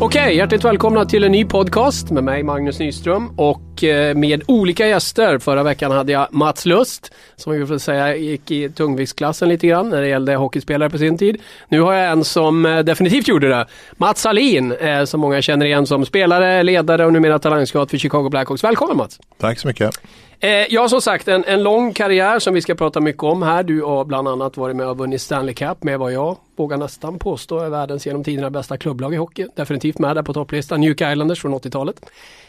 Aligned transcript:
Okej, 0.00 0.36
hjärtligt 0.36 0.64
välkomna 0.64 1.04
till 1.04 1.24
en 1.24 1.32
ny 1.32 1.44
podcast 1.44 2.10
med 2.10 2.24
mig 2.24 2.42
Magnus 2.42 2.78
Nyström 2.78 3.30
och 3.36 3.67
eh, 3.84 4.14
med 4.14 4.42
olika 4.46 4.86
gäster. 4.86 5.38
Förra 5.38 5.62
veckan 5.62 5.90
hade 5.90 6.12
jag 6.12 6.28
Mats 6.30 6.66
Lust 6.66 7.12
som 7.36 7.52
vi 7.52 7.66
får 7.66 7.78
säga 7.78 8.16
gick 8.16 8.50
i 8.50 8.68
tungviktsklassen 8.68 9.48
lite 9.48 9.66
grann 9.66 9.88
när 9.88 10.00
det 10.00 10.08
gällde 10.08 10.36
hockeyspelare 10.36 10.90
på 10.90 10.98
sin 10.98 11.18
tid. 11.18 11.40
Nu 11.68 11.80
har 11.80 11.92
jag 11.92 12.12
en 12.12 12.24
som 12.24 12.66
eh, 12.66 12.78
definitivt 12.78 13.28
gjorde 13.28 13.48
det. 13.48 13.66
Mats 13.92 14.20
Salin 14.20 14.72
eh, 14.72 15.04
som 15.04 15.20
många 15.20 15.42
känner 15.42 15.66
igen 15.66 15.86
som 15.86 16.06
spelare, 16.06 16.62
ledare 16.62 17.06
och 17.06 17.12
numera 17.12 17.38
talangscout 17.38 17.90
för 17.90 17.98
Chicago 17.98 18.28
Blackhawks. 18.28 18.64
Välkommen 18.64 18.96
Mats! 18.96 19.20
Tack 19.38 19.58
så 19.58 19.68
mycket! 19.68 20.00
Eh, 20.40 20.50
ja 20.50 20.88
som 20.88 21.00
sagt 21.00 21.28
en, 21.28 21.44
en 21.44 21.62
lång 21.62 21.92
karriär 21.92 22.38
som 22.38 22.54
vi 22.54 22.62
ska 22.62 22.74
prata 22.74 23.00
mycket 23.00 23.22
om 23.22 23.42
här. 23.42 23.62
Du 23.62 23.82
har 23.82 24.04
bland 24.04 24.28
annat 24.28 24.56
varit 24.56 24.76
med 24.76 24.86
och 24.86 24.98
vunnit 24.98 25.20
Stanley 25.20 25.54
Cup 25.54 25.82
med 25.82 25.98
vad 25.98 26.12
jag 26.12 26.36
vågar 26.56 26.76
nästan 26.76 27.18
påstå 27.18 27.58
är 27.58 27.68
världens 27.68 28.06
genom 28.06 28.24
tiderna 28.24 28.50
bästa 28.50 28.76
klubblag 28.76 29.14
i 29.14 29.16
hockey. 29.16 29.46
Definitivt 29.56 29.98
med 29.98 30.16
där 30.16 30.22
på 30.22 30.34
topplistan. 30.34 30.80
New 30.80 30.88
York 30.88 31.12
Islanders 31.12 31.40
från 31.40 31.54
80-talet. 31.54 31.96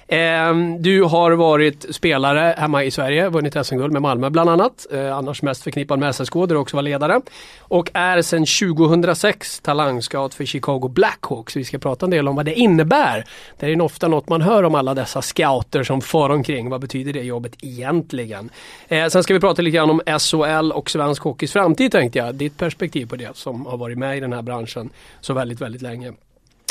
Eh, 0.10 0.56
du 0.80 1.04
har 1.04 1.32
varit 1.32 1.96
spelare 1.96 2.56
hemma 2.58 2.84
i 2.84 2.92
Sverige, 2.92 3.30
vunnit 3.30 3.66
SM-guld 3.66 3.94
med 3.94 4.02
Malmö 4.02 4.30
bland 4.30 4.50
annat. 4.50 4.88
Eh, 4.92 5.18
annars 5.18 5.42
mest 5.42 5.64
förknippad 5.64 6.00
med 6.00 6.16
SSK 6.16 6.34
där 6.34 6.48
du 6.48 6.56
också 6.56 6.76
var 6.76 6.82
ledare. 6.82 7.22
Och 7.60 7.92
är 7.94 8.22
sedan 8.22 8.46
2006 8.46 9.60
talangscout 9.60 10.34
för 10.34 10.46
Chicago 10.46 10.88
Blackhawks. 10.88 11.56
Vi 11.56 11.64
ska 11.64 11.78
prata 11.78 12.06
en 12.06 12.10
del 12.10 12.28
om 12.28 12.36
vad 12.36 12.46
det 12.46 12.54
innebär. 12.54 13.26
Det 13.60 13.66
är 13.66 13.82
ofta 13.82 14.08
något 14.08 14.30
man 14.30 14.42
hör 14.42 14.64
om 14.64 14.76
alla 14.76 14.94
dessa 14.94 15.22
scouter 15.22 15.84
som 15.84 16.02
far 16.02 16.30
omkring. 16.30 16.70
Vad 16.70 16.82
betyder 16.82 17.14
det 17.14 17.24
jobbet 17.24 17.54
egentligen? 17.62 18.50
Eh, 18.88 19.08
sen 19.08 19.24
ska 19.24 19.34
vi 19.34 19.40
prata 19.40 19.62
lite 19.62 19.76
grann 19.76 19.90
om 19.90 20.02
SHL 20.20 20.72
och 20.72 20.90
svensk 20.90 21.24
hockeys 21.24 21.54
framtid 21.54 21.92
tänkte 21.92 22.20
jag. 22.20 22.36
Ditt 22.36 22.58
perspektiv 22.58 23.06
på 23.06 23.16
det 23.16 23.38
som 23.38 23.66
har 23.66 23.78
varit 23.78 23.98
med 23.98 24.18
i 24.18 24.20
den 24.20 24.34
här 24.34 24.42
branschen 24.42 24.90
så 25.22 25.34
väldigt, 25.34 25.62
väldigt 25.62 25.82
länge. 25.82 26.14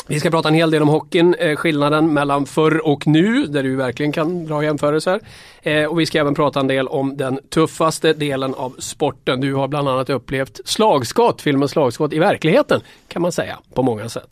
Vi 0.07 0.19
ska 0.19 0.29
prata 0.29 0.47
en 0.47 0.53
hel 0.53 0.71
del 0.71 0.81
om 0.81 0.87
hockeyn, 0.87 1.33
eh, 1.33 1.55
skillnaden 1.55 2.13
mellan 2.13 2.45
förr 2.45 2.87
och 2.87 3.07
nu, 3.07 3.45
där 3.45 3.63
du 3.63 3.75
verkligen 3.75 4.11
kan 4.11 4.45
dra 4.45 4.63
jämförelser. 4.63 5.19
Eh, 5.61 5.83
och 5.85 5.99
vi 5.99 6.05
ska 6.05 6.19
även 6.19 6.35
prata 6.35 6.59
en 6.59 6.67
del 6.67 6.87
om 6.87 7.17
den 7.17 7.39
tuffaste 7.49 8.13
delen 8.13 8.53
av 8.53 8.75
sporten. 8.79 9.41
Du 9.41 9.53
har 9.53 9.67
bland 9.67 9.89
annat 9.89 10.09
upplevt 10.09 10.59
slagskott, 10.65 11.41
filmen 11.41 11.69
Slagskott 11.69 12.13
i 12.13 12.19
verkligheten 12.19 12.81
kan 13.07 13.21
man 13.21 13.31
säga 13.31 13.59
på 13.73 13.83
många 13.83 14.09
sätt. 14.09 14.29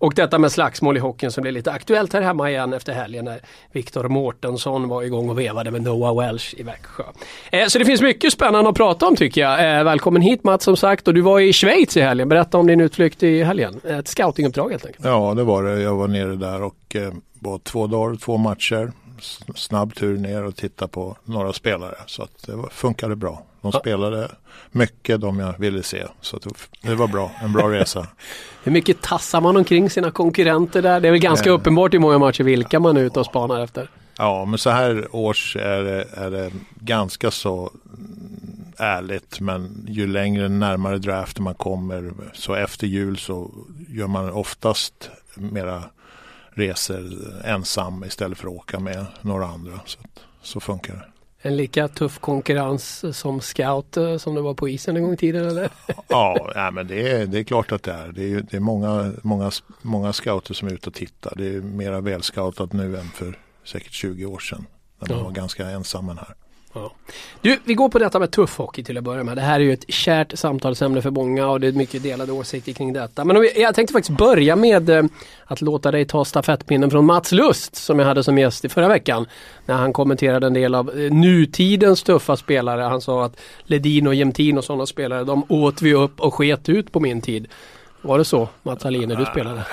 Och 0.00 0.14
detta 0.14 0.38
med 0.38 0.52
slagsmål 0.52 0.96
i 0.96 1.00
hockeyn 1.00 1.30
som 1.30 1.42
blir 1.42 1.52
lite 1.52 1.72
aktuellt 1.72 2.12
här 2.12 2.20
hemma 2.20 2.50
igen 2.50 2.72
efter 2.72 2.92
helgen 2.92 3.24
när 3.24 3.40
Viktor 3.72 4.08
Mårtensson 4.08 4.88
var 4.88 5.02
igång 5.02 5.30
och 5.30 5.38
vevade 5.38 5.70
med 5.70 5.82
Noah 5.82 6.18
Welsh 6.18 6.54
i 6.56 6.62
Växjö. 6.62 7.04
Eh, 7.50 7.66
så 7.66 7.78
det 7.78 7.84
finns 7.84 8.00
mycket 8.00 8.32
spännande 8.32 8.70
att 8.70 8.76
prata 8.76 9.06
om 9.06 9.16
tycker 9.16 9.40
jag. 9.40 9.78
Eh, 9.78 9.84
välkommen 9.84 10.22
hit 10.22 10.44
Mats 10.44 10.64
som 10.64 10.76
sagt 10.76 11.08
och 11.08 11.14
du 11.14 11.20
var 11.20 11.40
i 11.40 11.52
Schweiz 11.52 11.96
i 11.96 12.00
helgen. 12.00 12.28
Berätta 12.28 12.58
om 12.58 12.66
din 12.66 12.80
utflykt 12.80 13.22
i 13.22 13.42
helgen. 13.42 13.80
Ett 13.84 14.08
scoutinguppdrag 14.08 14.70
helt 14.70 14.86
enkelt. 14.86 15.04
Ja 15.04 15.34
det 15.34 15.44
var 15.44 15.62
det. 15.62 15.82
Jag 15.82 15.94
var 15.94 16.08
nere 16.08 16.36
där 16.36 16.62
och 16.62 16.96
eh, 16.96 17.12
var 17.38 17.58
två 17.58 17.86
dagar, 17.86 18.16
två 18.16 18.36
matcher. 18.36 18.92
Snabb 19.54 19.94
tur 19.94 20.18
ner 20.18 20.44
och 20.44 20.56
titta 20.56 20.88
på 20.88 21.16
några 21.24 21.52
spelare. 21.52 21.94
Så 22.06 22.22
att 22.22 22.46
det 22.46 22.52
funkade 22.70 23.16
bra. 23.16 23.42
De 23.62 23.72
spelade 23.72 24.28
mycket 24.70 25.20
de 25.20 25.38
jag 25.38 25.58
ville 25.58 25.82
se. 25.82 26.04
Så 26.20 26.38
det 26.82 26.94
var 26.94 27.08
bra, 27.08 27.30
en 27.42 27.52
bra 27.52 27.70
resa. 27.72 28.06
Hur 28.62 28.72
mycket 28.72 29.02
tassar 29.02 29.40
man 29.40 29.56
omkring 29.56 29.90
sina 29.90 30.10
konkurrenter 30.10 30.82
där? 30.82 31.00
Det 31.00 31.08
är 31.08 31.12
väl 31.12 31.20
ganska 31.20 31.48
eh, 31.48 31.54
uppenbart 31.54 31.94
i 31.94 31.98
många 31.98 32.18
matcher 32.18 32.44
vilka 32.44 32.80
man 32.80 32.96
är 32.96 33.00
ute 33.00 33.20
och 33.20 33.26
spanar 33.26 33.60
efter. 33.64 33.90
Ja, 34.16 34.44
men 34.44 34.58
så 34.58 34.70
här 34.70 35.16
års 35.16 35.56
är 35.56 35.82
det, 35.82 36.06
är 36.14 36.30
det 36.30 36.50
ganska 36.80 37.30
så 37.30 37.72
ärligt. 38.76 39.40
Men 39.40 39.86
ju 39.88 40.06
längre 40.06 40.48
närmare 40.48 40.98
draften 40.98 41.44
man 41.44 41.54
kommer 41.54 42.12
så 42.32 42.54
efter 42.54 42.86
jul 42.86 43.16
så 43.18 43.50
gör 43.88 44.06
man 44.06 44.30
oftast 44.30 45.10
mera 45.34 45.82
resor 46.50 47.04
ensam 47.44 48.04
istället 48.04 48.38
för 48.38 48.48
att 48.48 48.54
åka 48.54 48.80
med 48.80 49.06
några 49.20 49.46
andra. 49.46 49.80
Så, 49.86 49.98
så 50.42 50.60
funkar 50.60 50.94
det. 50.94 51.09
En 51.42 51.56
lika 51.56 51.88
tuff 51.88 52.18
konkurrens 52.18 53.04
som 53.18 53.40
scout 53.40 53.96
eh, 53.96 54.16
som 54.16 54.34
det 54.34 54.40
var 54.40 54.54
på 54.54 54.68
isen 54.68 54.96
en 54.96 55.02
gång 55.02 55.12
i 55.12 55.16
tiden 55.16 55.48
eller? 55.48 55.70
Ja, 56.08 56.52
ja 56.54 56.70
men 56.70 56.86
det 56.86 57.10
är, 57.10 57.26
det 57.26 57.38
är 57.38 57.44
klart 57.44 57.72
att 57.72 57.82
det 57.82 57.92
är. 57.92 58.12
Det 58.12 58.32
är, 58.32 58.40
det 58.40 58.56
är 58.56 58.60
många, 58.60 59.12
många, 59.22 59.50
många 59.82 60.12
scouter 60.12 60.54
som 60.54 60.68
är 60.68 60.72
ute 60.72 60.88
och 60.88 60.94
tittar. 60.94 61.32
Det 61.36 61.48
är 61.48 61.60
mera 61.60 62.00
välscoutat 62.00 62.72
nu 62.72 62.96
än 62.96 63.08
för 63.08 63.38
säkert 63.64 63.92
20 63.92 64.26
år 64.26 64.38
sedan. 64.38 64.66
När 64.98 65.08
man 65.08 65.18
ja. 65.18 65.24
var 65.24 65.30
ganska 65.30 65.70
ensam 65.70 66.08
här. 66.08 66.34
Ja. 66.72 66.92
Du, 67.40 67.58
vi 67.64 67.74
går 67.74 67.88
på 67.88 67.98
detta 67.98 68.18
med 68.18 68.30
tuff 68.30 68.58
hockey 68.58 68.82
till 68.82 68.98
att 68.98 69.04
börja 69.04 69.24
med. 69.24 69.36
Det 69.36 69.40
här 69.40 69.60
är 69.60 69.64
ju 69.64 69.72
ett 69.72 69.84
kärt 69.88 70.38
samtalsämne 70.38 71.02
för 71.02 71.10
många 71.10 71.48
och 71.48 71.60
det 71.60 71.66
är 71.66 71.72
mycket 71.72 72.02
delade 72.02 72.32
åsikter 72.32 72.72
kring 72.72 72.92
detta. 72.92 73.24
Men 73.24 73.48
jag 73.56 73.74
tänkte 73.74 73.92
faktiskt 73.92 74.18
börja 74.18 74.56
med 74.56 74.90
eh, 74.90 75.04
att 75.44 75.60
låta 75.60 75.90
dig 75.90 76.04
ta 76.04 76.24
stafettpinnen 76.24 76.90
från 76.90 77.06
Mats 77.06 77.32
Lust 77.32 77.76
som 77.76 77.98
jag 77.98 78.06
hade 78.06 78.24
som 78.24 78.38
gäst 78.38 78.64
i 78.64 78.68
förra 78.68 78.88
veckan. 78.88 79.26
När 79.66 79.74
han 79.74 79.92
kommenterade 79.92 80.46
en 80.46 80.54
del 80.54 80.74
av 80.74 80.90
eh, 80.90 81.12
nutidens 81.12 82.02
tuffa 82.02 82.36
spelare. 82.36 82.82
Han 82.82 83.00
sa 83.00 83.24
att 83.24 83.40
Ledin 83.64 84.06
och 84.06 84.14
Jämtin 84.14 84.58
och 84.58 84.64
sådana 84.64 84.86
spelare, 84.86 85.24
de 85.24 85.44
åt 85.48 85.82
vi 85.82 85.94
upp 85.94 86.20
och 86.20 86.34
sket 86.34 86.68
ut 86.68 86.92
på 86.92 87.00
min 87.00 87.20
tid. 87.20 87.48
Var 88.02 88.18
det 88.18 88.24
så 88.24 88.48
Mats 88.62 88.84
Hallin 88.84 89.08
när 89.08 89.16
du 89.16 89.24
spelade? 89.24 89.66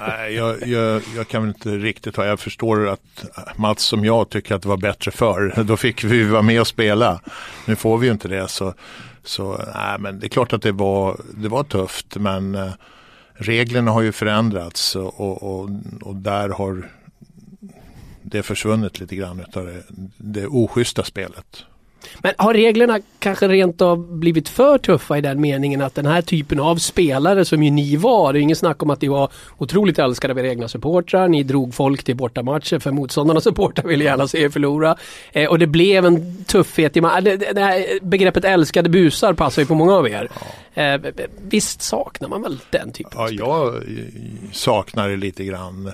Nej, 0.00 0.34
jag, 0.34 0.66
jag, 0.66 1.02
jag, 1.16 1.28
kan 1.28 1.42
väl 1.42 1.48
inte 1.48 1.68
riktigt 1.68 2.16
ha. 2.16 2.24
Jag 2.24 2.40
förstår 2.40 2.88
att 2.88 3.24
Mats 3.56 3.82
som 3.82 4.04
jag 4.04 4.28
tycker 4.28 4.54
att 4.54 4.62
det 4.62 4.68
var 4.68 4.76
bättre 4.76 5.10
förr. 5.10 5.54
Då 5.64 5.76
fick 5.76 6.04
vi 6.04 6.24
vara 6.24 6.42
med 6.42 6.60
och 6.60 6.66
spela. 6.66 7.20
Nu 7.66 7.76
får 7.76 7.98
vi 7.98 8.06
ju 8.06 8.12
inte 8.12 8.28
det. 8.28 8.48
Så, 8.48 8.74
så 9.24 9.60
nej, 9.74 9.98
men 9.98 10.20
det 10.20 10.26
är 10.26 10.28
klart 10.28 10.52
att 10.52 10.62
det 10.62 10.72
var, 10.72 11.20
det 11.34 11.48
var 11.48 11.64
tufft. 11.64 12.16
Men 12.16 12.54
eh, 12.54 12.70
reglerna 13.34 13.90
har 13.90 14.02
ju 14.02 14.12
förändrats 14.12 14.96
och, 14.96 15.42
och, 15.42 15.70
och 16.02 16.16
där 16.16 16.48
har 16.48 16.88
det 18.22 18.42
försvunnit 18.42 19.00
lite 19.00 19.16
grann 19.16 19.44
av 19.54 19.66
det, 19.66 19.82
det 20.16 20.46
oschyssta 20.46 21.04
spelet. 21.04 21.64
Men 22.18 22.34
har 22.38 22.54
reglerna 22.54 23.00
kanske 23.18 23.48
rent 23.48 23.82
av 23.82 24.18
blivit 24.18 24.48
för 24.48 24.78
tuffa 24.78 25.18
i 25.18 25.20
den 25.20 25.40
meningen 25.40 25.82
att 25.82 25.94
den 25.94 26.06
här 26.06 26.22
typen 26.22 26.60
av 26.60 26.76
spelare 26.76 27.44
som 27.44 27.62
ju 27.62 27.70
ni 27.70 27.96
var, 27.96 28.32
det 28.32 28.38
är 28.38 28.40
inget 28.40 28.58
snack 28.58 28.82
om 28.82 28.90
att 28.90 29.00
ni 29.00 29.08
var 29.08 29.30
otroligt 29.58 29.98
älskade 29.98 30.32
av 30.32 30.38
era 30.38 30.48
egna 30.48 30.68
supportrar, 30.68 31.28
ni 31.28 31.42
drog 31.42 31.74
folk 31.74 32.04
till 32.04 32.16
bortamatcher 32.16 32.78
för 32.78 32.90
motståndarnas 32.90 33.44
supportrar 33.44 33.88
ville 33.88 34.04
gärna 34.04 34.28
se 34.28 34.42
er 34.42 34.48
förlora. 34.48 34.96
Eh, 35.32 35.50
och 35.50 35.58
det 35.58 35.66
blev 35.66 36.06
en 36.06 36.44
tuffhet 36.44 36.96
i 36.96 37.00
det, 37.00 37.36
det 37.36 37.60
här 37.60 37.98
begreppet 38.02 38.44
älskade 38.44 38.88
busar 38.88 39.32
passar 39.32 39.62
ju 39.62 39.66
på 39.66 39.74
många 39.74 39.94
av 39.94 40.08
er. 40.08 40.28
Ja. 40.74 40.82
Eh, 40.82 41.00
visst 41.48 41.82
saknar 41.82 42.28
man 42.28 42.42
väl 42.42 42.58
den 42.70 42.92
typen 42.92 43.12
ja, 43.14 43.22
av 43.22 43.28
spelare? 43.28 43.82
Jag 43.86 44.52
saknar 44.52 45.08
det 45.08 45.16
lite 45.16 45.44
grann. 45.44 45.92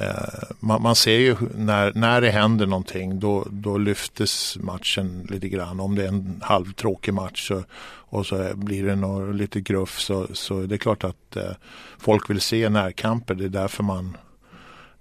Eh, 0.00 0.48
man, 0.60 0.82
man, 0.82 0.96
ser 0.96 1.18
ju 1.18 1.36
när, 1.54 1.92
när 1.94 2.20
det 2.20 2.30
händer 2.30 2.66
någonting 2.66 3.20
då, 3.20 3.46
då 3.50 3.78
lyftes 3.78 4.56
matchen 4.60 5.26
lite 5.30 5.48
grann. 5.48 5.80
Om 5.80 5.94
det 5.94 6.04
är 6.04 6.08
en 6.08 6.40
halvtråkig 6.44 7.14
match 7.14 7.48
så, 7.48 7.62
och 8.10 8.26
så 8.26 8.50
blir 8.54 8.84
det 8.84 8.96
något, 8.96 9.34
lite 9.34 9.60
gruff 9.60 9.98
så, 9.98 10.26
så 10.32 10.60
det 10.60 10.74
är 10.74 10.78
klart 10.78 11.04
att 11.04 11.36
eh, 11.36 11.50
folk 11.98 12.30
vill 12.30 12.40
se 12.40 12.68
närkamper. 12.68 13.34
Det 13.34 13.44
är 13.44 13.48
därför 13.48 13.82
man, 13.82 14.16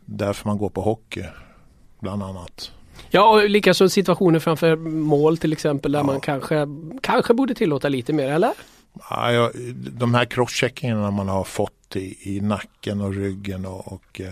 därför 0.06 0.50
man 0.50 0.58
går 0.58 0.70
på 0.70 0.82
hockey 0.82 1.24
bland 2.00 2.24
annat. 2.24 2.72
Ja, 3.10 3.30
och 3.30 3.50
likaså 3.50 3.90
situationer 3.90 4.40
framför 4.40 4.76
mål 4.76 5.38
till 5.38 5.54
exempel 5.54 5.92
där 5.92 6.00
ja. 6.00 6.04
man 6.04 6.22
kanske, 6.22 6.68
kanske 7.02 7.34
borde 7.34 7.54
tillåta 7.54 7.90
lite 7.90 8.14
mer, 8.14 8.30
eller? 8.30 8.52
Ja, 9.10 9.32
ja, 9.32 9.52
de 9.76 10.14
här 10.14 10.26
crosscheckingarna 10.26 11.12
man 11.12 11.28
har 11.28 11.44
fått 11.44 11.96
i, 11.96 12.38
i 12.38 12.42
nacken 12.42 13.02
och 13.02 13.14
ryggen 13.14 13.66
och, 13.66 13.94
och 13.94 14.22
eh, 14.22 14.32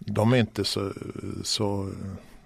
de 0.00 0.32
är 0.32 0.36
inte 0.36 0.64
så, 0.64 0.92
så 1.44 1.90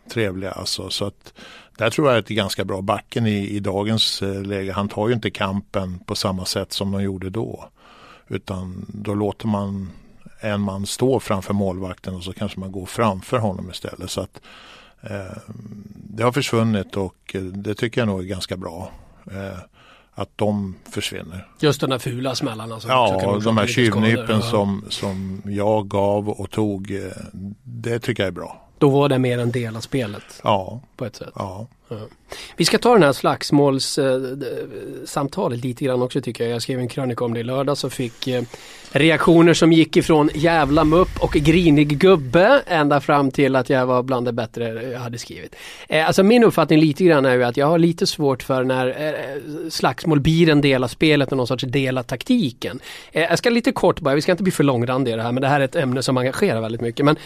trevliga 0.09 0.53
alltså. 0.53 0.91
Så 0.91 1.05
att 1.05 1.35
där 1.77 1.91
tror 1.91 2.09
jag 2.11 2.19
att 2.19 2.27
det 2.27 2.35
är 2.35 2.37
ganska 2.37 2.65
bra. 2.65 2.81
Backen 2.81 3.27
i, 3.27 3.49
i 3.49 3.61
dagens 3.61 4.23
eh, 4.23 4.43
läge, 4.43 4.73
han 4.73 4.89
tar 4.89 5.09
ju 5.09 5.15
inte 5.15 5.31
kampen 5.31 5.99
på 5.99 6.15
samma 6.15 6.45
sätt 6.45 6.73
som 6.73 6.93
de 6.93 7.03
gjorde 7.03 7.31
då. 7.31 7.69
Utan 8.29 8.87
då 8.89 9.15
låter 9.15 9.47
man 9.47 9.91
en 10.41 10.61
man 10.61 10.87
stå 10.87 11.21
framför 11.21 11.55
målvakten 11.55 12.15
och 12.15 12.25
så 12.25 12.33
kanske 12.33 12.61
man 12.61 12.73
går 12.73 12.87
framför 12.87 13.39
honom 13.39 13.71
istället. 13.71 14.11
Så 14.11 14.21
att 14.21 14.41
eh, 15.01 15.39
Det 15.95 16.23
har 16.23 16.33
försvunnit 16.33 16.97
och 16.97 17.35
eh, 17.35 17.43
det 17.43 17.75
tycker 17.75 18.01
jag 18.01 18.09
nog 18.09 18.21
är 18.21 18.25
ganska 18.25 18.57
bra. 18.57 18.91
Eh, 19.31 19.59
att 20.23 20.39
de 20.39 20.75
försvinner. 20.91 21.47
Just 21.61 21.81
de 21.81 21.91
där 21.91 21.99
fula 21.99 22.35
smällarna? 22.35 22.81
Som 22.81 22.91
ja, 22.91 23.41
de 23.45 23.57
här 23.57 23.67
tjuvnypen 23.67 24.43
som, 24.43 24.85
som 24.89 25.43
jag 25.47 25.89
gav 25.89 26.29
och 26.29 26.51
tog. 26.51 26.91
Eh, 26.91 27.01
det 27.63 27.99
tycker 27.99 28.23
jag 28.23 28.29
är 28.29 28.33
bra. 28.33 28.69
Då 28.79 28.89
var 28.89 29.09
det 29.09 29.19
mer 29.19 29.39
en 29.39 29.51
del 29.53 29.77
av 29.77 29.81
spelet 29.81 30.41
Ja, 30.45 30.81
på 30.97 31.05
ett 31.05 31.17
sätt. 31.17 31.33
ja. 31.35 31.67
Vi 32.57 32.65
ska 32.65 32.79
ta 32.79 32.93
den 32.93 33.03
här 33.03 33.13
slagsmålssamtalet 33.13 35.59
eh, 35.59 35.65
lite 35.65 35.85
grann 35.85 36.03
också 36.03 36.21
tycker 36.21 36.45
jag. 36.45 36.55
Jag 36.55 36.63
skrev 36.63 36.79
en 36.79 36.89
krönika 36.89 37.25
om 37.25 37.35
det 37.35 37.41
i 37.41 37.45
lördags 37.45 37.85
och 37.85 37.93
fick 37.93 38.29
eh, 38.29 38.43
reaktioner 38.93 39.55
som 39.55 39.73
gick 39.73 39.97
ifrån 39.97 40.31
jävla 40.35 40.85
mupp 40.85 41.21
och 41.21 41.33
grinig 41.33 41.99
gubbe 41.99 42.63
ända 42.67 43.01
fram 43.01 43.31
till 43.31 43.57
att 43.57 43.71
jag 43.71 43.87
var 43.87 44.03
bland 44.03 44.27
det 44.27 44.33
bättre 44.33 44.91
jag 44.93 45.01
hade 45.01 45.19
skrivit. 45.19 45.55
Eh, 45.89 46.07
alltså 46.07 46.23
min 46.23 46.45
uppfattning 46.45 46.81
lite 46.81 47.05
grann 47.05 47.25
är 47.25 47.35
ju 47.35 47.45
att 47.45 47.57
jag 47.57 47.67
har 47.67 47.79
lite 47.79 48.07
svårt 48.07 48.43
för 48.43 48.65
när 48.65 48.87
eh, 48.87 49.71
slagsmål 49.71 50.21
blir 50.21 50.49
en 50.49 50.61
del 50.61 50.85
av 50.85 50.89
spelet 50.89 51.31
och 51.31 51.37
någon 51.37 51.47
sorts 51.47 51.65
del 51.65 51.99
av 51.99 52.03
taktiken. 52.03 52.81
Eh, 53.13 53.23
jag 53.23 53.39
ska 53.39 53.51
lite 53.51 53.73
kort 53.73 54.01
bara, 54.01 54.15
vi 54.15 54.23
ska 54.23 54.33
inte 54.33 54.43
bli 54.43 54.53
för 54.53 54.65
långrandiga 54.65 55.15
i 55.15 55.17
det 55.17 55.23
här 55.23 55.33
men 55.33 55.41
det 55.41 55.49
här 55.49 55.61
är 55.61 55.65
ett 55.65 55.77
ämne 55.77 56.03
som 56.03 56.17
engagerar 56.17 56.61
väldigt 56.61 56.81
mycket. 56.81 57.07
Men 57.07 57.17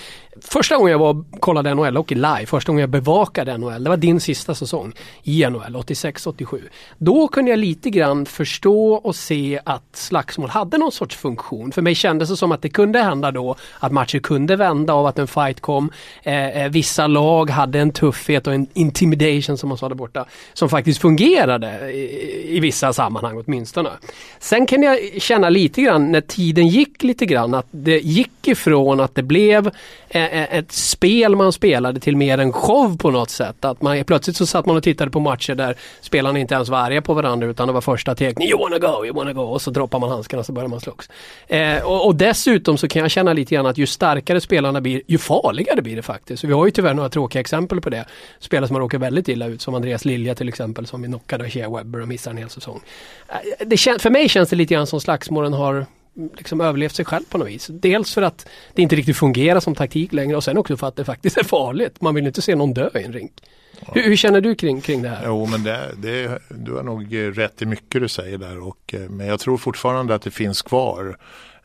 första 0.41 0.77
gången 0.77 0.93
jag 0.93 0.99
var 0.99 1.11
och 1.11 1.41
kollade 1.41 1.75
NHL 1.75 1.97
och 1.97 2.12
live, 2.12 2.47
första 2.47 2.73
gången 2.73 2.81
jag 2.81 2.91
bevakade 2.91 3.59
NHL, 3.59 3.85
det 3.85 3.91
var 3.91 3.97
din 3.97 4.21
sista 4.21 4.55
säsong 4.56 4.93
i 5.23 5.47
NHL 5.47 5.76
86-87. 5.76 6.62
Då 6.99 7.29
kunde 7.29 7.50
jag 7.50 7.58
lite 7.58 7.91
grann 7.91 8.26
förstå 8.26 8.94
och 8.94 9.17
se 9.17 9.61
att 9.64 9.82
slagsmål 9.93 10.49
hade 10.49 10.79
någon 10.79 10.93
sorts 10.93 11.17
funktion. 11.17 11.73
För 11.73 11.82
mig 11.82 11.94
kändes 11.94 12.29
det 12.29 12.37
som 12.37 12.53
att 12.53 12.62
det 12.62 12.69
kunde 12.69 12.99
hända 12.99 13.31
då 13.31 13.56
att 13.79 13.93
matcher 13.93 14.19
kunde 14.19 14.56
vända 14.56 14.93
av 14.93 15.06
att 15.06 15.19
en 15.19 15.26
fight 15.26 15.61
kom. 15.61 15.91
Eh, 16.23 16.49
eh, 16.49 16.70
vissa 16.70 17.06
lag 17.06 17.50
hade 17.50 17.81
en 17.81 17.91
tuffhet 17.91 18.47
och 18.47 18.55
en 18.55 18.67
intimidation 18.75 19.58
som 19.58 19.69
man 19.69 19.79
sa 19.79 19.88
där 19.88 19.97
borta 19.97 20.25
som 20.53 20.69
faktiskt 20.69 21.00
fungerade 21.00 21.91
i, 21.91 22.56
i 22.56 22.61
vissa 22.61 22.93
sammanhang 22.93 23.43
åtminstone. 23.47 23.91
Sen 24.38 24.67
kan 24.67 24.82
jag 24.82 24.99
känna 25.23 25.49
lite 25.49 25.82
grann 25.82 26.12
när 26.12 26.20
tiden 26.20 26.69
gick 26.69 27.02
lite 27.02 27.26
grann 27.26 27.55
att 27.55 27.67
det 27.70 27.99
gick 27.99 28.49
ifrån 28.49 29.00
att 29.00 29.14
det 29.14 29.23
blev 29.23 29.67
eh, 30.09 30.25
eh 30.25 30.59
ett 30.59 30.73
spel 30.73 31.37
man 31.37 31.52
spelade 31.52 32.00
till 32.00 32.17
mer 32.17 32.38
en 32.38 32.52
show 32.52 32.97
på 32.97 33.11
något 33.11 33.31
sätt. 33.31 33.64
Att 33.64 33.82
man 33.82 34.05
plötsligt 34.05 34.37
så 34.37 34.46
satt 34.47 34.67
man 34.67 34.77
och 34.77 34.83
tittade 34.83 35.11
på 35.11 35.21
matcher 35.21 35.55
där 35.55 35.77
spelarna 36.01 36.39
inte 36.39 36.55
ens 36.55 36.69
var 36.69 36.79
arga 36.79 37.03
på 37.03 37.15
varandra 37.15 37.47
utan 37.47 37.67
det 37.67 37.73
var 37.73 37.81
första 37.81 38.15
teckning. 38.15 38.49
You 38.49 38.59
wanna 38.59 38.79
go, 38.79 39.07
you 39.07 39.15
wanna 39.15 39.33
go 39.33 39.43
och 39.43 39.63
så 39.63 39.71
droppar 39.71 39.99
man 39.99 40.11
handskarna 40.11 40.41
och 40.41 40.47
så 40.47 40.53
börjar 40.53 40.69
man 40.69 40.81
slåss. 40.81 41.11
Eh, 41.49 41.87
och, 41.87 42.07
och, 42.07 42.17
dessutom 42.17 42.79
så 42.79 42.89
kan 42.89 43.03
jag 43.03 43.11
känna 43.11 43.33
lite 43.33 43.55
grann 43.55 43.67
att 43.67 43.79
ju 43.79 43.87
starkare 43.87 44.41
spelarna 44.41 44.81
blir 44.81 45.03
ju 45.07 45.19
farligare 45.19 45.83
blir 45.83 45.97
det 45.97 46.03
faktiskt. 46.03 46.45
Och 46.45 46.51
vi 46.51 46.55
har 46.55 46.67
ju 46.67 46.71
tyvärr 46.71 46.95
några 46.95 47.09
tråkiga 47.09 47.41
exempel 47.41 47.81
på 47.81 47.91
det. 47.91 48.05
Spelare 48.39 48.67
som 48.67 48.77
har 48.77 48.81
råkat 48.81 49.01
väldigt 49.01 49.29
illa 49.29 49.47
ut 49.47 49.63
som 49.63 49.75
Andreas 49.75 50.05
Lilja 50.05 50.35
till 50.35 50.49
exempel 50.49 50.87
som 50.87 51.03
vi 51.03 51.09
knockade 51.09 51.45
av 51.45 51.51
Shea 51.51 51.71
Webber 51.71 52.01
och 52.01 52.09
missar 52.09 52.31
en 52.31 52.37
hel 52.37 52.51
säsong. 52.51 52.81
Eh, 53.29 53.67
det 53.67 53.77
kän, 53.77 53.99
för 53.99 54.11
mig 54.11 54.29
känns 54.29 54.49
det 54.49 54.57
lite 54.57 54.75
grann 54.75 54.87
som 54.87 55.01
slagsmålen 55.01 55.53
har 55.53 55.87
liksom 56.37 56.61
överlevt 56.61 56.95
sig 56.95 57.05
själv 57.05 57.25
på 57.29 57.39
något 57.39 57.49
vis. 57.49 57.67
Dels 57.73 58.15
för 58.15 58.23
att 58.23 58.49
det 58.75 58.83
inte 58.83 58.97
riktigt 58.97 59.17
fungerar 59.17 59.61
som 59.61 59.75
taktik 59.75 60.13
längre 60.13 60.37
och 60.37 60.45
sen 60.45 60.59
också 60.59 60.77
för 60.77 60.87
att 60.87 60.97
det 60.97 61.05
faktiskt 61.05 61.37
är 61.39 61.45
farligt. 61.45 62.01
Man 62.01 62.15
vill 62.15 62.27
inte 62.27 62.43
se 62.43 62.55
någon 62.55 62.75
dö 62.75 62.91
i 62.95 63.03
en 63.03 63.13
rink. 63.13 63.33
Ja. 63.81 63.93
Hur, 63.95 64.03
hur, 64.03 64.17
känner 64.17 64.41
du 64.41 64.55
kring, 64.55 64.81
kring 64.81 65.03
det 65.03 65.09
här? 65.09 65.23
Jo, 65.27 65.47
men 65.47 65.63
det, 65.63 65.91
det, 65.97 66.39
du 66.49 66.73
har 66.73 66.83
nog 66.83 67.39
rätt 67.39 67.63
i 67.63 67.67
mycket 67.67 68.01
du 68.01 68.09
säger 68.09 68.39
där. 68.39 68.59
Och, 68.61 68.95
eh, 68.95 69.01
men 69.01 69.27
jag 69.27 69.41
tror 69.41 69.57
fortfarande 69.57 70.15
att 70.15 70.23
det 70.23 70.31
finns 70.31 70.63
kvar. 70.63 71.19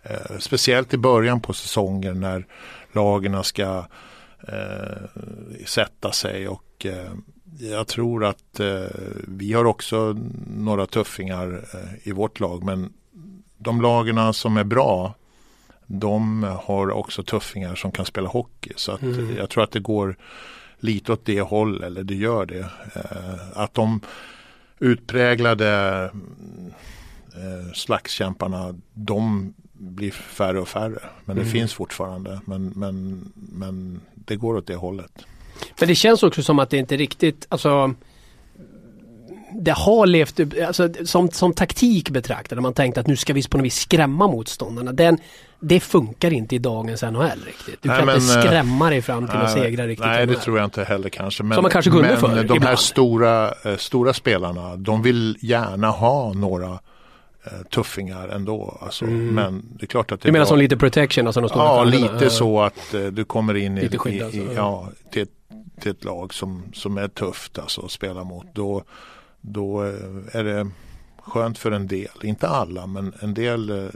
Eh, 0.04 0.38
speciellt 0.40 0.94
i 0.94 0.98
början 0.98 1.42
på 1.42 1.54
säsongen 1.54 2.20
när 2.20 2.46
lagen 2.94 3.44
ska 3.44 3.86
eh, 4.48 5.22
sätta 5.66 6.12
sig. 6.12 6.48
och 6.48 6.86
eh, 6.86 7.12
jag 7.60 7.88
tror 7.88 8.26
att 8.26 8.60
eh, 8.60 8.86
vi 9.28 9.54
har 9.54 9.66
också 9.66 10.18
några 10.48 10.86
tuffingar 10.86 11.66
eh, 11.74 12.08
i 12.08 12.12
vårt 12.12 12.40
lag. 12.40 12.64
Men 12.64 12.94
de 13.62 13.82
lagarna 13.82 14.34
som 14.34 14.58
är 14.58 14.64
bra 14.64 15.14
de 15.88 16.44
har 16.64 16.92
också 16.92 17.24
tuffingar 17.24 17.76
som 17.76 17.92
kan 17.92 18.06
spela 18.06 18.30
hockey. 18.30 18.74
Så 18.76 18.92
att 18.92 19.02
mm. 19.02 19.38
jag 19.38 19.50
tror 19.50 19.64
att 19.64 19.72
det 19.72 19.80
går 19.80 20.16
lite 20.80 21.12
åt 21.12 21.26
det 21.26 21.42
hållet, 21.42 21.84
eller 21.84 22.04
det 22.04 22.16
gör 22.16 22.46
det. 22.46 22.60
Eh, 22.96 23.40
att 23.54 23.74
de 23.74 24.02
utpräglade 24.80 26.04
eh, 27.36 27.74
slagskämparna, 27.74 28.76
de 28.94 29.54
blir 29.74 30.12
färre 30.12 30.60
och 30.60 30.68
färre. 30.68 31.00
Men 31.26 31.36
det 31.36 31.42
mm. 31.42 31.52
finns 31.52 31.74
fortfarande. 31.74 32.42
Men, 32.46 32.74
men, 32.76 33.26
men 33.36 34.02
det 34.14 34.36
går 34.36 34.58
åt 34.58 34.68
det 34.68 34.76
hållet. 34.76 35.26
Men 35.80 35.88
det 35.88 35.96
känns 35.96 36.24
också 36.24 36.44
som 36.44 36.60
att 36.60 36.70
det 36.70 36.78
inte 36.78 36.98
riktigt, 36.98 37.46
alltså 37.50 37.94
det 39.54 39.72
har 39.72 40.06
levt, 40.06 40.40
alltså, 40.68 40.90
som, 41.06 41.32
som 41.32 41.54
taktik 41.54 42.10
betraktade 42.10 42.62
man 42.62 42.74
tänkte 42.74 43.00
att 43.00 43.08
nu 43.08 43.16
ska 43.16 43.34
vi 43.34 43.48
på 43.48 43.58
något 43.58 43.66
vis 43.66 43.76
skrämma 43.76 44.28
motståndarna. 44.28 44.92
Den, 44.92 45.18
det 45.60 45.80
funkar 45.80 46.34
inte 46.34 46.56
i 46.56 46.60
dagens 46.60 47.02
NHL 47.02 47.40
riktigt. 47.46 47.82
Du 47.82 47.90
nej, 47.90 47.98
kan 47.98 48.06
men, 48.06 48.16
inte 48.16 48.40
eh, 48.40 48.46
skrämma 48.46 48.90
dig 48.90 49.02
fram 49.02 49.28
till 49.28 49.38
nej, 49.38 49.46
att 49.46 49.54
segra 49.54 49.88
riktigt. 49.88 50.06
Nej, 50.06 50.26
det 50.26 50.36
tror 50.36 50.58
jag 50.58 50.66
inte 50.66 50.84
heller 50.84 51.10
kanske. 51.10 51.44
Men, 51.44 51.56
Som 51.56 51.62
man 51.62 51.72
kanske 51.72 51.92
kunde 51.92 52.08
men 52.08 52.18
för, 52.18 52.28
de 52.28 52.42
ibland. 52.42 52.64
här 52.64 52.76
stora, 52.76 53.54
äh, 53.66 53.78
stora 53.78 54.14
spelarna, 54.14 54.76
de 54.76 55.02
vill 55.02 55.38
gärna 55.40 55.90
ha 55.90 56.34
några 56.34 56.72
äh, 56.72 57.52
tuffingar 57.72 58.28
ändå. 58.28 58.78
Alltså, 58.82 59.06
mm. 59.06 59.36
Men 59.36 59.66
det 59.80 59.86
är 59.86 59.88
klart 59.88 60.12
att 60.12 60.22
det 60.22 60.28
Du 60.28 60.32
menar 60.32 60.46
som 60.46 60.60
lite 60.60 60.78
protection? 60.78 61.28
Alltså 61.28 61.42
de 61.42 61.50
ja, 61.54 61.84
lite 61.84 62.30
så 62.30 62.62
att 62.62 62.96
du 63.12 63.26
kommer 63.26 63.58
in 63.58 63.78
i, 63.78 63.82
i, 63.82 63.96
alltså. 63.96 64.38
i 64.38 64.48
ja, 64.56 64.90
till, 65.12 65.28
till 65.82 65.92
ett 65.92 66.04
lag 66.04 66.34
som, 66.34 66.64
som 66.74 66.98
är 66.98 67.08
tufft 67.08 67.60
alltså, 67.60 67.82
att 67.82 67.92
spela 67.92 68.24
mot. 68.24 68.46
Då, 68.54 68.84
då 69.42 69.82
är 70.32 70.44
det 70.44 70.70
skönt 71.18 71.58
för 71.58 71.72
en 71.72 71.88
del, 71.88 72.12
inte 72.22 72.48
alla 72.48 72.88
men 72.88 73.14
en 73.22 73.34
del 73.34 73.70
eh, 73.70 73.90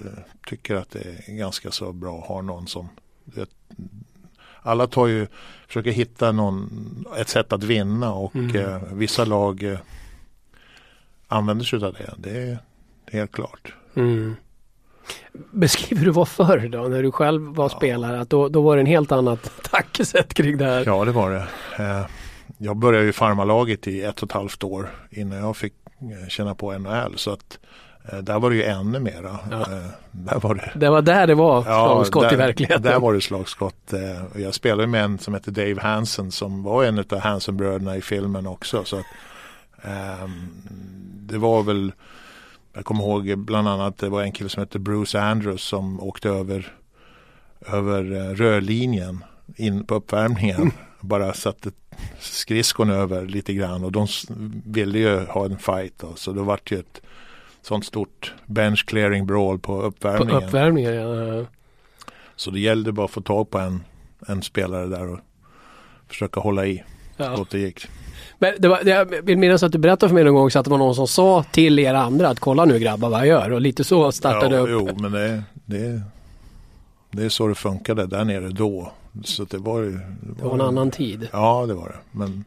tycker 0.47 0.75
att 0.75 0.89
det 0.89 1.00
är 1.00 1.33
ganska 1.33 1.71
så 1.71 1.94
bra 1.94 2.19
att 2.19 2.25
ha 2.25 2.42
någon 2.42 2.68
som 2.68 2.89
vet, 3.24 3.50
alla 4.62 4.88
tar 4.88 5.07
ju, 5.07 5.27
försöker 5.68 5.92
hitta 5.92 6.31
någon, 6.31 7.06
ett 7.18 7.30
sätt 7.30 7.53
att 7.53 7.63
vinna 7.63 8.13
och 8.13 8.36
mm. 8.36 8.56
eh, 8.56 8.81
vissa 8.94 9.25
lag 9.25 9.63
eh, 9.63 9.80
använder 11.27 11.65
sig 11.65 11.83
av 11.83 11.94
det. 11.94 12.13
Det 12.18 12.38
är 12.38 12.57
helt 13.12 13.31
klart. 13.31 13.74
Mm. 13.95 14.36
Beskriver 15.51 16.06
du 16.06 16.12
vad 16.12 16.27
förr 16.27 16.69
då 16.71 16.81
när 16.81 17.03
du 17.03 17.12
själv 17.12 17.41
var 17.41 17.65
ja. 17.65 17.77
spelare? 17.77 18.21
Att 18.21 18.30
då, 18.30 18.50
då 18.50 18.62
var 18.62 18.75
det 18.75 18.81
en 18.81 18.86
helt 18.86 19.12
annat 19.12 19.51
tankesätt 19.71 20.33
kring 20.33 20.57
det 20.57 20.65
här? 20.65 20.83
Ja 20.86 21.06
det 21.06 21.12
var 21.12 21.31
det. 21.31 21.48
Eh, 21.83 22.06
jag 22.57 22.78
började 22.78 23.06
ju 23.06 23.13
farmarlaget 23.13 23.88
i 23.88 24.02
ett 24.02 24.24
och 24.24 24.30
ett 24.30 24.34
halvt 24.34 24.63
år 24.63 24.90
innan 25.10 25.38
jag 25.38 25.57
fick 25.57 25.74
Eh, 26.02 26.28
känna 26.28 26.56
på 26.56 26.78
NHL. 26.78 27.18
Så 27.18 27.31
att 27.31 27.60
eh, 28.12 28.18
där 28.18 28.40
var 28.40 28.50
det 28.50 28.56
ju 28.56 28.63
ännu 28.63 29.00
mera. 29.00 29.40
Ja. 29.52 29.62
Eh, 29.62 29.90
där 30.12 30.40
var 30.40 30.56
det, 30.56 30.72
det 30.75 30.90
var 30.90 31.02
där 31.02 31.28
det 31.28 31.36
var 31.36 31.63
slagskott 31.63 32.24
ja, 32.24 32.30
där, 32.30 32.36
i 32.36 32.38
verkligheten. 32.38 32.81
Där 32.81 33.00
var 33.00 33.13
det 33.13 33.22
slagskott. 33.22 33.94
Jag 34.36 34.54
spelade 34.54 34.88
med 34.88 35.04
en 35.04 35.19
som 35.19 35.34
hette 35.34 35.52
Dave 35.52 35.81
Hansen 35.81 36.31
som 36.31 36.63
var 36.63 36.84
en 36.84 37.00
av 37.00 37.19
Hansen-bröderna 37.19 37.98
i 37.98 38.02
filmen 38.02 38.48
också. 38.48 38.84
Så 38.84 38.98
att, 38.98 39.06
um, 40.24 40.51
det 41.20 41.38
var 41.38 41.63
väl, 41.63 41.91
jag 42.74 42.86
kommer 42.86 43.03
ihåg 43.03 43.38
bland 43.38 43.68
annat 43.68 43.98
det 43.98 44.10
var 44.10 44.22
en 44.22 44.32
kille 44.32 44.50
som 44.50 44.60
hette 44.60 44.79
Bruce 44.79 45.22
Andrews 45.22 45.63
som 45.63 46.00
åkte 46.00 46.29
över, 46.29 46.74
över 47.68 48.03
rörlinjen 48.36 49.24
in 49.56 49.86
på 49.86 49.96
uppvärmningen. 49.96 50.72
Bara 51.01 51.34
satte 51.34 51.72
skridskon 52.20 52.90
över 52.90 53.25
lite 53.25 53.54
grann 53.54 53.84
och 53.84 53.92
de 53.92 54.08
ville 54.66 55.00
ju 55.00 55.25
ha 55.25 55.46
en 55.46 55.58
fight 55.58 55.94
då, 56.00 56.16
så 56.16 56.32
det 56.32 56.42
vart 56.42 56.72
ju 56.72 56.80
ett 56.80 57.02
sånt 57.62 57.86
stort 57.86 58.34
bench 58.46 58.86
clearing 58.86 59.25
brawl 59.25 59.60
på 59.60 59.82
uppvärmningen. 59.82 60.42
På 60.42 60.48
uppvärmningen 60.48 60.94
ja. 60.94 61.46
Så 62.36 62.52
det 62.52 62.60
gällde 62.60 62.92
bara 62.92 63.06
att 63.06 63.12
få 63.12 63.22
tag 63.22 63.50
på 63.50 63.58
en, 63.58 63.84
en 64.28 64.42
spelare 64.42 64.86
där 64.86 65.08
och 65.08 65.20
försöka 66.08 66.40
hålla 66.40 66.66
i 66.66 66.84
ja. 67.18 67.38
så 67.38 67.46
det 67.52 67.60
gick. 67.60 67.88
Men 68.40 68.54
det 68.60 68.68
var, 68.68 68.80
jag 68.86 69.06
vill 69.06 69.38
minnas 69.38 69.64
att 69.64 69.72
du 69.72 69.78
berättade 69.78 70.10
för 70.10 70.14
mig 70.14 70.24
någon 70.24 70.36
gång 70.36 70.52
så 70.52 70.60
att 70.60 70.66
det 70.66 70.72
var 70.72 70.78
någon 70.78 70.96
som 70.96 71.08
sa 71.08 71.44
till 71.44 71.80
er 71.80 71.94
andra 71.94 72.30
att 72.30 72.40
kolla 72.40 72.66
nu 72.66 72.80
grabbar 72.80 73.10
vad 73.10 73.20
jag 73.20 73.28
gör 73.28 73.52
och 73.52 73.62
lite 73.62 73.84
så 73.84 74.12
startade 74.12 74.56
ja, 74.56 74.62
upp. 74.62 74.70
Jo 74.70 74.90
men 75.00 75.12
det, 75.12 75.44
det, 75.66 76.02
det 77.12 77.25
är 77.25 77.30
så 77.30 77.48
det 77.48 77.56
funkade 77.56 78.06
där 78.06 78.25
nere 78.25 78.50
då. 78.50 78.92
Så 79.24 79.43
det 79.43 79.57
var 79.57 79.79
ju... 79.79 79.91
Det 79.91 80.00
var, 80.22 80.36
det 80.36 80.43
var 80.43 80.53
en 80.53 80.62
annan 80.62 80.91
tid. 80.91 81.27
Ja 81.31 81.65
det 81.65 81.74
var 81.74 81.88
det. 81.88 82.17
Men 82.17 82.45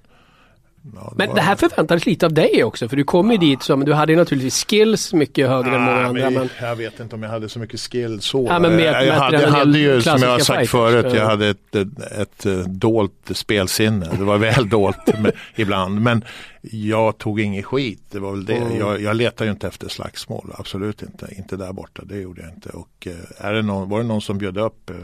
Ja, 0.95 1.13
det 1.17 1.27
men 1.27 1.35
det 1.35 1.41
här 1.41 1.57
förväntades 1.57 2.07
lite 2.07 2.27
av 2.27 2.33
dig 2.33 2.65
också 2.65 2.89
för 2.89 2.97
du 2.97 3.05
kom 3.05 3.31
ju 3.31 3.35
ja. 3.35 3.41
dit 3.41 3.63
som, 3.63 3.85
du 3.85 3.93
hade 3.93 4.13
ju 4.13 4.19
naturligtvis 4.19 4.65
skills 4.65 5.13
mycket 5.13 5.49
högre 5.49 5.71
ja, 5.71 5.77
än 5.77 5.83
många 5.83 6.07
andra. 6.07 6.31
Men... 6.31 6.49
Jag 6.61 6.77
vet 6.77 7.01
inte 7.01 7.15
om 7.15 7.23
jag 7.23 7.31
hade 7.31 7.49
så 7.49 7.59
mycket 7.59 7.81
skill 7.81 8.21
så. 8.21 8.47
Ja, 8.49 8.59
men 8.59 8.77
med, 8.77 8.85
jag, 8.85 9.07
jag 9.07 9.15
hade, 9.15 9.43
jag 9.43 9.49
hade 9.49 9.79
ju 9.79 10.03
som 10.03 10.23
jag 10.23 10.31
har 10.31 10.39
sagt 10.39 10.71
förut, 10.71 11.15
jag 11.15 11.27
hade 11.27 11.49
ett, 11.49 11.75
ett, 11.75 12.13
ett, 12.13 12.47
ett 12.47 12.67
dolt 12.67 13.31
spelsinne. 13.31 14.09
Det 14.19 14.25
var 14.25 14.39
väl 14.39 14.69
dolt 14.79 15.19
med, 15.19 15.33
ibland. 15.57 16.01
Men 16.01 16.25
jag 16.73 17.19
tog 17.19 17.41
ingen 17.41 17.63
skit, 17.63 18.03
det 18.11 18.19
var 18.19 18.31
väl 18.31 18.45
det. 18.45 18.55
Mm. 18.55 18.79
Jag, 18.79 19.03
jag 19.03 19.17
letade 19.17 19.45
ju 19.45 19.51
inte 19.51 19.67
efter 19.67 19.89
slagsmål, 19.89 20.55
absolut 20.59 21.03
inte. 21.03 21.29
Inte 21.37 21.57
där 21.57 21.73
borta, 21.73 22.03
det 22.05 22.17
gjorde 22.17 22.41
jag 22.41 22.51
inte. 22.51 22.69
Och 22.69 23.07
eh, 23.07 23.47
är 23.47 23.53
det 23.53 23.63
någon, 23.63 23.89
var 23.89 23.99
det 23.99 24.07
någon 24.07 24.21
som 24.21 24.39
bjöd 24.39 24.59
upp 24.59 24.91
eh, 24.91 24.97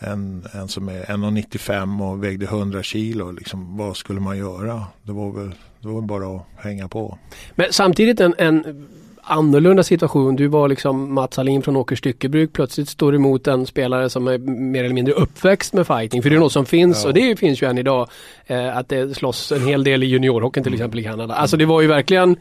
en, 0.00 0.44
en 0.52 0.68
som 0.68 0.88
är 0.88 1.02
1,95 1.02 2.10
och 2.10 2.24
vägde 2.24 2.46
100 2.46 2.82
kilo. 2.82 3.30
Liksom, 3.30 3.76
vad 3.76 3.96
skulle 3.96 4.20
man 4.20 4.38
göra? 4.38 4.84
Det 5.02 5.12
var 5.12 5.30
väl, 5.32 5.54
det 5.80 5.88
var 5.88 6.00
bara 6.00 6.36
att 6.36 6.46
hänga 6.56 6.88
på. 6.88 7.18
Men 7.54 7.66
samtidigt 7.70 8.20
en, 8.20 8.34
en 8.38 8.86
annorlunda 9.22 9.82
situation. 9.82 10.36
Du 10.36 10.46
var 10.46 10.68
liksom 10.68 11.14
Mats 11.14 11.36
Hallin 11.36 11.62
från 11.62 11.76
Åkers 11.76 11.98
Styckebruk. 11.98 12.52
Plötsligt 12.52 12.88
står 12.88 13.12
du 13.12 13.18
emot 13.18 13.46
en 13.46 13.66
spelare 13.66 14.10
som 14.10 14.28
är 14.28 14.38
mer 14.38 14.84
eller 14.84 14.94
mindre 14.94 15.14
uppväxt 15.14 15.72
med 15.74 15.86
fighting. 15.86 16.22
För 16.22 16.30
det 16.30 16.36
är 16.36 16.40
något 16.40 16.52
som 16.52 16.66
finns 16.66 17.02
Ja. 17.02 17.08
och 17.08 17.14
det 17.14 17.36
finns 17.38 17.62
ju 17.62 17.66
än 17.70 17.78
idag. 17.78 18.08
Eh, 18.46 18.76
att 18.76 18.88
det 18.88 19.16
slåss 19.16 19.52
en 19.52 19.66
hel 19.66 19.84
del 19.84 20.02
i 20.02 20.06
juniorhockeyn 20.06 20.64
till 20.64 20.74
exempel 20.74 21.00
i 21.00 21.02
Kanada. 21.02 21.34
Alltså 21.34 21.56
det 21.56 21.64
var 21.66 21.80
ju 21.80 21.86
verkligen 21.86 22.36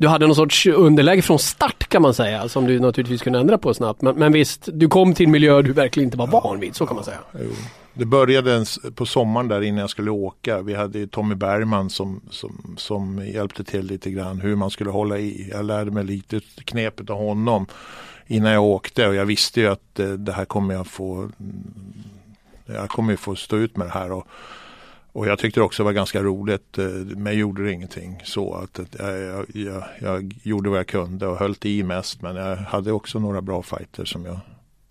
du 0.00 0.08
hade 0.08 0.26
någon 0.26 0.36
sorts 0.36 0.66
underläge 0.66 1.22
från 1.22 1.38
start 1.38 1.88
kan 1.88 2.02
man 2.02 2.14
säga 2.14 2.48
som 2.48 2.66
du 2.66 2.80
naturligtvis 2.80 3.22
kunde 3.22 3.38
ändra 3.38 3.58
på 3.58 3.74
snabbt. 3.74 4.02
Men, 4.02 4.16
men 4.16 4.32
visst, 4.32 4.68
du 4.72 4.88
kom 4.88 5.14
till 5.14 5.26
en 5.26 5.32
miljö 5.32 5.62
du 5.62 5.72
verkligen 5.72 6.06
inte 6.06 6.18
var 6.18 6.26
van 6.26 6.60
vid, 6.60 6.74
så 6.74 6.86
kan 6.86 6.94
man 6.96 7.04
säga. 7.04 7.18
Jo. 7.32 7.50
Det 7.94 8.04
började 8.04 8.64
på 8.94 9.06
sommaren 9.06 9.48
där 9.48 9.62
innan 9.62 9.80
jag 9.80 9.90
skulle 9.90 10.10
åka. 10.10 10.62
Vi 10.62 10.74
hade 10.74 11.06
Tommy 11.06 11.34
Bergman 11.34 11.90
som, 11.90 12.20
som, 12.30 12.74
som 12.78 13.26
hjälpte 13.26 13.64
till 13.64 13.86
lite 13.86 14.10
grann 14.10 14.40
hur 14.40 14.56
man 14.56 14.70
skulle 14.70 14.90
hålla 14.90 15.18
i. 15.18 15.50
Jag 15.50 15.64
lärde 15.64 15.90
mig 15.90 16.04
lite 16.04 16.40
knepet 16.64 17.10
av 17.10 17.18
honom 17.18 17.66
innan 18.26 18.52
jag 18.52 18.64
åkte 18.64 19.08
och 19.08 19.14
jag 19.14 19.26
visste 19.26 19.60
ju 19.60 19.66
att 19.66 19.98
eh, 19.98 20.08
det 20.08 20.32
här 20.32 20.44
kommer 20.44 20.74
jag 20.74 20.86
få 20.86 21.14
mm, 21.14 21.32
jag 22.66 22.88
kommer 22.88 23.10
ju 23.10 23.16
få 23.16 23.36
stå 23.36 23.56
ut 23.56 23.76
med 23.76 23.86
det 23.86 23.92
här. 23.92 24.12
Och, 24.12 24.26
och 25.12 25.26
jag 25.26 25.38
tyckte 25.38 25.60
det 25.60 25.64
också 25.64 25.84
var 25.84 25.92
ganska 25.92 26.22
roligt. 26.22 26.78
eh, 26.78 26.84
Mig 27.16 27.34
gjorde 27.38 27.64
det 27.64 27.72
ingenting 27.72 28.20
så 28.24 28.54
att 28.54 28.80
jag, 28.98 29.46
jag, 29.54 29.84
jag, 30.00 30.34
gjorde 30.42 30.70
vad 30.70 30.78
jag 30.78 30.86
kunde 30.86 31.26
och 31.26 31.36
höll 31.36 31.54
i 31.62 31.82
mest. 31.82 32.22
Men 32.22 32.36
jag 32.36 32.56
hade 32.56 32.92
också 32.92 33.18
några 33.18 33.40
bra 33.40 33.62
fighter 33.62 34.04
som 34.04 34.24
jag 34.24 34.38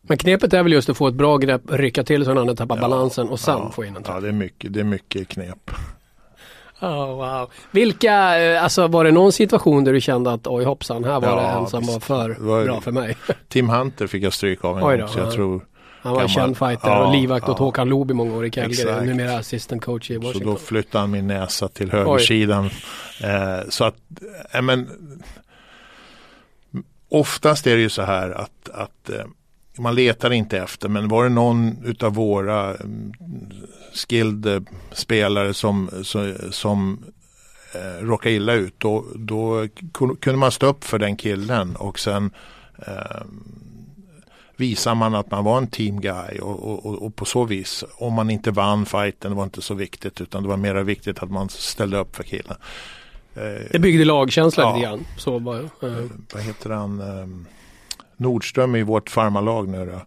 Men 0.02 0.18
knepet 0.18 0.54
är 0.54 0.64
väl 0.64 0.72
just 0.74 0.90
att 0.90 0.98
få 0.98 1.08
ett 1.08 1.14
bra 1.16 1.38
grepp, 1.38 1.62
rycka 1.70 2.04
till 2.04 2.24
så 2.26 2.30
den 2.30 2.38
andra 2.38 2.56
tappar 2.56 2.76
Ja, 2.76 2.82
balansen 2.82 3.30
och 3.30 3.40
sen 3.40 3.58
ja, 3.58 3.72
få 3.72 3.86
in 3.86 3.96
en 3.96 4.04
träff. 4.04 4.16
Ja, 4.16 4.22
det 4.22 4.28
är 4.28 4.32
mycket, 4.32 4.74
det 4.74 4.80
är 4.80 4.84
mycket 4.84 5.28
knep. 5.28 5.72
Oh, 6.82 7.06
wow. 7.16 7.50
Vilka, 7.72 8.42
eh, 8.44 8.64
alltså 8.64 8.88
var 8.88 9.04
det 9.04 9.12
någon 9.12 9.32
situation 9.32 9.84
där 9.84 9.94
du 9.94 10.02
kände 10.02 10.32
att 10.34 10.48
oj 10.48 10.64
hoppsan, 10.64 11.04
här 11.04 11.20
var 11.20 11.28
Ja, 11.28 11.36
det 11.36 11.42
en 11.60 11.68
som 11.68 11.80
visst. 11.80 11.94
var 11.94 12.00
för 12.00 12.36
var- 12.40 12.64
bra 12.66 12.82
för 12.82 12.92
mig. 12.92 13.18
Tim 13.48 13.70
Hunter 13.70 14.08
fick 14.08 14.24
jag 14.24 14.34
stryk 14.34 14.66
av 14.66 14.78
en 14.80 15.00
gång. 15.00 15.08
Så 15.08 15.20
jag 15.20 15.28
ja. 15.28 15.32
tror, 15.32 15.66
Han 16.01 16.13
var 16.13 16.20
Gammal- 16.22 16.29
känd 16.36 16.58
fighter 16.58 16.89
ja, 16.89 17.06
och 17.08 17.15
livvakt 17.15 17.50
åt 17.50 17.60
ja. 17.60 17.65
Håkan 17.65 17.89
Loob 17.89 18.12
i 18.12 18.13
många 18.13 18.36
år 18.36 18.46
i 18.46 18.51
Calgary. 18.51 19.06
Numera 19.08 19.38
assistant 19.38 19.84
coach 19.84 20.12
i 20.12 20.13
så 20.13 20.20
Washington. 20.22 20.53
då 20.53 20.60
flyttade 20.60 21.01
han 21.01 21.12
min 21.12 21.27
näsa 21.27 21.68
till 21.68 21.91
högersidan. 21.91 22.65
Eh, 23.24 23.70
så 23.70 23.84
att, 23.84 23.96
eh, 24.51 24.62
men 24.62 24.89
oftast 27.10 27.68
är 27.68 27.75
det 27.75 27.82
ju 27.82 27.89
så 27.89 28.01
här 28.01 28.29
att, 28.32 28.70
att 28.74 29.10
eh, 29.10 29.25
man 29.77 29.96
letar 29.96 30.32
inte 30.34 30.58
efter, 30.58 30.89
men 30.89 31.08
var 31.08 31.24
det 31.24 31.29
någon 31.29 31.77
utav 31.86 32.13
våra 32.13 32.75
mm, 32.75 33.13
skilled 33.96 34.46
eh, 34.46 34.62
spelare 34.91 35.53
som, 35.53 35.89
som, 36.03 36.34
som 36.51 37.03
eh, 37.75 38.06
råkade 38.06 38.36
illa 38.36 38.53
ut, 38.53 38.74
då, 38.77 39.06
då 39.15 39.65
kun- 39.94 40.15
kunde 40.20 40.39
man 40.39 40.51
stå 40.51 40.65
upp 40.65 40.84
för 40.84 41.00
den 41.00 41.15
killen 41.18 41.75
och 41.75 42.00
sen 42.00 42.32
eh, 42.88 43.22
visar 44.60 44.96
man 44.96 45.16
att 45.16 45.32
man 45.32 45.44
var 45.44 45.58
en 45.58 45.68
team 45.68 46.01
guy 46.01 46.39
och, 46.39 46.86
och, 46.86 47.01
och, 47.06 47.16
på 47.16 47.25
så 47.25 47.46
vis, 47.46 47.84
om 47.98 48.13
man 48.13 48.30
inte 48.30 48.51
vann 48.51 48.86
fighten 48.86 49.36
var 49.36 49.44
inte 49.44 49.62
så 49.62 49.74
viktigt 49.74 50.22
utan 50.22 50.44
det 50.44 50.50
var 50.50 50.58
mer 50.58 50.75
viktigt 50.75 51.24
att 51.24 51.32
man 51.32 51.50
ställde 51.50 51.98
upp 51.98 52.16
för 52.16 52.24
killen. 52.24 52.58
Eh, 53.36 53.42
Det 53.72 53.80
byggde 53.80 54.06
lagkänsla 54.06 54.63
Ja. 54.63 54.75
lite 54.75 54.88
grann. 54.88 55.06
Så 55.18 55.39
var, 55.39 55.60
eh, 55.60 56.06
vad 56.34 56.44
heter 56.44 56.70
han? 56.70 57.00
Eh, 57.00 57.28
Nordström 58.18 58.75
i 58.75 58.84
vårt 58.84 59.10
farmarlag 59.10 59.68
nu 59.68 59.86
då. 59.86 60.01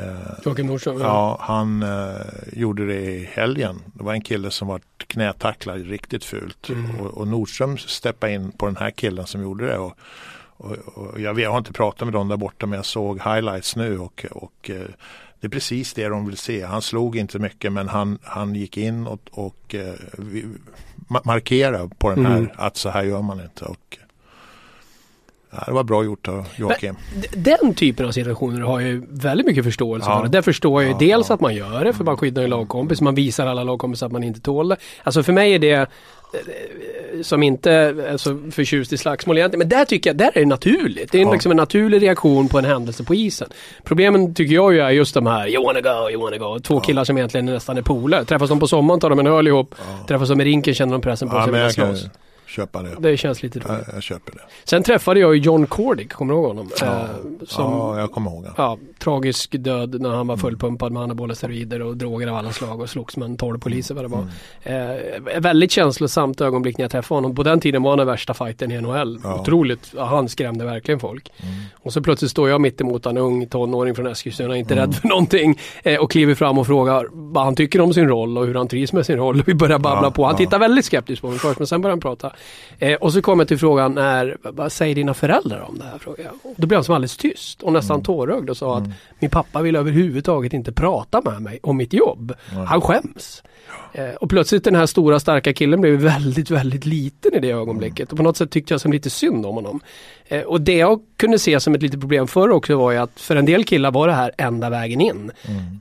Eh, 0.00 0.16
Joakim 0.44 0.66
Nordström. 0.66 1.00
Ja. 1.00 1.06
Ja, 1.06 1.36
han 1.40 1.82
eh, 1.82 2.16
gjorde 2.52 2.86
det 2.86 3.00
i 3.00 3.24
helgen. 3.32 3.82
Det 3.94 4.04
var 4.04 4.12
en 4.12 4.20
kille 4.22 4.50
som 4.50 4.68
var 4.68 4.80
knätacklad 4.96 5.86
riktigt 5.86 6.24
fult. 6.24 6.68
Mm. 6.68 7.00
Och, 7.00 7.06
och 7.06 7.28
Nordström 7.28 7.78
steppade 7.78 8.32
in 8.32 8.52
på 8.52 8.66
den 8.66 8.76
här 8.76 8.90
killen 8.90 9.26
som 9.26 9.42
gjorde 9.42 9.66
det. 9.66 9.78
Och, 9.78 9.94
och, 10.62 10.76
och 11.12 11.20
jag, 11.20 11.40
jag 11.40 11.50
har 11.50 11.58
inte 11.58 11.72
pratat 11.72 12.06
med 12.06 12.12
dem 12.12 12.28
där 12.28 12.36
borta 12.36 12.66
men 12.66 12.76
jag 12.76 12.86
såg 12.86 13.16
highlights 13.22 13.76
nu 13.76 13.98
och, 13.98 14.26
och 14.30 14.70
eh, 14.70 14.76
det 15.40 15.46
är 15.46 15.50
precis 15.50 15.94
det 15.94 16.08
de 16.08 16.26
vill 16.26 16.36
se. 16.36 16.64
Han 16.64 16.82
slog 16.82 17.16
inte 17.16 17.38
mycket 17.38 17.72
men 17.72 17.88
han, 17.88 18.18
han 18.22 18.54
gick 18.54 18.76
in 18.76 19.06
och, 19.06 19.20
och 19.30 19.74
eh, 19.74 19.94
vi, 20.18 20.44
markerade 21.24 21.90
på 21.98 22.10
den 22.10 22.26
här 22.26 22.36
Mm. 22.36 22.50
att 22.56 22.76
så 22.76 22.88
här 22.88 23.02
gör 23.02 23.22
man 23.22 23.40
inte. 23.40 23.64
Och, 23.64 23.98
ja, 25.50 25.62
det 25.66 25.72
var 25.72 25.84
bra 25.84 26.04
gjort 26.04 26.28
av 26.28 26.46
Joakim. 26.56 26.94
D- 27.16 27.28
Den 27.36 27.74
typen 27.74 28.06
av 28.06 28.12
situationer 28.12 28.60
har 28.60 28.80
jag 28.80 28.90
ju 28.90 29.06
väldigt 29.10 29.46
mycket 29.46 29.64
förståelse 29.64 30.10
Ja. 30.10 30.20
för. 30.22 30.28
Det 30.28 30.42
förstår 30.42 30.82
jag 30.82 30.88
ju 30.88 30.92
Ja, 31.06 31.14
dels 31.14 31.28
ja. 31.28 31.34
att 31.34 31.40
man 31.40 31.54
gör 31.54 31.84
det 31.84 31.92
för 31.92 32.04
man 32.04 32.16
skyddar 32.16 32.42
en 32.42 32.50
lagkompis. 32.50 33.00
Man 33.00 33.14
visar 33.14 33.46
alla 33.46 33.64
lagkompisar 33.64 34.06
att 34.06 34.12
man 34.12 34.24
inte 34.24 34.40
tål 34.40 34.68
det. 34.68 34.76
Alltså 35.02 35.22
för 35.22 35.32
mig 35.32 35.54
är 35.54 35.58
det 35.58 35.70
eh, 35.72 35.86
som 37.22 37.42
inte 37.42 37.72
är 37.72 38.16
så 38.16 38.40
förtjust 38.50 38.92
i 38.92 38.96
slagsmål 38.98 39.38
egentligen. 39.38 39.58
Men 39.58 39.68
där 39.68 39.84
tycker 39.84 40.10
jag, 40.10 40.16
där 40.16 40.30
är 40.34 40.40
det 40.40 40.46
naturligt. 40.46 41.12
Det 41.12 41.18
är 41.18 41.22
Ja. 41.22 41.32
liksom 41.32 41.50
en 41.50 41.56
naturlig 41.56 42.02
reaktion 42.02 42.48
på 42.48 42.58
en 42.58 42.64
händelse 42.64 43.04
på 43.04 43.14
isen. 43.14 43.48
Problemen 43.84 44.34
tycker 44.34 44.54
jag 44.54 44.72
ju 44.74 44.80
är 44.80 44.90
just 44.90 45.14
de 45.14 45.26
här, 45.26 45.48
you 45.48 45.64
wanna 45.64 45.80
go, 45.80 46.10
you 46.10 46.22
wanna 46.22 46.38
go. 46.38 46.58
Två 46.58 46.80
killar 46.80 47.04
som 47.04 47.16
egentligen 47.18 47.46
nästan 47.46 47.78
är 47.78 47.82
polare. 47.82 48.24
Träffas 48.24 48.48
de 48.48 48.60
på 48.60 48.68
sommaren 48.68 49.00
tar 49.00 49.10
de 49.10 49.18
en 49.18 49.26
öl 49.26 49.46
ihop. 49.46 49.74
Ja. 49.78 50.06
Träffas 50.08 50.28
de 50.28 50.40
i 50.40 50.44
rinken 50.44 50.74
känner 50.74 50.92
de 50.92 51.00
pressen 51.00 51.28
på 51.30 51.36
Ja, 51.36 51.46
sig 51.46 51.64
och 51.64 51.72
slåss. 51.72 52.06
Köpa 52.52 52.82
det. 52.82 52.96
Det 53.00 53.16
känns 53.16 53.42
lite 53.42 53.58
Jag, 53.58 53.70
roligt. 53.74 53.86
jag 53.94 54.02
köper 54.02 54.32
det. 54.32 54.40
Sen 54.64 54.82
träffade 54.82 55.20
jag 55.20 55.34
ju 55.36 55.40
John 55.42 55.66
Cordick, 55.66 56.12
kommer 56.12 56.34
du 56.34 56.38
ihåg 56.40 56.48
honom? 56.48 56.70
Ja. 56.80 56.86
Eh, 56.86 57.04
som, 57.46 57.64
Ja, 57.72 57.98
jag 58.00 58.12
kommer 58.12 58.30
ihåg. 58.30 58.46
ja, 58.56 58.78
tragisk 58.98 59.54
död 59.58 60.00
när 60.00 60.10
han 60.10 60.26
var 60.26 60.36
fullpumpad 60.36 60.92
med 60.92 61.02
anabola 61.02 61.34
steroider 61.34 61.82
och 61.82 61.96
droger 61.96 62.26
av 62.26 62.36
alla 62.36 62.52
slag 62.52 62.80
och 62.80 62.90
slogs 62.90 63.16
med 63.16 63.26
en 63.26 63.36
12 63.36 63.58
poliser 63.58 63.94
vad 63.94 64.04
det 64.04 64.08
var. 64.08 64.26
Mm. 64.64 65.30
Eh, 65.34 65.40
väldigt 65.40 65.70
känslosamt 65.70 66.40
ögonblick 66.40 66.78
när 66.78 66.84
jag 66.84 66.90
träffade 66.90 67.16
honom. 67.16 67.34
På 67.34 67.42
den 67.42 67.60
tiden 67.60 67.82
var 67.82 67.90
han 67.90 67.98
den 67.98 68.06
värsta 68.06 68.34
fighten 68.34 68.72
i 68.72 68.80
NHL. 68.80 69.20
Ja. 69.22 69.40
Otroligt, 69.40 69.94
han 69.98 70.28
skrämde 70.28 70.64
verkligen 70.64 71.00
folk. 71.00 71.32
Mm. 71.42 71.54
Och 71.82 71.92
så 71.92 72.02
plötsligt 72.02 72.30
står 72.30 72.48
jag 72.48 72.60
mitt 72.60 72.80
emot 72.80 73.06
en 73.06 73.18
ung 73.18 73.46
tonåring 73.46 73.94
från 73.94 74.06
Eskilstuna, 74.06 74.56
inte 74.56 74.74
Mm. 74.74 74.86
rädd 74.86 74.94
för 74.94 75.08
någonting. 75.08 75.58
Eh, 75.82 76.00
och 76.00 76.10
kliver 76.10 76.34
fram 76.34 76.58
och 76.58 76.66
frågar 76.66 77.06
vad 77.12 77.44
han 77.44 77.54
tycker 77.56 77.80
om 77.80 77.94
sin 77.94 78.08
roll 78.08 78.38
och 78.38 78.46
hur 78.46 78.54
han 78.54 78.68
trivs 78.68 78.92
med 78.92 79.06
sin 79.06 79.16
roll. 79.16 79.42
Vi 79.46 79.54
börjar 79.54 79.78
babbla 79.78 80.06
Ja, 80.06 80.10
på. 80.10 80.24
Han 80.24 80.34
ja. 80.34 80.38
tittar 80.38 80.58
väldigt 80.58 80.84
skeptiskt 80.84 81.22
på 81.22 81.28
mig 81.30 81.38
först 81.38 81.58
men 81.58 81.66
sen 81.66 81.80
börjar 81.82 81.92
han 81.92 82.00
prata. 82.00 82.32
Eh, 82.78 82.94
och 82.94 83.12
så 83.12 83.22
kommer 83.22 83.40
jag 83.40 83.48
till 83.48 83.58
frågan, 83.58 83.98
är, 83.98 84.36
vad 84.42 84.72
säger 84.72 84.94
dina 84.94 85.14
föräldrar 85.14 85.60
om 85.60 85.78
det 85.78 85.84
här? 85.84 85.98
Frågar 85.98 86.24
jag. 86.24 86.32
Och 86.42 86.54
då 86.56 86.66
blev 86.66 86.76
han 86.76 86.84
som 86.84 86.94
alldeles 86.94 87.16
tyst 87.16 87.62
och 87.62 87.72
nästan 87.72 88.02
tårögd 88.02 88.50
och 88.50 88.56
sa 88.56 88.78
att 88.78 88.84
min 89.18 89.30
pappa 89.30 89.62
vill 89.62 89.76
överhuvudtaget 89.76 90.52
inte 90.52 90.72
prata 90.72 91.20
med 91.24 91.42
mig 91.42 91.58
om 91.62 91.76
mitt 91.76 91.92
jobb. 91.92 92.34
Han 92.68 92.80
skäms. 92.80 93.42
Eh, 93.92 94.14
och 94.14 94.30
plötsligt 94.30 94.64
den 94.64 94.74
här 94.74 94.86
stora 94.86 95.20
starka 95.20 95.52
killen 95.52 95.80
blev 95.80 95.94
väldigt, 95.94 96.50
väldigt 96.50 96.86
liten 96.86 97.34
i 97.34 97.40
det 97.40 97.50
ögonblicket. 97.50 98.10
Och 98.12 98.16
på 98.16 98.22
något 98.22 98.36
sätt 98.36 98.50
tyckte 98.50 98.74
jag 98.74 98.80
som 98.80 98.92
lite 98.92 99.10
synd 99.10 99.46
om 99.46 99.54
honom. 99.54 99.80
Eh, 100.28 100.40
och 100.40 100.60
det 100.60 100.76
jag 100.76 101.00
kunde 101.16 101.38
se 101.38 101.60
som 101.60 101.74
ett 101.74 101.82
litet 101.82 102.00
problem 102.00 102.26
förr 102.26 102.50
också 102.50 102.76
var 102.76 102.92
ju 102.92 102.98
att 102.98 103.20
för 103.20 103.36
en 103.36 103.44
del 103.44 103.64
killar 103.64 103.90
var 103.90 104.08
det 104.08 104.14
här 104.14 104.32
enda 104.38 104.70
vägen 104.70 105.00
in 105.00 105.30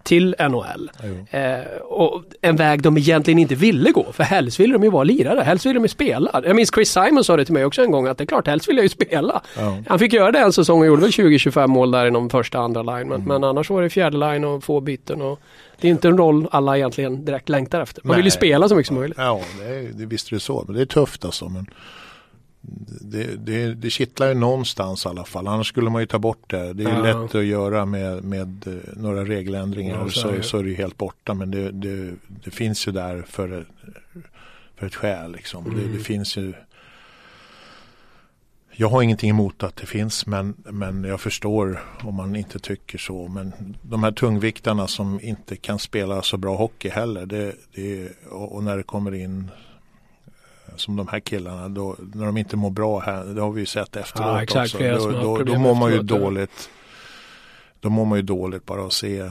till 0.03 0.35
NHL. 0.39 0.91
Eh, 1.29 1.41
och 1.81 2.23
en 2.41 2.55
väg 2.55 2.81
de 2.81 2.97
egentligen 2.97 3.39
inte 3.39 3.55
ville 3.55 3.91
gå. 3.91 4.11
För 4.13 4.23
helst 4.23 4.59
ville 4.59 4.73
de 4.73 4.83
ju 4.83 4.89
vara 4.89 5.03
lirare, 5.03 5.41
helst 5.41 5.65
ville 5.65 5.73
de 5.73 5.83
ju 5.83 5.87
spela. 5.87 6.41
Jag 6.45 6.55
minns 6.55 6.71
Chris 6.73 6.91
Simon 6.91 7.23
sa 7.23 7.37
det 7.37 7.45
till 7.45 7.53
mig 7.53 7.65
också 7.65 7.83
en 7.83 7.91
gång 7.91 8.07
att 8.07 8.17
det 8.17 8.23
är 8.23 8.25
klart, 8.25 8.47
helst 8.47 8.69
vill 8.69 8.75
jag 8.75 8.83
ju 8.83 8.89
spela. 8.89 9.41
Ja. 9.57 9.77
Han 9.87 9.99
fick 9.99 10.13
göra 10.13 10.31
det 10.31 10.39
en 10.39 10.53
säsong 10.53 10.79
och 10.79 10.85
gjorde 10.85 11.01
väl 11.01 11.11
20-25 11.11 11.67
mål 11.67 11.91
där 11.91 12.05
inom 12.05 12.29
första 12.29 12.59
andra 12.59 12.83
line. 12.83 13.07
Men, 13.07 13.23
men 13.23 13.43
annars 13.43 13.69
var 13.69 13.81
det 13.81 13.89
fjärde 13.89 14.17
line 14.17 14.43
och 14.43 14.63
få 14.63 14.81
byten. 14.81 15.21
Och 15.21 15.39
det 15.81 15.87
är 15.87 15.91
inte 15.91 16.07
en 16.07 16.17
roll 16.17 16.47
alla 16.51 16.77
egentligen 16.77 17.25
direkt 17.25 17.49
längtar 17.49 17.81
efter. 17.81 18.01
Man 18.05 18.15
vill 18.15 18.25
ju 18.25 18.29
Nej. 18.29 18.37
spela 18.37 18.69
så 18.69 18.75
mycket 18.75 18.87
som 18.87 18.95
möjligt. 18.95 19.17
Ja, 19.17 19.41
det, 19.59 19.65
är, 19.65 19.83
det 19.93 20.05
visst 20.05 20.27
är 20.31 20.35
det 20.35 20.39
så. 20.39 20.63
Men 20.67 20.75
det 20.75 20.81
är 20.81 20.85
tufft 20.85 21.25
alltså. 21.25 21.49
Men 21.49 21.65
det, 23.01 23.23
det, 23.45 23.73
det 23.73 23.89
kittlar 23.89 24.27
ju 24.27 24.33
någonstans 24.33 25.05
i 25.05 25.09
alla 25.09 25.23
fall. 25.23 25.47
Annars 25.47 25.67
skulle 25.67 25.89
man 25.89 26.01
ju 26.01 26.05
ta 26.05 26.19
bort 26.19 26.49
det. 26.49 26.73
Det 26.73 26.83
är 26.83 26.89
Ja. 26.89 27.01
lätt 27.21 27.35
att 27.35 27.45
göra 27.45 27.85
med, 27.85 28.23
med 28.23 28.67
eh, 28.67 28.73
några 28.97 29.25
regeländringar. 29.25 29.97
Ja, 30.03 30.09
så 30.09 30.27
är 30.27 30.31
så, 30.31 30.37
det. 30.37 30.43
så 30.43 30.57
är 30.57 30.63
det 30.63 30.69
ju 30.69 30.75
helt 30.75 30.97
borta. 30.97 31.33
Men 31.33 31.51
det, 31.51 31.71
det, 31.71 32.13
det 32.27 32.51
finns 32.51 32.87
ju 32.87 32.91
där 32.91 33.21
för, 33.27 33.65
för 34.75 34.85
ett 34.87 34.95
skäl. 34.95 35.31
Liksom. 35.31 35.63
Det, 35.63 35.81
Mm. 35.81 35.97
det 35.97 36.03
finns 36.03 36.37
ju 36.37 36.53
jag 38.75 38.89
har 38.89 39.01
ingenting 39.01 39.29
emot 39.29 39.63
att 39.63 39.75
det 39.75 39.85
finns 39.85 40.25
men, 40.25 40.55
men 40.57 41.03
jag 41.03 41.21
förstår 41.21 41.83
om 42.03 42.15
man 42.15 42.35
inte 42.35 42.59
tycker 42.59 42.97
så. 42.97 43.27
Men 43.27 43.53
de 43.81 44.03
här 44.03 44.11
tungviktarna 44.11 44.87
som 44.87 45.19
inte 45.21 45.55
kan 45.55 45.79
spela 45.79 46.21
så 46.21 46.37
bra 46.37 46.55
hockey 46.55 46.89
heller. 46.89 47.25
Det, 47.25 47.55
det, 47.75 48.09
och, 48.31 48.63
när 48.63 48.77
det 48.77 48.83
kommer 48.83 49.13
in 49.13 49.51
eh, 50.25 50.75
som 50.75 50.95
de 50.95 51.07
här 51.07 51.19
killarna, 51.19 51.69
då, 51.69 51.95
när 52.13 52.25
de 52.25 52.37
inte 52.37 52.57
mår 52.57 52.69
bra 52.69 52.99
här, 52.99 53.25
det 53.25 53.41
har 53.41 53.51
vi 53.51 53.59
ju 53.59 53.65
sett 53.65 53.95
efteråt 53.95 54.27
Ja, 54.27 54.43
exakt, 54.43 54.75
också. 54.75 55.11
Då, 55.11 55.21
då, 55.21 55.43
då 55.43 55.59
mår 55.59 55.75
man 55.75 55.91
ju 55.91 56.01
dåligt. 56.01 56.69
Då 57.79 57.89
mår 57.89 58.05
man 58.05 58.17
ju 58.17 58.21
dåligt 58.21 58.65
bara 58.65 58.85
att 58.85 58.93
se 58.93 59.29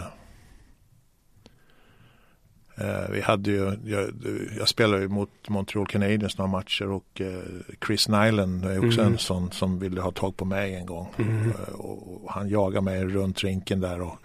vi 3.10 3.20
hade 3.20 3.50
ju, 3.50 3.72
jag, 3.84 4.10
jag 4.58 4.68
spelade 4.68 5.02
ju 5.02 5.08
mot 5.08 5.48
Montreal 5.48 5.86
Canadiens 5.86 6.38
några 6.38 6.50
matcher 6.50 6.90
och 6.90 7.20
eh, 7.20 7.42
Chris 7.86 8.08
Nyland 8.08 8.64
är 8.64 8.86
också 8.86 9.00
Mm. 9.00 9.12
en 9.12 9.18
sån 9.18 9.50
som 9.52 9.78
ville 9.78 10.00
ha 10.00 10.10
tag 10.10 10.36
på 10.36 10.44
mig 10.44 10.74
en 10.74 10.86
gång. 10.86 11.14
Mm. 11.18 11.50
Eh, 11.50 11.74
och, 11.74 12.24
och 12.24 12.32
han 12.32 12.48
jagade 12.48 12.84
mig 12.84 13.04
runt 13.04 13.44
rinken 13.44 13.80
där 13.80 14.00
och 14.00 14.16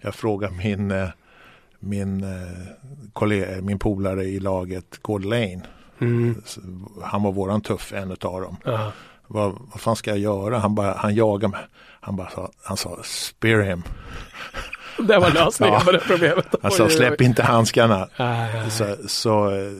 jag 0.00 0.14
frågade 0.14 0.54
min, 0.54 0.90
eh, 0.90 1.08
min, 1.78 2.24
eh, 2.24 2.66
kollega, 3.12 3.62
min 3.62 3.78
polare 3.78 4.24
i 4.24 4.40
laget, 4.40 4.98
Gord 5.02 5.24
Lane. 5.24 5.60
Mm. 6.00 6.42
Han 7.02 7.22
var 7.22 7.32
våran 7.32 7.60
tuff, 7.60 7.92
en 7.92 8.10
utav 8.10 8.40
dem. 8.40 8.56
Vad, 9.26 9.52
vad 9.72 9.80
fan 9.80 9.96
ska 9.96 10.10
jag 10.10 10.18
göra? 10.18 10.58
Han, 10.58 10.74
bara, 10.74 10.94
han 10.96 11.14
jagade 11.14 11.48
mig. 11.50 11.60
Han, 12.00 12.16
bara 12.16 12.30
sa, 12.30 12.50
han 12.64 12.76
sa 12.76 12.98
spear 13.04 13.62
him. 13.62 13.82
Det 15.08 15.18
var 15.18 15.30
lösningen 15.30 15.74
Ja. 15.74 15.80
på 15.84 15.92
det 15.92 15.98
problemet. 16.06 16.46
Sa 16.50 16.58
Oj, 16.62 16.70
oj, 16.78 16.82
oj. 16.84 16.90
släpp 16.90 17.20
inte 17.20 17.42
handskarna. 17.42 18.08
Nej, 18.18 18.50
nej. 18.54 18.70
Så, 18.70 18.96
så 19.08 19.50
eh, 19.50 19.72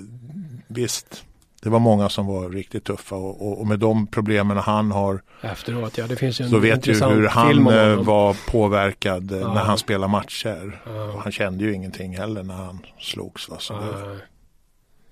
visst, 0.68 1.24
det 1.62 1.68
var 1.70 1.78
många 1.78 2.08
som 2.08 2.26
var 2.26 2.50
riktigt 2.50 2.84
tuffa 2.84 3.14
och, 3.14 3.46
och, 3.48 3.60
och 3.60 3.66
med 3.66 3.78
de 3.78 4.06
problemen 4.06 4.56
han 4.56 4.90
har 4.90 5.22
Efteråt 5.42 5.98
ja, 5.98 6.06
det 6.06 6.16
finns 6.16 6.40
ju 6.40 6.44
en 6.44 6.50
så 6.50 6.58
vet 6.58 6.82
du 6.82 6.92
hur 6.92 7.26
han 7.28 7.66
eh, 7.68 7.94
var 8.02 8.36
påverkad 8.50 9.32
eh, 9.32 9.38
Ja. 9.38 9.54
när 9.54 9.60
han 9.62 9.78
spelar 9.78 10.08
matcher. 10.08 10.80
Ja. 10.86 11.20
Han 11.22 11.32
kände 11.32 11.64
ju 11.64 11.74
ingenting 11.74 12.16
heller 12.18 12.42
när 12.42 12.54
han 12.54 12.78
slogs. 13.00 13.48
Va? 13.48 13.56
Så 13.58 13.72
Ja. 13.74 14.08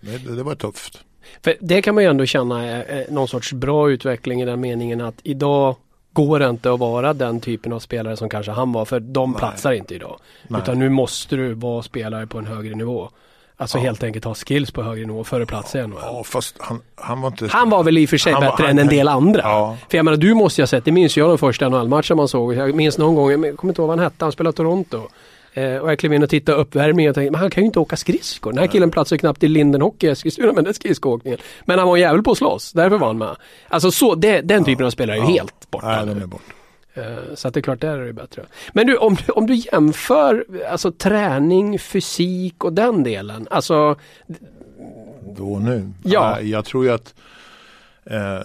det, 0.00 0.18
det, 0.18 0.36
det 0.36 0.42
var 0.42 0.54
tufft. 0.54 1.00
För 1.44 1.54
det 1.60 1.82
kan 1.82 1.94
man 1.94 2.04
ju 2.04 2.10
ändå 2.10 2.26
känna 2.26 2.64
är 2.64 3.06
någon 3.10 3.28
sorts 3.28 3.52
bra 3.52 3.90
utveckling 3.90 4.42
i 4.42 4.44
den 4.44 4.60
meningen 4.60 5.00
att 5.00 5.14
idag 5.22 5.76
går 6.16 6.38
det 6.38 6.48
inte 6.48 6.72
att 6.72 6.78
vara 6.80 7.12
den 7.14 7.40
typen 7.40 7.72
av 7.72 7.78
spelare 7.80 8.16
som 8.16 8.28
kanske 8.28 8.52
han 8.52 8.72
var 8.72 8.84
för 8.84 9.00
de 9.00 9.30
Nej. 9.30 9.38
platsar 9.38 9.72
inte 9.72 9.94
idag. 9.94 10.16
Nej. 10.48 10.60
Utan 10.62 10.78
nu 10.78 10.88
måste 10.88 11.36
du 11.36 11.54
vara 11.54 11.82
spelare 11.82 12.26
på 12.26 12.38
en 12.38 12.46
högre 12.46 12.74
nivå. 12.74 13.10
Alltså 13.58 13.78
Ja. 13.78 13.82
helt 13.82 14.02
enkelt 14.02 14.24
ha 14.24 14.34
skills 14.34 14.70
på 14.70 14.82
högre 14.82 15.06
nivå 15.06 15.24
för 15.24 15.40
att 15.40 15.48
platsa 15.48 15.78
i 15.78 15.86
NHL. 15.86 15.98
Ja, 16.02 16.22
fast 16.24 16.56
han, 16.60 16.80
han 16.96 17.20
var 17.20 17.28
inte... 17.28 17.48
Han 17.50 17.70
var 17.70 17.82
väl 17.82 17.98
i 17.98 18.04
och 18.06 18.10
för 18.10 18.16
sig 18.18 18.32
Han 18.32 18.42
var- 18.44 18.50
bättre 18.50 18.62
han- 18.64 18.70
än 18.70 18.78
en 18.78 18.88
del 18.88 19.08
andra. 19.08 19.40
Ja. 19.42 19.76
För 19.90 19.98
jag 19.98 20.04
menar 20.04 20.16
du 20.16 20.34
måste 20.34 20.60
ju 20.60 20.62
ha 20.62 20.66
sett, 20.66 20.84
det 20.84 20.92
minns 20.92 21.16
jag 21.16 21.28
den 21.30 21.38
första 21.38 21.68
NHL-matchen 21.68 22.16
man 22.16 22.28
såg. 22.28 22.54
Jag 22.54 22.74
minns 22.74 22.98
någon 22.98 23.14
gång, 23.14 23.30
jag 23.30 23.56
kommer 23.56 23.70
inte 23.70 23.82
ihåg 23.82 23.88
vad 23.88 23.98
han 23.98 24.04
hette, 24.04 24.24
han 24.24 24.32
spelade 24.32 24.56
Toronto. 24.56 25.02
Eh, 25.56 25.76
och 25.76 25.90
jag 25.90 25.98
klev 25.98 26.12
in 26.12 26.22
och 26.22 26.30
tittade 26.30 26.58
uppvärmningen 26.58 27.10
och 27.10 27.14
tänkte, 27.14 27.30
men 27.30 27.40
han 27.40 27.50
kan 27.50 27.62
ju 27.62 27.66
inte 27.66 27.78
åka 27.80 27.96
skridskor. 27.96 28.52
Den 28.52 28.58
här 28.60 28.66
killen 28.66 28.90
platsar 28.90 29.16
knappt 29.16 29.42
i 29.42 29.48
Linden 29.48 29.82
Hockey 29.82 30.06
i 30.06 30.10
Eskilstuna 30.10 30.52
med 30.52 30.64
den 30.64 30.74
skridskoåkningen. 30.74 31.38
Men 31.64 31.78
han 31.78 31.88
var 31.88 31.96
en 31.96 32.00
jävel 32.02 32.22
på 32.22 32.30
att 32.30 32.38
slåss, 32.38 32.72
därför 32.72 32.98
var 32.98 33.06
han 33.06 33.18
med. 33.18 33.36
Alltså 33.68 33.90
så, 33.90 34.14
det, 34.14 34.40
den 34.40 34.64
typen 34.64 34.86
av 34.86 34.90
spelare 34.90 35.16
är 35.16 35.20
ju 35.20 35.26
Ja. 35.26 35.30
helt 35.32 35.70
borta 35.70 35.86
Nej, 35.86 36.06
nu. 36.06 36.14
de 36.14 36.22
är 36.22 36.26
borta. 36.26 36.44
Eh, 36.94 37.34
Så 37.34 37.48
att 37.48 37.54
det 37.54 37.60
är 37.60 37.62
klart, 37.62 37.80
där 37.80 37.98
är 37.98 38.06
det 38.06 38.12
bättre. 38.12 38.42
Men 38.72 38.86
du, 38.86 38.96
om, 38.96 39.14
du- 39.26 39.32
om 39.32 39.46
du 39.46 39.54
jämför 39.54 40.44
alltså 40.70 40.92
träning, 40.92 41.78
fysik 41.78 42.64
och 42.64 42.72
den 42.72 43.02
delen. 43.02 43.48
Alltså, 43.50 43.96
Då 45.36 45.52
och 45.52 45.62
nu. 45.62 45.92
Ja. 46.04 46.40
Jag 46.40 46.64
tror 46.64 46.84
ju 46.84 46.90
att 46.92 47.14
eh, 48.10 48.40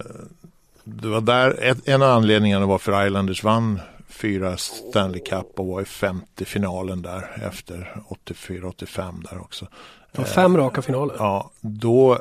det 0.83 1.07
var 1.07 1.21
där, 1.21 1.63
ett, 1.63 1.87
en 1.87 2.01
av 2.01 2.09
anledningarna 2.09 2.65
var 2.65 2.77
för 2.77 3.05
Islanders 3.07 3.43
vann 3.43 3.79
fyra 4.11 4.57
Stanley 4.57 5.21
Cup 5.21 5.59
och 5.59 5.67
var 5.67 5.81
i 5.81 5.85
femte 5.85 6.45
finalen 6.45 7.01
där 7.01 7.43
efter 7.47 8.01
84-85 8.25 9.23
där 9.31 9.41
också. 9.41 9.67
var 10.11 10.23
fem 10.25 10.57
raka 10.57 10.81
finaler. 10.81 11.15
Ja, 11.19 11.51
då, 11.61 12.19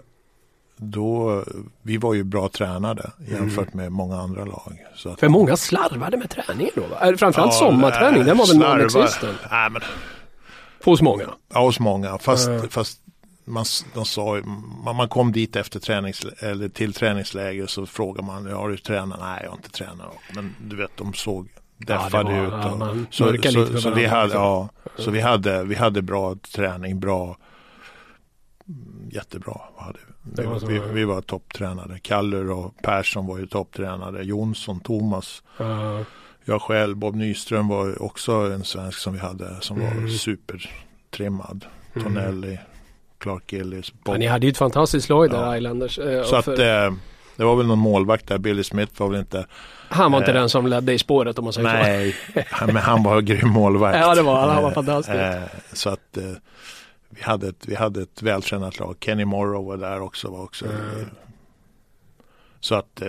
då, 0.76 1.44
vi 1.82 1.96
var 1.96 2.14
ju 2.14 2.24
bra 2.24 2.48
tränade 2.48 3.10
jämfört 3.30 3.74
med 3.74 3.92
många 3.92 4.16
andra 4.16 4.44
lag. 4.44 4.78
Så 4.94 5.08
att, 5.08 5.20
För 5.20 5.28
många 5.28 5.56
slarvade 5.56 6.16
med 6.16 6.30
träningen 6.30 6.72
då 6.74 6.82
va? 6.86 6.96
Framförallt 7.18 7.36
Ja, 7.52 7.58
sommarträning, 7.58 8.24
den 8.24 8.36
var 8.38 8.46
väl 8.46 8.56
non-existent 8.58 9.38
Nej, 9.50 9.70
men, 9.70 9.82
hos 10.84 11.02
många. 11.02 11.24
ja, 11.52 11.60
hos 11.60 11.80
många. 11.80 12.18
Fast, 12.18 12.48
Ja. 12.48 12.60
fast 12.70 13.00
man, 13.44 13.64
de 13.94 14.04
sa, 14.04 14.40
man, 14.84 14.96
man 14.96 15.08
kom 15.08 15.32
dit 15.32 15.56
efter 15.56 15.80
tränings, 15.80 16.24
eller 16.38 16.68
till 16.68 16.92
träningsläger 16.92 17.66
så 17.66 17.86
frågar 17.86 18.22
man, 18.22 18.46
ja, 18.46 18.56
har 18.56 18.68
du 18.68 18.76
tränat? 18.76 19.20
Nej, 19.20 19.40
jag 19.42 19.50
har 19.50 19.56
inte 19.56 19.70
tränat. 19.70 20.06
Men 20.34 20.54
du 20.68 20.76
vet, 20.76 20.90
de 20.96 21.14
såg 21.14 21.48
deffade 21.86 22.32
var- 22.32 22.46
ut. 22.46 22.52
ja, 22.52 22.72
och- 22.72 22.78
man 22.78 23.06
så 23.10 23.24
för 23.24 23.94
vi 23.94 24.06
hade, 24.06 24.32
ja, 24.34 24.68
så 24.96 25.10
vi 25.10 25.20
hade, 25.20 25.64
vi 25.64 25.74
hade 25.74 26.02
bra 26.02 26.36
träning, 26.54 27.00
bra 27.00 27.36
Jättebra. 29.12 29.60
Hade 29.76 29.98
vi. 30.36 30.44
Var 30.44 30.60
Vi, 30.60 30.66
vi, 30.66 30.76
ja. 30.76 30.82
vi 30.92 31.04
var 31.04 31.20
topptränade. 31.20 31.98
Kaller 31.98 32.50
och 32.50 32.74
Persson 32.82 33.26
var 33.26 33.38
ju 33.38 33.46
topptränade. 33.46 34.22
Jonsson, 34.22 34.80
Thomas, 34.80 35.42
Uh, 35.60 36.00
jag 36.44 36.62
själv, 36.62 36.96
Bob 36.96 37.14
Nyström 37.16 37.68
var 37.68 38.02
också 38.02 38.32
en 38.32 38.64
svensk 38.64 38.98
som 38.98 39.12
vi 39.12 39.18
hade 39.18 39.56
som 39.60 39.80
var 39.80 39.86
Mm. 39.86 40.08
supertrimmad. 40.10 41.64
Tonelli, 42.02 42.58
Clark 43.18 43.52
Gillis, 43.52 43.92
Bob. 43.92 44.14
ja, 44.14 44.18
ni 44.18 44.26
hade 44.26 44.46
ju 44.46 44.50
ett 44.50 44.58
fantastiskt 44.58 45.08
lag 45.08 45.30
där, 45.30 45.36
Ja. 45.46 45.56
Islanders. 45.56 45.98
eh, 45.98 46.22
Så 46.22 46.32
och 46.32 46.38
att 46.38 46.44
för, 46.44 46.86
eh, 46.86 46.92
det 47.40 47.46
var 47.46 47.56
väl 47.56 47.66
någon 47.66 47.78
målvakt 47.78 48.26
där, 48.26 48.38
Billy 48.38 48.64
Smith 48.64 49.00
var 49.00 49.08
väl 49.08 49.20
inte, 49.20 49.46
han 49.88 50.12
var 50.12 50.18
inte 50.18 50.30
eh, 50.30 50.34
den 50.34 50.48
som 50.48 50.66
ledde 50.66 50.92
i 50.92 50.98
spåret 50.98 51.38
om 51.38 51.44
man 51.44 51.52
säger 51.52 51.68
så. 51.68 51.74
nej, 51.74 52.16
men 52.66 52.76
han 52.76 53.02
var 53.02 53.18
en 53.18 53.24
grym 53.24 53.48
målvakt. 53.48 53.98
Ja, 53.98 54.14
det 54.14 54.22
var 54.22 54.40
han. 54.40 54.50
Han 54.50 54.62
var 54.62 54.70
fantastisk. 54.70 55.16
eh, 55.16 55.42
Så 55.72 55.90
att 55.90 56.16
eh, 56.16 56.22
vi 57.10 57.22
hade, 57.22 57.48
ett, 57.48 57.64
vi 57.66 57.74
hade 57.74 58.02
ett 58.02 58.22
vältränat 58.22 58.78
lag. 58.78 58.96
Kenny 59.00 59.24
Morrow 59.24 59.64
var 59.66 59.76
där 59.76 60.00
också. 60.00 60.30
Var 60.30 60.42
också 60.42 60.64
Mm. 60.64 61.06
Så 62.62 62.74
att 62.74 63.02
eh, 63.02 63.08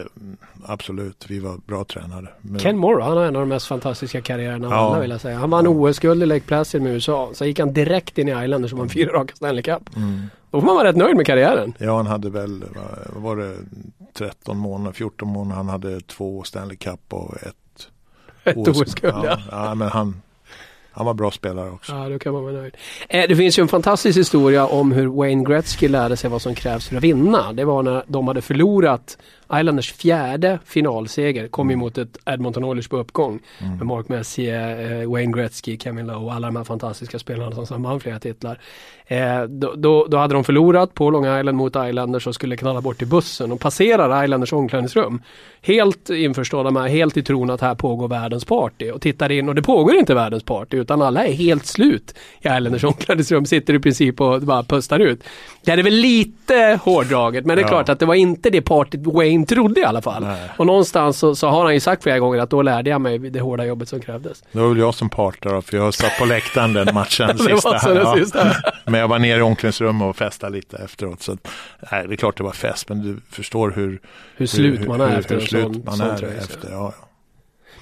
absolut, 0.65 1.25
vi 1.27 1.39
var 1.39 1.57
bra 1.65 1.83
tränade. 1.83 2.27
Men, 2.41 2.59
Ken 2.59 2.77
Morrow, 2.77 3.01
han 3.01 3.17
har 3.17 3.25
en 3.25 3.35
av 3.35 3.41
de 3.41 3.49
mest 3.49 3.67
fantastiska 3.67 4.21
karriärerna 4.21 4.67
Ja. 4.69 4.75
alla 4.75 4.99
vill 4.99 5.11
jag 5.11 5.21
säga. 5.21 5.37
Han 5.37 5.49
vann 5.49 5.65
Ja. 5.65 5.71
OS-guld 5.71 6.23
i 6.23 6.25
Lake 6.25 6.41
Placid 6.45 6.81
med 6.81 6.93
USA. 6.93 7.29
Sen 7.33 7.47
gick 7.47 7.59
han 7.59 7.73
direkt 7.73 8.17
in 8.17 8.27
i 8.27 8.31
Islanders 8.43 8.73
och 8.73 8.79
vann 8.79 8.89
fyra 8.89 9.13
raka 9.13 9.35
Stanley 9.35 9.63
Cup. 9.63 9.95
mm. 9.95 10.21
Då 10.51 10.59
får 10.59 10.65
man 10.65 10.75
vara 10.75 10.87
rätt 10.87 10.95
nöjd 10.95 11.17
med 11.17 11.25
karriären. 11.25 11.73
Ja, 11.77 11.97
han 11.97 12.07
hade 12.07 12.29
väl, 12.29 12.63
vad 13.13 13.23
var 13.23 13.35
det, 13.35 13.55
13 14.13 14.57
månader, 14.57 14.93
14 14.93 15.27
månader. 15.27 15.55
Han 15.55 15.69
hade 15.69 16.01
två 16.01 16.43
Stanley 16.43 16.77
Cup 16.77 16.99
och 17.09 17.35
ett 17.43 17.87
Ett 18.43 18.57
OS-guld 18.57 18.95
ja. 19.03 19.23
ja. 19.25 19.37
ja, 19.51 19.75
men 19.75 19.87
han, 19.89 20.21
han 20.91 21.05
var 21.05 21.13
bra 21.13 21.31
spelare 21.31 21.69
också. 21.69 21.91
Ja, 21.95 22.09
då 22.09 22.19
kan 22.19 22.33
man 22.33 22.43
vara 22.43 22.53
nöjd. 22.53 22.77
Eh, 23.09 23.27
det 23.29 23.35
finns 23.35 23.59
ju 23.59 23.61
en 23.61 23.67
fantastisk 23.67 24.17
historia 24.19 24.65
om 24.65 24.91
hur 24.91 25.07
Wayne 25.07 25.43
Gretzky 25.43 25.87
lärde 25.87 26.17
sig 26.17 26.29
vad 26.29 26.41
som 26.41 26.55
krävs 26.55 26.87
för 26.87 26.95
att 26.97 27.03
vinna. 27.03 27.53
Det 27.53 27.65
var 27.65 27.83
när 27.83 28.03
de 28.07 28.27
hade 28.27 28.41
förlorat 28.41 29.17
Islanders 29.59 29.93
fjärde 29.93 30.59
finalseger. 30.65 31.47
Kom 31.47 31.67
Mm. 31.67 31.79
emot 31.79 31.97
ett 31.97 32.17
Edmonton 32.25 32.63
Oilers 32.63 32.87
på 32.87 32.97
uppgång. 32.97 33.39
Med 33.77 33.85
Mark 33.87 34.09
Messier, 34.09 35.01
eh, 35.01 35.09
Wayne 35.11 35.33
Gretzky, 35.37 35.77
Kevin 35.77 36.07
Lowe 36.07 36.25
och 36.25 36.33
alla 36.33 36.47
de 36.47 36.55
här 36.55 36.63
fantastiska 36.63 37.19
spelarna 37.19 37.65
som 37.65 37.83
vann 37.83 37.99
flera 37.99 38.19
titlar. 38.19 38.59
Eh, 39.07 39.43
då, 39.43 39.73
då, 39.75 40.05
då 40.09 40.17
hade 40.17 40.33
de 40.33 40.43
förlorat 40.43 40.93
på 40.93 41.09
Long 41.09 41.25
Island 41.39 41.57
mot 41.57 41.75
Islanders 41.75 42.27
och 42.27 42.35
skulle 42.35 42.57
knalla 42.57 42.81
bort 42.81 42.97
till 42.97 43.07
bussen 43.07 43.51
och 43.51 43.59
passerar 43.59 44.23
Islanders 44.23 44.53
omklädningsrum. 44.53 45.21
Helt 45.61 46.09
införstådda 46.09 46.71
med, 46.71 46.91
helt 46.91 47.17
i 47.17 47.23
tron 47.23 47.49
att 47.49 47.61
här 47.61 47.75
pågår 47.75 48.07
världens 48.07 48.45
party 48.45 48.91
och 48.91 49.01
tittar 49.01 49.31
in 49.31 49.49
och 49.49 49.55
det 49.55 49.61
pågår 49.61 49.95
inte 49.95 50.13
världens 50.15 50.43
party 50.43 50.77
utan 50.77 51.01
alla 51.01 51.25
är 51.25 51.33
helt 51.33 51.65
slut 51.65 52.15
i 52.41 52.47
Islanders 52.47 52.83
omklädningsrum, 52.83 53.45
sitter 53.45 53.73
i 53.73 53.79
princip 53.79 54.21
och 54.21 54.41
bara 54.41 54.63
pustar 54.63 54.99
ut. 54.99 55.23
Det 55.65 55.71
är 55.71 55.83
väl 55.83 55.93
lite 55.93 56.79
hårdraget 56.83 57.45
men 57.45 57.55
det 57.55 57.61
är 57.61 57.63
Ja. 57.63 57.67
klart 57.67 57.89
att 57.89 57.99
det 57.99 58.05
var 58.05 58.15
inte 58.15 58.49
det 58.49 58.61
partyt 58.61 59.01
Wayne 59.07 59.40
trodde 59.45 59.82
i 59.82 59.84
alla 59.84 60.01
fall. 60.01 60.23
Nej. 60.23 60.49
Och 60.58 60.65
någonstans 60.65 61.17
så, 61.17 61.36
så 61.36 61.47
har 61.47 61.63
han 61.63 61.73
ju 61.73 61.80
sagt 61.80 62.04
flera 62.04 62.19
gånger 62.19 62.39
att 62.39 62.49
då 62.49 62.62
lärde 62.62 62.89
jag 62.89 63.01
mig 63.01 63.19
det 63.19 63.39
hårda 63.39 63.65
jobbet 63.65 63.89
som 63.89 63.99
krävdes. 64.01 64.43
Det 64.51 64.60
var 64.60 64.69
väl 64.69 64.77
jag 64.77 64.93
som 64.95 65.10
partade 65.10 65.62
för 65.62 65.77
jag 65.77 65.93
satt 65.93 66.17
på 66.19 66.25
läktaren 66.25 66.73
den 66.73 66.93
matchen. 66.93 67.38
Sista. 67.38 67.93
den 67.93 67.97
Ja. 67.97 68.15
sista. 68.17 68.47
Men 68.86 68.99
jag 68.99 69.08
var 69.08 69.19
nere 69.19 69.39
i 69.39 69.41
omklädningsrummet 69.41 70.06
och 70.10 70.15
festade 70.15 70.54
lite 70.56 70.77
efteråt. 70.77 71.21
Så 71.21 71.32
att, 71.32 71.47
nej, 71.91 72.08
det 72.08 72.13
är 72.13 72.17
klart 72.17 72.38
det 72.38 72.43
var 72.43 72.51
fest 72.51 72.89
men 72.89 73.01
du 73.01 73.21
förstår 73.30 73.71
hur, 73.75 74.01
Hur 74.38 74.45
slut 74.45 74.88
man 74.88 75.01
är 75.01 75.10
hur, 75.10 75.19
efter 75.19 75.36
hur 75.36 75.41
en 75.41 75.47
slut 75.47 75.63
sån, 75.63 75.82
man 75.86 75.97
sån 75.97 76.10
är 76.10 76.17
tröja. 76.17 76.38
efter. 76.38 76.69
Ja, 76.71 76.93
ja. 77.01 77.08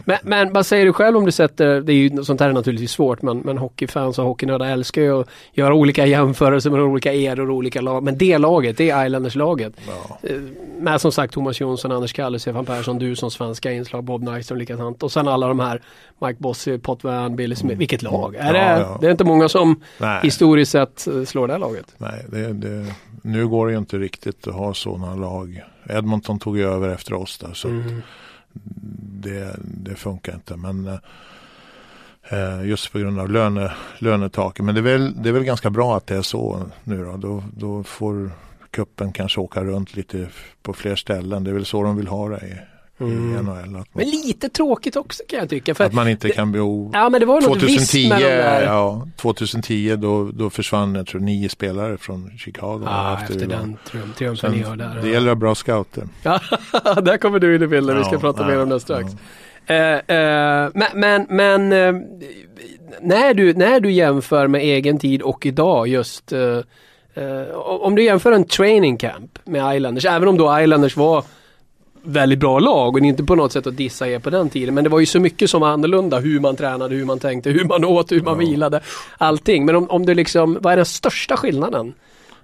Men, 0.05 0.17
men 0.23 0.53
vad 0.53 0.65
säger 0.65 0.85
du 0.85 0.93
själv 0.93 1.17
om 1.17 1.25
du 1.25 1.31
sätter, 1.31 1.81
det 1.81 1.93
är 1.93 1.95
ju, 1.95 2.23
sånt 2.23 2.39
här 2.41 2.49
är 2.49 2.53
naturligtvis 2.53 2.91
svårt 2.91 3.21
men, 3.21 3.37
men 3.37 3.57
hockeyfans 3.57 4.19
och 4.19 4.25
hockeynördar 4.25 4.65
älskar 4.65 5.01
ju 5.01 5.19
att 5.21 5.27
göra 5.53 5.73
olika 5.73 6.05
jämförelser 6.05 6.69
med 6.69 6.81
olika 6.81 7.13
eror 7.13 7.49
och 7.49 7.55
olika 7.55 7.81
lag. 7.81 8.03
Men 8.03 8.17
det 8.17 8.37
laget, 8.37 8.77
det 8.77 8.89
är 8.89 9.05
Islanders-laget. 9.05 9.73
Ja. 9.87 10.17
Eh, 10.29 10.35
Med 10.79 11.01
som 11.01 11.11
sagt 11.11 11.33
Thomas 11.33 11.59
Jonsson, 11.61 11.91
Anders 11.91 12.13
Kalle, 12.13 12.39
Stefan 12.39 12.65
Persson, 12.65 12.99
du 12.99 13.15
som 13.15 13.31
svenska 13.31 13.71
inslag, 13.71 14.03
Bob 14.03 14.23
Nyström 14.23 14.57
likadant. 14.59 15.03
Och 15.03 15.11
sen 15.11 15.27
alla 15.27 15.47
de 15.47 15.59
här, 15.59 15.81
Mike 16.21 16.37
Bossy, 16.39 16.77
Potvin, 16.77 17.35
Billy 17.35 17.55
Smith. 17.55 17.79
Vilket 17.79 18.01
lag? 18.01 18.35
Är 18.35 18.49
Mm. 18.49 18.55
Ja, 18.55 18.75
det, 18.75 18.81
ja. 18.81 18.97
det 19.01 19.07
är 19.07 19.11
inte 19.11 19.23
många 19.23 19.49
som 19.49 19.81
Nej, 19.97 20.19
historiskt 20.23 20.71
sett 20.71 21.07
eh, 21.07 21.23
slår 21.23 21.47
det 21.47 21.53
här 21.53 21.59
laget. 21.59 21.85
nej 21.97 22.25
det, 22.31 22.53
det, 22.53 22.85
nu 23.23 23.47
går 23.47 23.67
det 23.67 23.71
ju 23.73 23.77
inte 23.79 23.97
riktigt 23.97 24.47
att 24.47 24.53
ha 24.53 24.73
sådana 24.73 25.15
lag. 25.15 25.63
Edmonton 25.89 26.39
tog 26.39 26.57
ju 26.57 26.67
över 26.73 26.89
efter 26.89 27.13
oss 27.13 27.37
där 27.37 27.53
så 27.53 27.67
Mm 27.67 28.01
det, 29.21 29.55
det 29.63 29.95
funkar 29.95 30.33
inte. 30.33 30.55
Men 30.57 30.87
eh, 30.87 30.99
eh, 32.29 32.67
just 32.67 32.91
på 32.91 32.99
grund 32.99 33.19
av 33.19 33.29
löne, 33.29 33.71
lönetaket. 33.99 34.65
Men 34.65 34.75
det 34.75 34.81
är, 34.81 34.83
väl, 34.83 35.23
det 35.23 35.29
är 35.29 35.33
väl 35.33 35.43
ganska 35.43 35.69
bra 35.69 35.97
att 35.97 36.07
det 36.07 36.15
är 36.15 36.21
så 36.21 36.63
nu 36.83 37.05
då. 37.05 37.17
Då, 37.17 37.43
då 37.53 37.83
får 37.83 38.31
kuppen 38.71 39.11
kanske 39.11 39.41
åka 39.41 39.63
runt 39.63 39.95
lite 39.95 40.29
på 40.61 40.73
fler 40.73 40.95
ställen. 40.95 41.43
Det 41.43 41.49
är 41.49 41.53
väl 41.53 41.65
så 41.65 41.83
de 41.83 41.97
vill 41.97 42.07
ha 42.07 42.29
det 42.29 42.67
i, 42.99 43.03
i 43.03 43.07
Mm. 43.07 43.45
NHL. 43.45 43.69
Man, 43.69 43.85
Men 43.93 44.05
lite 44.09 44.49
tråkigt 44.49 44.95
också 44.95 45.23
kan 45.29 45.39
jag 45.39 45.49
tycka. 45.49 45.75
För, 45.75 45.83
att 45.83 45.93
man 45.93 46.07
inte 46.09 46.29
kan 46.29 46.51
bo 46.51 46.91
ja 46.93 47.09
men 47.09 47.19
det 47.19 47.25
var 47.25 47.41
ju 47.41 47.47
något 47.47 47.63
visst 47.63 47.91
2010, 47.91 48.09
med 48.09 48.17
de 48.19 48.23
där. 48.25 48.63
ja, 48.63 49.07
2010 49.17 49.95
då, 49.95 50.31
då 50.33 50.49
försvann 50.49 50.95
jag 50.95 51.07
tror 51.07 51.21
nio 51.21 51.49
spelare 51.49 51.97
från 51.97 52.31
Chicago. 52.37 52.81
Ja, 52.85 53.19
efter 53.21 53.39
det. 53.39 53.45
den 53.45 53.77
trium- 53.91 54.13
triumfen 54.17 54.51
ni 54.51 54.61
har 54.61 54.75
där. 54.75 54.99
Det 55.01 55.09
gäller 55.09 55.31
att 55.31 55.37
ha 55.37 55.39
bra 55.39 55.55
scouter. 55.55 56.03
Ja, 56.23 56.39
där 57.01 57.17
kommer 57.17 57.39
du 57.39 57.55
in 57.55 57.63
i 57.63 57.67
bilden. 57.67 57.97
Vi 57.97 58.03
ska 58.03 58.13
Ja, 58.13 58.19
prata 58.19 58.41
ja, 58.41 58.47
mer 58.47 58.61
om 58.61 58.69
det 58.69 58.79
strax. 58.79 59.11
ja. 59.11 59.19
Eh, 59.75 59.93
eh, 60.17 60.69
men 60.73 60.87
men, 60.95 61.25
men 61.29 61.71
eh, 61.71 62.01
när, 63.01 63.33
du, 63.33 63.53
när 63.53 63.79
du 63.79 63.91
jämför 63.91 64.47
med 64.47 64.61
egen 64.61 64.99
tid 64.99 65.21
och 65.21 65.45
idag 65.45 65.87
just 65.87 66.33
om 67.81 67.95
du 67.95 68.03
jämför 68.03 68.31
en 68.31 68.43
training 68.43 68.97
camp 68.97 69.39
med 69.45 69.75
Islanders, 69.75 70.05
även 70.05 70.27
om 70.27 70.37
då 70.37 70.59
Islanders 70.61 70.97
var 70.97 71.23
väldigt 72.03 72.39
bra 72.39 72.59
lag 72.59 72.93
och 72.95 72.99
inte 72.99 73.23
på 73.23 73.35
något 73.35 73.51
sätt 73.51 73.67
att 73.67 73.77
dissa 73.77 74.07
er 74.09 74.19
på 74.19 74.29
den 74.29 74.49
tiden. 74.49 74.73
Men 74.75 74.83
det 74.83 74.89
var 74.89 74.99
ju 74.99 75.05
så 75.05 75.19
mycket 75.19 75.49
som 75.49 75.61
var 75.61 75.67
annorlunda. 75.69 76.19
Hur 76.19 76.39
man 76.39 76.55
tränade, 76.55 76.95
hur 76.95 77.05
man 77.05 77.19
tänkte, 77.19 77.49
hur 77.49 77.65
man 77.65 77.85
åt, 77.85 78.11
hur 78.11 78.21
man 78.21 78.33
Ja. 78.33 78.39
vilade. 78.49 78.81
Allting. 79.17 79.65
Men 79.65 79.75
om, 79.75 79.89
om 79.89 80.05
du 80.05 80.13
liksom, 80.13 80.57
vad 80.61 80.73
är 80.73 80.77
den 80.77 80.85
största 80.85 81.37
skillnaden? 81.37 81.93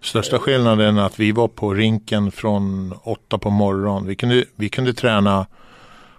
Största 0.02 0.40
skillnaden 0.40 0.98
är 0.98 1.06
att 1.06 1.20
vi 1.20 1.32
var 1.32 1.48
på 1.48 1.74
rinken 1.74 2.32
från 2.32 2.94
åtta 3.04 3.38
på 3.38 3.50
morgonen. 3.50 4.08
Vi 4.08 4.16
kunde, 4.16 4.46
vi 4.56 4.70
kunde 4.70 4.94
träna 4.94 5.46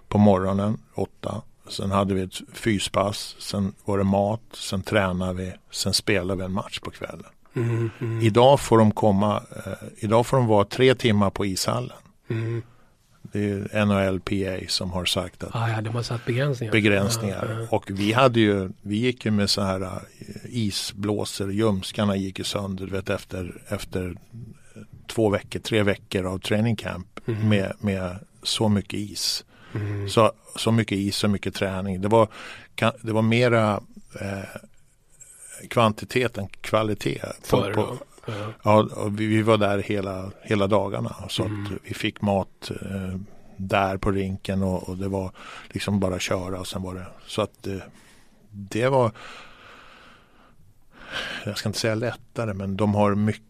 på 0.07 0.17
morgonen 0.17 0.77
åtta. 0.95 1.41
Sen 1.69 1.91
hade 1.91 2.13
vi 2.13 2.21
ett 2.21 2.41
fyspass. 2.53 3.35
Sen 3.39 3.73
var 3.85 3.97
det 3.97 4.03
mat. 4.03 4.41
Sen 4.53 4.81
tränade 4.81 5.33
vi. 5.33 5.53
Sen 5.71 5.93
spelade 5.93 6.39
vi 6.39 6.45
en 6.45 6.51
match 6.51 6.79
på 6.79 6.91
kvällen. 6.91 7.25
Mm, 7.55 7.89
mm, 8.01 8.21
Idag 8.21 8.59
får 8.59 8.77
de 8.77 8.91
komma. 8.91 9.41
Eh, 9.65 9.71
idag 9.97 10.25
får 10.27 10.37
de 10.37 10.47
vara 10.47 10.65
tre 10.65 10.95
timmar 10.95 11.29
på 11.29 11.45
ishallen. 11.45 11.97
mm. 12.29 12.61
Det 13.37 13.77
är 13.77 13.85
NHLPA 13.85 14.65
som 14.69 14.91
har 14.91 15.05
sagt 15.05 15.43
att 15.43 15.55
Ah, 15.55 15.69
ja, 15.69 15.81
de 15.81 15.89
har 15.89 16.03
satt 16.03 16.25
begränsningar. 16.25 16.71
begränsningar. 16.71 17.47
Ja, 17.55 17.61
ja. 17.61 17.67
Och 17.71 17.85
vi 17.89 18.13
hade 18.13 18.39
ju, 18.39 18.69
vi 18.81 18.95
gick 18.97 19.25
ju 19.25 19.31
med 19.31 19.49
så 19.49 19.61
här 19.61 19.81
eh, 19.81 19.89
isblåsor, 20.45 21.51
ljumskarna 21.53 22.15
gick 22.15 22.37
ju 22.39 22.43
sönder 22.45 22.85
du 22.85 22.91
vet, 22.91 23.09
efter, 23.09 23.61
efter 23.67 24.15
två 25.07 25.29
veckor, 25.29 25.59
tre 25.59 25.83
veckor 25.83 26.25
av 26.25 26.39
training 26.39 26.75
camp 26.75 27.07
Mhm. 27.25 27.49
med, 27.49 27.73
med 27.79 28.15
så 28.43 28.69
mycket 28.69 28.93
is. 28.99 29.45
Mm. 29.75 30.09
Så, 30.09 30.31
så 30.55 30.71
mycket 30.71 30.97
is, 30.97 31.15
så 31.15 31.27
mycket 31.27 31.55
träning. 31.55 32.01
Det 32.01 32.07
var, 32.07 32.27
det 33.01 33.11
var 33.11 33.21
mera 33.21 33.81
eh, 34.21 34.61
kvantitet 35.69 36.37
än 36.37 36.47
kvalitet. 36.47 37.21
På, 37.49 37.97
då. 38.27 38.53
Ja. 38.63 39.07
vi, 39.11 39.25
vi 39.25 39.41
var 39.41 39.57
där 39.57 39.79
hela, 39.79 40.31
hela 40.41 40.67
dagarna. 40.67 41.15
Så 41.29 41.43
Mm. 41.43 41.65
att 41.65 41.71
vi 41.83 41.93
fick 41.93 42.21
mat 42.21 42.71
eh, 42.81 43.19
där 43.57 43.97
på 43.97 44.11
rinken 44.11 44.63
och, 44.63 44.89
och 44.89 44.97
det 44.97 45.07
var 45.07 45.31
liksom 45.69 45.99
bara 45.99 46.19
köra 46.19 46.59
och 46.59 46.67
sen 46.67 46.81
var 46.81 46.93
det 46.95 47.05
så 47.25 47.41
att 47.41 47.67
eh, 47.67 47.77
det 48.49 48.87
var 48.87 49.11
jag 51.45 51.57
ska 51.57 51.69
inte 51.69 51.79
säga 51.79 51.95
lättare 51.95 52.53
men 52.53 52.77
de 52.77 52.95
har 52.95 53.15
mycket 53.15 53.43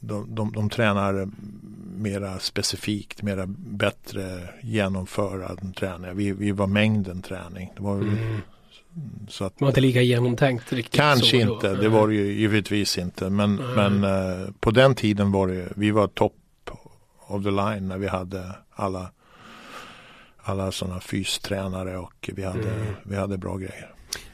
de, 0.00 0.34
de, 0.34 0.52
de 0.52 0.70
tränar 0.70 1.28
mera 1.96 2.38
specifikt, 2.38 3.22
mera 3.22 3.46
bättre 3.56 4.48
genomförad 4.62 5.76
träning. 5.76 6.16
Vi, 6.16 6.32
vi 6.32 6.52
var 6.52 6.66
mängden 6.66 7.22
träning. 7.22 7.72
Det 7.76 7.82
var, 7.82 7.94
Mm. 7.94 8.40
Så 9.28 9.44
att, 9.44 9.60
var 9.60 9.68
inte 9.68 9.80
lika 9.80 10.02
genomtänkt 10.02 10.72
riktigt. 10.72 11.00
Kanske 11.00 11.44
då. 11.44 11.52
inte, 11.54 11.74
det 11.74 11.88
var 11.88 12.08
det 12.08 12.14
ju 12.14 12.32
givetvis 12.32 12.98
inte. 12.98 13.30
Men, 13.30 13.56
Nej. 13.56 13.90
men 13.90 14.04
eh, 14.04 14.48
på 14.60 14.70
den 14.70 14.94
tiden 14.94 15.32
var 15.32 15.48
det, 15.48 15.68
vi 15.76 15.90
var 15.90 16.06
top 16.06 16.32
of 17.28 17.44
the 17.44 17.50
line 17.50 17.88
när 17.88 17.98
vi 17.98 18.08
hade 18.08 18.52
alla 18.70 19.10
alla 20.48 20.72
sådana 20.72 21.00
fystränare 21.00 21.98
och 21.98 22.30
vi 22.34 22.44
hade, 22.44 22.58
Mm. 22.70 22.94
vi 23.02 23.16
hade 23.16 23.38
bra 23.38 23.56
grejer. 23.56 23.90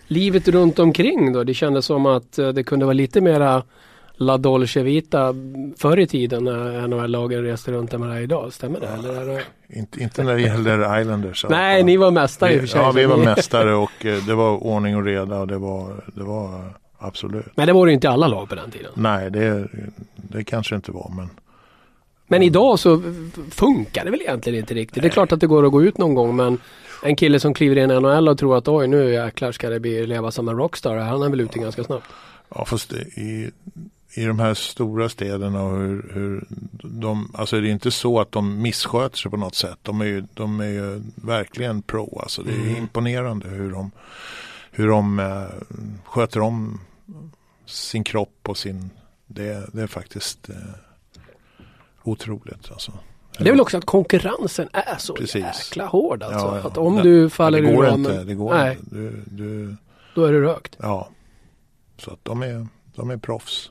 Livet 0.07 0.48
runt 0.48 0.79
omkring 0.79 1.33
då? 1.33 1.44
Det 1.44 1.55
kändes 1.55 1.87
som 1.87 2.07
att 2.07 2.38
eh, 2.38 2.48
det 2.48 2.64
kunde 2.64 2.85
vara 2.85 2.92
lite 2.92 3.20
mera 3.20 3.62
La 4.26 4.38
Dolce 4.38 4.82
Vita 4.82 5.35
förr 5.78 5.98
i 5.98 6.06
tiden 6.06 6.44
när 6.44 6.88
NHL-lagen 6.88 7.42
reste 7.42 7.72
runt 7.72 7.92
vad 7.92 8.08
det 8.08 8.14
är 8.16 8.20
idag. 8.20 8.52
Stämmer 8.52 8.80
det? 8.80 8.87
Eller 8.87 9.20
är 9.20 9.26
det... 9.26 9.42
Inte, 9.68 10.02
inte 10.02 10.22
när 10.22 10.35
det 10.35 10.40
gäller 10.40 11.00
Islanders. 11.00 11.44
Nej, 11.48 11.74
alltså. 11.74 11.87
ni 11.87 11.96
var 11.96 12.11
mästare 12.11 12.52
i 12.52 12.56
och 12.56 12.61
för 12.61 12.66
sig. 12.66 12.80
Ja, 12.80 12.92
vi 12.92 13.04
var 13.04 13.16
mästare 13.16 13.74
och 13.74 14.06
eh, 14.06 14.24
det 14.26 14.35
var 14.35 14.64
ordning 14.64 14.96
och 14.96 15.04
reda 15.04 15.38
och 15.40 15.46
det 15.46 15.58
var, 15.58 16.04
det 16.14 16.22
var 16.22 16.64
absolut. 16.98 17.46
Men 17.54 17.66
det 17.66 17.72
var 17.72 17.87
det 17.87 17.92
inte 17.92 18.11
alla 18.11 18.28
lag 18.28 18.48
på 18.48 18.54
den 18.54 18.70
tiden. 18.70 18.92
Nej, 18.94 19.30
det, 19.30 19.68
det 20.16 20.44
kanske 20.44 20.74
inte 20.74 20.92
var 20.92 21.12
men 21.16 21.28
Men 22.26 22.42
idag 22.42 22.78
så 22.78 23.02
funkar 23.50 24.04
det 24.04 24.11
väl 24.11 24.20
egentligen 24.20 24.58
inte 24.58 24.74
riktigt. 24.74 25.02
Det 25.02 25.08
är 25.08 25.11
klart 25.11 25.32
att 25.32 25.40
det 25.40 25.46
går 25.46 25.66
att 25.66 25.72
gå 25.72 25.82
ut 25.82 25.98
någon 25.98 26.14
gång 26.14 26.37
men 26.37 26.58
en 27.02 27.16
kille 27.16 27.40
som 27.40 27.54
kliver 27.54 27.78
in 27.78 27.90
i 27.90 28.00
NHL 28.00 28.28
och 28.28 28.38
tror 28.38 28.56
att 28.58 28.68
oj 28.68 28.87
nu 28.87 29.12
jäklar 29.12 29.52
ska 29.52 29.70
det 29.70 29.80
bli 29.80 30.06
leva 30.06 30.30
som 30.30 30.48
en 30.48 30.56
rockstar. 30.56 30.96
Han 30.96 31.22
är 31.22 31.28
väl 31.28 31.40
ute 31.40 31.58
ganska 31.58 31.85
snabbt. 31.85 32.06
Ja 32.54 32.64
fast 32.64 32.90
det- 32.90 33.20
i, 33.20 33.50
i 34.14 34.25
de 34.25 34.38
här 34.38 34.55
stora 34.55 35.09
städerna 35.09 35.62
och 35.62 35.79
hur, 35.79 36.11
hur 36.14 36.44
de, 36.83 37.31
alltså 37.35 37.61
det 37.61 37.68
är 37.68 37.72
inte 37.72 37.90
så 37.90 38.20
att 38.20 38.33
de 38.33 38.62
missköter 38.62 39.16
sig 39.16 39.31
på 39.31 39.37
något 39.37 39.55
sätt. 39.55 39.79
De 39.83 40.01
är 40.01 40.05
ju, 40.05 40.25
de 40.35 40.61
är 40.61 40.66
ju 40.68 41.03
verkligen 41.14 41.83
pro. 41.83 42.18
Alltså 42.22 42.42
det 42.42 42.53
är 42.53 42.57
Mm. 42.61 42.77
imponerande 42.77 43.48
hur 43.48 43.70
de, 43.72 43.90
hur 44.70 44.88
de 44.88 45.18
eh, 45.18 45.44
sköter 46.05 46.40
om 46.40 46.81
sin 47.66 48.05
kropp 48.05 48.48
och 48.48 48.57
sin, 48.57 48.90
det, 49.27 49.70
det 49.72 49.83
är 49.83 49.87
faktiskt 49.87 50.48
eh, 50.48 50.57
otroligt 52.03 52.70
alltså. 52.72 52.92
Det 53.38 53.44
är 53.48 53.51
väl 53.53 53.61
också 53.61 53.79
att 53.79 53.85
konkurrensen 53.85 54.68
är 54.72 54.96
så 54.98 55.14
Precis. 55.14 55.44
jäkla 55.44 55.87
hård 55.87 56.22
alltså. 56.22 56.46
Ja, 56.46 56.59
ja. 56.62 56.66
Att 56.66 56.77
om 56.79 56.96
Det- 56.96 57.03
du 57.03 57.31
faller 57.31 57.59
ur 57.59 57.77
ramen, 57.77 57.94
inte, 57.98 58.25
det 58.25 58.35
går 58.35 58.55
nej, 58.55 58.77
inte. 58.81 58.94
Du, 58.96 59.22
du, 59.27 59.77
då 60.14 60.25
är 60.25 60.33
du 60.33 60.42
rökt. 60.42 60.77
ja. 60.81 61.09
Så 61.98 62.11
att 62.11 62.18
de 62.22 62.42
är, 62.42 62.66
de 62.94 63.11
är 63.11 63.16
proffs. 63.16 63.70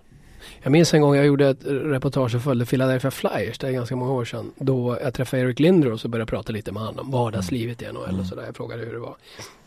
Jag 0.63 0.71
minns 0.71 0.93
en 0.93 1.01
gång 1.01 1.15
jag 1.15 1.25
gjorde 1.25 1.49
ett 1.49 1.57
reportage 1.65 2.35
och 2.35 2.41
följde 2.41 2.65
Philadelphia 2.65 3.11
Flyers, 3.11 3.57
det 3.57 3.67
är 3.67 3.71
ganska 3.71 3.95
många 3.95 4.11
år 4.11 4.25
sedan. 4.25 4.51
Då 4.55 4.97
jag 5.03 5.13
träffade 5.13 5.41
Eric 5.43 5.59
Lindros 5.59 6.03
och 6.03 6.09
började 6.09 6.29
prata 6.29 6.53
lite 6.53 6.71
med 6.71 6.83
honom 6.83 7.05
om 7.05 7.11
vardagslivet 7.11 7.81
i 7.81 7.85
NHL 7.85 8.03
Mm. 8.09 8.19
och 8.19 8.25
sådär. 8.25 8.43
Jag 8.45 8.55
frågade 8.55 8.85
hur 8.85 8.93
det 8.93 8.99
var. 8.99 9.15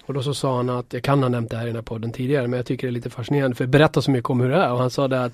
Och 0.07 0.15
då 0.15 0.23
så 0.23 0.35
sa 0.35 0.57
han 0.57 0.71
att, 0.71 0.93
jag 0.93 1.03
kan 1.03 1.23
ha 1.23 1.29
nämnt 1.29 1.51
det 1.51 1.57
här 1.57 1.65
i 1.65 1.67
den 1.67 1.77
här 1.77 1.83
podden 1.83 2.13
tidigare, 2.13 2.47
men 2.49 2.57
jag 2.57 2.67
tycker 2.67 2.87
det 2.87 2.91
är 2.91 2.93
lite 2.93 3.11
fascinerande 3.11 3.57
för 3.57 3.67
berätta 3.67 4.03
så 4.03 4.11
mycket 4.11 4.31
om 4.31 4.41
hur 4.41 4.49
det 4.51 4.57
är. 4.57 4.73
Och 4.73 4.79
han 4.79 4.91
sa 4.91 5.09
det 5.09 5.25
att 5.25 5.33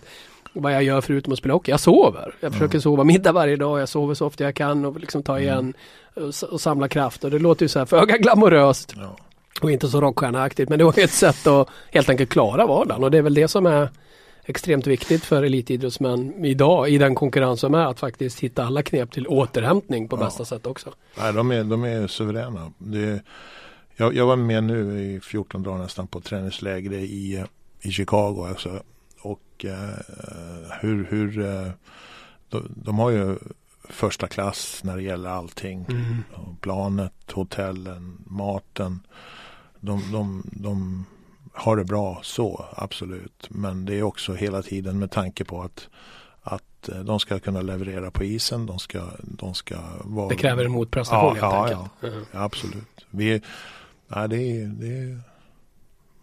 vad 0.52 0.72
jag 0.74 0.82
gör 0.82 1.00
förutom 1.00 1.32
att 1.32 1.38
spela 1.38 1.54
hockey, 1.54 1.70
jag 1.70 1.80
sover. 1.80 2.34
Jag 2.40 2.52
försöker 2.52 2.74
Mm. 2.74 2.82
sova 2.82 3.04
middag 3.04 3.32
varje 3.32 3.56
dag, 3.56 3.80
jag 3.80 3.88
sover 3.88 4.14
så 4.14 4.26
ofta 4.26 4.44
jag 4.44 4.54
kan 4.54 4.84
och 4.84 5.00
liksom 5.00 5.22
ta 5.22 5.38
igen 5.40 5.74
och, 6.14 6.28
s- 6.28 6.42
och 6.42 6.60
samla 6.60 6.88
kraft. 6.88 7.24
Och 7.24 7.30
det 7.30 7.38
låter 7.38 7.64
ju 7.64 7.68
så 7.68 7.78
här 7.78 7.86
föga 7.86 8.16
glamoröst 8.16 8.94
Ja. 8.96 9.16
och 9.62 9.70
inte 9.70 9.88
så 9.88 10.00
rockstjärneaktigt. 10.00 10.68
Men 10.70 10.78
det 10.78 10.84
var 10.84 10.98
ett 10.98 11.10
sätt 11.10 11.46
att 11.46 11.68
helt 11.92 12.08
enkelt 12.08 12.30
klara 12.30 12.66
vardagen 12.66 13.04
och 13.04 13.10
det 13.10 13.18
är 13.18 13.22
väl 13.22 13.34
det 13.34 13.48
som 13.48 13.66
är 13.66 13.88
extremt 14.50 14.86
viktigt 14.86 15.24
för 15.24 15.42
elitidrottsmän 15.42 16.44
idag 16.44 16.90
i 16.90 16.98
den 16.98 17.14
konkurrens 17.14 17.60
som 17.60 17.74
är 17.74 17.86
att 17.86 18.00
faktiskt 18.00 18.40
hitta 18.40 18.64
alla 18.64 18.82
knep 18.82 19.12
till 19.12 19.26
återhämtning 19.26 20.08
på 20.08 20.16
Ja. 20.16 20.24
bästa 20.24 20.44
sätt 20.44 20.66
också. 20.66 20.94
Nej, 21.18 21.32
de 21.32 21.50
är, 21.52 21.64
de 21.64 21.84
är 21.84 22.06
suveräna. 22.06 22.72
Det, 22.78 23.22
jag, 23.96 24.14
jag 24.14 24.26
var 24.26 24.36
med 24.36 24.64
nu 24.64 25.00
i 25.02 25.20
14 25.20 25.62
dagar 25.62 25.78
nästan 25.78 26.06
på 26.06 26.20
träningsläger 26.20 26.92
i, 26.92 27.44
i 27.82 27.90
Chicago. 27.92 28.46
Alltså, 28.48 28.82
och 29.22 29.64
eh, 29.64 30.68
hur, 30.80 31.06
hur 31.10 31.40
eh, 31.40 31.70
de, 32.48 32.72
de 32.76 32.98
har 32.98 33.10
ju 33.10 33.38
första 33.88 34.26
klass 34.26 34.80
när 34.84 34.96
det 34.96 35.02
gäller 35.02 35.30
allting. 35.30 35.86
Och 36.32 36.60
Planet, 36.60 37.12
hotellen, 37.32 38.18
maten. 38.26 39.00
De, 39.80 40.12
de, 40.12 40.42
de 40.52 41.04
har 41.52 41.76
det 41.76 41.84
bra 41.84 42.20
så, 42.22 42.64
absolut. 42.76 43.46
Men 43.50 43.84
det 43.84 43.94
är 43.94 44.02
också 44.02 44.34
hela 44.34 44.62
tiden 44.62 44.98
med 44.98 45.10
tanke 45.10 45.44
på 45.44 45.62
att, 45.62 45.88
att 46.42 46.88
eh, 46.88 46.98
de 47.00 47.20
ska 47.20 47.38
kunna 47.38 47.62
leverera 47.62 48.10
på 48.10 48.24
isen. 48.24 48.66
De 48.66 48.78
ska, 48.78 49.02
de 49.22 49.54
ska 49.54 49.76
vara... 50.04 50.28
Det 50.28 50.36
kräver 50.36 50.64
en 50.64 50.70
motprestation 50.70 51.36
Ja, 51.36 51.50
helt 51.64 51.70
ja, 51.70 51.88
enkelt. 52.02 52.28
Ja, 52.32 52.42
absolut. 52.42 53.06
Vi 53.10 53.42
nej, 54.08 54.28
det 54.28 54.36
är, 54.36 54.66
det 54.66 54.98
är, 54.98 55.20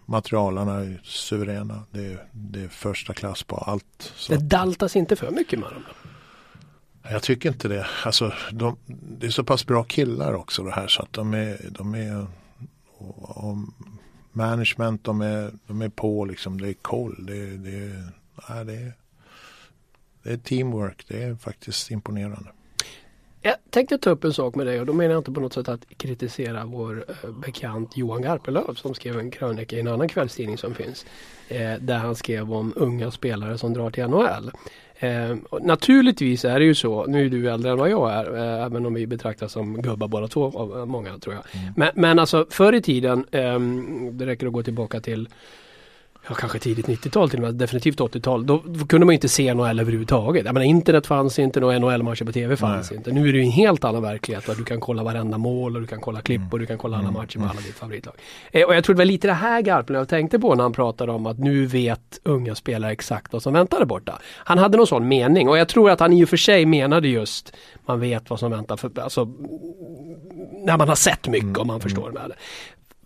materialarna 0.05 0.73
är 0.75 1.01
suveräna. 1.03 1.83
Det 1.91 2.05
är, 2.05 2.25
det 2.31 2.63
är 2.63 2.67
första 2.67 3.13
klass 3.13 3.43
på 3.43 3.55
allt. 3.55 4.13
Så 4.15 4.33
Det 4.33 4.39
daltas 4.39 4.95
inte 4.95 5.15
för 5.15 5.31
mycket 5.31 5.59
med 5.59 5.69
dem. 5.69 5.83
jag 7.11 7.23
tycker 7.23 7.49
inte 7.49 7.67
det. 7.67 7.87
Alltså, 8.05 8.33
de, 8.51 8.77
det 8.87 9.27
är 9.27 9.31
så 9.31 9.43
pass 9.43 9.65
bra 9.65 9.83
killar 9.83 10.33
också 10.33 10.63
det 10.63 10.71
här 10.71 10.87
så 10.87 11.01
att 11.01 11.13
de 11.13 11.33
är, 11.33 11.69
de 11.69 11.95
är 11.95 12.27
och, 12.97 13.47
och 13.47 13.57
management, 14.37 15.03
de 15.03 15.21
är, 15.21 15.51
de 15.67 15.81
är 15.81 15.89
på 15.89 16.25
liksom. 16.25 16.61
Det 16.61 16.69
är 16.69 16.73
koll. 16.73 17.25
Det, 17.25 17.57
det, 17.57 18.03
nej, 18.49 18.65
det, 18.65 18.73
är, 18.73 18.93
det 20.23 20.31
är 20.31 20.37
teamwork. 20.37 21.05
Det 21.07 21.23
är 21.23 21.35
faktiskt 21.35 21.91
imponerande. 21.91 22.49
Jag 23.41 23.55
tänkte 23.69 23.97
ta 23.97 24.09
upp 24.09 24.23
en 24.23 24.33
sak 24.33 24.55
med 24.55 24.65
dig 24.65 24.79
och 24.79 24.85
då 24.85 24.93
menar 24.93 25.11
jag 25.11 25.19
inte 25.19 25.31
på 25.31 25.39
något 25.39 25.53
sätt 25.53 25.69
att 25.69 25.85
kritisera 25.97 26.65
vår 26.65 27.05
eh, 27.07 27.31
bekant 27.31 27.97
Johan 27.97 28.21
Garpenlöv 28.21 28.73
som 28.73 28.93
skrev 28.93 29.19
en 29.19 29.31
krönika 29.31 29.75
i 29.75 29.79
en 29.79 29.87
annan 29.87 30.09
kvällstidning 30.09 30.57
som 30.57 30.75
finns. 30.75 31.05
Eh, 31.47 31.73
där 31.79 31.97
han 31.97 32.15
skrev 32.15 32.53
om 32.53 32.73
unga 32.75 33.11
spelare 33.11 33.57
som 33.57 33.73
drar 33.73 33.91
till 33.91 34.07
NHL. 34.07 34.51
Eh, 34.99 35.35
naturligtvis 35.61 36.45
är 36.45 36.59
det 36.59 36.65
ju 36.65 36.75
så, 36.75 37.05
nu 37.05 37.25
är 37.25 37.29
du 37.29 37.49
äldre 37.49 37.71
än 37.71 37.77
vad 37.77 37.89
jag 37.89 38.13
är, 38.13 38.35
eh, 38.35 38.65
även 38.65 38.85
om 38.85 38.93
vi 38.93 39.07
betraktas 39.07 39.51
som 39.51 39.81
gubbar 39.81 40.07
båda 40.07 40.27
två 40.27 40.51
av 40.55 40.77
eh, 40.79 40.85
många 40.85 41.19
tror 41.19 41.35
jag. 41.35 41.43
Men, 41.75 41.91
men 41.95 42.19
alltså 42.19 42.45
förr 42.49 42.73
i 42.73 42.81
tiden, 42.81 43.25
ehm, 43.31 44.17
det 44.17 44.25
räcker 44.25 44.47
att 44.47 44.53
gå 44.53 44.63
tillbaka 44.63 44.99
till 44.99 45.29
ja, 46.29 46.35
kanske 46.35 46.59
tidigt 46.59 46.87
90-tal 46.87 47.29
till 47.29 47.39
och 47.39 47.45
med, 47.45 47.55
definitivt 47.55 47.99
80-tal. 47.99 48.45
Då, 48.45 48.59
kunde 48.89 49.05
man 49.05 49.13
inte 49.13 49.29
se 49.29 49.53
NHL 49.53 49.79
överhuvudtaget. 49.79 50.45
Jag 50.45 50.53
menar, 50.53 50.65
internet 50.65 51.07
fanns 51.07 51.39
inte, 51.39 51.59
några 51.59 51.79
NHL-matcher 51.79 52.25
på 52.25 52.31
TV 52.31 52.55
fanns 52.57 52.89
Nej. 52.91 52.97
inte. 52.97 53.11
Nu 53.11 53.29
är 53.29 53.33
det 53.33 53.39
ju 53.39 53.43
en 53.45 53.51
helt 53.51 53.83
annan 53.83 54.01
verklighet. 54.01 54.49
Och 54.49 54.57
du 54.57 54.63
kan 54.63 54.79
kolla 54.79 55.03
varenda 55.03 55.37
mål 55.37 55.75
och 55.75 55.81
du 55.81 55.87
kan 55.87 55.99
kolla 56.01 56.21
klipp 56.21 56.41
och 56.51 56.59
du 56.59 56.65
kan 56.65 56.77
kolla 56.77 56.97
alla 56.97 57.07
Mm. 57.07 57.21
matcher 57.21 57.39
med 57.39 57.49
alla 57.49 57.61
ditt 57.61 57.75
favoritlag. 57.75 58.15
Eh, 58.51 58.63
och 58.67 58.75
jag 58.75 58.83
tror 58.83 58.95
det 58.95 58.97
var 58.97 59.05
lite 59.05 59.27
det 59.27 59.33
här 59.33 59.61
Garpenlöv 59.61 60.05
tänkte 60.05 60.39
på 60.39 60.55
när 60.55 60.63
han 60.63 60.73
pratade 60.73 61.11
om 61.11 61.25
att 61.25 61.39
nu 61.39 61.65
vet 61.65 62.19
unga 62.23 62.55
spelare 62.55 62.91
exakt 62.91 63.33
vad 63.33 63.43
som 63.43 63.53
väntar 63.53 63.79
där 63.79 63.85
borta. 63.85 64.19
Han 64.23 64.57
hade 64.57 64.77
någon 64.77 64.87
sån 64.87 65.07
mening 65.07 65.49
och 65.49 65.57
jag 65.57 65.67
tror 65.67 65.89
att 65.89 65.99
han 65.99 66.13
i 66.13 66.25
och 66.25 66.29
för 66.29 66.37
sig 66.37 66.65
menade 66.65 67.07
just 67.07 67.53
man 67.85 67.99
vet 67.99 68.29
vad 68.29 68.39
som 68.39 68.51
väntar. 68.51 68.77
För, 68.77 68.99
alltså, 68.99 69.25
när 70.65 70.77
man 70.77 70.89
har 70.89 70.95
sett 70.95 71.27
mycket 71.27 71.57
om 71.57 71.67
man 71.67 71.79
förstår 71.81 72.11
med 72.11 72.23
det. 72.29 72.35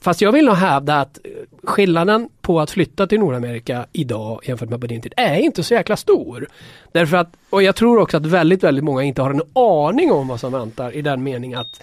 Fast 0.04 0.22
jag 0.22 0.32
vill 0.32 0.46
nog 0.46 0.56
hävda 0.56 1.00
att 1.00 1.20
eh, 1.24 1.32
skillnaden 1.64 2.30
på 2.42 2.60
att 2.60 2.72
flytta 2.72 3.08
till 3.08 3.20
Nordamerika 3.20 3.86
idag 3.92 4.40
jämfört 4.44 4.70
med 4.70 4.82
på 4.82 4.88
din 4.88 5.02
tid 5.02 5.14
är 5.18 5.36
inte 5.36 5.64
så 5.64 5.74
jäkla 5.74 5.98
stor. 5.98 6.48
Därför 6.92 7.18
att, 7.18 7.34
och 7.50 7.64
jag 7.64 7.76
tror 7.76 8.00
också 8.00 8.18
att 8.18 8.26
väldigt, 8.26 8.64
väldigt 8.64 8.84
många 8.84 9.04
inte 9.04 9.22
har 9.22 9.32
en 9.32 9.42
aning 9.54 10.12
om 10.12 10.28
vad 10.28 10.40
som 10.40 10.52
väntar 10.52 10.96
i 10.96 11.02
den 11.02 11.24
meningen 11.24 11.60
att 11.60 11.82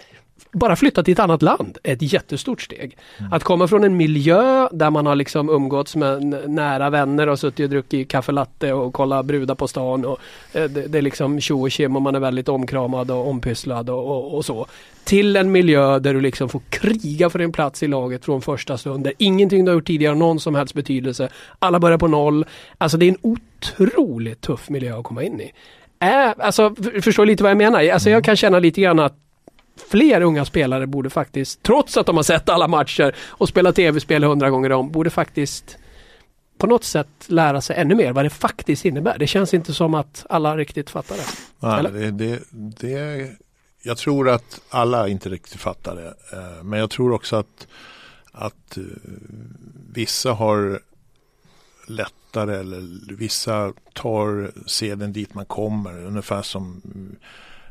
bara 0.52 0.76
flytta 0.76 1.02
till 1.02 1.12
ett 1.12 1.18
annat 1.18 1.42
land 1.42 1.78
är 1.82 1.92
ett 1.92 2.12
jättestort 2.12 2.62
steg. 2.62 2.96
Att 3.30 3.44
komma 3.44 3.68
från 3.68 3.84
en 3.84 3.96
miljö 3.96 4.68
där 4.72 4.90
man 4.90 5.06
har 5.06 5.14
liksom 5.14 5.48
umgåtts 5.48 5.96
med 5.96 6.22
nära 6.50 6.90
vänner 6.90 7.26
och 7.26 7.38
suttit 7.38 7.64
och 7.64 7.70
druckit 7.70 8.08
kaffe 8.08 8.32
latte 8.32 8.72
och 8.72 8.94
kollat 8.94 9.26
brudar 9.26 9.54
på 9.54 9.68
stan 9.68 10.04
och 10.04 10.18
eh, 10.52 10.64
det, 10.64 10.87
det 10.87 10.98
är 10.98 11.02
liksom 11.02 11.40
tjo 11.40 11.62
och 11.62 11.70
tjim 11.70 11.96
och 11.96 12.02
man 12.02 12.14
är 12.14 12.20
väldigt 12.20 12.48
omkramad 12.48 13.11
och 13.11 13.28
ompysslad 13.28 13.90
och, 13.90 14.06
och, 14.06 14.34
och 14.34 14.44
så. 14.44 14.66
Till 15.04 15.37
en 15.37 15.52
miljö 15.52 15.98
där 15.98 16.14
du 16.14 16.20
liksom 16.20 16.48
får 16.48 16.61
kriga 16.68 17.30
för 17.30 17.38
din 17.38 17.52
plats 17.52 17.82
i 17.82 17.87
laget 17.87 18.24
från 18.24 18.42
första 18.42 18.78
stund. 18.78 19.04
Där 19.04 19.12
ingenting 19.18 19.64
du 19.64 19.70
har 19.70 19.74
gjort 19.74 19.87
tidigare 19.87 20.11
har 20.11 20.18
någon 20.18 20.40
som 20.40 20.54
helst 20.54 20.74
betydelse. 20.74 21.28
Alla 21.58 21.80
börjar 21.80 21.98
på 21.98 22.08
noll. 22.08 22.46
Alltså 22.78 22.98
det 22.98 23.06
är 23.06 23.08
en 23.08 23.18
otroligt 23.22 24.40
tuff 24.40 24.68
miljö 24.68 24.98
att 24.98 25.04
komma 25.04 25.22
in 25.22 25.40
i. 25.40 25.52
Äh, 26.00 26.32
alltså, 26.38 26.74
förstår 27.02 27.26
lite 27.26 27.42
vad 27.42 27.50
jag 27.50 27.58
menar? 27.58 27.88
Alltså 27.88 28.11
jag 28.11 28.24
kan 28.24 28.37
känna 28.37 28.58
lite 28.58 28.80
grann 28.80 28.98
att 28.98 29.16
fler 29.88 30.21
unga 30.21 30.45
spelare 30.45 30.87
borde 30.87 31.11
faktiskt, 31.11 31.62
trots 31.62 31.97
att 31.97 32.07
de 32.07 32.17
har 32.17 32.23
sett 32.23 32.49
alla 32.49 32.69
matcher 32.69 33.14
och 33.19 33.49
spelat 33.49 33.77
tv-spel 33.77 34.25
hundra 34.25 34.51
gånger 34.51 34.73
om, 34.73 34.91
borde 34.93 35.11
faktiskt 35.11 35.79
på 36.59 36.67
något 36.67 36.85
sätt 36.85 37.09
lära 37.27 37.61
sig 37.61 37.77
ännu 37.77 37.95
mer 37.95 38.12
vad 38.12 38.25
det 38.25 38.31
faktiskt 38.31 38.85
innebär. 38.85 39.19
Det 39.19 39.27
känns 39.27 39.55
inte 39.55 39.75
som 39.75 39.95
att 39.95 40.27
alla 40.29 40.57
riktigt 40.57 40.91
fattar 40.91 41.17
det. 41.17 41.25
Nej, 41.61 42.11
det, 42.11 42.11
det, 42.11 42.43
det, 42.51 43.31
jag 43.83 43.99
tror 43.99 44.29
att 44.29 44.61
alla 44.71 45.09
inte 45.09 45.29
riktigt 45.29 45.61
fattar 45.61 45.97
det. 45.97 46.37
Eh, 46.38 46.64
Men 46.64 46.79
jag 46.79 46.91
tror 46.91 47.12
också 47.12 47.37
att, 47.37 47.67
att 48.33 48.77
eh, 48.77 48.83
vissa 49.93 50.33
har 50.33 50.81
lättare 51.87 52.57
eller 52.57 53.14
vissa 53.14 53.73
tar 53.93 54.51
seden 54.67 55.12
dit 55.12 55.35
man 55.35 55.47
kommer. 55.47 56.07
Ungefär 56.07 56.43
som 56.43 56.83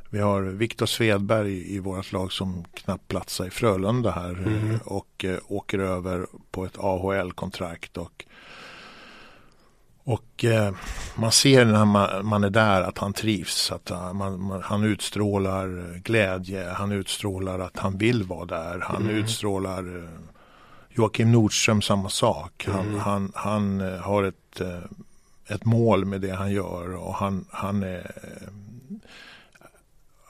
vi 0.10 0.20
har 0.20 0.42
Viktor 0.42 0.86
Svedberg 0.86 1.76
i, 1.76 1.80
vårt 1.80 2.12
lag 2.12 2.32
som 2.32 2.64
knappt 2.74 3.08
platsar 3.08 3.46
i 3.46 3.50
Frölunda 3.50 4.12
här 4.12 4.48
eh, 4.72 4.82
och 4.82 5.26
eh, 5.26 5.38
åker 5.48 5.80
över 5.80 6.26
på 6.52 6.66
ett 6.66 6.78
AHL-kontrakt. 6.78 7.98
Och, 7.98 8.26
och 10.04 10.46
eh, 10.46 10.74
man 11.16 11.32
ser 11.32 11.66
när 11.66 11.86
man, 11.86 12.26
man 12.26 12.44
är 12.44 12.50
där 12.50 12.82
att 12.82 12.98
han 12.98 13.14
trivs. 13.14 13.72
Att 13.72 13.90
han, 13.90 14.16
man, 14.18 14.42
man, 14.42 14.62
han 14.62 14.84
utstrålar 14.84 15.98
glädje. 16.04 16.70
Han 16.70 16.92
utstrålar 16.92 17.60
att 17.60 17.78
han 17.78 17.98
vill 17.98 18.24
vara 18.24 18.46
där. 18.46 18.80
Han 18.80 19.02
Mm. 19.04 19.16
utstrålar 19.16 20.10
Joakim 20.90 21.32
Nordström 21.32 21.82
samma 21.82 22.10
sak. 22.10 22.68
Han, 22.72 22.88
Mm. 22.88 23.00
han, 23.00 23.32
han 23.36 23.80
har 24.00 24.24
ett, 24.24 24.62
ett 25.48 25.66
mål 25.66 26.06
med 26.06 26.22
det 26.22 26.32
han 26.36 26.52
gör 26.52 26.96
och 26.96 27.14
han, 27.14 27.46
han 27.52 27.84
är, 27.84 28.12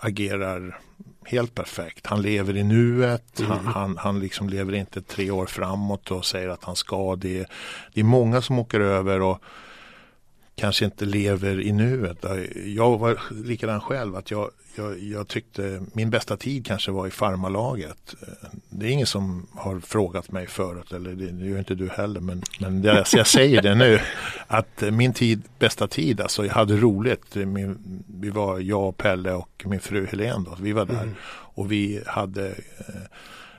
agerar 0.08 0.80
helt 1.26 1.56
perfekt. 1.56 2.08
Han 2.08 2.22
lever 2.22 2.58
i 2.58 2.64
nuet. 2.64 3.42
Han, 3.48 3.60
Mm. 3.60 3.66
han, 3.74 3.98
han 3.98 4.20
liksom 4.20 4.50
lever 4.50 4.74
inte 4.76 5.02
tre 5.02 5.32
år 5.32 5.46
framåt 5.46 6.12
och 6.12 6.26
säger 6.26 6.50
att 6.50 6.64
han 6.64 6.76
ska 6.76 7.16
det. 7.16 7.46
Det 7.94 8.00
är 8.00 8.04
många 8.04 8.42
som 8.42 8.60
åker 8.60 8.80
över 8.80 9.22
och 9.22 9.42
kanske 10.58 10.86
inte 10.86 11.06
lever 11.06 11.62
i 11.62 11.72
nuet. 11.72 12.26
Jag 12.66 12.98
var 12.98 13.22
likadan 13.44 13.82
själv. 13.82 14.16
att 14.16 14.32
jag, 14.32 14.52
jag, 14.76 15.00
jag 15.00 15.28
tyckte 15.28 15.82
min 15.94 16.10
bästa 16.10 16.38
tid 16.38 16.66
kanske 16.66 16.92
var 16.92 17.08
i 17.08 17.12
farmalaget. 17.12 18.16
Det 18.70 18.86
är 18.86 18.90
ingen 18.90 19.08
som 19.08 19.48
har 19.56 19.80
frågat 19.80 20.32
mig 20.32 20.48
förut, 20.48 20.92
eller 20.92 21.12
det, 21.12 21.46
gör 21.46 21.60
inte 21.60 21.76
du 21.76 21.90
heller, 21.90 22.20
men, 22.20 22.42
men 22.60 22.82
det, 22.82 23.06
jag 23.14 23.28
säger 23.28 23.62
det 23.62 23.76
nu. 23.76 24.00
Att 24.48 24.84
min 24.92 25.14
tid, 25.14 25.42
bästa 25.60 25.88
tid, 25.88 26.22
alltså 26.22 26.46
jag 26.46 26.54
hade 26.54 26.78
roligt. 26.78 27.36
Min, 27.36 28.04
vi 28.20 28.30
var 28.30 28.60
jag, 28.60 28.98
Pelle 28.98 29.34
och 29.34 29.64
min 29.66 29.80
fru 29.80 30.06
Helene 30.06 30.46
då, 30.46 30.58
vi 30.62 30.74
var 30.74 30.86
där. 30.86 31.04
Mm. 31.04 31.16
Och 31.30 31.72
vi 31.72 32.04
hade 32.06 32.48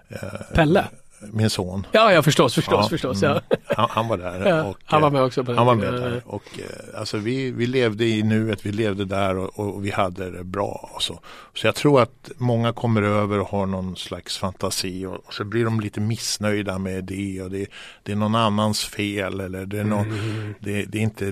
eh, 0.08 0.54
Pelle? 0.54 0.84
Min 1.32 1.50
son. 1.50 1.86
Ja, 1.92 2.12
ja 2.12 2.22
förstås, 2.22 2.54
förstås, 2.54 2.78
Ja, 2.84 2.88
förstås. 2.88 3.22
mm. 3.22 3.36
Ja. 3.48 3.56
Han, 3.76 3.88
han 3.90 4.08
var 4.08 4.18
där. 4.18 4.64
Och, 4.66 4.76
han 4.84 5.02
var 5.02 5.10
med 5.10 5.22
också 5.22 5.42
han 5.42 5.66
var 5.66 5.74
med 5.74 5.92
där. 5.92 6.22
Och, 6.26 6.42
eh, 6.58 6.98
alltså 7.00 7.18
vi, 7.18 7.50
vi 7.50 7.66
levde 7.66 8.04
i 8.04 8.22
nuet, 8.22 8.66
vi 8.66 8.72
levde 8.72 9.04
där 9.04 9.36
och, 9.36 9.58
och 9.58 9.84
vi 9.84 9.90
hade 9.90 10.30
det 10.30 10.44
bra. 10.44 10.90
Och 10.94 11.02
så. 11.02 11.20
så 11.54 11.66
jag 11.66 11.74
tror 11.74 12.02
att 12.02 12.30
många 12.36 12.72
kommer 12.72 13.02
över 13.02 13.38
och 13.40 13.48
har 13.48 13.66
någon 13.66 13.96
slags 13.96 14.38
fantasi 14.38 15.06
och, 15.06 15.14
och 15.26 15.34
så 15.34 15.44
blir 15.44 15.64
de 15.64 15.80
lite 15.80 16.00
missnöjda 16.00 16.78
med 16.78 17.04
det 17.04 17.42
och 17.42 17.50
det, 17.50 17.66
det 18.02 18.12
är 18.12 18.16
någon 18.16 18.34
annans 18.34 18.84
fel 18.84 19.40
eller 19.40 19.66
det 19.66 19.78
är, 19.78 19.84
någon, 19.84 20.08
Mm. 20.10 20.54
det, 20.60 20.84
det 20.84 20.98
är 20.98 21.02
inte, 21.02 21.30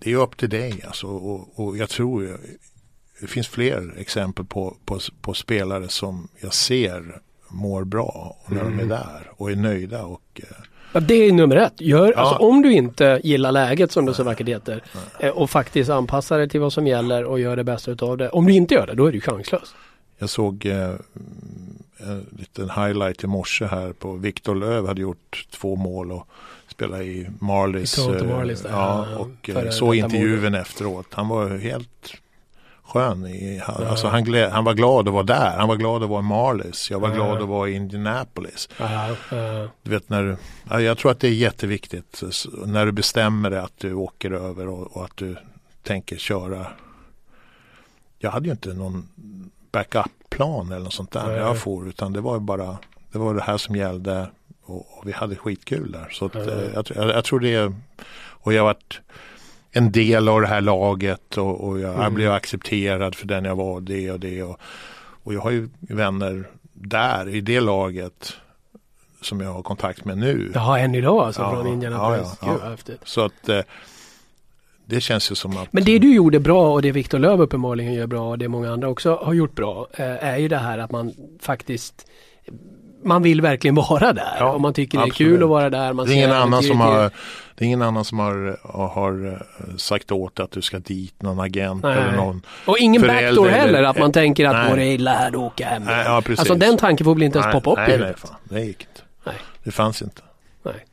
det 0.00 0.12
är 0.12 0.16
upp 0.16 0.36
till 0.36 0.50
dig 0.50 0.82
alltså. 0.86 1.06
Och, 1.06 1.60
och 1.60 1.76
jag 1.76 1.88
tror 1.88 2.38
det 3.20 3.26
finns 3.26 3.48
fler 3.48 3.94
exempel 3.98 4.44
på, 4.44 4.76
på, 4.84 4.98
på 5.20 5.34
spelare 5.34 5.88
som 5.88 6.28
jag 6.40 6.54
ser 6.54 7.20
mår 7.50 7.84
bra 7.84 8.36
när 8.46 8.60
Mm. 8.60 8.76
de 8.76 8.82
är 8.84 8.88
där 8.88 9.30
och 9.36 9.50
är 9.50 9.56
nöjda 9.56 10.04
och 10.04 10.22
eh, 10.36 10.42
Ja, 10.92 11.00
det 11.00 11.14
är 11.14 11.32
nummer 11.32 11.56
ett. 11.56 11.80
Gör, 11.80 12.12
Ja. 12.16 12.20
alltså, 12.20 12.34
om 12.36 12.62
du 12.62 12.72
inte 12.72 13.20
gillar 13.24 13.52
läget 13.52 13.92
som 13.92 14.06
det 14.06 14.14
så 14.14 14.22
vackert 14.22 14.48
heter 14.48 14.82
eh, 15.20 15.30
och 15.30 15.50
faktiskt 15.50 15.90
anpassar 15.90 16.38
dig 16.38 16.48
till 16.48 16.60
vad 16.60 16.72
som 16.72 16.86
gäller 16.86 17.24
och 17.24 17.40
gör 17.40 17.56
det 17.56 17.64
bästa 17.64 17.90
utav 17.90 18.16
det. 18.16 18.28
Om 18.28 18.46
du 18.46 18.52
inte 18.52 18.74
gör 18.74 18.86
det, 18.86 18.94
då 18.94 19.06
är 19.06 19.12
du 19.12 19.20
chanslös. 19.20 19.74
Jag 20.18 20.30
såg 20.30 20.66
eh, 20.66 20.90
en 21.98 22.26
liten 22.38 22.70
highlight 22.70 23.24
i 23.24 23.26
morse 23.26 23.64
här 23.64 23.92
på 23.92 24.12
Viktor 24.12 24.54
Löv 24.54 24.86
hade 24.86 25.00
gjort 25.00 25.46
två 25.50 25.76
mål 25.76 26.12
och 26.12 26.26
spelade 26.68 27.04
i 27.04 27.26
Marlies. 27.40 27.98
I 27.98 28.02
eh, 28.02 28.24
Marlies 28.24 28.62
där, 28.62 28.70
ja, 28.70 29.06
och 29.18 29.50
eh, 29.50 29.70
såg 29.70 29.94
intervjun 29.96 30.54
efteråt. 30.54 31.06
Han 31.10 31.28
var 31.28 31.48
helt 31.58 32.12
skön. 32.90 33.26
I, 33.26 33.58
han, 33.58 33.86
alltså 33.86 34.08
han, 34.08 34.24
glä, 34.24 34.48
han 34.48 34.64
var 34.64 34.74
glad 34.74 35.08
att 35.08 35.14
vara 35.14 35.22
där. 35.22 35.56
Han 35.58 35.68
var 35.68 35.76
glad 35.76 36.02
att 36.02 36.08
vara 36.08 36.20
i 36.20 36.22
Marlies. 36.22 36.90
Jag 36.90 37.00
var 37.00 37.10
glad 37.10 37.42
att 37.42 37.48
vara 37.48 37.68
i 37.68 37.74
Indianapolis. 37.74 38.68
Du 39.82 39.90
vet 39.90 40.08
när 40.08 40.22
du, 40.22 40.36
ja, 40.70 40.80
jag 40.80 40.98
tror 40.98 41.10
att 41.10 41.20
det 41.20 41.28
är 41.28 41.32
jätteviktigt 41.32 42.22
när 42.66 42.86
du 42.86 42.92
bestämmer 42.92 43.50
dig 43.50 43.58
att 43.58 43.78
du 43.78 43.94
åker 43.94 44.30
över 44.30 44.68
och, 44.68 44.96
och 44.96 45.04
att 45.04 45.16
du 45.16 45.36
tänker 45.82 46.16
köra. 46.16 46.66
Jag 48.18 48.30
hade 48.30 48.46
ju 48.46 48.52
inte 48.52 48.74
någon 48.74 49.08
backup-plan 49.72 50.72
eller 50.72 50.84
något 50.84 50.92
sånt 50.92 51.12
där 51.12 51.26
Nej. 51.26 51.36
jag 51.36 51.58
for 51.58 51.88
utan 51.88 52.12
det 52.12 52.20
var 52.20 52.34
ju 52.34 52.40
bara 52.40 52.78
det 53.12 53.18
var 53.18 53.34
det 53.34 53.42
här 53.42 53.56
som 53.56 53.76
gällde 53.76 54.26
och, 54.62 54.98
och 54.98 55.08
vi 55.08 55.12
hade 55.12 55.36
skitkul 55.36 55.92
där. 55.92 56.08
Så 56.10 56.26
att, 56.26 56.34
eh, 56.34 56.64
jag, 56.74 56.86
jag, 56.94 57.08
jag 57.08 57.24
tror 57.24 57.40
det 57.40 57.72
och 58.42 58.52
jag 58.52 58.62
har 58.62 58.66
varit 58.66 59.00
en 59.72 59.92
del 59.92 60.28
av 60.28 60.40
det 60.40 60.46
här 60.46 60.60
laget 60.60 61.38
och, 61.38 61.68
och 61.68 61.80
jag, 61.80 61.94
Mm. 61.94 62.14
blev 62.14 62.32
accepterad 62.32 63.14
för 63.14 63.26
den 63.26 63.44
jag 63.44 63.56
var 63.56 63.80
det 63.80 64.10
och 64.10 64.20
det. 64.20 64.42
Och, 64.42 64.60
och 65.24 65.34
jag 65.34 65.40
har 65.40 65.50
ju 65.50 65.68
vänner 65.80 66.44
där 66.72 67.28
i 67.28 67.40
det 67.40 67.60
laget 67.60 68.32
som 69.22 69.40
jag 69.40 69.52
har 69.52 69.62
kontakt 69.62 70.04
med 70.04 70.18
nu. 70.18 70.50
Jaha, 70.54 70.78
än 70.78 70.94
idag 70.94 71.18
alltså 71.26 71.42
Ja, 71.42 71.50
från 71.54 71.66
Indianapolis. 71.66 72.38
ja, 72.42 72.56
ja, 72.64 72.76
ja. 72.86 72.92
Så 73.04 73.20
att 73.24 73.48
eh, 73.48 73.60
det 74.86 75.00
känns 75.00 75.30
ju 75.30 75.34
som 75.34 75.56
att 75.56 75.72
Men 75.72 75.84
det 75.84 75.98
du 75.98 76.14
gjorde 76.14 76.40
bra 76.40 76.72
och 76.72 76.82
det 76.82 76.92
Viktor 76.92 77.18
Löv 77.18 77.40
uppenbarligen 77.40 77.92
gör 77.94 78.06
bra 78.06 78.28
och 78.30 78.38
det 78.38 78.48
många 78.48 78.72
andra 78.72 78.88
också 78.88 79.14
har 79.22 79.32
gjort 79.34 79.54
bra 79.54 79.86
eh, 79.92 80.24
är 80.24 80.36
ju 80.38 80.48
det 80.48 80.56
här 80.56 80.78
att 80.78 80.90
man 80.90 81.12
faktiskt 81.40 82.06
man 83.04 83.22
vill 83.22 83.40
verkligen 83.40 83.74
vara 83.74 84.12
där 84.12 84.36
Ja, 84.38 84.52
och 84.52 84.60
man 84.60 84.74
tycker 84.74 84.98
det 84.98 85.02
är 85.04 85.06
absolut. 85.06 85.32
kul 85.32 85.42
att 85.42 85.48
vara 85.48 85.70
där. 85.70 85.92
Man 85.92 86.06
det 86.06 86.12
är 86.12 86.16
ingen 86.16 86.32
annan 86.32 86.62
som 86.62 86.80
har 86.80 87.10
det 87.60 87.64
är 87.64 87.66
ingen 87.66 87.82
annan 87.82 88.04
som 88.04 88.18
har, 88.18 88.58
har 88.88 89.26
eh, 89.32 89.76
sagt 89.76 90.12
åt 90.12 90.40
att 90.40 90.50
du 90.50 90.62
ska 90.62 90.78
dit, 90.78 91.22
någon 91.22 91.40
agent 91.40 91.82
Nej. 91.82 91.98
eller 91.98 92.16
någon. 92.16 92.42
Och 92.66 92.78
ingen 92.78 93.02
förälder 93.02 93.22
backdoor 93.28 93.48
eller- 93.48 93.58
heller, 93.58 93.82
att 93.82 93.98
man 93.98 94.12
tänker 94.12 94.46
att 94.46 94.56
Nej. 94.56 94.70
går 94.70 94.76
det 94.76 94.86
illa 94.86 95.10
här, 95.10 95.30
då 95.30 95.42
åker 95.44 95.64
jag 95.64 95.70
hem. 95.70 95.82
Nej, 95.84 96.04
ja, 96.04 96.22
alltså 96.28 96.54
den 96.54 96.76
tanken 96.76 97.04
får 97.04 97.14
väl 97.14 97.22
inte 97.22 97.38
ens 97.38 97.54
nej, 97.54 97.62
poppa 97.62 97.70
upp 97.72 97.78
i 97.78 97.80
nej, 97.80 97.88
nej, 97.88 97.98
huvudet. 97.98 98.20
fan, 98.20 98.36
det 98.44 98.60
gick 98.60 98.80
inte. 98.80 99.00
Nej. 99.26 99.34
Det 99.64 99.70
fanns 99.70 100.02
inte. 100.02 100.22
Nej. 100.62 100.86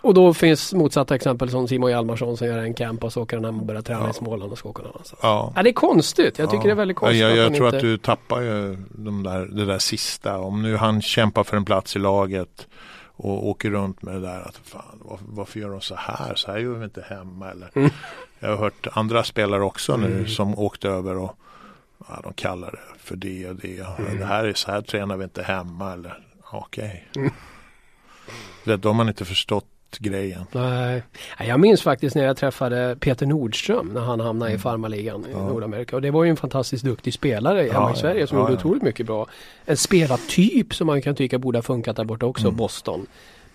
Och 0.00 0.14
då 0.14 0.34
finns 0.34 0.74
motsatta 0.74 1.14
exempel 1.14 1.50
som 1.50 1.68
Simon 1.68 1.90
Hjalmarsson 1.90 2.36
som 2.36 2.46
gör 2.46 2.58
en 2.58 2.74
camp 2.74 3.04
och 3.04 3.12
så 3.12 3.22
åker 3.22 3.36
han 3.36 3.44
hem 3.44 3.60
och 3.60 3.66
börjar 3.66 3.82
träna 3.82 4.00
Ja. 4.04 4.10
i 4.10 4.12
Småland 4.14 4.52
och 4.52 4.58
ska 4.58 4.68
åka 4.68 4.82
någon 4.82 4.92
annanstans. 4.92 5.20
Ja. 5.22 5.52
Ja, 5.56 5.62
det 5.62 5.70
är 5.70 5.72
konstigt. 5.72 6.38
Jag 6.38 6.50
tycker 6.50 6.62
Ja. 6.62 6.66
det 6.66 6.70
är 6.70 6.74
väldigt 6.74 6.96
konstigt. 6.96 7.20
Jag, 7.20 7.36
jag, 7.36 7.44
man 7.44 7.54
tror 7.54 7.66
inte... 7.66 7.76
att 7.76 7.82
du 7.82 7.98
tappar 7.98 8.40
ju 8.40 8.76
de 8.90 9.22
där, 9.22 9.46
det 9.46 9.64
där 9.64 9.78
sista. 9.78 10.38
Om 10.38 10.62
nu 10.62 10.76
han 10.76 11.02
kämpar 11.02 11.44
för 11.44 11.56
en 11.56 11.64
plats 11.64 11.96
i 11.96 11.98
laget 11.98 12.66
och 13.16 13.46
åker 13.48 13.70
runt 13.70 14.02
med 14.02 14.14
det 14.14 14.20
där 14.20 14.40
att 14.40 14.56
fan 14.64 15.00
var, 15.04 15.18
varför 15.26 15.60
gör 15.60 15.70
de 15.70 15.80
så 15.80 15.94
här? 15.94 16.34
Så 16.34 16.50
här 16.52 16.58
gör 16.58 16.74
vi 16.74 16.84
inte 16.84 17.02
hemma. 17.08 17.50
Eller, 17.50 17.70
Mm. 17.74 17.90
Jag 18.38 18.48
har 18.48 18.56
hört 18.56 18.86
andra 18.92 19.24
spelare 19.24 19.62
också 19.62 19.96
nu 19.96 20.06
Mm. 20.12 20.26
som 20.28 20.58
åkte 20.58 20.88
över 20.88 21.16
och 21.16 21.38
ja, 22.08 22.20
de 22.22 22.32
kallar 22.32 22.70
det 22.70 22.98
för 22.98 23.16
det 23.16 23.48
och 23.48 23.56
det. 23.56 23.78
Mm. 23.98 24.18
Det 24.18 24.24
här 24.24 24.44
är 24.44 24.52
så 24.54 24.70
här 24.70 24.82
tränar 24.82 25.16
vi 25.16 25.24
inte 25.24 25.42
hemma. 25.42 25.92
Eller 25.92 26.18
okej. 26.52 27.08
Mm. 27.16 27.30
Det, 28.64 28.76
då 28.76 28.88
har 28.88 28.94
man 28.94 29.08
inte 29.08 29.24
förstått 29.24 29.66
grejen. 29.98 30.44
Nej. 30.52 31.02
Jag 31.38 31.60
minns 31.60 31.82
faktiskt 31.82 32.16
när 32.16 32.24
jag 32.24 32.36
träffade 32.36 32.96
Peter 33.00 33.26
Nordström 33.26 33.88
när 33.94 34.00
han 34.00 34.20
hamnade 34.20 34.52
i 34.52 34.58
farmaligan 34.58 35.24
i 35.26 35.28
Mm. 35.30 35.42
Ja. 35.42 35.48
Nordamerika. 35.48 35.96
Och 35.96 36.02
det 36.02 36.10
var 36.10 36.24
ju 36.24 36.30
en 36.30 36.36
fantastiskt 36.36 36.84
duktig 36.84 37.14
spelare 37.14 37.58
hemma 37.62 37.72
Ja, 37.72 37.92
i 37.92 37.96
Sverige 37.96 38.20
ja. 38.20 38.26
som 38.26 38.38
Ja, 38.38 38.44
gjorde 38.44 38.54
otroligt 38.54 38.82
mycket 38.82 39.06
bra. 39.06 39.26
En 39.64 39.76
spelartyp 39.76 40.74
som 40.74 40.86
man 40.86 41.02
kan 41.02 41.14
tycka 41.14 41.38
borde 41.38 41.58
ha 41.58 41.62
funkat 41.62 41.96
där 41.96 42.04
borta 42.04 42.26
också, 42.26 42.46
Mm. 42.46 42.56
Boston. 42.56 43.06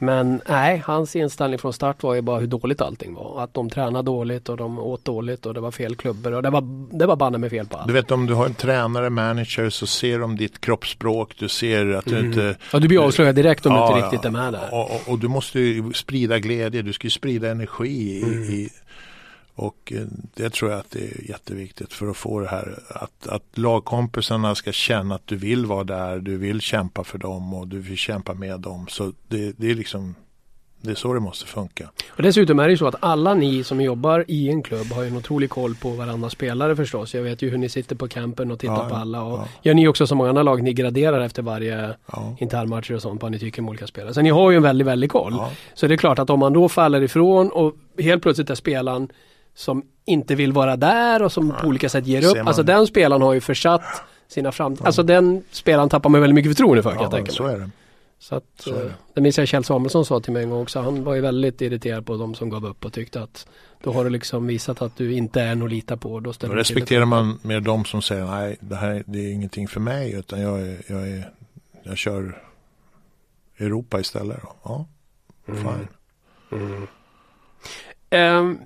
Men 0.02 0.42
nej, 0.50 0.84
hans 0.86 1.16
inställning 1.16 1.60
från 1.60 1.74
start 1.74 2.04
var 2.04 2.14
ju 2.16 2.22
bara 2.22 2.40
hur 2.40 2.48
dåligt 2.48 2.82
allting 2.82 3.14
var. 3.14 3.44
Att 3.44 3.54
de 3.54 3.70
tränade 3.70 4.06
dåligt 4.06 4.50
och 4.50 4.58
de 4.58 4.80
åt 4.80 5.06
dåligt 5.06 5.46
och 5.46 5.54
det 5.54 5.60
var 5.60 5.72
fel 5.72 5.96
klubbor 5.96 6.32
och 6.34 6.44
det 6.44 6.50
var, 6.50 6.64
det 6.98 7.06
var 7.06 7.16
banne 7.16 7.38
med 7.38 7.50
fel 7.50 7.68
på 7.68 7.78
allt. 7.78 7.88
Du 7.88 7.94
vet 7.94 8.12
om 8.12 8.26
du 8.26 8.34
har 8.34 8.46
en 8.46 8.54
tränare, 8.54 9.10
manager 9.10 9.70
så 9.70 9.88
ser 9.88 10.20
de 10.20 10.36
ditt 10.38 10.62
kroppsspråk. 10.62 11.34
Du 11.40 11.50
ser 11.50 11.94
att 11.94 12.06
du 12.06 12.16
Mm. 12.18 12.26
inte 12.26 12.56
Ja, 12.74 12.80
du 12.80 12.88
blir 12.88 13.06
avslöjad 13.06 13.36
direkt 13.36 13.66
om 13.66 13.72
Ja, 13.74 13.90
du 13.90 13.96
inte 13.96 14.06
riktigt 14.08 14.26
är 14.26 14.30
med 14.32 14.54
där. 14.54 14.70
Och, 14.72 14.92
och, 14.92 15.02
och 15.12 15.20
du 15.20 15.28
måste 15.28 15.60
ju 15.60 15.94
sprida 15.94 16.40
glädje, 16.40 16.82
du 16.82 16.94
ska 16.94 17.06
ju 17.06 17.12
sprida 17.12 17.50
energi. 17.52 17.92
I, 18.20 18.24
Mm. 18.24 18.44
i, 18.44 18.70
och 19.62 19.93
eh, 19.95 20.02
det 20.36 20.50
tror 20.50 20.71
jag 20.71 20.80
att 20.80 20.91
det 20.91 21.00
är 21.00 21.30
jätteviktigt 21.30 21.93
för 21.93 22.08
att 22.08 22.17
få 22.17 22.39
det 22.39 22.47
här 22.47 22.80
att, 22.89 23.28
att 23.28 23.58
lagkompisarna 23.58 24.56
ska 24.56 24.71
känna 24.71 25.15
att 25.15 25.28
du 25.28 25.36
vill 25.36 25.65
vara 25.65 25.84
där, 25.84 26.19
du 26.19 26.38
vill 26.38 26.62
kämpa 26.62 27.04
för 27.04 27.17
dem 27.17 27.54
och 27.54 27.67
du 27.67 27.80
vill 27.80 27.97
kämpa 27.97 28.34
med 28.34 28.60
dem. 28.60 28.86
Så 28.89 29.13
det, 29.28 29.52
det 29.58 29.71
är 29.71 29.76
liksom 29.76 30.15
det 30.84 30.91
är 30.91 30.95
så 30.95 31.13
det 31.13 31.19
måste 31.19 31.45
funka. 31.45 31.89
Och 32.10 32.24
dessutom 32.24 32.60
är 32.60 32.63
det 32.63 32.69
ju 32.71 32.78
så 32.78 32.88
att 32.88 32.95
alla 33.00 33.34
ni 33.34 33.63
som 33.63 33.82
jobbar 33.82 34.26
i 34.28 34.50
en 34.50 34.63
klubb 34.63 34.88
har 34.88 35.02
ju 35.02 35.08
en 35.08 35.17
otrolig 35.17 35.50
koll 35.50 35.76
på 35.76 35.89
varandra 35.89 36.30
spelare 36.30 36.76
förstås. 36.76 37.13
Jag 37.13 37.24
vet 37.24 37.41
ju 37.41 37.50
hur 37.50 37.58
ni 37.58 37.69
sitter 37.69 37.95
på 37.95 38.08
campen 38.08 38.52
och 38.52 38.60
tittar 38.60 38.84
Ja, 38.84 38.89
på 38.89 38.95
alla. 38.95 39.24
Och 39.24 39.39
ja. 39.39 39.47
Gör 39.62 39.74
ni 39.74 39.88
också 39.88 40.08
som 40.08 40.17
många 40.17 40.30
andra 40.30 40.43
lag, 40.43 40.63
ni 40.63 40.74
graderar 40.74 41.21
efter 41.21 41.41
varje 41.41 41.93
Ja. 42.12 42.36
internmatcher 42.39 42.95
och 42.95 43.02
sånt 43.02 43.21
vad 43.21 43.32
ni 43.32 43.39
tycker 43.39 43.62
om 43.62 43.69
olika 43.69 43.88
spelare. 43.88 44.13
Så 44.13 44.21
ni 44.21 44.30
har 44.30 44.52
ju 44.52 44.58
en 44.58 44.63
väldigt, 44.63 44.88
väldigt 44.88 45.12
koll. 45.12 45.34
Ja. 45.34 45.52
Så 45.74 45.88
det 45.88 45.95
är 45.95 45.97
klart 45.97 46.19
att 46.19 46.30
om 46.30 46.39
man 46.39 46.54
då 46.54 46.69
faller 46.69 47.02
ifrån 47.02 47.50
och 47.52 47.76
helt 47.97 48.21
plötsligt 48.24 48.50
är 48.50 48.56
spelaren 48.56 49.10
som 49.54 49.84
inte 50.06 50.36
vill 50.36 50.52
vara 50.54 50.76
där 50.76 51.22
och 51.22 51.32
som 51.32 51.54
på 51.62 51.68
olika 51.68 51.90
sätt 51.90 52.06
ger 52.08 52.26
upp. 52.26 52.38
man- 52.38 52.48
Alltså 52.48 52.64
den 52.64 52.88
spelaren 52.88 53.22
har 53.22 53.34
ju 53.34 53.42
försatt 53.42 53.84
sina 54.28 54.52
framtid. 54.52 54.86
Alltså 54.86 55.04
den 55.04 55.44
spelaren 55.52 55.90
tappar 55.90 56.10
man 56.10 56.22
väldigt 56.22 56.36
mycket 56.36 56.50
förtroende 56.52 56.84
för 56.84 56.90
kan 56.92 57.00
jag 57.02 57.08
Ja, 57.08 57.16
tänka 57.16 57.32
så 57.32 57.44
mig. 57.44 57.56
är 57.56 57.60
det. 57.60 57.70
Så 58.20 58.36
att, 58.36 58.44
Så 58.60 58.70
är 58.76 58.80
det. 58.80 58.86
eh, 58.86 58.92
det 59.14 59.22
minns 59.22 59.38
jag 59.38 59.48
Kjell 59.48 59.64
Samuelsson 59.64 60.06
sa 60.06 60.20
till 60.20 60.34
mig 60.34 60.44
en 60.44 60.50
gång 60.50 60.62
också. 60.62 60.80
Han 60.80 61.04
var 61.04 61.14
ju 61.16 61.22
väldigt 61.22 61.62
irriterad 61.62 62.06
på 62.06 62.18
de 62.18 62.36
som 62.36 62.50
gav 62.50 62.66
upp 62.66 62.86
och 62.86 62.94
tyckte 62.94 63.22
att 63.24 63.48
då 63.84 63.92
har 63.92 64.04
du 64.04 64.10
liksom 64.10 64.48
visat 64.48 64.82
att 64.82 64.98
du 64.98 65.14
inte 65.14 65.42
är 65.42 65.56
något 65.56 65.66
att 65.66 65.72
lita 65.72 65.98
på. 65.98 66.20
Då, 66.20 66.34
Då 66.40 66.48
respekterar 66.48 67.06
man 67.06 67.40
mer 67.42 67.60
de 67.60 67.86
som 67.86 68.02
säger 68.02 68.26
nej, 68.26 68.58
det 68.60 68.76
här 68.76 69.04
det 69.08 69.20
är 69.20 69.32
ingenting 69.34 69.68
för 69.68 69.80
mig 69.80 70.14
utan 70.14 70.42
jag, 70.42 70.62
är, 70.62 70.82
jag, 70.88 71.08
är, 71.10 71.30
jag 71.84 71.98
kör 71.98 72.42
Europa 73.60 74.00
istället. 74.00 74.40
Då. 74.42 74.54
Ja, 74.64 74.86
fine. 75.46 75.88
Mm. 76.52 76.88
Ehm, 78.10 78.58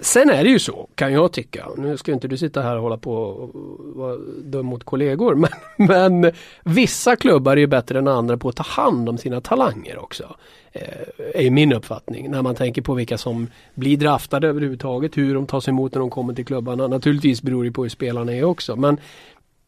sen 0.00 0.30
är 0.30 0.44
det 0.44 0.50
ju 0.50 0.58
så, 0.58 0.88
kan 0.94 1.12
jag 1.12 1.32
tycka. 1.32 1.66
Nu 1.76 1.96
ska 1.96 2.12
inte 2.12 2.28
du 2.28 2.36
sitta 2.36 2.62
här 2.62 2.76
och 2.76 2.82
hålla 2.82 2.96
på 2.96 3.14
och 3.14 3.50
vara 3.96 4.16
dum 4.44 4.66
mot 4.66 4.84
kollegor. 4.84 5.34
Men, 5.34 5.50
men 5.76 6.32
vissa 6.64 7.16
klubbar 7.16 7.52
är 7.52 7.56
ju 7.56 7.66
bättre 7.66 7.98
än 7.98 8.08
andra 8.08 8.36
på 8.36 8.48
att 8.48 8.56
ta 8.56 8.62
hand 8.62 9.08
om 9.08 9.18
sina 9.18 9.40
talanger 9.40 9.98
också. 9.98 10.36
Eh, 10.72 11.44
är 11.46 11.50
min 11.50 11.72
uppfattning. 11.72 12.30
När 12.30 12.42
man 12.42 12.54
tänker 12.54 12.82
på 12.82 12.94
vilka 12.94 13.18
som 13.18 13.46
blir 13.74 13.96
draftade 13.96 14.48
överhuvudtaget. 14.48 15.16
Hur 15.16 15.34
de 15.34 15.46
tas 15.46 15.68
emot 15.68 15.94
när 15.94 16.00
de 16.00 16.10
kommer 16.10 16.34
till 16.34 16.46
klubbarna. 16.46 16.88
Naturligtvis 16.88 17.42
beror 17.42 17.64
det 17.64 17.72
på 17.72 17.82
hur 17.82 17.90
spelarna 17.90 18.32
är 18.32 18.44
också. 18.44 18.76
Men 18.76 19.00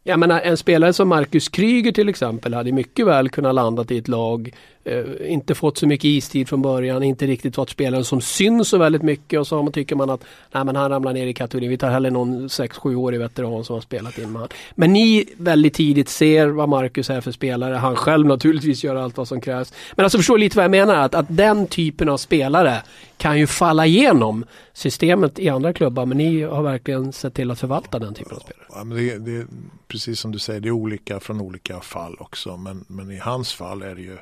jag 0.05 0.19
menar 0.19 0.41
en 0.41 0.57
spelare 0.57 0.93
som 0.93 1.09
Marcus 1.09 1.49
Kryger 1.49 1.93
till 1.93 2.09
exempel 2.09 2.55
hade 2.55 2.73
mycket 2.73 3.07
väl 3.07 3.29
kunnat 3.29 3.55
landat 3.55 3.91
i 3.91 3.99
ett 3.99 4.09
lag. 4.09 4.55
Eh, 4.85 5.33
inte 5.33 5.55
fått 5.55 5.79
så 5.79 5.87
mycket 5.87 6.05
istid 6.05 6.49
från 6.49 6.63
början, 6.63 7.03
inte 7.03 7.27
riktigt 7.27 7.57
varit 7.57 7.71
spelaren 7.71 8.05
som 8.05 8.21
syns 8.21 8.69
så 8.69 8.79
väldigt 8.79 9.03
mycket 9.03 9.41
och 9.41 9.47
så 9.47 9.63
man, 9.63 9.73
tycker 9.73 9.97
man 9.97 10.11
att 10.11 10.25
nej, 10.53 10.65
men 10.65 10.77
han 10.77 10.91
ramlar 10.91 11.13
ner 11.13 11.27
i 11.27 11.35
kategorin. 11.35 11.71
Vi 11.71 11.79
tar 11.79 11.91
hellre 11.91 12.11
någon 12.11 12.49
6-7 12.49 12.95
årig 12.95 13.21
veteran 13.21 13.65
som 13.65 13.75
har 13.75 13.81
spelat 13.81 14.19
in 14.19 14.33
med 14.33 14.41
han. 14.41 14.49
Men 14.75 14.93
ni 14.93 15.29
väldigt 15.37 15.75
tidigt 15.75 16.09
ser 16.09 16.47
vad 16.47 16.69
Marcus 16.69 17.11
är 17.11 17.21
för 17.21 17.33
spelare. 17.33 17.75
Han 17.75 17.97
själv 17.97 18.27
naturligtvis 18.27 18.85
gör 18.85 18.97
allt 18.97 19.17
vad 19.17 19.29
som 19.29 19.41
krävs. 19.41 19.73
Men 19.97 20.05
alltså 20.05 20.19
förstår 20.19 20.39
lite 20.39 20.57
vad 20.57 20.65
jag 20.65 20.71
menar 20.71 20.97
att, 20.97 21.15
att 21.15 21.27
den 21.29 21.67
typen 21.67 22.09
av 22.09 22.17
spelare 22.17 22.83
kan 23.17 23.39
ju 23.39 23.47
falla 23.47 23.87
igenom 23.87 24.45
systemet 24.73 25.39
i 25.39 25.49
andra 25.49 25.73
klubbar 25.73 26.07
men 26.07 26.19
ni 26.19 26.43
har 26.43 26.63
verkligen 26.63 27.13
sett 27.13 27.35
till 27.35 27.51
att 27.51 27.61
förvalta 27.61 27.99
den 27.99 28.15
typen 28.15 28.37
av 28.37 28.41
spelare. 28.41 28.67
Ja, 28.73 28.85
men 28.85 28.99
det, 28.99 29.19
det, 29.19 29.47
precis 29.89 30.21
som 30.21 30.33
du 30.33 30.39
säger, 30.39 30.61
det 30.61 30.69
är 30.69 30.73
olika 30.73 31.21
från 31.21 31.41
olika 31.41 31.81
fall 31.81 32.17
också. 32.21 32.57
Men, 32.57 32.85
men 32.89 33.11
i 33.11 33.19
hans 33.19 33.53
fall 33.53 33.83
är 33.83 33.95
det 33.95 34.03
ju, 34.03 34.17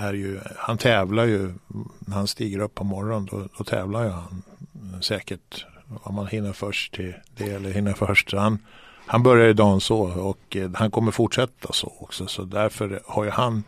är 0.00 0.12
ju, 0.12 0.40
han 0.56 0.78
tävlar 0.78 1.24
ju, 1.24 1.54
när 1.98 2.14
han 2.16 2.26
stiger 2.26 2.58
upp 2.58 2.74
på 2.74 2.84
morgonen 2.84 3.28
då, 3.30 3.48
då 3.58 3.64
tävlar 3.64 4.04
ju 4.04 4.10
han 4.10 4.42
säkert 5.00 5.66
om 6.02 6.14
man 6.14 6.26
hinner 6.26 6.52
först 6.52 6.94
till 6.94 7.14
det 7.36 7.44
eller 7.50 7.70
hinner 7.70 7.92
först. 7.92 8.30
Så 8.30 8.38
han, 8.38 8.58
han 9.06 9.22
börjar 9.22 9.46
ju 9.46 9.52
dagen 9.52 9.80
så 9.80 10.00
och 10.00 10.56
eh, 10.56 10.70
han 10.74 10.90
kommer 10.90 11.12
fortsätta 11.12 11.72
så 11.72 11.92
också. 12.00 12.26
Så 12.26 12.42
därför 12.42 13.02
har 13.06 13.24
ju 13.24 13.30
han 13.30 13.62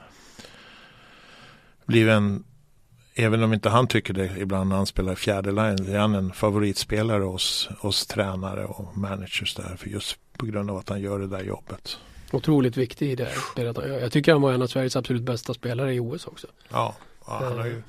blivit 1.87 2.12
en 2.12 2.45
Även 3.14 3.42
om 3.42 3.53
inte 3.53 3.68
han 3.68 3.87
tycker 3.87 4.14
det 4.14 4.31
ibland 4.38 4.68
när 4.68 4.77
han 4.77 4.87
spelar 4.87 5.14
fjärde 5.14 5.51
line 5.51 5.95
är 5.95 5.99
han 5.99 6.14
en 6.14 6.33
favoritspelare 6.33 7.23
hos, 7.23 7.68
hos 7.79 8.07
tränare 8.07 8.64
och 8.64 8.99
managers 8.99 9.55
där. 9.55 9.77
För 9.77 9.88
just 9.88 10.18
på 10.37 10.47
grund 10.47 10.71
av 10.71 10.77
att 10.77 10.88
han 10.88 11.01
gör 11.01 11.18
det 11.18 11.27
där 11.27 11.42
jobbet. 11.42 11.99
Otroligt 12.33 12.77
viktig 12.77 13.11
i 13.11 13.14
det. 13.14 13.33
Jag 14.01 14.12
tycker 14.12 14.33
han 14.33 14.42
var 14.42 14.53
en 14.53 14.62
av 14.62 14.66
Sveriges 14.66 14.97
absolut 14.97 15.23
bästa 15.23 15.55
spelare 15.55 15.95
i 15.95 16.01
OS 16.01 16.27
också. 16.27 16.47
Ja, 16.68 16.95
ja 17.27 17.40
han, 17.42 17.59
har 17.59 17.66
ju, 17.66 17.83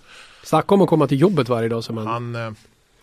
Snacka 0.43 0.73
om 0.75 0.81
att 0.81 0.89
komma 0.89 1.07
till 1.07 1.19
jobbet 1.21 1.49
varje 1.49 1.69
dag 1.69 1.83
som 1.83 1.97
han... 1.97 2.07
han, 2.07 2.35
eh, 2.35 2.51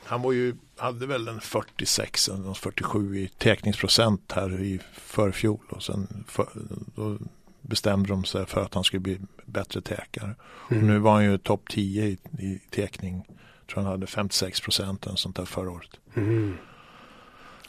han 0.05 0.23
var 0.23 0.33
ju, 0.33 0.55
hade 0.77 1.07
väl 1.07 1.29
en 1.29 1.41
46, 1.41 2.29
en 2.29 2.55
47 2.55 3.19
i 3.19 3.29
tekningsprocent 3.29 4.33
här 4.33 4.61
i 4.61 4.81
förfjol. 4.93 5.61
Och 5.69 5.83
sen 5.83 6.25
för, 6.29 6.47
då 6.95 7.19
bestämde 7.61 8.09
de 8.09 8.25
sig 8.25 8.47
för 8.47 8.61
att 8.61 8.75
han 8.75 8.85
skulle 8.85 9.01
bli 9.01 9.19
bättre 9.45 9.81
tekare. 9.81 10.35
Och 10.41 10.73
Mm. 10.73 10.87
nu 10.87 10.99
var 10.99 11.13
han 11.13 11.25
ju 11.25 11.39
topp 11.39 11.63
10 11.69 12.05
i, 12.05 12.19
i 12.39 12.61
tekning. 12.71 13.25
Jag 13.61 13.67
tror 13.75 13.83
han 13.83 13.93
hade 13.93 14.07
56 14.07 14.61
procent 14.61 15.07
eller 15.07 15.17
sånt 15.17 15.37
där 15.37 15.45
förra 15.45 15.71
året. 15.71 15.91
Mm. 16.15 16.57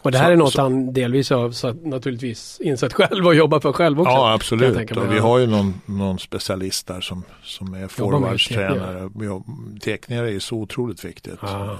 Och 0.04 0.12
det 0.12 0.18
här 0.18 0.26
Så- 0.26 0.32
är 0.32 0.36
något 0.36 0.54
så- 0.54 0.62
han 0.62 0.94
delvis 0.94 1.30
har 1.30 1.52
så, 1.52 1.74
naturligtvis 1.74 2.60
insett 2.64 2.94
själv 2.94 3.26
och 3.28 3.36
jobbat 3.36 3.62
för 3.62 3.74
själv 3.74 4.00
också. 4.00 4.12
Ja 4.12 4.34
absolut. 4.34 4.92
Och 4.98 5.14
vi 5.14 5.20
har 5.20 5.40
ju 5.40 5.48
någon, 5.48 5.82
någon 5.86 6.20
specialist 6.20 6.88
där 6.88 7.02
som, 7.02 7.24
som 7.44 7.74
är 7.74 7.88
forwardstränare. 7.88 9.10
Teckningar 9.82 10.24
är 10.24 10.40
så 10.40 10.56
otroligt 10.58 11.06
viktigt. 11.06 11.40
Ja. 11.42 11.72
Eh, 11.72 11.78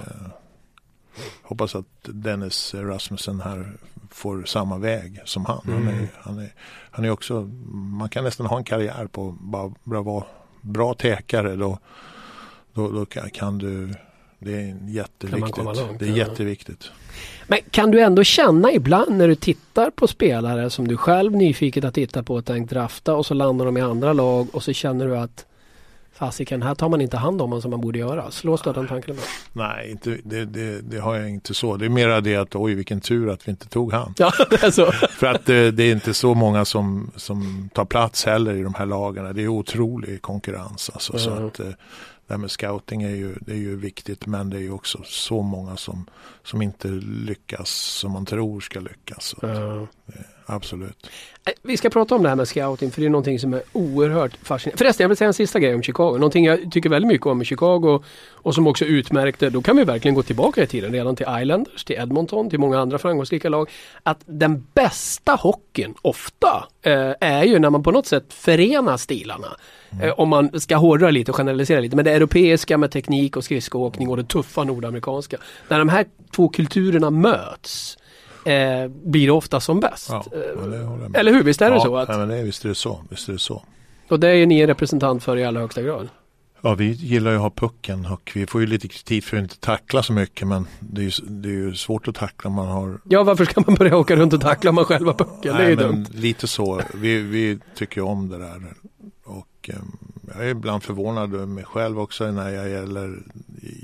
Hoppas 1.42 1.74
att 1.74 1.86
Dennis 2.02 2.74
Rasmussen 2.74 3.40
här 3.40 3.72
får 4.10 4.44
samma 4.44 4.78
väg 4.78 5.20
som 5.24 5.44
han. 5.46 5.60
Han, 5.64 5.74
Mm. 5.76 5.88
är, 5.88 6.08
han, 6.20 6.38
är, 6.38 6.52
han 6.90 7.04
är 7.04 7.10
också, 7.10 7.40
man 7.72 8.08
kan 8.08 8.24
nästan 8.24 8.46
ha 8.46 8.56
en 8.58 8.64
karriär 8.64 9.06
på 9.12 9.36
bara, 9.40 9.72
bara 9.84 10.02
vara 10.02 10.24
bra 10.60 10.94
tekare. 10.94 11.56
Då, 11.56 11.78
då, 12.74 12.88
då 12.90 13.06
kan, 13.32 13.58
du, 13.58 13.94
det 14.38 14.52
är 14.54 14.76
jätteviktigt. 14.88 15.54
komma 15.54 15.72
långt, 15.72 15.98
det 15.98 16.08
är 16.08 16.12
jätteviktigt. 16.16 16.90
Men 17.52 17.60
kan 17.70 17.90
du 17.90 18.00
ändå 18.00 18.24
känna 18.24 18.72
ibland 18.72 19.16
när 19.16 19.28
du 19.28 19.34
tittar 19.34 19.90
på 19.90 20.06
spelare 20.06 20.70
som 20.70 20.88
du 20.88 20.96
själv 20.96 21.32
nyfiket 21.32 21.84
har 21.84 21.90
tittat 21.90 22.26
på 22.26 22.34
och 22.34 22.44
tänkt 22.44 22.70
drafta 22.70 23.14
och 23.14 23.26
så 23.26 23.34
landar 23.34 23.66
de 23.66 23.76
i 23.76 23.80
andra 23.80 24.12
lag 24.12 24.46
och 24.52 24.62
så 24.62 24.72
känner 24.72 25.06
du 25.06 25.16
att 25.16 25.46
fasiken, 26.14 26.62
här 26.62 26.74
tar 26.74 26.88
man 26.88 27.00
inte 27.00 27.16
hand 27.16 27.42
om 27.42 27.50
dem 27.50 27.62
som 27.62 27.70
man 27.70 27.80
borde 27.80 27.98
göra. 27.98 28.30
Slås 28.30 28.62
du 28.62 28.70
av 28.70 28.74
den 28.76 28.88
tanken? 28.88 29.16
Nej, 29.52 29.90
inte, 29.90 30.18
det, 30.24 30.44
det, 30.44 30.80
det 30.80 30.98
har 30.98 31.16
jag 31.16 31.30
inte 31.30 31.54
så. 31.54 31.76
Det 31.76 31.84
är 31.84 31.88
mera 31.88 32.20
det 32.20 32.36
att 32.36 32.54
oj 32.56 32.74
vilken 32.74 33.00
tur 33.00 33.30
att 33.30 33.48
vi 33.48 33.50
inte 33.50 33.68
tog 33.68 33.92
han. 33.92 34.14
Ja, 34.18 34.32
det 34.50 34.62
är 34.62 34.70
så. 34.70 34.92
För 35.10 35.26
att 35.26 35.46
det, 35.46 35.70
det 35.70 35.82
är 35.82 35.92
inte 35.92 36.14
så 36.14 36.34
många 36.34 36.64
som, 36.64 37.10
som 37.16 37.70
tar 37.74 37.84
plats 37.84 38.24
heller 38.24 38.54
i 38.54 38.62
de 38.62 38.74
här 38.74 38.86
lagarna. 38.86 39.32
Det 39.32 39.42
är 39.42 39.48
otrolig 39.48 40.22
konkurrens. 40.22 40.90
Alltså, 40.94 41.18
så 41.18 41.30
Mm. 41.30 41.46
att, 41.46 41.60
eh, 41.60 41.66
det 42.32 42.36
här 42.36 42.40
med 42.40 42.50
scouting 42.50 43.02
är 43.02 43.10
ju, 43.10 43.34
det 43.40 43.52
är 43.52 43.56
ju 43.56 43.76
viktigt 43.76 44.26
men 44.26 44.50
det 44.50 44.56
är 44.56 44.60
ju 44.60 44.70
också 44.70 45.02
så 45.04 45.42
många 45.42 45.76
som, 45.76 46.06
som 46.42 46.62
inte 46.62 46.88
lyckas 46.88 47.70
som 47.70 48.12
man 48.12 48.26
tror 48.26 48.60
ska 48.60 48.80
lyckas. 48.80 49.24
Så 49.24 49.46
att, 49.46 49.56
Ja. 49.58 49.86
det- 50.06 50.26
absolut. 50.46 51.06
Eh, 51.44 51.52
vi 51.62 51.76
ska 51.76 51.90
prata 51.90 52.14
om 52.14 52.22
det 52.22 52.28
här 52.28 52.36
med 52.36 52.48
scouting 52.48 52.90
för 52.90 53.00
det 53.00 53.06
är 53.06 53.10
någonting 53.10 53.38
som 53.38 53.54
är 53.54 53.62
oerhört 53.72 54.36
fascinerande. 54.42 54.78
Förresten, 54.78 55.04
jag 55.04 55.08
vill 55.08 55.16
säga 55.16 55.28
en 55.28 55.34
sista 55.34 55.60
grej 55.60 55.74
om 55.74 55.82
Chicago. 55.82 56.12
Någonting 56.12 56.44
jag 56.44 56.72
tycker 56.72 56.88
väldigt 56.88 57.08
mycket 57.08 57.26
om 57.26 57.42
i 57.42 57.44
Chicago 57.44 58.02
och 58.32 58.54
som 58.54 58.66
också 58.66 58.84
utmärkte, 58.84 59.50
då 59.50 59.62
kan 59.62 59.76
vi 59.76 59.84
verkligen 59.84 60.14
gå 60.14 60.22
tillbaka 60.22 60.62
i 60.62 60.66
tiden, 60.66 60.92
redan 60.92 61.16
till 61.16 61.26
Islanders, 61.40 61.84
till 61.84 61.96
Edmonton, 61.96 62.50
till 62.50 62.58
många 62.58 62.80
andra 62.80 62.98
framgångsrika 62.98 63.48
lag. 63.48 63.70
Att 64.02 64.20
den 64.26 64.66
bästa 64.74 65.32
hockeyn 65.34 65.94
ofta 66.02 66.68
eh, 66.82 67.12
är 67.20 67.44
ju 67.44 67.58
när 67.58 67.70
man 67.70 67.82
på 67.82 67.90
något 67.90 68.06
sätt 68.06 68.34
förenar 68.34 68.96
stilarna. 68.96 69.56
Mm. 69.92 70.08
Eh, 70.08 70.20
om 70.20 70.28
man 70.28 70.60
ska 70.60 70.76
hårdra 70.76 71.10
lite 71.10 71.30
och 71.30 71.36
generalisera 71.36 71.80
lite. 71.80 71.96
Men 71.96 72.04
det 72.04 72.12
europeiska 72.12 72.78
med 72.78 72.90
teknik 72.90 73.36
och 73.36 73.44
skridskoåkning 73.44 74.08
och 74.08 74.16
det 74.16 74.24
tuffa 74.24 74.64
nordamerikanska. 74.64 75.36
När 75.68 75.78
de 75.78 75.88
här 75.88 76.06
två 76.36 76.48
kulturerna 76.48 77.10
möts 77.10 77.98
eh, 78.44 78.88
blir 78.88 79.26
det 79.26 79.32
ofta 79.32 79.60
som 79.60 79.80
bäst. 79.80 80.08
Ja, 80.10 80.24
Eller 81.14 81.32
hur? 81.32 81.42
Visst 81.42 81.62
är 81.62 81.70
det 81.70 81.80
så? 81.80 81.96
Att, 81.96 82.08
ja, 82.08 82.18
men 82.18 82.28
det, 82.28 82.42
visst 82.42 82.64
är 82.64 82.68
det 82.68 82.74
så. 82.74 83.04
Visst 83.10 83.28
är 83.28 83.32
det 83.32 83.38
så. 83.38 83.62
Och 84.08 84.20
det 84.20 84.28
är 84.28 84.46
ni 84.46 84.66
representant 84.66 85.24
för 85.24 85.36
i 85.36 85.44
allra 85.44 85.60
högsta 85.60 85.82
grad. 85.82 86.08
Ja, 86.64 86.74
vi 86.74 86.90
gillar 86.90 87.30
ju 87.30 87.36
att 87.36 87.42
ha 87.42 87.50
pucken 87.50 88.06
och 88.06 88.32
vi 88.34 88.46
får 88.46 88.60
ju 88.60 88.66
lite 88.66 88.88
kritik 88.88 89.24
för 89.24 89.36
att 89.36 89.42
inte 89.42 89.58
tackla 89.60 90.02
så 90.02 90.12
mycket 90.12 90.48
men 90.48 90.66
det 90.80 91.00
är 91.00 91.04
ju, 91.04 91.10
det 91.26 91.48
är 91.48 91.52
ju 91.52 91.74
svårt 91.74 92.08
att 92.08 92.14
tackla 92.14 92.48
om 92.48 92.54
man 92.54 92.68
har 92.68 92.98
Ja, 93.04 93.22
varför 93.22 93.44
ska 93.44 93.62
man 93.66 93.74
börja 93.74 93.96
åka 93.96 94.16
runt 94.16 94.32
och 94.32 94.40
tackla 94.40 94.70
om 94.70 94.74
man 94.74 94.84
själv 94.84 95.06
har 95.06 95.14
pucken? 95.14 95.54
Nej, 95.54 95.56
det 95.56 95.64
är 95.64 95.68
ju 95.70 95.76
dumt. 95.76 96.06
Lite 96.10 96.46
så. 96.46 96.80
Vi, 96.94 97.18
vi 97.18 97.58
tycker 97.74 98.00
om 98.00 98.28
det 98.28 98.38
där. 98.38 98.62
Och 99.24 99.70
eh, 99.72 99.74
jag 100.34 100.44
är 100.44 100.50
ibland 100.50 100.82
förvånad 100.82 101.34
över 101.34 101.46
mig 101.46 101.64
själv 101.64 102.00
också 102.00 102.30
när 102.30 102.50
jag 102.50 102.68
gäller 102.68 103.18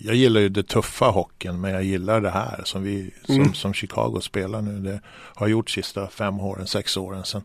Jag 0.04 0.14
gillar 0.14 0.40
ju 0.40 0.48
det 0.48 0.62
tuffa 0.62 1.04
hockeyn 1.04 1.60
men 1.60 1.70
jag 1.70 1.84
gillar 1.84 2.20
det 2.20 2.30
här 2.30 2.62
som 2.64 2.82
vi 2.82 3.10
som, 3.24 3.34
mm. 3.34 3.54
som 3.54 3.74
Chicago 3.74 4.20
spelar 4.20 4.62
nu. 4.62 4.78
Det 4.78 5.00
har 5.34 5.48
gjort 5.48 5.70
sista 5.70 6.08
fem 6.08 6.40
åren, 6.40 6.66
sex 6.66 6.96
åren 6.96 7.24
sen. 7.24 7.42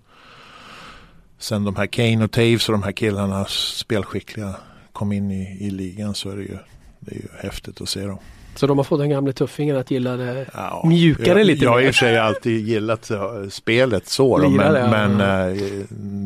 Sen 1.37 1.63
de 1.63 1.75
här 1.75 1.87
Kane 1.87 2.23
och 2.23 2.31
Taves 2.31 2.69
och 2.69 2.73
de 2.73 2.83
här 2.83 2.91
killarna 2.91 3.45
spelskickliga 3.45 4.55
kom 4.93 5.11
in 5.11 5.31
i, 5.31 5.57
i 5.59 5.69
ligan 5.69 6.15
så 6.15 6.29
är 6.29 6.35
det 6.35 6.43
ju, 6.43 6.57
det 6.99 7.11
är 7.11 7.19
ju 7.19 7.27
häftigt 7.39 7.81
att 7.81 7.89
se 7.89 8.05
dem. 8.05 8.19
Så 8.55 8.67
de 8.67 8.77
har 8.77 8.83
fått 8.83 8.99
den 8.99 9.09
gamla 9.09 9.33
tuffingen 9.33 9.77
att 9.77 9.91
gilla 9.91 10.17
det 10.17 10.45
ja, 10.53 10.83
mjukare 10.85 11.39
jag, 11.39 11.47
lite 11.47 11.65
Jag 11.65 11.71
har 11.71 11.81
i 11.81 11.89
och 11.89 11.95
för 11.95 12.05
sig 12.05 12.17
alltid 12.17 12.67
gillat 12.67 13.11
spelet 13.49 14.07
så. 14.07 14.37
Lira 14.37 14.49
men, 14.49 14.73
det, 14.73 14.79
ja. 14.79 14.87
men 14.87 15.11
äh, 15.11 15.57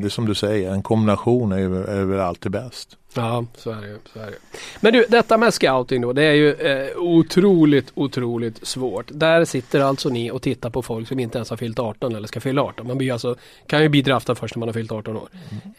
det 0.01 0.05
är 0.05 0.09
som 0.09 0.25
du 0.25 0.35
säger, 0.35 0.71
en 0.71 0.83
kombination 0.83 1.51
är, 1.51 1.89
är 1.89 2.03
väl 2.03 2.19
alltid 2.19 2.51
bäst. 2.51 2.97
Ja, 3.21 3.45
så 3.57 3.71
är 3.71 3.75
det 3.75 3.97
så 4.13 4.19
är 4.19 4.25
det. 4.25 4.37
Men 4.79 4.93
du, 4.93 5.05
detta 5.09 5.37
med 5.37 5.53
scouting 5.53 6.01
då, 6.01 6.13
det 6.13 6.23
är 6.23 6.33
ju 6.33 6.53
eh, 6.53 6.97
otroligt, 6.97 7.91
otroligt 7.93 8.67
svårt. 8.67 9.05
Där 9.09 9.45
sitter 9.45 9.79
alltså 9.79 10.09
ni 10.09 10.31
och 10.31 10.41
tittar 10.41 10.69
på 10.69 10.81
folk 10.81 11.07
som 11.07 11.19
inte 11.19 11.37
ens 11.37 11.49
har 11.49 11.57
fyllt 11.57 11.79
18 11.79 12.15
eller 12.15 12.27
ska 12.27 12.39
fylla 12.39 12.61
18. 12.61 12.87
Man 12.87 12.97
blir 12.97 13.13
alltså, 13.13 13.35
kan 13.67 13.81
ju 13.81 13.89
bli 13.89 14.01
draftad 14.01 14.35
först 14.35 14.55
när 14.55 14.59
man 14.59 14.69
har 14.69 14.73
fyllt 14.73 14.91
18 14.91 15.17
år. 15.17 15.29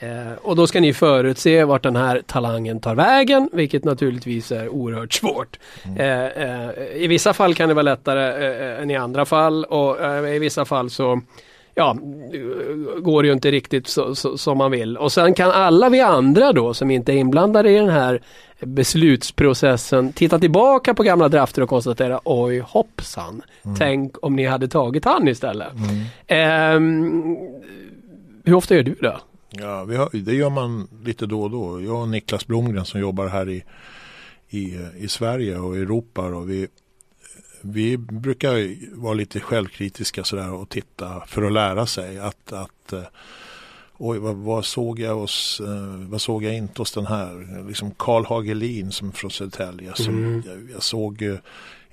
Mm. 0.00 0.28
Eh, 0.28 0.32
och 0.42 0.56
då 0.56 0.66
ska 0.66 0.80
ni 0.80 0.92
förutse 0.92 1.64
vart 1.64 1.82
den 1.82 1.96
här 1.96 2.22
talangen 2.26 2.80
tar 2.80 2.94
vägen, 2.94 3.50
vilket 3.52 3.84
naturligtvis 3.84 4.52
är 4.52 4.68
oerhört 4.68 5.12
svårt. 5.12 5.58
Mm. 5.84 6.00
Eh, 6.00 6.42
eh 6.42 6.70
I 6.96 7.06
vissa 7.06 7.32
fall 7.32 7.54
kan 7.54 7.68
det 7.68 7.74
vara 7.74 7.82
lättare 7.82 8.46
eh, 8.46 8.82
än 8.82 8.90
i 8.90 8.96
andra 8.96 9.24
fall 9.24 9.64
och 9.64 10.00
eh, 10.00 10.34
i 10.34 10.38
vissa 10.38 10.64
fall 10.64 10.90
så 10.90 11.20
ja, 11.78 11.96
går 13.00 13.26
ju 13.26 13.32
inte 13.32 13.50
riktigt 13.50 13.86
så, 13.86 14.14
så, 14.14 14.38
som 14.38 14.58
man 14.58 14.70
vill. 14.70 14.96
Och 14.96 15.12
sen 15.12 15.34
kan 15.34 15.50
alla 15.50 15.88
vi 15.88 16.00
andra 16.00 16.52
då 16.52 16.74
som 16.74 16.90
inte 16.90 17.12
är 17.12 17.16
inblandade 17.16 17.70
i 17.70 17.74
den 17.74 17.88
här 17.88 18.22
beslutsprocessen 18.60 20.12
titta 20.12 20.38
tillbaka 20.38 20.94
på 20.94 21.02
gamla 21.02 21.28
drafter 21.28 21.62
och 21.62 21.68
konstatera 21.68 22.20
oj 22.24 22.58
hoppsan, 22.58 23.42
mm. 23.62 23.76
tänk 23.76 24.24
om 24.24 24.36
ni 24.36 24.46
hade 24.46 24.68
tagit 24.68 25.04
han 25.04 25.28
istället. 25.28 25.72
Mm. 26.28 26.76
Um, 26.76 27.36
hur 28.44 28.54
ofta 28.54 28.74
gör 28.74 28.82
du 28.82 28.94
det? 28.94 29.16
Ja, 29.50 29.78
har, 29.78 30.24
det 30.24 30.34
gör 30.34 30.50
man 30.50 30.88
lite 31.04 31.26
då 31.26 31.42
och 31.42 31.50
då. 31.50 31.82
Jag 31.82 32.00
och 32.00 32.08
Niklas 32.08 32.46
Blomgren 32.46 32.84
som 32.84 33.00
jobbar 33.00 33.26
här 33.26 33.48
i, 33.48 33.64
i, 34.48 34.78
i 34.96 35.08
Sverige 35.08 35.58
och 35.58 35.76
Europa. 35.76 36.22
Och 36.22 36.50
vi, 36.50 36.68
vi 37.60 37.96
brukar 37.96 38.76
vara 39.00 39.14
lite 39.14 39.40
självkritiska 39.40 40.24
sådär 40.24 40.52
och 40.52 40.68
titta 40.68 41.22
för 41.26 41.42
att 41.42 41.52
lära 41.52 41.86
sig 41.86 42.18
att, 42.18 42.52
att 42.52 42.92
eh, 42.92 43.02
oj 43.96 44.18
vad, 44.18 44.36
vad, 44.36 44.64
såg 44.64 45.00
jag 45.00 45.14
hos, 45.14 45.60
eh, 45.60 46.08
vad 46.08 46.20
såg 46.20 46.44
jag 46.44 46.56
inte 46.56 46.80
hos 46.80 46.92
den 46.92 47.06
här, 47.06 47.64
liksom 47.68 47.90
Karl 47.90 48.24
Hagelin 48.24 48.92
som 48.92 49.12
från 49.12 49.30
Södertälje. 49.30 49.92
Mm. 50.08 50.42
jag, 50.46 50.70
jag, 50.70 50.82
såg 50.82 51.22
i, 51.22 51.38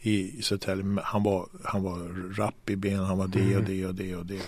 i 0.02 0.42
Södertälje, 0.42 0.86
han 1.04 1.24
var, 1.24 1.48
han 1.64 1.84
var 1.84 2.34
rapp 2.38 2.70
i 2.70 2.76
benen, 2.76 3.06
han 3.06 3.18
var 3.18 3.28
det 3.28 3.40
mm. 3.40 3.58
och 3.58 3.64
det 3.64 3.86
och 3.86 3.96
det 3.96 4.16
och 4.16 4.26
det. 4.26 4.42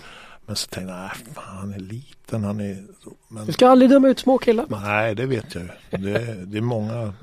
Men 0.46 0.56
så 0.56 0.68
tänkte 0.68 0.92
jag, 0.92 1.00
nej 1.00 1.34
fan 1.34 1.56
han 1.56 1.74
är 1.74 1.78
liten, 1.78 2.44
han 2.44 2.60
är... 2.60 2.84
Men... 3.28 3.46
Du 3.46 3.52
ska 3.52 3.68
aldrig 3.68 3.90
döma 3.90 4.08
ut 4.08 4.18
små 4.18 4.38
killar. 4.38 4.66
Nej, 4.68 5.14
det 5.14 5.26
vet 5.26 5.54
jag 5.54 5.64
ju. 5.64 5.98
Det, 5.98 6.44
det 6.44 6.58
är 6.58 6.62
många 6.62 7.14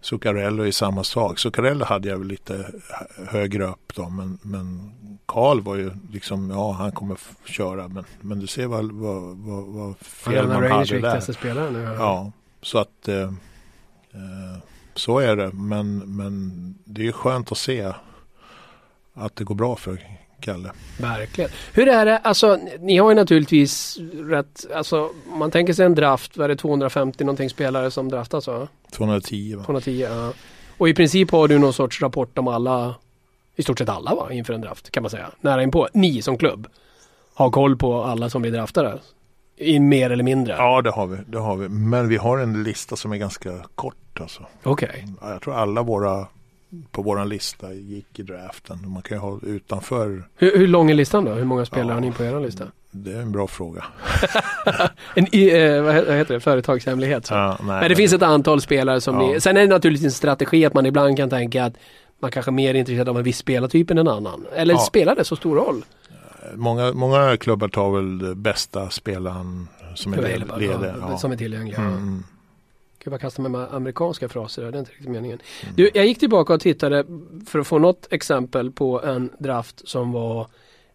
Zuccarello 0.00 0.66
är 0.66 0.70
samma 0.70 1.04
sak. 1.04 1.38
Zuccarello 1.38 1.84
hade 1.84 2.08
jag 2.08 2.18
väl 2.18 2.28
lite 2.28 2.72
högre 3.28 3.64
upp 3.64 3.92
då 3.94 4.08
men, 4.08 4.38
men 4.42 4.92
Karl 5.26 5.60
var 5.60 5.76
ju 5.76 5.90
liksom, 6.12 6.50
ja 6.50 6.72
han 6.72 6.92
kommer 6.92 7.18
köra 7.44 7.88
men, 7.88 8.04
men 8.20 8.40
du 8.40 8.46
ser 8.46 8.66
vad, 8.66 8.92
vad, 8.92 9.36
vad, 9.36 9.64
vad 9.64 9.96
fel 9.96 10.48
man 10.48 10.70
hade 10.70 11.00
där. 11.00 11.20
Spelare 11.20 11.70
nu, 11.70 11.82
ja. 11.82 11.94
ja, 11.94 12.32
så 12.62 12.78
att 12.78 13.08
eh, 13.08 13.22
eh, 14.12 14.58
så 14.94 15.18
är 15.18 15.36
det 15.36 15.52
men, 15.52 16.16
men 16.16 16.74
det 16.84 17.00
är 17.00 17.04
ju 17.04 17.12
skönt 17.12 17.52
att 17.52 17.58
se 17.58 17.92
att 19.14 19.36
det 19.36 19.44
går 19.44 19.54
bra 19.54 19.76
för 19.76 20.02
Kalle. 20.40 20.72
Verkligen. 21.00 21.50
Hur 21.72 21.88
är 21.88 22.06
det, 22.06 22.18
alltså 22.18 22.58
ni 22.80 22.98
har 22.98 23.08
ju 23.08 23.14
naturligtvis 23.14 23.98
rätt, 24.12 24.66
alltså 24.74 25.10
man 25.38 25.50
tänker 25.50 25.72
sig 25.72 25.86
en 25.86 25.94
draft, 25.94 26.36
vad 26.36 26.44
är 26.44 26.48
det 26.48 26.56
250 26.56 27.24
någonting 27.24 27.50
spelare 27.50 27.90
som 27.90 28.08
draftas 28.08 28.46
va? 28.46 28.68
210 28.92 29.54
va? 29.56 29.64
210 29.64 30.06
ja. 30.10 30.32
Och 30.78 30.88
i 30.88 30.94
princip 30.94 31.30
har 31.30 31.48
du 31.48 31.58
någon 31.58 31.72
sorts 31.72 32.02
rapport 32.02 32.38
om 32.38 32.48
alla, 32.48 32.94
i 33.56 33.62
stort 33.62 33.78
sett 33.78 33.88
alla 33.88 34.14
va, 34.14 34.32
inför 34.32 34.54
en 34.54 34.60
draft 34.60 34.90
kan 34.90 35.02
man 35.02 35.10
säga. 35.10 35.30
Nära 35.40 35.62
inpå, 35.62 35.88
ni 35.92 36.22
som 36.22 36.38
klubb 36.38 36.66
har 37.34 37.50
koll 37.50 37.76
på 37.76 38.02
alla 38.02 38.30
som 38.30 38.42
blir 38.42 38.52
draftade. 38.52 38.98
I 39.56 39.78
mer 39.80 40.10
eller 40.10 40.24
mindre? 40.24 40.54
Ja 40.54 40.82
det 40.82 40.90
har 40.90 41.06
vi, 41.06 41.16
det 41.26 41.38
har 41.38 41.56
vi. 41.56 41.68
Men 41.68 42.08
vi 42.08 42.16
har 42.16 42.38
en 42.38 42.62
lista 42.62 42.96
som 42.96 43.12
är 43.12 43.16
ganska 43.16 43.50
kort 43.74 44.20
alltså. 44.20 44.46
Okej. 44.62 44.88
Okay. 44.88 45.30
Jag 45.32 45.42
tror 45.42 45.54
alla 45.54 45.82
våra 45.82 46.26
på 46.90 47.02
våran 47.02 47.28
lista 47.28 47.72
gick 47.72 48.18
i 48.18 48.22
draften. 48.22 48.90
Man 48.92 49.02
kan 49.02 49.16
ju 49.16 49.20
ha 49.20 49.38
utanför. 49.42 50.24
Hur, 50.36 50.58
hur 50.58 50.68
lång 50.68 50.90
är 50.90 50.94
listan 50.94 51.24
då? 51.24 51.32
Hur 51.32 51.44
många 51.44 51.64
spelare 51.64 51.88
ja, 51.88 51.94
har 51.94 52.00
ni 52.00 52.12
på 52.12 52.24
er 52.24 52.40
lista? 52.40 52.64
Det 52.90 53.12
är 53.12 53.20
en 53.20 53.32
bra 53.32 53.46
fråga. 53.46 53.84
en, 55.14 55.26
eh, 55.32 55.82
vad 55.82 55.94
heter 55.94 56.34
det, 56.34 56.40
företagshemlighet. 56.40 57.30
Ja, 57.30 57.48
nej, 57.48 57.66
Men 57.66 57.80
det 57.80 57.88
nej. 57.88 57.96
finns 57.96 58.12
ett 58.12 58.22
antal 58.22 58.60
spelare 58.60 59.00
som 59.00 59.20
ja. 59.20 59.26
ni, 59.26 59.40
sen 59.40 59.56
är 59.56 59.60
det 59.60 59.66
naturligtvis 59.66 60.04
en 60.04 60.12
strategi 60.12 60.64
att 60.64 60.74
man 60.74 60.86
ibland 60.86 61.16
kan 61.16 61.30
tänka 61.30 61.64
att 61.64 61.74
man 62.20 62.30
kanske 62.30 62.50
är 62.50 62.52
mer 62.52 62.74
intresserad 62.74 63.08
av 63.08 63.18
en 63.18 63.22
viss 63.22 63.38
spelartyp 63.38 63.90
än 63.90 63.98
en 63.98 64.08
annan. 64.08 64.46
Eller 64.54 64.74
ja. 64.74 64.80
spelar 64.80 65.14
det 65.14 65.24
så 65.24 65.36
stor 65.36 65.56
roll? 65.56 65.84
Många, 66.54 66.92
många 66.92 67.36
klubbar 67.36 67.68
tar 67.68 67.90
väl 67.90 68.36
bästa 68.36 68.90
spelaren 68.90 69.68
som 69.94 70.12
är 70.12 70.22
ledig. 70.22 70.70
Ja, 71.00 71.18
som 71.18 71.32
är 71.32 71.36
tillgänglig. 71.36 71.78
Mm. 71.78 72.24
Gud 73.04 73.10
vad 73.10 73.20
kastar 73.20 73.42
mig 73.42 73.52
med 73.52 73.74
amerikanska 73.74 74.28
fraser, 74.28 74.62
det 74.62 74.68
är 74.68 74.78
inte 74.78 74.90
riktigt 74.90 75.08
meningen. 75.08 75.38
Mm. 75.62 75.74
Du, 75.76 75.90
jag 75.94 76.06
gick 76.06 76.18
tillbaka 76.18 76.54
och 76.54 76.60
tittade 76.60 77.04
för 77.46 77.58
att 77.58 77.66
få 77.66 77.78
något 77.78 78.06
exempel 78.10 78.70
på 78.70 79.02
en 79.02 79.30
draft 79.38 79.88
som 79.88 80.12
var 80.12 80.46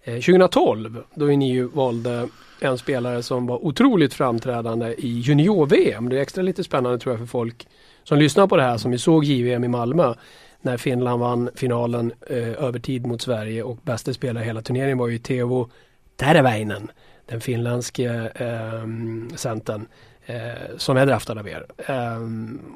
eh, 0.04 0.14
2012 0.14 1.04
då 1.16 1.26
ni 1.26 1.52
ju 1.52 1.64
valde 1.64 2.28
en 2.62 2.78
spelare 2.78 3.24
som 3.24 3.48
var 3.48 3.66
otroligt 3.66 4.14
framträdande 4.14 4.94
i 4.98 5.20
junior-VM. 5.20 6.10
Det 6.10 6.18
är 6.18 6.22
extra 6.22 6.42
lite 6.42 6.64
spännande 6.64 7.00
tror 7.00 7.14
jag 7.14 7.20
för 7.20 7.28
folk 7.28 7.68
som 8.04 8.18
lyssnar 8.18 8.48
på 8.48 8.58
det 8.58 8.64
här 8.64 8.78
som 8.78 8.92
vi 8.92 8.98
såg 8.98 9.24
JVM 9.24 9.64
i 9.64 9.68
Malmö 9.68 10.14
när 10.62 10.78
Finland 10.78 11.20
vann 11.20 11.50
finalen 11.56 12.14
eh, 12.30 12.64
över 12.64 12.80
tid 12.80 13.06
mot 13.06 13.22
Sverige 13.22 13.64
och 13.64 13.78
bästa 13.84 14.14
spelare 14.14 14.44
i 14.44 14.48
hela 14.48 14.62
turneringen 14.62 14.98
var 14.98 15.08
ju 15.08 15.18
Teuvo 15.18 15.70
Teravainen, 16.16 16.92
den 17.26 17.42
finländske 17.42 18.32
eh, 18.36 18.88
centern 19.36 19.86
eh, 20.26 20.78
som 20.78 20.98
är 20.98 21.06
draftad 21.06 21.40
av 21.40 21.48
er. 21.48 21.66
Eh, 21.78 22.20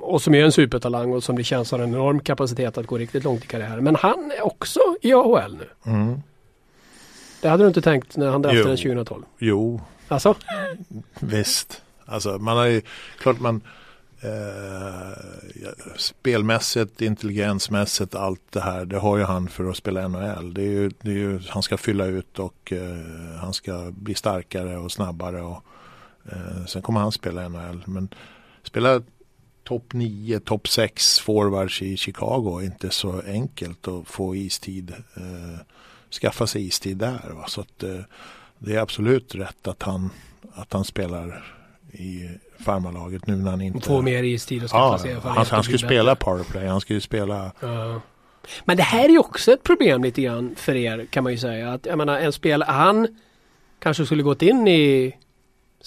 och 0.02 0.22
som 0.22 0.36
är 0.36 0.44
en 0.44 0.52
supertalang 0.52 1.14
och 1.14 1.24
som 1.24 1.36
det 1.36 1.44
känns 1.44 1.72
har 1.72 1.80
en 1.80 1.90
enorm 1.90 2.20
kapacitet 2.20 2.78
att 2.78 2.88
gå 2.88 2.98
riktigt 2.98 3.24
långt 3.24 3.44
i 3.44 3.48
karriären. 3.48 3.84
Men 3.84 3.96
han 3.96 4.32
är 4.38 4.46
också 4.46 4.80
i 5.02 5.14
AHL 5.14 5.58
nu. 5.58 5.92
Mm. 5.92 6.22
Det 7.42 7.50
hade 7.50 7.64
du 7.64 7.68
inte 7.68 7.82
tänkt 7.82 8.18
när 8.18 8.28
han 8.28 8.42
draftade 8.42 8.78
2012? 8.78 9.24
Jo. 9.38 9.82
Alltså? 10.08 10.36
Visst. 11.20 11.82
Alltså 12.06 12.38
man 12.38 12.58
har 12.58 12.66
ju, 12.66 12.82
klart 13.20 13.40
man 13.40 13.62
eh, 14.22 15.18
spelmässigt, 15.98 17.02
intelligensmässigt, 17.02 18.16
allt 18.16 18.42
det 18.50 18.62
här. 18.62 18.86
Det 18.86 18.98
har 18.98 19.18
ju 19.18 19.24
han 19.24 19.48
för 19.48 19.70
att 19.70 19.78
spela 19.78 20.08
NHL. 20.08 20.54
Det 20.54 20.62
är 20.62 20.72
ju, 20.72 20.92
det 21.02 21.10
är 21.10 21.16
ju 21.16 21.40
han 21.50 21.64
ska 21.64 21.78
fylla 21.78 22.06
ut 22.06 22.40
och 22.40 22.74
eh, 22.74 23.40
han 23.42 23.54
ska 23.54 23.92
bli 23.92 24.16
starkare 24.16 24.78
och 24.78 24.92
snabbare. 24.92 25.42
Och, 25.42 25.64
sen 26.68 26.82
kommer 26.82 27.00
han 27.00 27.12
spela 27.12 27.50
NHL. 27.50 27.84
Men 27.86 28.10
spela 28.64 29.02
topp 29.64 29.94
9, 29.94 30.40
topp 30.40 30.68
6 30.68 31.20
forwards 31.20 31.82
i 31.82 31.98
Chicago 31.98 32.60
är 32.60 32.66
inte 32.66 32.90
så 32.90 33.22
enkelt 33.28 33.88
att 33.88 34.08
få 34.08 34.36
istid. 34.36 34.94
Eh, 35.16 35.60
skaffa 36.22 36.48
sig 36.48 36.68
istid 36.68 36.98
där. 36.98 37.32
Va? 37.34 37.46
Så 37.48 37.62
att, 37.62 37.84
eh, 37.84 38.00
det 38.60 38.76
är 38.76 38.80
absolut 38.80 39.36
rätt 39.36 39.68
att 39.68 39.84
han, 39.84 40.10
att 40.54 40.74
han 40.74 40.84
spelar 40.84 41.54
i 41.92 42.30
farmarlaget 42.60 43.28
nu 43.28 43.36
när 43.36 43.52
han 43.52 43.62
inte... 43.62 43.88
Få 43.88 44.02
mer 44.02 44.24
istid 44.24 44.64
och 44.64 44.70
skaffa 44.70 44.84
ja, 44.86 44.98
sig 44.98 45.14
han, 45.14 45.46
han 45.50 45.64
ska 45.64 45.72
ju 45.72 45.78
spela 45.78 46.16
powerplay, 46.16 46.68
han 46.68 46.82
ska 46.82 46.94
ju 46.94 47.02
spela... 47.02 47.52
Ja. 47.60 48.02
Men 48.66 48.78
det 48.78 48.84
här 48.84 49.06
är 49.06 49.10
ju 49.10 49.20
också 49.20 49.52
ett 49.52 49.64
problem 49.64 50.04
lite 50.04 50.22
grann 50.22 50.56
för 50.56 50.76
er 50.76 51.08
kan 51.10 51.24
man 51.24 51.34
ju 51.34 51.38
säga. 51.38 51.74
Att, 51.74 51.86
jag 51.86 51.98
menar 51.98 52.20
en 52.20 52.34
spelare, 52.34 52.72
han 52.72 53.08
kanske 53.80 54.06
skulle 54.06 54.24
gått 54.24 54.42
in 54.42 54.68
i 54.68 55.16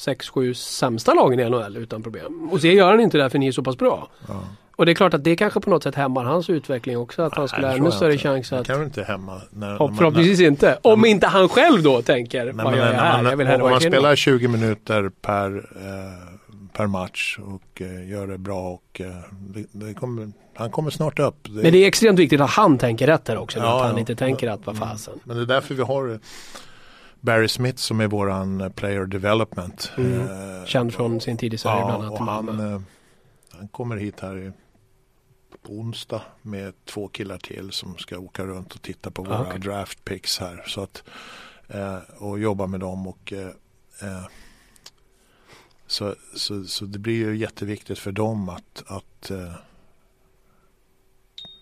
6-7 0.07 0.53
sämsta 0.55 1.15
lagen 1.15 1.41
i 1.41 1.51
NHL 1.51 1.77
utan 1.77 2.03
problem. 2.03 2.49
Och 2.53 2.61
så 2.61 2.67
gör 2.67 2.91
han 2.91 3.01
inte 3.01 3.19
det 3.19 3.31
för 3.31 3.39
ni 3.39 3.49
är 3.49 3.53
så 3.53 3.63
pass 3.63 3.79
bra. 3.79 4.09
Ja. 4.29 4.45
Och 4.81 4.87
det 4.87 4.93
är 4.93 4.95
klart 4.95 5.15
att 5.15 5.25
det 5.25 5.37
kanske 5.37 5.61
på 5.61 5.71
något 5.71 5.83
sätt 5.83 5.95
hämmar 5.95 6.25
hans 6.25 6.51
utveckling 6.51 6.99
också. 6.99 7.23
Att 7.23 7.37
han 7.37 7.49
skulle 7.49 7.67
ha 7.67 7.75
ännu 7.75 7.91
större 7.91 8.19
chans 8.19 8.53
att... 8.53 8.67
Det 8.67 8.73
kan 8.73 8.85
inte 8.85 9.03
hämma. 9.03 9.41
När, 9.51 9.77
Hopp, 9.77 9.97
förhoppningsvis 9.97 10.41
inte. 10.41 10.79
Om 10.83 11.05
inte 11.05 11.27
han 11.27 11.49
själv 11.49 11.83
då 11.83 12.03
tänker, 12.03 12.45
Nej, 12.45 12.65
vad 12.65 12.77
gör 12.77 12.87
jag 12.87 12.93
när 12.93 13.03
här? 13.03 13.23
man, 13.23 13.31
Jag 13.31 13.37
vill 13.37 13.63
om 13.63 13.71
man 13.71 13.81
spelar 13.81 14.17
20 14.17 14.49
minuter 14.49 15.11
per, 15.23 15.57
eh, 15.57 16.39
per 16.73 16.87
match 16.87 17.39
och 17.43 17.83
eh, 17.83 18.09
gör 18.11 18.27
det 18.27 18.39
bra 18.39 18.69
och 18.69 19.01
eh, 19.01 19.07
det, 19.31 19.67
det 19.73 19.95
kommer, 19.95 20.33
han 20.55 20.71
kommer 20.71 20.91
snart 20.91 21.19
upp. 21.19 21.37
Det, 21.43 21.63
Men 21.63 21.73
det 21.73 21.79
är 21.79 21.89
extremt 21.89 22.19
viktigt 22.19 22.41
att 22.41 22.51
han 22.51 22.79
tänker 22.79 23.07
rätt 23.07 23.29
här 23.29 23.39
också. 23.39 23.59
Ja, 23.59 23.77
att 23.77 23.83
han 23.83 23.95
ja. 23.95 24.01
inte 24.01 24.17
tänker 24.17 24.49
att 24.49 24.67
vad 24.67 24.79
fasen. 24.79 25.15
Men 25.25 25.37
det 25.37 25.43
är 25.43 25.47
därför 25.47 25.75
vi 25.75 25.83
har 25.83 26.21
Barry 27.21 27.49
Smith 27.49 27.79
som 27.79 28.01
är 28.01 28.07
våran 28.07 28.61
eh, 28.61 28.69
player 28.69 29.07
development. 29.07 29.93
Mm. 29.97 30.21
Eh, 30.21 30.65
Känd 30.65 30.95
från 30.95 31.21
sin 31.21 31.37
tid 31.37 31.55
i 31.55 31.59
Sverige 31.59 31.85
bland 31.85 32.05
Ja, 32.05 32.07
annat. 32.09 32.21
och 32.21 32.27
han, 32.27 32.73
eh, 32.75 32.81
han 33.51 33.69
kommer 33.69 33.97
hit 33.97 34.21
här 34.21 34.39
i, 34.39 34.53
på 35.63 35.73
onsdag 35.73 36.23
med 36.43 36.75
två 36.85 37.09
killar 37.09 37.39
till 37.39 37.71
som 37.73 37.99
ska 37.99 38.19
åka 38.19 38.45
runt 38.47 38.75
och 38.75 38.83
titta 38.83 39.11
på 39.11 39.23
Ah, 39.23 39.25
våra 39.25 39.41
okej. 39.49 39.61
draft 39.61 40.05
picks 40.05 40.39
här. 40.39 40.65
Så 40.67 40.81
att, 40.83 41.03
eh, 41.69 41.99
och 42.19 42.39
jobba 42.39 42.67
med 42.67 42.81
dem 42.81 43.07
och 43.07 43.33
eh, 43.33 43.47
eh, 44.03 44.25
så, 45.87 46.15
så, 46.37 46.65
så 46.65 46.85
det 46.85 46.99
blir 46.99 47.15
ju 47.15 47.37
jätteviktigt 47.37 47.99
för 47.99 48.13
dem 48.13 48.49
att, 48.49 48.83
att 48.87 49.31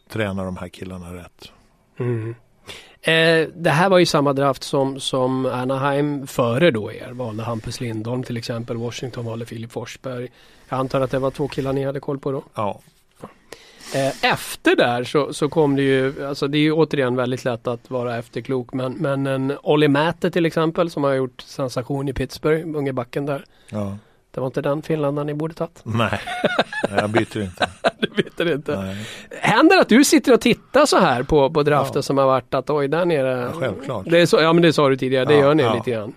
träna 0.08 0.44
de 0.44 0.56
här 0.56 0.68
killarna 0.68 1.14
rätt. 1.14 1.52
Mm. 1.98 2.34
Eh, 3.08 3.48
det 3.54 3.70
här 3.70 3.88
var 3.88 3.98
ju 3.98 4.06
samma 4.06 4.32
draft 4.32 4.62
som, 4.62 5.00
som 5.00 5.46
Anaheim 5.46 6.26
före 6.26 6.70
då 6.70 6.92
er 6.92 7.10
valde 7.12 7.42
Hampus 7.42 7.80
Lindholm 7.80 8.22
till 8.22 8.36
exempel. 8.36 8.76
Washington 8.76 9.24
valde 9.24 9.46
Filip 9.46 9.72
Forsberg. 9.72 10.28
Jag 10.68 10.78
antar 10.78 11.00
att 11.00 11.10
det 11.10 11.18
var 11.18 11.30
två 11.30 11.48
killar 11.48 11.72
ni 11.72 11.84
hade 11.84 12.00
koll 12.00 12.18
på 12.18 12.32
då. 12.32 12.42
Ja, 12.54 12.80
Eh, 13.94 14.32
efter 14.32 14.76
där 14.76 15.04
så, 15.04 15.32
så 15.32 15.48
kom 15.48 15.76
det 15.76 15.82
ju, 15.82 16.26
alltså 16.26 16.48
det 16.48 16.58
är 16.58 16.60
ju 16.60 16.72
återigen 16.72 17.16
väldigt 17.16 17.44
lätt 17.44 17.66
att 17.66 17.90
vara 17.90 18.18
efterklok 18.18 18.72
men, 18.72 18.92
men 18.92 19.26
en 19.26 19.58
Olli 19.62 19.88
Mäte 19.88 20.30
till 20.30 20.46
exempel 20.46 20.90
som 20.90 21.04
har 21.04 21.12
gjort 21.12 21.40
sensation 21.40 22.08
i 22.08 22.12
Pittsburgh, 22.12 22.76
unge 22.76 22.92
backen 22.92 23.26
där. 23.26 23.44
ja. 23.70 23.96
Det 24.38 24.40
var 24.40 24.46
inte 24.46 24.62
den 24.62 24.82
finländaren 24.82 25.26
ni 25.26 25.34
borde 25.34 25.54
tagit. 25.54 25.80
Nej, 25.82 26.20
jag 26.96 27.10
byter 27.10 27.42
inte. 27.42 27.68
Du 28.36 28.44
det 28.44 28.52
inte. 28.54 28.80
Nej. 28.80 29.06
Händer 29.40 29.78
att 29.80 29.88
du 29.88 30.04
sitter 30.04 30.32
och 30.34 30.40
tittar 30.40 30.86
så 30.86 30.98
här 30.98 31.22
på, 31.22 31.50
på 31.50 31.62
drafter 31.62 31.98
Ja. 31.98 32.02
som 32.02 32.18
har 32.18 32.26
varit 32.26 32.54
att 32.54 32.70
oj 32.70 32.88
där 32.88 33.04
nere. 33.04 33.40
Ja, 33.40 33.52
självklart. 33.60 34.06
Det 34.10 34.18
är 34.18 34.26
så, 34.26 34.40
ja 34.40 34.52
men 34.52 34.62
det 34.62 34.72
sa 34.72 34.88
du 34.88 34.96
tidigare, 34.96 35.24
det 35.24 35.34
Ja, 35.34 35.40
gör 35.40 35.54
ni 35.54 35.62
ja. 35.62 35.74
lite 35.74 35.90
grann. 35.90 36.12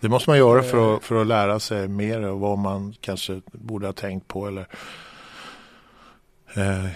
Det 0.00 0.08
måste 0.08 0.30
man 0.30 0.38
göra 0.38 0.62
för 0.62 0.96
att, 0.96 1.04
för 1.04 1.20
att 1.20 1.26
lära 1.26 1.60
sig 1.60 1.88
mer 1.88 2.22
och 2.22 2.40
vad 2.40 2.58
man 2.58 2.94
kanske 3.00 3.40
borde 3.52 3.86
ha 3.86 3.92
tänkt 3.92 4.28
på 4.28 4.46
eller 4.46 4.66
eh, 6.54 6.86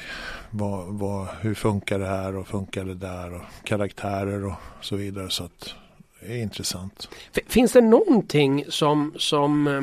vad, 0.50 0.86
vad, 0.86 1.26
hur 1.40 1.54
funkar 1.54 1.98
det 1.98 2.06
här 2.06 2.36
och 2.36 2.48
funkar 2.48 2.84
det 2.84 2.94
där 2.94 3.34
och 3.34 3.42
karaktärer 3.64 4.46
och 4.46 4.54
så 4.80 4.96
vidare. 4.96 5.30
Så 5.30 5.44
att 5.44 5.74
det 6.20 6.32
är 6.32 6.42
intressant. 6.42 7.08
Finns 7.48 7.72
det 7.72 7.80
någonting 7.80 8.64
som, 8.68 9.14
som 9.16 9.66
eh, 9.66 9.82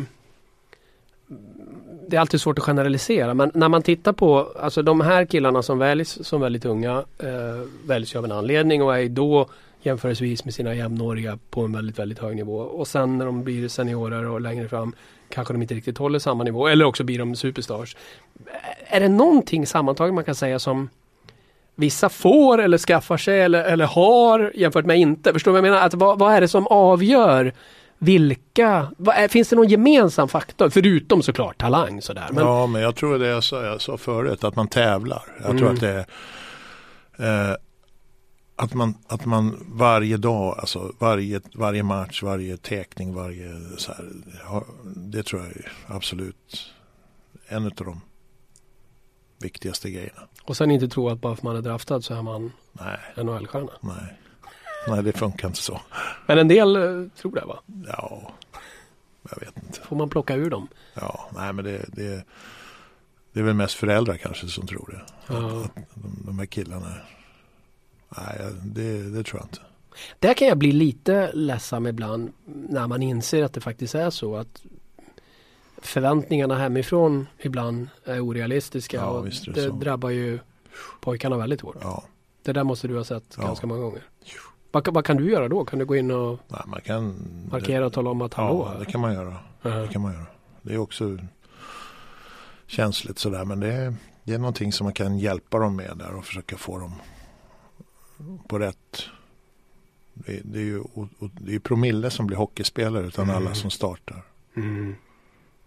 det 2.07 2.15
är 2.15 2.21
alltid 2.21 2.41
svårt 2.41 2.57
att 2.57 2.63
generalisera 2.63 3.33
men 3.33 3.51
när 3.53 3.69
man 3.69 3.81
tittar 3.81 4.13
på 4.13 4.47
alltså 4.59 4.81
de 4.81 5.01
här 5.01 5.25
killarna 5.25 5.61
som 5.61 5.79
väljs 5.79 6.19
som 6.21 6.41
väldigt 6.41 6.65
unga 6.65 7.03
eh, 7.19 7.67
väljs 7.85 8.15
ju 8.15 8.19
av 8.19 8.25
en 8.25 8.31
anledning 8.31 8.83
och 8.83 8.99
är 8.99 9.09
då 9.09 9.47
jämförelsevis 9.81 10.45
med 10.45 10.53
sina 10.53 10.75
jämnåriga 10.75 11.39
på 11.49 11.61
en 11.61 11.73
väldigt 11.73 11.99
väldigt 11.99 12.19
hög 12.19 12.35
nivå 12.35 12.57
och 12.57 12.87
sen 12.87 13.17
när 13.17 13.25
de 13.25 13.43
blir 13.43 13.67
seniorer 13.67 14.29
och 14.29 14.41
längre 14.41 14.67
fram 14.67 14.95
kanske 15.29 15.53
de 15.53 15.61
inte 15.61 15.73
riktigt 15.73 15.97
håller 15.97 16.19
samma 16.19 16.43
nivå 16.43 16.67
eller 16.67 16.85
också 16.85 17.03
blir 17.03 17.19
de 17.19 17.35
superstars. 17.35 17.95
Är 18.87 18.99
det 18.99 19.09
någonting 19.09 19.67
sammantaget 19.67 20.13
man 20.13 20.23
kan 20.23 20.35
säga 20.35 20.59
som 20.59 20.89
vissa 21.75 22.09
får 22.09 22.61
eller 22.61 22.77
skaffar 22.77 23.17
sig 23.17 23.41
eller, 23.41 23.63
eller 23.63 23.85
har 23.85 24.51
jämfört 24.55 24.85
med 24.85 24.99
inte? 24.99 25.33
Förstår 25.33 25.51
du 25.51 25.53
vad 25.53 25.67
jag 25.67 25.71
menar? 25.71 25.85
Att 25.85 25.93
vad, 25.93 26.19
vad 26.19 26.33
är 26.33 26.41
det 26.41 26.47
som 26.47 26.67
avgör 26.67 27.53
vilka, 28.03 28.91
vad 28.97 29.15
är, 29.15 29.27
finns 29.27 29.49
det 29.49 29.55
någon 29.55 29.67
gemensam 29.67 30.27
faktor? 30.27 30.69
Förutom 30.69 31.23
såklart 31.23 31.57
talang 31.57 32.01
sådär. 32.01 32.27
Men, 32.31 32.43
Ja, 32.43 32.67
men 32.67 32.81
jag 32.81 32.95
tror 32.95 33.19
det 33.19 33.27
jag 33.27 33.43
sa, 33.43 33.63
jag 33.65 33.81
sa 33.81 33.97
förut, 33.97 34.43
att 34.43 34.55
man 34.55 34.67
tävlar. 34.67 35.23
Jag 35.37 35.57
tror 35.57 35.61
Mm. 35.61 35.73
att 35.73 35.79
det 35.79 36.05
är 37.17 37.49
eh, 37.51 37.55
att, 38.55 38.73
man, 38.73 38.95
att 39.07 39.25
man 39.25 39.65
varje 39.67 40.17
dag, 40.17 40.57
alltså 40.59 40.91
varje, 40.99 41.41
varje 41.53 41.83
match, 41.83 42.23
varje 42.23 42.57
teckning, 42.57 43.13
varje 43.13 43.49
så 43.77 43.91
här, 43.93 44.05
det 44.83 45.23
tror 45.23 45.41
jag 45.41 45.51
är 45.51 45.71
absolut 45.87 46.71
en 47.47 47.65
av 47.65 47.71
de 47.75 48.01
viktigaste 49.41 49.89
grejerna. 49.91 50.21
Och 50.43 50.57
sen 50.57 50.71
inte 50.71 50.87
tro 50.87 51.09
att 51.09 51.21
bara 51.21 51.35
för 51.35 51.43
man 51.43 51.55
är 51.55 51.61
draftad 51.61 52.01
så 52.01 52.13
är 52.13 52.21
man 52.21 52.51
NHL-stjärna. 53.15 53.71
nej. 53.81 54.17
Nej, 54.87 55.03
det 55.03 55.11
funkar 55.11 55.47
inte 55.47 55.59
så. 55.61 55.81
Men 56.27 56.37
en 56.37 56.47
del 56.47 56.75
eh, 56.75 57.07
tror 57.21 57.35
det 57.35 57.45
va? 57.45 57.59
Ja, 57.87 58.31
jag 59.31 59.39
vet 59.39 59.57
inte. 59.57 59.79
Får 59.81 59.95
man 59.95 60.09
plocka 60.09 60.35
ur 60.35 60.49
dem. 60.49 60.67
Ja, 60.93 61.29
nej 61.35 61.53
men 61.53 61.65
det, 61.65 61.85
det, 61.87 62.23
det 63.33 63.39
är 63.39 63.43
väl 63.43 63.53
mest 63.53 63.73
föräldrar 63.75 64.17
kanske 64.17 64.47
som 64.47 64.67
tror 64.67 64.89
det. 64.91 65.33
Ja. 65.33 65.67
De, 65.93 66.23
de 66.25 66.39
här 66.39 66.45
killarna. 66.45 66.87
Nej, 68.17 68.37
det, 68.63 69.09
det 69.09 69.23
tror 69.23 69.39
jag 69.41 69.45
inte. 69.45 69.59
Där 70.19 70.33
kan 70.33 70.47
jag 70.47 70.57
bli 70.57 70.71
lite 70.71 71.31
ledsam 71.33 71.87
ibland 71.87 72.33
när 72.45 72.87
man 72.87 73.03
inser 73.03 73.43
att 73.43 73.53
det 73.53 73.61
faktiskt 73.61 73.95
är 73.95 74.09
så 74.09 74.35
att 74.35 74.65
förväntningarna 75.77 76.57
hemifrån 76.57 77.27
ibland 77.39 77.87
är 78.05 78.19
orealistiska 78.19 78.97
Ja, 78.97 79.05
och 79.07 79.25
det, 79.25 79.51
det 79.53 79.69
drabbar 79.69 80.09
ju 80.09 80.39
pojkarna 81.01 81.37
väldigt 81.37 81.61
hårt. 81.61 81.77
Ja, 81.81 82.03
Det 82.43 82.53
där 82.53 82.63
måste 82.63 82.87
du 82.87 82.97
ha 82.97 83.03
sett 83.03 83.23
Ja. 83.37 83.43
ganska 83.45 83.67
många 83.67 83.81
gånger. 83.81 84.01
Vad, 84.73 84.83
kan- 84.85 84.93
vad 84.93 85.05
kan 85.05 85.17
du 85.17 85.31
göra 85.31 85.47
då? 85.49 85.65
Kan 85.65 85.79
du 85.79 85.85
gå 85.85 85.95
in 85.95 86.11
och 86.11 86.39
nej, 86.47 86.61
man 86.65 86.81
kan 86.81 87.15
markera 87.51 87.85
och 87.85 87.93
tala 87.93 88.09
om 88.09 88.21
att 88.21 88.33
hallå? 88.33 88.69
Ja, 88.73 88.79
det 88.79 88.85
kan 88.85 89.01
man 89.01 89.13
göra. 89.13 89.35
Ja. 89.61 89.69
Det 89.69 89.87
kan 89.87 90.01
man 90.01 90.13
göra. 90.13 90.25
Det 90.61 90.73
är 90.73 90.77
också 90.77 91.17
känsligt 92.67 93.19
sådär 93.19 93.45
men 93.45 93.59
det 93.59 93.73
är, 93.73 93.93
det 94.23 94.33
är 94.33 94.37
någonting 94.37 94.71
som 94.73 94.85
man 94.85 94.93
kan 94.93 95.17
hjälpa 95.19 95.59
dem 95.59 95.75
med 95.75 95.97
där 95.97 96.15
och 96.15 96.25
försöka 96.25 96.57
få 96.57 96.79
dem 96.79 96.91
på 98.47 98.59
rätt 98.59 99.03
det, 100.13 100.39
det 100.43 100.59
är 100.59 100.63
ju 100.63 100.79
o- 100.79 101.09
o- 101.19 101.29
det 101.39 101.55
är 101.55 101.59
promille 101.59 102.09
som 102.09 102.27
blir 102.27 102.37
hockeyspelare 102.37 103.05
utan 103.07 103.23
Mm. 103.29 103.35
alla 103.35 103.55
som 103.55 103.69
startar. 103.69 104.21
Mm. 104.55 104.95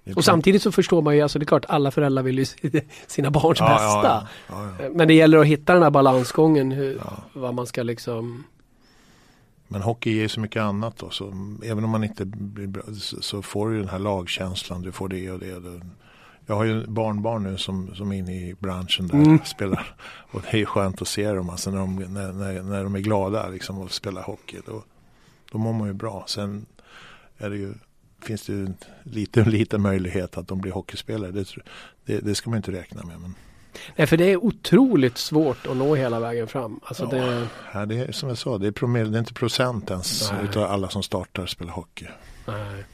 Det 0.05 0.15
Och 0.15 0.25
samtidigt 0.25 0.63
så 0.63 0.73
förstår 0.73 1.03
man 1.03 1.17
ju, 1.17 1.23
alltså 1.23 1.39
det 1.39 1.43
är 1.43 1.47
klart 1.47 1.65
alla 1.69 1.91
föräldrar 1.91 2.23
vill 2.23 2.39
ju 2.39 2.45
sina 3.07 3.31
barns 3.31 3.59
Ja, 3.61 3.69
bästa. 3.69 4.29
Ja, 4.49 4.71
ja. 4.83 4.89
Men 4.95 5.09
det 5.09 5.15
gäller 5.15 5.39
att 5.39 5.47
hitta 5.47 5.75
den 5.75 5.83
här 5.83 5.91
balansgången, 5.91 6.73
hur, 6.73 7.01
vad 7.33 7.55
man 7.55 7.67
ska 7.67 7.83
liksom 7.83 8.45
Men 9.69 9.83
hockey 9.83 10.11
ger 10.11 10.29
så 10.29 10.41
mycket 10.41 10.62
annat 10.62 10.97
då. 10.97 11.11
Så 11.11 11.27
även 11.64 11.85
om 11.85 11.91
man 11.91 12.05
inte 12.05 12.25
blir 12.25 12.67
bra 12.67 12.83
så, 13.21 13.43
får 13.43 13.71
du 13.71 13.79
den 13.79 13.89
här 13.89 13.99
lagkänslan. 13.99 14.83
Du 14.83 14.93
får 14.93 15.09
det 15.09 15.31
och 15.31 15.39
det. 15.39 15.62
Jag 16.47 16.57
har 16.57 16.64
ju 16.64 16.87
barnbarn 16.87 17.43
nu 17.43 17.57
som, 17.57 17.95
som 17.95 18.12
är 18.12 18.17
inne 18.17 18.35
i 18.35 18.55
branschen 18.59 19.07
där 19.07 19.14
Mm. 19.14 19.39
spelar. 19.45 19.95
Och 20.31 20.43
det 20.43 20.49
är 20.53 20.59
ju 20.59 20.67
skönt 20.67 21.03
att 21.03 21.09
se 21.09 21.33
dem. 21.33 21.51
Alltså 21.51 21.71
när, 21.71 21.79
de, 21.79 21.97
när, 21.97 22.33
när, 22.33 22.62
när 22.62 22.85
de 22.85 22.95
är 22.95 23.01
glada 23.01 23.49
liksom 23.49 23.79
och 23.79 23.93
spelar 23.93 24.23
hockey. 24.23 24.61
Då, 24.67 24.85
då 25.53 25.59
mår 25.59 25.73
man 25.73 25.89
ju 25.89 25.95
bra. 25.95 26.25
Sen 26.29 26.67
är 27.39 27.51
det 27.51 27.57
ju, 27.57 27.75
finns 28.23 28.47
det 28.47 28.53
ju 28.53 28.67
en 28.67 28.77
liten, 29.51 29.83
möjlighet 29.83 30.37
att 30.37 30.49
de 30.49 30.61
blir 30.61 30.73
hockeyspelare. 30.73 31.31
Det, 31.31 31.47
det, 32.05 32.19
det 32.19 32.35
ska 32.35 32.51
man 32.51 32.57
inte 32.57 32.73
räkna 32.73 33.03
med. 33.05 33.21
Men 33.21 33.35
Nej, 33.97 34.07
för 34.07 34.16
det 34.16 34.24
är 34.33 34.37
otroligt 34.45 35.18
svårt 35.18 35.66
att 35.66 35.77
nå 35.77 35.95
hela 35.95 36.20
vägen 36.20 36.49
fram. 36.49 36.81
Alltså 36.85 37.05
Ja. 37.05 37.11
det, 37.11 37.47
ja, 37.74 37.87
det 37.87 37.95
är 37.99 38.12
som 38.12 38.29
jag 38.29 38.39
sa, 38.39 38.59
det 38.59 38.66
är, 38.66 38.70
promille, 38.72 39.11
det 39.11 39.16
är 39.16 39.20
inte 39.20 39.35
procent 39.35 39.91
ens 39.91 40.33
Nej. 40.33 40.41
utav 40.45 40.62
alla 40.64 40.89
som 40.89 41.03
startar 41.03 41.47
spelar 41.47 41.72
hockey. 41.72 42.07
nej. 42.47 42.85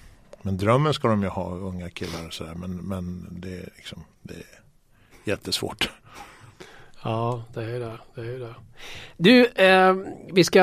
Men 0.44 0.56
drömmen 0.56 0.94
ska 0.94 1.08
de 1.08 1.22
ju 1.22 1.28
ha, 1.28 1.50
unga 1.54 1.90
killar 1.90 2.26
och 2.26 2.32
sådär. 2.32 2.54
Men, 2.54 2.76
men 2.76 3.26
det 3.30 3.48
är 3.54 3.68
liksom, 3.76 4.04
det 4.22 4.34
är 4.34 4.42
jättesvårt. 5.24 5.90
Ja, 7.04 7.44
det 7.54 7.62
är 7.64 7.80
det. 7.80 7.98
det, 8.14 8.20
är 8.20 8.38
det. 8.38 8.54
Du, 9.16 9.46
eh, 9.46 9.96
vi 10.32 10.44
ska... 10.44 10.60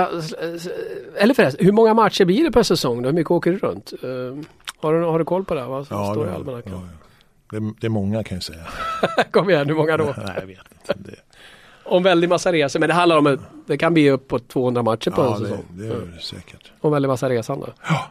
Eller 1.17 1.33
förresten, 1.33 1.65
hur 1.65 1.71
många 1.71 1.93
matcher 1.93 2.25
blir 2.25 2.43
det 2.43 2.51
per 2.51 2.63
säsong? 2.63 3.01
då? 3.01 3.09
Hur 3.09 3.15
mycket 3.15 3.31
åker 3.31 3.51
du 3.51 3.57
runt? 3.57 3.93
Eh, 4.03 4.09
har, 4.77 4.93
du, 4.93 5.03
har 5.05 5.19
du 5.19 5.25
koll 5.25 5.45
på 5.45 5.53
det? 5.55 5.65
Vad 5.65 5.87
Ja, 5.89 6.11
står 6.13 6.23
i 6.23 6.27
det, 6.27 6.31
ja, 6.33 6.35
almanackan? 6.35 6.73
ja. 6.73 6.98
Det, 7.51 7.73
det 7.81 7.87
är 7.87 7.89
många 7.89 8.23
kan 8.23 8.35
jag 8.35 8.43
säga. 8.43 8.63
Kom 9.31 9.49
igen, 9.49 9.67
hur 9.67 9.75
många 9.75 9.97
då? 9.97 10.03
Nej, 10.17 10.35
jag 10.39 10.47
vet 10.47 10.59
inte. 10.71 10.93
Det, 11.11 11.15
Om 11.83 12.03
väldigt 12.03 12.29
massa 12.29 12.53
resor, 12.53 12.79
men 12.79 12.89
det 12.89 12.95
handlar 12.95 13.17
om 13.17 13.27
att 13.27 13.39
det 13.67 13.77
kan 13.77 13.93
bli 13.93 14.09
upp 14.09 14.27
på 14.27 14.39
200 14.39 14.83
matcher 14.83 15.11
på 15.11 15.21
ja, 15.21 15.35
en 15.35 15.41
säsong. 15.41 15.65
det 15.69 15.87
är 15.87 16.13
det 16.15 16.21
säkert. 16.21 16.71
Och 16.81 16.93
väldigt 16.93 17.09
massa 17.09 17.29
resande. 17.29 17.67
Ja, 17.87 18.05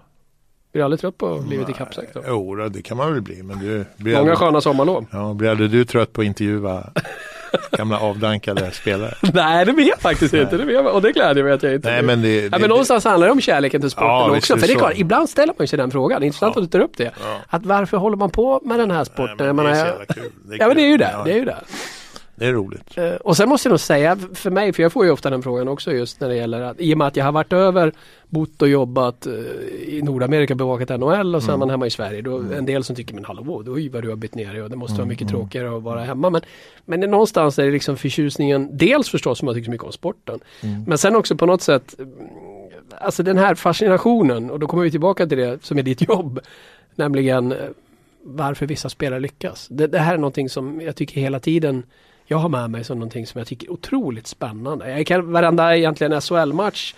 Blir 0.72 0.80
du 0.80 0.84
aldrig 0.84 1.00
trött 1.00 1.18
på 1.18 1.44
livet 1.50 1.68
i 1.68 1.72
kappsäck 1.72 2.14
då? 2.14 2.22
Jo, 2.26 2.68
det 2.68 2.82
kan 2.82 2.96
man 2.96 3.12
väl 3.12 3.22
bli. 3.22 3.42
Men 3.42 3.58
du, 3.58 3.84
blir 3.96 4.12
Många 4.12 4.18
aldrig, 4.20 4.38
sköna 4.38 4.60
sommarlov. 4.60 5.06
ja, 5.12 5.34
blir 5.34 5.50
aldrig 5.50 5.70
du 5.70 5.84
trött 5.84 6.12
på 6.12 6.20
att 6.20 6.26
intervjua 6.26 6.90
gamla 7.70 7.98
avdankade 8.00 8.70
spelare? 8.70 9.14
Nej, 9.34 9.64
det 9.66 9.72
blir 9.72 9.88
jag 9.88 10.00
faktiskt 10.00 10.34
inte. 10.34 10.56
Det 10.56 10.72
jag, 10.72 10.86
och 10.86 11.02
det 11.02 11.12
gläder 11.12 11.42
mig 11.42 11.52
att 11.52 11.62
jag 11.62 11.74
inte 11.74 11.90
Nej, 11.90 12.02
men 12.02 12.22
det, 12.22 12.34
Ja, 12.34 12.48
det, 12.50 12.58
men 12.58 12.68
någonstans 12.68 13.04
handlar 13.04 13.26
det 13.26 13.32
om 13.32 13.40
kärleken 13.40 13.80
till 13.80 13.90
sporten 13.90 14.08
Ja, 14.08 14.36
också. 14.36 14.56
För 14.58 14.66
det 14.66 14.72
är 14.72 14.78
klart, 14.78 14.92
ibland 14.96 15.28
ställer 15.30 15.54
man 15.58 15.68
sig 15.68 15.76
den 15.76 15.90
frågan. 15.90 16.20
Det 16.20 16.24
är 16.24 16.26
intressant 16.26 16.56
Ja. 16.56 16.62
att 16.62 16.70
du 16.70 16.78
tar 16.78 16.84
upp 16.84 16.96
det. 16.96 17.04
Ja. 17.24 17.36
Att 17.48 17.66
varför 17.66 17.96
håller 17.96 18.16
man 18.16 18.30
på 18.30 18.60
med 18.64 18.78
den 18.78 18.90
här 18.90 18.98
Nej, 18.98 19.06
sporten? 19.06 19.46
men 19.46 19.56
Man 19.56 19.64
det 19.64 19.70
är 19.70 19.74
så 19.74 19.86
jävla 19.86 20.04
kul. 20.04 20.32
Det 20.44 20.54
är 20.54 20.58
Ja 20.60 20.66
men 20.66 20.76
det 20.76 20.82
är 20.82 20.88
ju 20.88 20.96
det. 20.96 21.10
Ja, 21.12 21.22
det, 21.24 21.30
är 21.32 21.36
ju 21.36 21.44
det. 21.44 21.56
Det 22.38 22.46
är 22.46 22.52
roligt. 22.52 22.98
Eh, 22.98 23.12
Och 23.12 23.36
sen 23.36 23.48
måste 23.48 23.68
jag 23.68 23.72
nog 23.72 23.80
säga 23.80 24.16
för 24.34 24.50
mig, 24.50 24.72
för 24.72 24.82
jag 24.82 24.92
får 24.92 25.04
ju 25.04 25.10
ofta 25.10 25.30
den 25.30 25.42
frågan 25.42 25.68
också 25.68 25.92
just 25.92 26.20
när 26.20 26.28
det 26.28 26.36
gäller 26.36 26.60
att 26.60 26.80
i 26.80 26.94
och 26.94 26.98
med 26.98 27.06
att 27.06 27.16
jag 27.16 27.24
har 27.24 27.32
varit 27.32 27.52
över, 27.52 27.92
bott 28.28 28.62
och 28.62 28.68
jobbat 28.68 29.26
eh, 29.26 29.32
i 29.88 30.00
Nordamerika, 30.04 30.54
bevakat 30.54 30.88
NHL 31.00 31.34
och 31.34 31.42
sen 31.42 31.50
Mm. 31.50 31.58
man 31.60 31.70
hemma 31.70 31.86
i 31.86 31.90
Sverige. 31.90 32.22
Då, 32.22 32.36
Mm. 32.38 32.52
En 32.52 32.66
del 32.66 32.84
som 32.84 32.96
tycker 32.96 33.14
men 33.14 33.24
hallå, 33.24 33.62
då 33.62 33.74
är 33.74 33.78
ju 33.80 33.88
vad 33.88 34.02
du 34.02 34.08
har 34.08 34.16
bytt 34.16 34.34
ner 34.34 34.52
dig 34.52 34.62
och 34.62 34.70
det 34.70 34.76
måste 34.76 34.92
vara 34.94 35.02
Mm, 35.02 35.08
mycket 35.08 35.30
mm. 35.30 35.40
tråkigare 35.40 35.76
att 35.76 35.82
vara 35.82 36.00
hemma. 36.04 36.30
Men, 36.30 36.40
men 36.84 37.00
någonstans 37.00 37.58
är 37.58 37.64
det 37.64 37.70
liksom 37.70 37.96
förtjusningen, 37.96 38.68
dels 38.72 39.08
förstås 39.08 39.38
som 39.38 39.46
man 39.46 39.54
tycker 39.54 39.64
så 39.64 39.70
mycket 39.70 39.86
om 39.86 39.92
sporten. 39.92 40.40
Mm. 40.62 40.84
Men 40.86 40.98
sen 40.98 41.16
också 41.16 41.36
på 41.36 41.46
något 41.46 41.62
sätt, 41.62 41.94
mm, 41.98 42.10
alltså 43.00 43.22
den 43.22 43.38
här 43.38 43.54
fascinationen 43.54 44.50
och 44.50 44.58
då 44.60 44.66
kommer 44.66 44.82
vi 44.82 44.90
tillbaka 44.90 45.26
till 45.26 45.38
det 45.38 45.64
som 45.64 45.78
är 45.78 45.82
ditt 45.82 46.08
jobb. 46.08 46.40
Nämligen 46.94 47.52
eh, 47.52 47.58
varför 48.22 48.66
vissa 48.66 48.88
spelare 48.88 49.20
lyckas. 49.20 49.66
Det, 49.70 49.86
det 49.86 49.98
här 49.98 50.14
är 50.14 50.18
någonting 50.18 50.48
som 50.48 50.80
jag 50.80 50.96
tycker 50.96 51.20
hela 51.20 51.40
tiden 51.40 51.82
jag 52.30 52.38
har 52.38 52.48
med 52.48 52.70
mig 52.70 52.84
som 52.84 52.98
någonting 52.98 53.26
som 53.26 53.38
jag 53.38 53.48
tycker 53.48 53.66
är 53.66 53.72
otroligt 53.72 54.26
spännande. 54.26 54.90
Jag 54.98 55.06
kan, 55.06 55.32
varenda 55.32 55.76
egentligen 55.76 56.20
SHL-match 56.20 56.94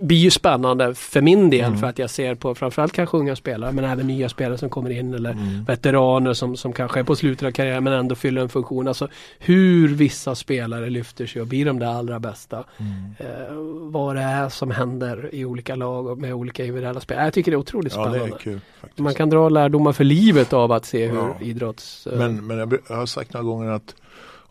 blir 0.00 0.16
ju 0.18 0.30
spännande 0.30 0.94
för 0.94 1.20
min 1.20 1.50
del 1.50 1.64
Mm. 1.64 1.78
för 1.78 1.86
att 1.86 1.98
jag 1.98 2.10
ser 2.10 2.34
på 2.34 2.54
framförallt 2.54 2.92
kanske 2.92 3.16
unga 3.16 3.36
spelare 3.36 3.72
men 3.72 3.84
även 3.84 4.06
nya 4.06 4.28
spelare 4.28 4.58
som 4.58 4.70
kommer 4.70 4.90
in 4.90 5.14
eller 5.14 5.30
Mm. 5.30 5.64
veteraner 5.64 6.32
som, 6.32 6.56
som 6.56 6.72
kanske 6.72 7.00
är 7.00 7.04
på 7.04 7.16
slutet 7.16 7.46
av 7.46 7.50
karriären 7.52 7.84
men 7.84 7.92
ändå 7.92 8.14
fyller 8.14 8.42
en 8.42 8.48
funktion. 8.48 8.88
Alltså 8.88 9.08
hur 9.38 9.88
vissa 9.88 10.34
spelare 10.34 10.90
lyfter 10.90 11.26
sig 11.26 11.40
och 11.42 11.48
blir 11.48 11.64
de 11.64 11.78
där 11.78 11.86
allra 11.86 12.20
bästa. 12.20 12.64
Mm. 12.76 12.92
Eh, 13.18 13.54
vad 13.90 14.16
det 14.16 14.22
är 14.22 14.48
som 14.48 14.70
händer 14.70 15.30
i 15.34 15.44
olika 15.44 15.74
lag 15.76 16.06
och 16.06 16.18
med 16.18 16.34
olika 16.34 16.62
individuella 16.64 17.00
spelare. 17.00 17.24
Jag 17.26 17.32
tycker 17.34 17.50
det 17.50 17.54
är 17.54 17.58
otroligt 17.58 17.92
Ja, 17.96 18.02
spännande. 18.10 18.34
är 18.34 18.38
kul. 18.38 18.60
Man 18.96 19.14
kan 19.14 19.30
dra 19.30 19.48
lärdomar 19.48 19.92
för 19.92 20.04
livet 20.04 20.52
av 20.52 20.72
att 20.72 20.84
se 20.84 21.06
hur 21.06 21.16
Ja. 21.18 21.36
idrotts... 21.40 22.06
eh, 22.06 22.18
Men, 22.18 22.46
men 22.46 22.58
jag, 22.58 22.74
jag 22.88 22.96
har 22.96 23.06
sagt 23.06 23.32
några 23.34 23.44
gånger 23.44 23.70
att 23.70 23.94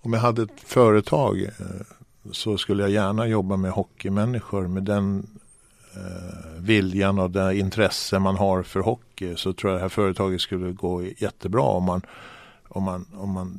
om 0.02 0.14
jag 0.14 0.20
hade 0.20 0.44
ett 0.44 0.62
företag 0.66 1.42
eh, 1.42 1.86
så 2.32 2.58
skulle 2.58 2.84
jag 2.84 2.92
gärna 2.92 3.28
jobba 3.28 3.58
med 3.58 3.72
hockeymänniskor 3.72 4.68
med 4.68 4.84
den 4.84 5.28
eh, 5.96 6.62
viljan 6.62 7.20
och 7.20 7.32
det 7.32 7.58
intresse 7.58 8.20
man 8.20 8.36
har 8.36 8.64
för 8.64 8.80
hockey 8.80 9.36
så 9.36 9.54
tror 9.54 9.72
jag 9.72 9.80
det 9.80 9.84
här 9.84 9.90
företaget 9.90 10.42
skulle 10.42 10.72
gå 10.72 11.04
jättebra 11.04 11.64
om 11.64 11.84
man, 11.84 12.02
om 12.68 12.84
man, 12.84 13.06
om 13.14 13.30
man 13.30 13.58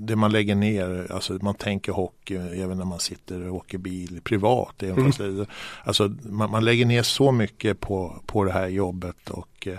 det 0.00 0.16
man 0.16 0.32
lägger 0.32 0.54
ner, 0.54 1.06
alltså 1.10 1.38
man 1.42 1.54
tänker 1.54 1.92
hockey 1.92 2.36
även 2.36 2.78
när 2.78 2.84
man 2.84 3.00
sitter 3.00 3.48
och 3.48 3.56
åker 3.56 3.78
bil 3.78 4.20
privat. 4.24 4.82
Även 4.82 4.98
Mm. 4.98 5.12
fast 5.12 5.50
alltså 5.84 6.14
man, 6.22 6.50
man 6.50 6.64
lägger 6.64 6.86
ner 6.86 7.02
så 7.02 7.32
mycket 7.32 7.80
på, 7.80 8.22
på 8.26 8.44
det 8.44 8.52
här 8.52 8.68
jobbet 8.68 9.30
och 9.30 9.66
eh, 9.66 9.78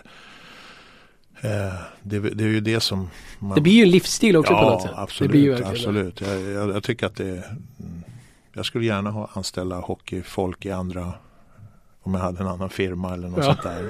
det, 1.42 2.20
det 2.20 2.44
är 2.44 2.48
ju 2.48 2.60
det 2.60 2.80
som 2.80 3.10
man, 3.40 3.56
det 3.56 3.62
blir 3.62 3.74
ju 3.74 3.84
en 3.84 3.90
livsstil 3.90 4.38
också 4.38 4.54
på 4.54 4.62
något 4.62 4.82
sätt. 4.82 4.92
Absolut, 4.96 5.66
absolut. 5.66 6.22
Jag, 6.22 6.42
jag, 6.42 6.70
jag 6.70 6.84
tycker 6.84 7.06
att 7.06 7.16
det 7.16 7.28
är, 7.30 7.56
Jag 8.54 8.66
skulle 8.66 8.86
gärna 8.86 9.12
ha 9.12 9.30
anställa 9.34 9.80
hockeyfolk 9.80 10.66
i 10.66 10.72
andra 10.72 11.14
om 12.02 12.14
jag 12.14 12.22
hade 12.22 12.42
en 12.42 12.48
annan 12.48 12.70
firma 12.70 13.14
eller 13.14 13.28
något 13.28 13.38
Ja. 13.38 13.44
sånt 13.44 13.64
där. 13.64 13.90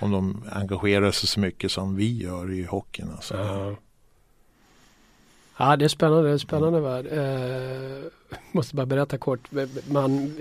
Om 0.00 0.10
de 0.10 0.44
engagerar 0.52 1.10
sig 1.10 1.28
så 1.28 1.40
mycket 1.40 1.72
som 1.72 1.96
vi 1.96 2.18
gör 2.22 2.52
i 2.52 2.64
hockeyn. 2.64 3.10
Alltså. 3.10 3.36
Ja. 3.36 3.76
ja, 5.58 5.76
det 5.76 5.84
är 5.84 5.88
spännande. 5.88 6.28
Det 6.28 6.34
är 6.34 6.38
spännande 6.38 6.80
värld. 6.80 7.06
Eh, 7.12 8.38
måste 8.52 8.74
bara 8.76 8.86
berätta 8.86 9.18
kort. 9.18 9.48
Man, 9.88 10.36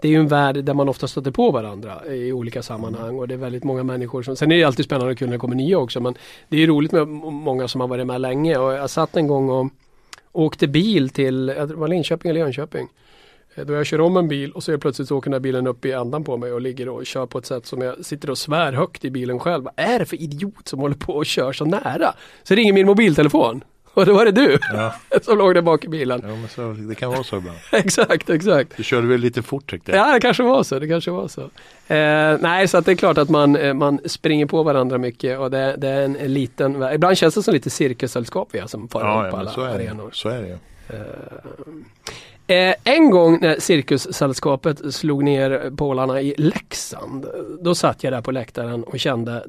det 0.00 0.08
är 0.08 0.12
ju 0.12 0.18
en 0.18 0.28
värld 0.28 0.64
där 0.64 0.74
man 0.74 0.88
ofta 0.88 1.08
stöter 1.08 1.30
på 1.30 1.50
varandra 1.50 2.06
i 2.06 2.32
olika 2.32 2.62
sammanhang 2.62 3.18
och 3.18 3.28
det 3.28 3.34
är 3.34 3.38
väldigt 3.38 3.64
många 3.64 3.82
människor 3.82 4.22
som, 4.22 4.36
sen 4.36 4.52
är 4.52 4.56
det 4.56 4.64
alltid 4.64 4.84
spännande 4.84 5.12
och 5.12 5.18
kul 5.18 5.28
när 5.28 5.32
det 5.32 5.40
kommer 5.40 5.56
nya 5.56 5.78
också 5.78 6.00
men 6.00 6.14
det 6.48 6.62
är 6.62 6.66
roligt 6.66 6.92
med 6.92 7.08
många 7.08 7.68
som 7.68 7.80
har 7.80 7.88
varit 7.88 8.06
med 8.06 8.20
länge 8.20 8.56
och 8.56 8.72
jag 8.72 8.90
satt 8.90 9.16
en 9.16 9.26
gång 9.26 9.48
och 9.48 9.66
åkte 10.32 10.68
bil 10.68 11.08
till, 11.08 11.54
jag 11.56 11.68
tror 11.68 11.78
var 11.78 11.88
Linköping 11.88 12.30
eller 12.30 12.40
Jönköping. 12.40 12.88
Eh, 13.54 13.64
då 13.64 13.72
jag 13.72 13.86
kör 13.86 14.00
om 14.00 14.16
en 14.16 14.28
bil 14.28 14.52
och 14.52 14.62
så 14.62 14.72
är 14.72 14.76
plötsligt 14.76 15.08
så 15.08 15.16
åker 15.16 15.30
den 15.30 15.34
här 15.34 15.40
bilen 15.40 15.66
upp 15.66 15.84
i 15.84 15.92
andan 15.92 16.24
på 16.24 16.36
mig 16.36 16.52
och 16.52 16.60
ligger 16.60 16.88
och 16.88 17.06
kör 17.06 17.26
på 17.26 17.38
ett 17.38 17.46
sätt 17.46 17.66
som 17.66 17.82
jag 17.82 18.04
sitter 18.04 18.30
och 18.30 18.38
svär 18.38 18.72
högt 18.72 19.04
i 19.04 19.10
bilen 19.10 19.38
själv. 19.38 19.64
Vad 19.64 19.74
är 19.76 19.98
det 19.98 20.04
för 20.04 20.22
idiot 20.22 20.68
som 20.68 20.80
håller 20.80 20.96
på 20.96 21.12
och 21.12 21.26
kör 21.26 21.52
så 21.52 21.64
nära? 21.64 22.14
Så 22.42 22.54
ringer 22.54 22.72
min 22.72 22.86
mobiltelefon 22.86 23.64
och 23.96 24.06
då 24.06 24.14
var 24.14 24.24
det 24.24 24.30
du 24.32 24.58
Ja, 24.72 24.94
som 25.22 25.38
låg 25.38 25.54
där 25.54 25.62
bak 25.62 25.84
i 25.84 25.88
bilen. 25.88 26.20
ja 26.24 26.28
men 26.36 26.48
så, 26.48 26.72
det 26.88 26.94
kan 26.94 27.10
vara 27.10 27.22
så 27.24 27.36
ibland. 27.36 27.58
exakt, 27.72 28.30
exakt. 28.30 28.76
Du 28.76 28.82
körde 28.82 29.06
väl 29.06 29.20
lite 29.20 29.42
fort 29.42 29.70
tyckte 29.70 29.92
jag. 29.92 30.08
Ja, 30.08 30.12
det 30.14 30.20
kanske 30.20 30.42
var 30.42 30.62
så. 30.62 30.78
Det 30.78 30.88
kanske 30.88 31.10
var 31.10 31.28
så. 31.28 31.40
Eh, 31.94 32.38
nej, 32.40 32.68
så 32.68 32.78
att 32.78 32.84
det 32.84 32.92
är 32.92 32.96
klart 32.96 33.18
att 33.18 33.28
man, 33.28 33.56
eh, 33.56 33.74
man 33.74 34.00
springer 34.04 34.46
på 34.46 34.62
varandra 34.62 34.98
mycket 34.98 35.38
och 35.38 35.50
det, 35.50 35.74
det 35.78 35.88
är 35.88 36.02
en, 36.02 36.16
en 36.16 36.32
liten, 36.34 36.82
ibland 36.92 37.18
känns 37.18 37.34
det 37.34 37.42
som 37.42 37.54
lite 37.54 37.70
cirkussällskap 37.70 38.48
vi 38.52 38.58
har 38.58 38.66
som 38.66 38.88
far 38.88 39.00
Ja, 39.00 39.20
på 39.20 39.26
ja 39.26 39.30
men 39.30 39.40
alla 39.40 39.50
så 39.50 39.60
är, 39.60 39.74
arenor. 39.74 40.10
så 40.12 40.28
är 40.28 40.42
det 40.42 40.48
ju. 40.48 40.56
Eh, 42.48 42.74
en 42.84 43.10
gång 43.10 43.38
när 43.40 43.60
Cirkussällskapet 43.60 44.94
slog 44.94 45.24
ner 45.24 45.70
pålarna 45.76 46.20
i 46.20 46.34
Leksand, 46.38 47.26
då 47.60 47.74
satt 47.74 48.04
jag 48.04 48.12
där 48.12 48.20
på 48.20 48.30
läktaren 48.30 48.84
och 48.84 49.00
kände 49.00 49.44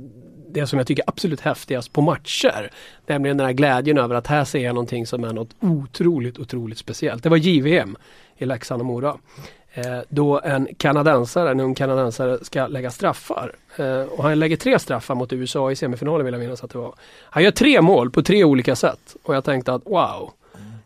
det 0.49 0.67
som 0.67 0.77
jag 0.77 0.87
tycker 0.87 1.03
är 1.03 1.09
absolut 1.09 1.41
häftigast 1.41 1.93
på 1.93 2.01
matcher. 2.01 2.71
Nämligen 3.07 3.37
den 3.37 3.45
här 3.45 3.53
glädjen 3.53 3.97
över 3.97 4.15
att 4.15 4.27
här 4.27 4.43
ser 4.43 4.59
jag 4.59 4.73
någonting 4.73 5.07
som 5.07 5.23
är 5.23 5.33
något 5.33 5.55
otroligt, 5.59 6.39
otroligt 6.39 6.77
speciellt. 6.77 7.23
Det 7.23 7.29
var 7.29 7.37
JVM 7.37 7.97
i 8.37 8.45
Leksand 8.45 8.81
och 8.81 8.85
Mora. 8.85 9.17
Eh, 9.73 9.99
då 10.09 10.39
en 10.39 10.67
kanadensare, 10.77 11.51
en 11.51 11.59
ung 11.59 11.75
kanadensare 11.75 12.37
ska 12.41 12.67
lägga 12.67 12.91
straffar. 12.91 13.55
Eh, 13.75 14.01
och 14.01 14.23
han 14.23 14.39
lägger 14.39 14.57
tre 14.57 14.79
straffar 14.79 15.15
mot 15.15 15.33
USA 15.33 15.71
i 15.71 15.75
semifinalen 15.75 16.25
vill 16.25 16.33
jag 16.33 16.41
minnas 16.41 16.63
att 16.63 16.71
det 16.71 16.77
var. 16.77 16.93
Han 17.23 17.43
gör 17.43 17.51
tre 17.51 17.81
mål 17.81 18.11
på 18.11 18.23
tre 18.23 18.43
olika 18.43 18.75
sätt. 18.75 19.15
Och 19.23 19.35
jag 19.35 19.43
tänkte 19.43 19.73
att 19.73 19.81
wow, 19.85 20.31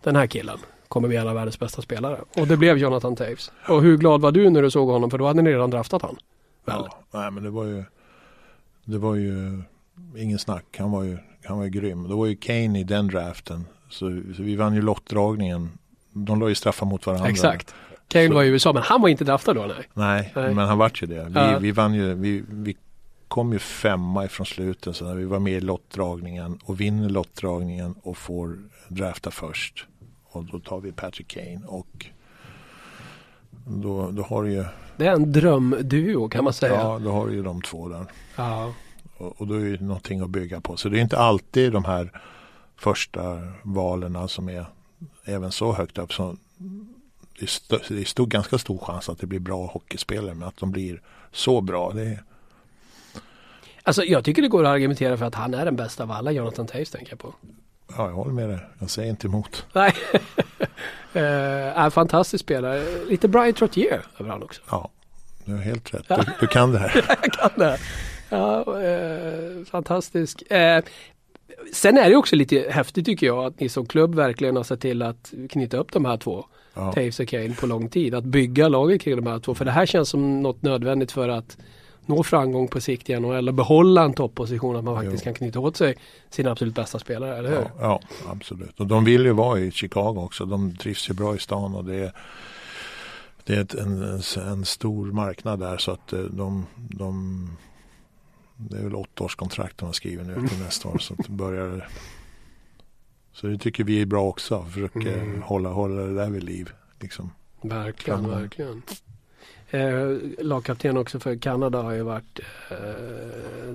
den 0.03 0.15
här 0.15 0.27
killen 0.27 0.57
kommer 0.87 1.07
bli 1.07 1.17
en 1.17 1.27
av 1.27 1.35
världens 1.35 1.59
bästa 1.59 1.81
spelare. 1.81 2.17
Och 2.37 2.47
det 2.47 2.57
blev 2.57 2.77
Jonathan 2.77 3.15
Taves. 3.15 3.51
Och 3.67 3.81
hur 3.81 3.97
glad 3.97 4.21
var 4.21 4.31
du 4.31 4.49
när 4.49 4.61
du 4.61 4.71
såg 4.71 4.89
honom? 4.89 5.11
För 5.11 5.17
då 5.17 5.27
hade 5.27 5.41
ni 5.41 5.53
redan 5.53 5.69
draftat 5.69 6.01
han. 6.01 6.17
Väl? 6.65 6.75
Ja, 6.75 6.99
nej 7.11 7.31
men 7.31 7.43
det 7.43 7.49
var 7.49 7.65
ju 7.65 7.83
det 8.91 8.97
var 8.97 9.15
ju 9.15 9.61
ingen 10.17 10.39
snack. 10.39 10.65
Han 10.77 10.91
var 10.91 11.03
ju, 11.03 11.17
han 11.45 11.57
var 11.57 11.63
ju 11.63 11.69
grym. 11.69 12.07
Det 12.07 12.15
var 12.15 12.25
ju 12.25 12.35
Kane 12.35 12.79
i 12.79 12.83
den 12.83 13.07
draften. 13.07 13.65
Så, 13.89 14.21
så 14.35 14.43
vi 14.43 14.55
vann 14.55 14.73
ju 14.75 14.81
lottdragningen. 14.81 15.69
De 16.13 16.39
la 16.39 16.49
ju 16.49 16.55
straffar 16.55 16.85
mot 16.85 17.05
varandra. 17.05 17.29
Exakt. 17.29 17.75
Kane 18.07 18.27
Så- 18.27 18.33
var 18.33 18.43
i 18.43 18.47
USA 18.47 18.73
men 18.73 18.83
han 18.83 19.01
var 19.01 19.09
inte 19.09 19.23
draftad 19.23 19.53
då 19.53 19.61
nej. 19.65 19.87
Nej, 19.93 20.31
Nej. 20.35 20.53
men 20.55 20.67
han 20.67 20.77
vart 20.77 21.03
ju 21.03 21.07
det. 21.07 21.23
Vi, 21.25 21.33
Ja. 21.35 21.59
vi 21.59 21.71
vann 21.71 21.93
ju, 21.93 22.13
vi, 22.13 22.43
vi 22.49 22.77
kom 23.27 23.53
ju 23.53 23.59
femma 23.59 24.25
ifrån 24.25 24.45
slutet 24.45 24.95
så 24.95 25.05
när 25.05 25.15
vi 25.15 25.25
var 25.25 25.39
med 25.39 25.53
i 25.53 25.61
lottdragningen 25.61 26.59
och 26.63 26.79
vinner 26.81 27.09
lottdragningen 27.09 27.95
och 28.03 28.17
får 28.17 28.57
drafta 28.87 29.31
först. 29.31 29.85
Och 30.23 30.43
då 30.45 30.59
tar 30.59 30.79
vi 30.79 30.91
Patrick 30.91 31.27
Kane 31.27 31.61
och 31.67 32.05
då, 33.67 34.11
då 34.11 34.23
har 34.23 34.43
du 34.43 34.51
ju, 34.51 34.65
Det 35.01 35.07
är 35.07 35.13
en 35.13 35.31
drömduo 35.31 36.29
kan 36.29 36.43
man 36.43 36.53
säga. 36.53 36.73
ja, 36.73 36.99
då 36.99 37.11
har 37.11 37.27
du 37.27 37.33
ju 37.33 37.43
de 37.43 37.61
två 37.61 37.87
där. 37.89 38.05
Ja. 38.35 38.73
Och, 39.17 39.41
och 39.41 39.47
då 39.47 39.53
är 39.53 39.65
det 39.65 39.83
någonting 39.85 40.21
att 40.21 40.29
bygga 40.29 40.61
på. 40.61 40.77
Så 40.77 40.89
det 40.89 40.97
är 40.99 41.01
inte 41.01 41.17
alltid 41.17 41.71
de 41.73 41.85
här 41.85 42.21
första 42.77 43.41
valen 43.63 44.27
som 44.27 44.49
är 44.49 44.65
även 45.25 45.51
så 45.51 45.73
högt 45.73 45.97
upp. 45.97 46.13
Så 46.13 46.35
det 47.39 47.41
är, 47.41 47.43
st- 47.43 47.77
det 47.89 48.01
är 48.01 48.05
stor, 48.05 48.25
ganska 48.25 48.57
stor 48.57 48.77
chans 48.77 49.09
att 49.09 49.19
det 49.19 49.27
blir 49.27 49.39
bra 49.39 49.65
hockeyspelare 49.65 50.33
men 50.35 50.47
att 50.47 50.57
de 50.57 50.71
blir 50.71 51.01
så 51.31 51.61
bra 51.61 51.91
det 51.91 52.01
är, 52.03 52.23
Alltså 53.83 54.03
jag 54.03 54.25
tycker 54.25 54.41
det 54.41 54.47
går 54.47 54.63
att 54.63 54.69
argumentera 54.69 55.17
för 55.17 55.25
att 55.25 55.35
han 55.35 55.53
är 55.53 55.65
den 55.65 55.75
bästa 55.75 56.03
av 56.03 56.11
alla 56.11 56.31
Jonathan 56.31 56.67
Taves 56.67 56.91
tänker 56.91 57.11
jag 57.11 57.19
på. 57.19 57.33
Ja, 57.97 58.07
jag 58.07 58.13
håller 58.15 58.31
med 58.33 58.49
dig. 58.49 58.59
Jag 58.79 58.89
säger 58.89 59.09
inte 59.09 59.27
emot. 59.27 59.65
Nej. 59.73 59.93
eh, 61.13 61.79
är 61.79 61.89
fantastisk 61.89 62.43
spelare. 62.43 62.83
Lite 63.09 63.27
Brian 63.27 63.53
Trottier 63.53 64.01
över 64.19 64.29
han 64.29 64.43
också. 64.43 64.61
Ja, 64.69 64.89
du 65.45 65.51
har 65.51 65.59
helt 65.61 65.93
rätt. 65.93 66.07
Du, 66.07 66.23
du 66.39 66.47
kan 66.47 66.71
det 66.71 66.79
här. 66.79 67.05
Jag 67.21 67.33
kan 67.33 67.49
det. 67.55 67.77
Ja, 68.29 68.81
eh, 68.83 69.65
fantastisk. 69.65 70.51
Eh, 70.51 70.83
sen 71.73 71.97
är 71.97 72.09
det 72.09 72.15
också 72.15 72.35
lite 72.35 72.65
häftigt 72.69 73.05
tycker 73.05 73.27
jag 73.27 73.45
att 73.45 73.59
ni 73.59 73.69
som 73.69 73.85
klubb 73.85 74.15
verkligen 74.15 74.55
har 74.55 74.63
sett 74.63 74.81
till 74.81 75.01
att 75.01 75.33
knyta 75.49 75.77
upp 75.77 75.91
de 75.93 76.05
här 76.05 76.17
två. 76.17 76.45
Ja, 76.73 76.93
Taves 76.93 77.19
och 77.19 77.27
Kane 77.27 77.55
på 77.59 77.67
lång 77.67 77.89
tid. 77.89 78.15
Att 78.15 78.23
bygga 78.23 78.67
laget 78.67 79.01
kring 79.01 79.15
de 79.15 79.27
här 79.27 79.39
två. 79.39 79.55
För 79.55 79.65
det 79.65 79.71
här 79.71 79.85
känns 79.85 80.09
som 80.09 80.41
något 80.41 80.61
nödvändigt 80.61 81.11
för 81.11 81.29
att 81.29 81.57
nå 82.05 82.23
framgång 82.23 82.67
på 82.67 82.81
sikt 82.81 83.09
i 83.09 83.19
NHL 83.19 83.47
och 83.47 83.53
behålla 83.53 84.03
en 84.03 84.13
topposition. 84.13 84.75
Att 84.75 84.83
man 84.83 84.95
faktiskt 84.95 85.23
Jo. 85.23 85.23
kan 85.23 85.33
knyta 85.33 85.59
åt 85.59 85.77
sig 85.77 85.95
sina 86.29 86.51
absolut 86.51 86.75
bästa 86.75 86.99
spelare, 86.99 87.37
eller 87.37 87.49
hur? 87.49 87.57
ja, 87.57 87.71
ja, 87.79 88.01
absolut. 88.31 88.79
Och 88.79 88.87
de 88.87 89.05
vill 89.05 89.25
ju 89.25 89.31
vara 89.31 89.59
i 89.59 89.71
Chicago 89.71 90.15
också. 90.17 90.45
De 90.45 90.75
trivs 90.75 91.09
ju 91.09 91.13
bra 91.13 91.35
i 91.35 91.39
stan 91.39 91.75
och 91.75 91.85
det 91.85 91.95
är, 91.95 92.11
det 93.43 93.55
är 93.55 93.61
ett, 93.61 93.73
en, 93.73 94.21
en, 94.47 94.65
stor 94.65 95.11
marknad 95.11 95.59
där 95.59 95.77
så 95.77 95.91
att 95.91 96.13
eh, 96.13 96.19
de, 96.19 96.65
de 96.75 97.49
det 98.57 98.77
är 98.77 98.83
väl 98.83 98.95
åtta 98.95 99.23
års 99.23 99.35
kontrakt 99.35 99.77
de 99.77 99.85
har 99.85 99.93
skrivit 99.93 100.27
nu 100.27 100.47
till 100.47 100.59
nästa 100.63 100.87
år. 100.89 100.97
Så 100.97 101.13
att 101.13 101.25
det 101.25 101.31
börjar 101.31 101.87
så 103.33 103.47
det 103.47 103.57
tycker 103.57 103.83
vi 103.83 104.01
är 104.01 104.05
bra 104.05 104.23
också. 104.27 104.65
Försöker 104.71 104.99
Mm. 105.17 105.41
hålla, 105.41 105.69
hålla 105.69 106.01
det 106.01 106.13
där 106.15 106.29
vid 106.29 106.43
liv. 106.43 106.71
Liksom. 106.99 107.31
Verkligen, 107.61 108.19
Kanon. 108.23 108.41
verkligen. 108.41 108.81
Eh, 109.73 110.17
lagkapten 110.39 110.97
också 110.97 111.19
för 111.19 111.35
Kanada 111.35 111.81
har 111.81 111.91
ju 111.91 112.01
varit, 112.01 112.39
eh, 112.71 112.77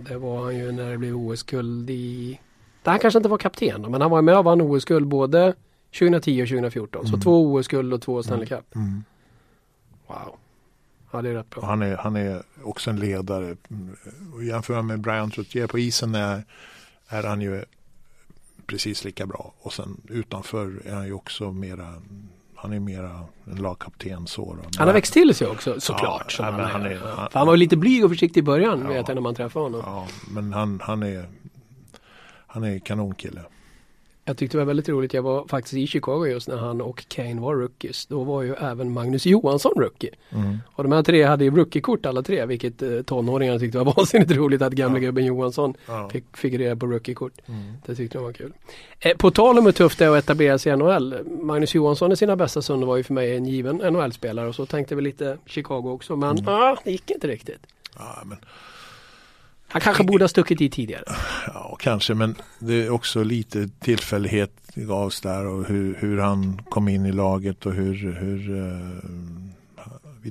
det 0.09 0.19
var 0.19 0.45
han 0.45 0.57
ju 0.57 0.73
när 0.73 0.91
det 0.91 0.99
blev 0.99 1.17
OS-guld 1.17 1.91
i, 1.91 2.41
han 2.85 2.99
kanske 2.99 3.19
inte 3.19 3.29
var 3.29 3.39
kapten 3.39 3.83
men 3.91 4.01
han 4.01 4.11
var 4.11 4.23
med 4.23 4.39
och 4.39 4.45
vann 4.45 4.61
OS-guld 4.61 5.07
både 5.07 5.55
2010 5.99 6.43
och 6.43 6.49
2014. 6.49 7.03
Så 7.07 7.09
Mm. 7.09 7.21
två 7.21 7.53
OS-guld 7.55 7.95
och 7.95 8.03
två 8.03 8.23
Stanley 8.23 8.47
Cup. 8.47 8.75
Mm. 8.77 9.05
Wow. 10.07 10.37
Ja, 11.11 11.23
det 11.23 11.29
är 11.31 11.35
rätt 11.35 11.55
Och 11.55 11.61
bra. 11.61 11.71
han, 11.71 11.83
är, 11.83 11.97
han 11.97 12.17
är 12.17 12.43
också 12.63 12.91
en 12.91 13.01
ledare. 13.01 13.57
Mm, 13.71 13.97
Och 14.35 14.45
jämför 14.45 14.75
man 14.75 14.87
med 14.87 15.01
Brian 15.01 15.31
Trottier 15.31 15.67
på 15.67 15.79
isen 15.79 16.15
är, 16.15 16.43
är 17.09 17.23
han 17.23 17.41
ju 17.41 17.65
precis 18.67 19.05
lika 19.05 19.27
bra. 19.27 19.53
Och 19.61 19.73
sen 19.73 20.01
utanför 20.09 20.83
är 20.87 20.95
han 20.95 21.07
ju 21.07 21.13
också 21.13 21.53
mera 21.53 21.95
han 22.57 22.73
är 22.73 22.81
mera 22.81 23.21
en 23.45 23.57
lagkapten 23.57 24.27
så. 24.27 24.55
Då. 24.55 24.63
Han 24.79 24.87
har 24.89 24.95
växt 24.95 25.13
till 25.13 25.35
sig 25.35 25.47
också 25.47 25.81
såklart. 25.81 26.37
Ja, 26.39 26.45
han, 26.45 26.61
han 26.61 26.87
är. 26.87 26.97
han- 27.17 27.29
han 27.33 27.47
var 27.47 27.57
lite 27.57 27.77
blyg 27.77 28.05
och 28.05 28.11
försiktig 28.11 28.41
i 28.41 28.43
början 28.45 28.81
Ja. 28.83 28.89
vet 28.89 29.09
jag 29.09 29.15
när 29.15 29.23
man 29.23 29.35
träffade 29.35 29.65
honom. 29.65 29.83
Ja, 29.87 30.07
men 30.31 30.53
han, 30.53 30.81
han 30.83 31.03
är 31.03 31.29
han 32.47 32.65
är 32.65 32.79
kanonkille. 32.79 33.41
Jag 34.29 34.37
tyckte 34.37 34.57
det 34.57 34.59
var 34.61 34.67
väldigt 34.67 34.89
roligt. 34.89 35.15
Jag 35.15 35.23
var 35.23 35.47
faktiskt 35.49 35.75
i 35.75 35.87
Chicago 35.87 36.27
just 36.27 36.49
när 36.49 36.57
han 36.57 36.81
och 36.81 37.05
Kane 37.09 37.41
var 37.41 37.55
rookies. 37.55 38.07
Då 38.07 38.25
var 38.25 38.43
ju 38.43 38.55
även 38.55 38.93
Magnus 38.93 39.27
Johansson 39.27 39.73
rookie. 39.77 40.11
Mm. 40.31 40.59
Och 40.67 40.83
de 40.85 40.93
här 40.93 41.03
tre 41.03 41.23
hade 41.23 41.45
ju 41.45 41.51
rookiekort 41.51 42.07
alla 42.07 42.23
tre 42.23 42.47
vilket 42.47 42.83
eh, 42.83 43.03
tonåringarna 43.03 43.59
tyckte 43.59 43.79
var 43.79 43.95
vansinnigt 43.97 44.31
roligt 44.31 44.63
att 44.63 44.73
gamla 44.73 44.99
Ja. 44.99 45.01
gubben 45.05 45.25
Johansson 45.25 45.75
Ja. 45.87 46.09
fick 46.13 46.37
figurera 46.37 46.77
på 46.77 46.87
rookiekort. 46.87 47.33
Mm. 47.47 47.73
Det 47.87 47.95
tyckte 47.95 48.19
de 48.19 48.25
var 48.25 48.33
kul. 48.33 48.53
Eh, 49.01 49.17
på 49.17 49.31
tal 49.31 49.59
om 49.59 49.65
hur 49.65 49.73
tufft 49.73 49.99
det 49.99 50.05
är 50.05 50.11
att 50.11 50.25
etablera 50.25 50.59
sig 50.59 50.73
i 50.73 50.77
NHL. 50.77 51.15
Magnus 51.43 51.75
Johansson 51.75 52.13
i 52.13 52.17
sina 52.17 52.37
bästa 52.37 52.63
stunder 52.63 52.87
var 52.87 52.97
ju 52.97 53.03
för 53.03 53.15
mig 53.15 53.37
en 53.37 53.47
given 53.47 53.77
NHL-spelare 53.77 54.49
och 54.49 54.55
så 54.55 54.67
tänkte 54.67 54.95
vi 54.95 55.03
lite 55.03 55.39
Chicago 55.47 55.91
också 55.93 56.17
men 56.17 56.31
Mm. 56.39 56.45
ah, 56.49 56.77
det 56.85 56.91
gick 56.91 57.11
inte 57.11 57.29
riktigt. 57.29 57.67
Ja, 57.99 58.23
men, 58.25 58.39
Han 59.77 59.81
kanske 59.81 60.05
borde 60.05 60.25
ha 60.25 60.29
stuckit 60.29 60.61
i 60.61 60.71
tidigare. 60.71 61.05
ja, 61.47 61.77
kanske, 61.81 62.15
men 62.15 62.35
det 62.59 62.75
är 62.87 62.91
också 62.91 63.23
lite 63.23 63.69
tillfällighet 63.69 64.53
gavs 64.75 65.21
där 65.21 65.47
och 65.47 65.65
hur, 65.65 65.95
hur 66.01 66.19
han 66.19 66.63
kom 66.71 66.89
in 66.89 67.07
i 67.07 67.13
laget 67.13 67.67
och 67.67 67.73
hur, 67.73 68.13
hur 68.13 68.59
eh, 68.59 69.11
vi 70.23 70.31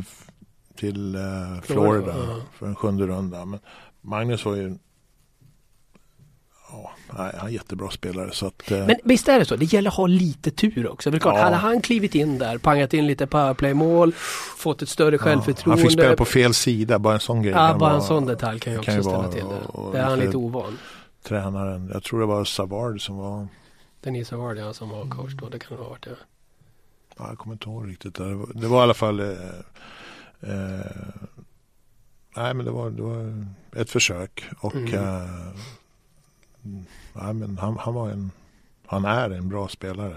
f- 0.00 0.28
till 0.76 1.14
eh, 1.14 1.20
Florida, 1.62 2.12
Florida, 2.12 2.36
för 2.58 2.66
en 2.66 2.74
sjunde 2.74 3.06
runda. 3.06 3.44
Men 3.44 3.58
Magnus 4.00 4.44
var 4.44 4.56
ju 4.56 4.74
ja, 6.72 6.90
nej, 7.18 7.32
han 7.38 7.46
är 7.48 7.52
jättebra 7.52 7.90
spelare 7.90 8.30
så 8.32 8.46
att 8.46 8.70
eh, 8.70 8.86
Men 8.86 8.96
visst 9.04 9.28
är 9.28 9.38
det 9.38 9.44
så, 9.44 9.56
det 9.56 9.64
gäller 9.72 9.90
att 9.90 9.96
ha 9.96 10.06
lite 10.06 10.50
tur 10.50 10.88
också. 10.88 11.10
För 11.10 11.18
klart, 11.18 11.34
Ja. 11.36 11.42
hade 11.42 11.56
han 11.56 11.80
klivit 11.80 12.14
in 12.14 12.38
där, 12.38 12.58
pangat 12.58 12.94
in 12.94 13.06
lite 13.06 13.26
powerplay-mål, 13.26 14.12
fått 14.56 14.82
ett 14.82 14.88
större 14.88 15.14
ja, 15.14 15.18
självförtroende. 15.18 15.82
han 15.82 15.90
fick 15.90 15.98
spela 16.00 16.16
på 16.16 16.24
fel 16.24 16.54
sida, 16.54 16.98
bara 16.98 17.14
en 17.14 17.20
sån 17.20 17.42
grej. 17.42 17.52
Ja, 17.52 17.58
bara 17.58 17.72
en 17.72 17.78
vara- 17.96 18.00
sån 18.00 18.26
detalj 18.26 18.60
kan 18.60 18.72
ju 18.72 18.78
också 18.78 18.90
kan 18.90 19.02
ställa 19.02 19.18
vara- 19.18 19.28
till 19.32 19.44
det. 19.44 19.92
Det 19.92 19.98
är 19.98 20.02
han 20.04 20.18
lite- 20.18 20.36
ovan. 20.36 20.78
Tränaren, 21.22 21.90
jag 21.94 22.02
tror 22.02 22.20
det 22.20 22.26
var 22.26 22.44
Savard 22.44 23.00
som 23.06 23.16
var 23.16 23.48
Denise 24.00 24.30
Savard 24.30 24.56
ja, 24.58 24.72
som 24.72 24.88
var 24.90 25.04
coach 25.08 25.32
då, 25.32 25.48
det 25.48 25.58
kan 25.58 25.76
det 25.76 25.82
ha 25.82 25.90
varit 25.90 26.02
det. 26.04 26.16
Ja, 27.18 27.28
jag 27.28 27.38
kommer 27.38 27.54
inte 27.54 27.68
ihåg 27.68 27.88
riktigt. 27.88 28.14
Det 28.14 28.34
var, 28.34 28.48
det 28.54 28.66
var 28.66 28.78
i 28.78 28.82
alla 28.82 28.94
fall 28.94 29.20
eh, 29.20 29.26
eh, 30.40 30.86
Nej 32.36 32.54
men 32.54 32.64
det 32.64 32.70
var, 32.70 32.90
det 32.90 33.02
var 33.02 33.44
ett 33.76 33.90
försök 33.90 34.44
och 34.60 34.74
Mm. 34.74 34.94
eh, 34.94 35.28
nej, 37.12 37.34
men 37.34 37.58
han, 37.58 37.76
han 37.78 37.94
var 37.94 38.10
en 38.10 38.30
Han 38.86 39.04
är 39.04 39.30
en 39.30 39.48
bra 39.48 39.68
spelare. 39.68 40.14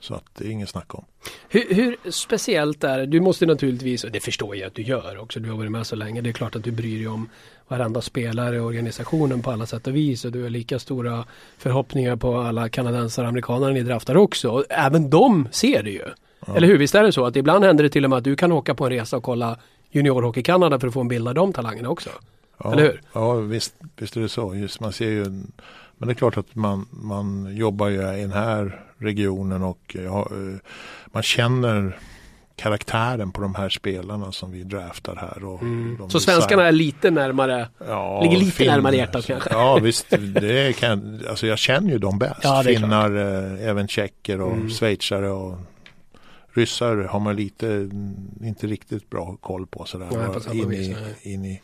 Så 0.00 0.14
att 0.14 0.24
det 0.38 0.44
är 0.44 0.50
inget 0.50 0.68
snack 0.68 0.94
om. 0.94 1.04
Hur, 1.48 1.74
hur 1.74 2.10
speciellt 2.10 2.84
är 2.84 2.98
det? 2.98 3.06
Du 3.06 3.20
måste 3.20 3.46
naturligtvis, 3.46 4.04
och 4.04 4.10
det 4.10 4.20
förstår 4.20 4.56
jag 4.56 4.66
att 4.66 4.74
du 4.74 4.82
gör 4.82 5.18
också, 5.18 5.40
du 5.40 5.50
har 5.50 5.56
varit 5.56 5.70
med 5.70 5.86
så 5.86 5.96
länge. 5.96 6.20
Det 6.20 6.30
är 6.30 6.32
klart 6.32 6.56
att 6.56 6.64
du 6.64 6.70
bryr 6.70 6.98
dig 6.98 7.08
om 7.08 7.28
varenda 7.68 8.00
spelare 8.00 8.56
i 8.56 8.60
organisationen 8.60 9.42
på 9.42 9.50
alla 9.50 9.66
sätt 9.66 9.86
och 9.86 9.96
vis. 9.96 10.24
Och 10.24 10.32
du 10.32 10.42
har 10.42 10.50
lika 10.50 10.78
stora 10.78 11.24
förhoppningar 11.58 12.16
på 12.16 12.36
alla 12.36 12.68
kanadensare 12.68 13.24
och 13.24 13.28
amerikaner 13.28 13.72
ni 13.72 13.82
draftar 13.82 14.16
också. 14.16 14.50
Och 14.50 14.64
även 14.68 15.10
de 15.10 15.48
ser 15.50 15.82
det 15.82 15.90
ju. 15.90 16.04
Ja. 16.46 16.56
Eller 16.56 16.68
hur? 16.68 16.78
Visst 16.78 16.94
är 16.94 17.02
det 17.02 17.12
så 17.12 17.24
att 17.24 17.36
ibland 17.36 17.64
händer 17.64 17.84
det 17.84 17.90
till 17.90 18.04
och 18.04 18.10
med 18.10 18.16
att 18.16 18.24
du 18.24 18.36
kan 18.36 18.52
åka 18.52 18.74
på 18.74 18.84
en 18.84 18.90
resa 18.90 19.16
och 19.16 19.22
kolla 19.22 19.58
juniorhockey 19.90 20.42
Kanada 20.42 20.80
för 20.80 20.88
att 20.88 20.94
få 20.94 21.00
en 21.00 21.08
bild 21.08 21.28
av 21.28 21.34
de 21.34 21.52
talangerna 21.52 21.88
också. 21.90 22.10
Ja, 22.58 22.72
Eller 22.72 22.82
hur? 22.82 23.00
Ja 23.12 23.32
visst, 23.34 23.74
visst 23.96 24.16
är 24.16 24.20
det 24.20 24.28
så. 24.28 24.54
Just, 24.54 24.80
man 24.80 24.92
ser 24.92 25.08
ju 25.10 25.24
en, 25.24 25.52
men 25.98 26.08
det 26.08 26.12
är 26.12 26.14
klart 26.14 26.36
att 26.36 26.54
man, 26.54 26.86
man 26.90 27.56
jobbar 27.56 27.88
ju 27.88 27.96
i 28.18 28.20
den 28.20 28.32
här 28.32 28.84
regionen 28.98 29.62
och 29.62 29.96
ja, 30.04 30.28
eh, 30.30 30.58
man 31.06 31.22
känner 31.22 31.98
karaktären 32.56 33.32
på 33.32 33.40
de 33.40 33.54
här 33.54 33.68
spelarna 33.68 34.32
som 34.32 34.50
vi 34.52 34.62
draftar 34.62 35.16
här. 35.16 35.44
Och 35.44 35.62
Mm. 35.62 36.10
Så 36.10 36.20
svenskarna 36.20 36.64
är 36.68 36.72
lite 36.72 37.10
närmare. 37.10 37.68
ja, 37.88 38.22
ligger 38.22 38.36
lite 38.36 38.50
finnar. 38.50 38.72
närmare 38.74 38.96
hjärtat 38.96 39.26
kanske. 39.26 39.50
Ja 39.52 39.78
visst, 39.82 40.06
det 40.40 40.76
kan, 40.76 41.20
alltså 41.30 41.46
jag 41.46 41.58
känner 41.58 41.90
ju 41.90 41.98
dem 41.98 42.18
bäst. 42.18 42.40
Ja, 42.42 42.62
Finnar, 42.66 43.16
eh, 43.16 43.68
även 43.68 43.88
tjecker 43.88 44.40
och 44.40 44.52
Mm. 44.52 44.70
schweizare 44.70 45.30
och 45.30 45.58
ryssar 46.52 46.96
har 46.96 47.20
man 47.20 47.36
lite, 47.36 47.90
inte 48.42 48.66
riktigt 48.66 49.10
bra 49.10 49.36
koll 49.40 49.66
på 49.66 49.84
sådär. 49.84 50.08
Samma 50.40 50.54
in, 50.54 50.72
i, 50.72 50.96
in 51.22 51.44
i, 51.44 51.60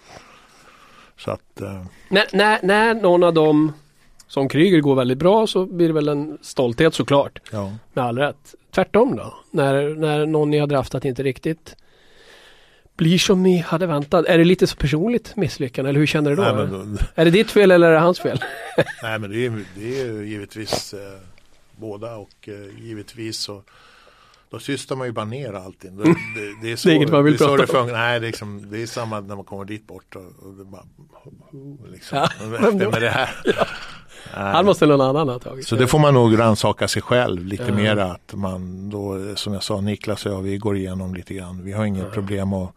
så 1.24 1.30
att 1.30 1.60
eh, 1.60 1.82
När, 2.08 2.24
när, 2.32 2.58
när 2.62 2.94
någon 2.94 3.22
av 3.22 3.34
dem 3.34 3.72
som 4.26 4.48
Kryger 4.48 4.80
går 4.80 4.94
väldigt 4.94 5.18
bra 5.18 5.46
så 5.46 5.66
blir 5.66 5.86
det 5.86 5.94
väl 5.94 6.08
en 6.08 6.38
stolthet 6.42 6.94
såklart. 6.94 7.38
ja. 7.52 7.72
Med 7.92 8.04
all 8.04 8.18
rätt. 8.18 8.54
Tvärtom 8.74 9.16
då? 9.16 9.34
När, 9.50 9.94
när 9.94 10.26
någon 10.26 10.50
ni 10.50 10.58
har 10.58 10.66
draftat 10.66 11.04
inte 11.04 11.22
riktigt 11.22 11.76
blir 12.96 13.18
som 13.18 13.42
ni 13.42 13.58
hade 13.58 13.86
väntat. 13.86 14.26
Är 14.26 14.38
det 14.38 14.44
lite 14.44 14.66
så 14.66 14.76
personligt 14.76 15.36
misslyckande 15.36 15.88
eller 15.88 16.00
hur 16.00 16.06
känner 16.06 16.30
du 16.30 16.36
då? 16.36 16.42
Nej, 16.42 16.54
men, 16.54 16.98
Är 17.14 17.24
det 17.24 17.30
ditt 17.30 17.50
fel 17.50 17.70
eller 17.70 17.88
är 17.88 17.92
det 17.92 17.98
hans 17.98 18.20
fel? 18.20 18.40
nej 19.02 19.18
men 19.18 19.30
det 19.30 19.46
är, 19.46 19.64
det 19.76 20.00
är 20.00 20.04
ju 20.06 20.28
givetvis 20.28 20.94
eh, 20.94 21.20
båda 21.76 22.16
och 22.16 22.48
eh, 22.48 22.84
givetvis 22.84 23.38
så 23.38 23.62
då 24.50 24.58
systrar 24.58 24.96
man 24.96 25.06
ju 25.06 25.12
bara 25.12 25.24
ner 25.24 25.52
allting. 25.52 25.96
Det, 25.96 26.04
det, 26.04 26.14
det 26.62 26.72
är 26.72 26.76
så 26.76 26.88
Det 26.88 26.92
är 26.94 26.96
inget 26.96 27.10
man 27.10 27.24
vill 27.24 27.36
det 27.36 27.44
prata 27.44 27.66
det 27.72 27.78
om. 27.78 27.86
Nej, 27.86 28.20
det 28.20 28.26
är, 28.26 28.30
liksom, 28.30 28.70
det 28.70 28.82
är 28.82 28.86
samma 28.86 29.20
när 29.20 29.36
man 29.36 29.44
kommer 29.44 29.64
dit 29.64 29.86
bort 29.86 30.16
och, 30.16 30.22
och 30.46 30.54
det 30.54 30.64
bara 30.64 30.84
liksom. 31.92 32.18
Ja, 32.18 32.24
Efter 32.54 32.90
med 32.90 33.02
det 33.02 33.10
här. 33.10 33.30
Nej. 34.36 34.52
Han 34.52 34.64
måste 34.64 34.86
någon 34.86 35.00
annan 35.00 35.28
ha 35.28 35.38
tagit. 35.38 35.66
Så 35.68 35.76
det 35.76 35.86
får 35.86 35.98
man 35.98 36.14
nog 36.14 36.38
rannsaka 36.38 36.88
sig 36.88 37.02
själv 37.02 37.44
lite 37.44 37.64
Ja. 37.68 37.74
mera. 37.74 38.04
Att 38.12 38.34
man 38.34 38.90
då, 38.90 39.34
som 39.36 39.52
jag 39.52 39.62
sa, 39.62 39.80
Niklas 39.80 40.26
och 40.26 40.32
jag, 40.32 40.42
vi 40.42 40.58
går 40.58 40.76
igenom 40.76 41.14
lite 41.14 41.34
grann. 41.34 41.64
Vi 41.64 41.72
har 41.72 41.84
inget 41.84 42.04
Ja. 42.04 42.10
problem 42.10 42.52
och 42.52 42.74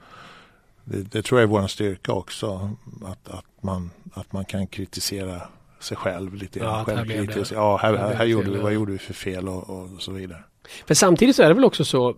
det, 0.84 0.98
det 1.02 1.22
tror 1.22 1.42
jag 1.42 1.48
är 1.50 1.52
vår 1.62 1.68
styrka 1.68 2.12
också. 2.14 2.72
Att, 3.06 3.30
att, 3.30 3.46
man, 3.62 3.90
att 4.14 4.34
man 4.34 4.46
kan 4.46 4.68
kritisera 4.68 5.42
sig 5.80 5.98
själv 5.98 6.34
lite 6.36 6.60
Ja, 6.60 6.66
grann. 6.66 6.80
att 6.80 6.86
Självkritiskt. 6.86 7.52
Ja, 7.52 7.78
här, 7.78 7.94
här 7.98 8.08
här, 8.08 8.14
här 8.16 8.26
gjorde 8.26 8.50
vi, 8.50 8.58
ja. 8.58 8.64
vad 8.64 8.74
gjorde 8.74 8.92
vi 8.92 8.98
för 8.98 9.14
fel 9.14 9.48
och, 9.50 9.70
och 9.70 9.90
så 10.02 10.12
vidare. 10.12 10.44
För 10.88 10.94
samtidigt 10.94 11.36
så 11.36 11.44
är 11.44 11.48
det 11.48 11.54
väl 11.54 11.64
också 11.66 11.86
så 11.86 12.16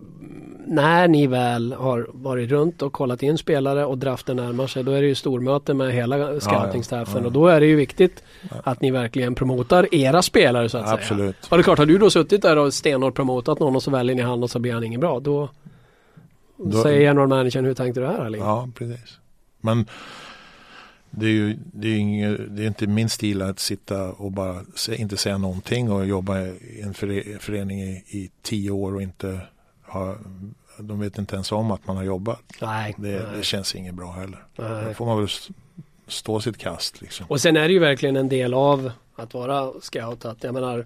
när 0.68 1.08
ni 1.08 1.28
väl 1.28 1.74
har 1.74 2.08
varit 2.14 2.50
runt 2.50 2.82
och 2.82 2.94
kollat 2.94 3.24
in 3.24 3.38
spelare 3.38 3.86
och 3.86 3.98
draften 3.98 4.36
närmar 4.36 4.68
sig 4.68 4.84
då 4.84 4.92
är 4.92 5.02
det 5.02 5.08
ju 5.08 5.16
stormöte 5.16 5.74
med 5.74 5.94
hela 5.94 6.40
scoutingstaffen 6.40 7.22
ja. 7.22 7.26
och 7.26 7.32
då 7.32 7.48
är 7.48 7.60
det 7.60 7.66
ju 7.66 7.76
viktigt 7.76 8.24
Ja. 8.42 8.56
att 8.64 8.82
ni 8.82 8.92
verkligen 8.92 9.36
promotar 9.36 9.96
era 9.96 10.22
spelare 10.22 10.70
så 10.70 10.78
att 10.78 10.84
säga. 10.86 10.94
Absolut. 10.96 11.36
Och 11.50 11.58
det 11.58 11.62
är 11.62 11.64
klart, 11.64 11.78
har 11.78 11.86
du 11.86 11.98
då 11.98 12.10
suttit 12.10 12.42
där 12.42 12.58
och 12.58 12.74
stenhårt 12.74 13.16
promotat 13.16 13.60
någon 13.60 13.76
och 13.76 13.84
så 13.84 13.92
väljer 13.92 14.16
ni 14.16 14.22
han 14.22 14.44
och 14.44 14.50
så 14.50 14.60
blir 14.60 14.74
han 14.74 14.84
ingen 14.84 15.00
bra 15.02 15.20
då, 15.20 15.50
Då- 16.58 16.82
säger 16.84 17.02
general 17.02 17.28
managern 17.28 17.66
hur 17.66 17.74
tänkte 17.74 18.00
du 18.00 18.08
här 18.08 18.26
Erling? 18.26 18.42
Ja, 18.42 18.70
precis. 18.78 19.18
Men 19.62 19.86
det 21.18 21.26
är 21.26 21.30
ju 21.32 21.58
det 21.74 21.88
är 21.88 21.98
inget, 21.98 22.56
det 22.56 22.64
är 22.64 22.68
inte 22.68 22.88
min 22.88 23.10
stil 23.10 23.42
att 23.42 23.60
sitta 23.60 24.12
och 24.12 24.32
bara 24.32 24.62
inte 24.98 25.18
säga 25.18 25.38
någonting 25.38 25.92
och 25.92 26.06
jobba 26.06 26.42
i 26.42 26.82
en 26.84 26.94
före- 26.94 27.40
förening 27.40 27.82
i, 27.82 28.04
i 28.08 28.32
tio 28.42 28.72
år 28.72 28.96
och 28.96 29.02
inte 29.02 29.40
ha 29.88 30.16
de 30.80 31.00
vet 31.00 31.18
inte 31.18 31.36
ens 31.36 31.52
om 31.52 31.72
att 31.72 31.88
man 31.88 31.98
har 31.98 32.04
jobbat. 32.04 32.42
Nej. 32.62 32.96
Det, 32.98 33.08
nej, 33.08 33.38
det 33.38 33.44
känns 33.44 33.76
inget 33.76 33.96
bra 33.96 34.12
heller. 34.12 34.46
Då 34.56 34.64
nej. 34.64 34.94
får 34.94 35.06
man 35.06 35.20
väl 35.20 35.28
stå 36.08 36.40
sitt 36.40 36.58
kast 36.58 37.02
liksom. 37.02 37.26
Och 37.30 37.42
sen 37.42 37.58
är 37.58 37.68
det 37.68 37.74
ju 37.74 37.80
verkligen 37.80 38.16
en 38.16 38.30
del 38.30 38.54
av 38.54 38.92
att 39.16 39.34
vara 39.34 39.72
scout 39.82 40.26
att 40.26 40.44
jag 40.44 40.54
menar 40.54 40.86